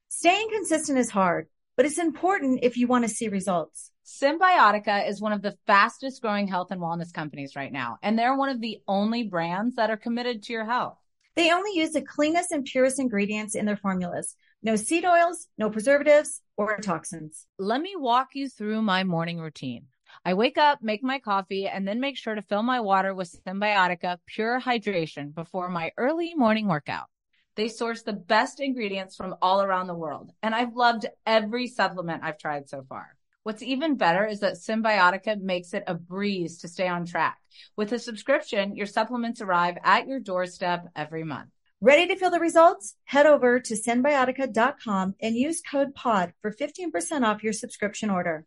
Staying 0.08 0.48
consistent 0.50 0.98
is 0.98 1.10
hard, 1.10 1.46
but 1.76 1.86
it's 1.86 1.98
important 1.98 2.60
if 2.62 2.76
you 2.76 2.88
want 2.88 3.04
to 3.04 3.08
see 3.08 3.28
results. 3.28 3.92
Cymbiotika 4.06 5.08
is 5.08 5.20
one 5.20 5.32
of 5.32 5.42
the 5.42 5.58
fastest 5.66 6.22
growing 6.22 6.46
health 6.46 6.70
and 6.70 6.80
wellness 6.80 7.12
companies 7.12 7.56
right 7.56 7.72
now, 7.72 7.98
and 8.04 8.16
they're 8.16 8.36
one 8.36 8.50
of 8.50 8.60
the 8.60 8.78
only 8.86 9.24
brands 9.24 9.74
that 9.74 9.90
are 9.90 9.96
committed 9.96 10.44
to 10.44 10.52
your 10.52 10.64
health. 10.64 10.96
They 11.34 11.50
only 11.50 11.76
use 11.76 11.90
the 11.90 12.02
cleanest 12.02 12.52
and 12.52 12.64
purest 12.64 13.00
ingredients 13.00 13.56
in 13.56 13.66
their 13.66 13.76
formulas. 13.76 14.36
No 14.62 14.76
seed 14.76 15.04
oils, 15.04 15.48
no 15.58 15.70
preservatives, 15.70 16.40
or 16.56 16.78
toxins. 16.78 17.46
Let 17.58 17.80
me 17.80 17.94
walk 17.96 18.28
you 18.34 18.48
through 18.48 18.82
my 18.82 19.02
morning 19.02 19.40
routine. 19.40 19.86
I 20.24 20.34
wake 20.34 20.56
up, 20.56 20.82
make 20.82 21.02
my 21.02 21.18
coffee, 21.18 21.66
and 21.66 21.86
then 21.86 21.98
make 21.98 22.16
sure 22.16 22.36
to 22.36 22.42
fill 22.42 22.62
my 22.62 22.78
water 22.78 23.12
with 23.12 23.34
Cymbiotika 23.44 24.18
Pure 24.24 24.60
Hydration 24.60 25.34
before 25.34 25.68
my 25.68 25.90
early 25.96 26.32
morning 26.36 26.68
workout. 26.68 27.06
They 27.56 27.66
source 27.66 28.02
the 28.02 28.12
best 28.12 28.60
ingredients 28.60 29.16
from 29.16 29.34
all 29.42 29.62
around 29.62 29.88
the 29.88 29.94
world, 29.94 30.30
and 30.44 30.54
I've 30.54 30.76
loved 30.76 31.06
every 31.26 31.66
supplement 31.66 32.22
I've 32.22 32.38
tried 32.38 32.68
so 32.68 32.84
far. 32.88 33.15
What's 33.46 33.62
even 33.62 33.94
better 33.94 34.26
is 34.26 34.40
that 34.40 34.54
Cymbiotika 34.54 35.40
makes 35.40 35.72
it 35.72 35.84
a 35.86 35.94
breeze 35.94 36.58
to 36.62 36.68
stay 36.68 36.88
on 36.88 37.06
track. 37.06 37.38
With 37.76 37.92
a 37.92 37.98
subscription, 38.00 38.74
your 38.74 38.88
supplements 38.88 39.40
arrive 39.40 39.78
at 39.84 40.08
your 40.08 40.18
doorstep 40.18 40.88
every 40.96 41.22
month. 41.22 41.50
Ready 41.80 42.08
to 42.08 42.16
feel 42.16 42.30
the 42.30 42.40
results? 42.40 42.96
Head 43.04 43.24
over 43.24 43.60
to 43.60 43.74
cymbiotika.com 43.74 45.14
and 45.20 45.36
use 45.36 45.62
code 45.62 45.94
POD 45.94 46.32
for 46.42 46.50
15% 46.50 47.22
off 47.22 47.44
your 47.44 47.52
subscription 47.52 48.10
order. 48.10 48.46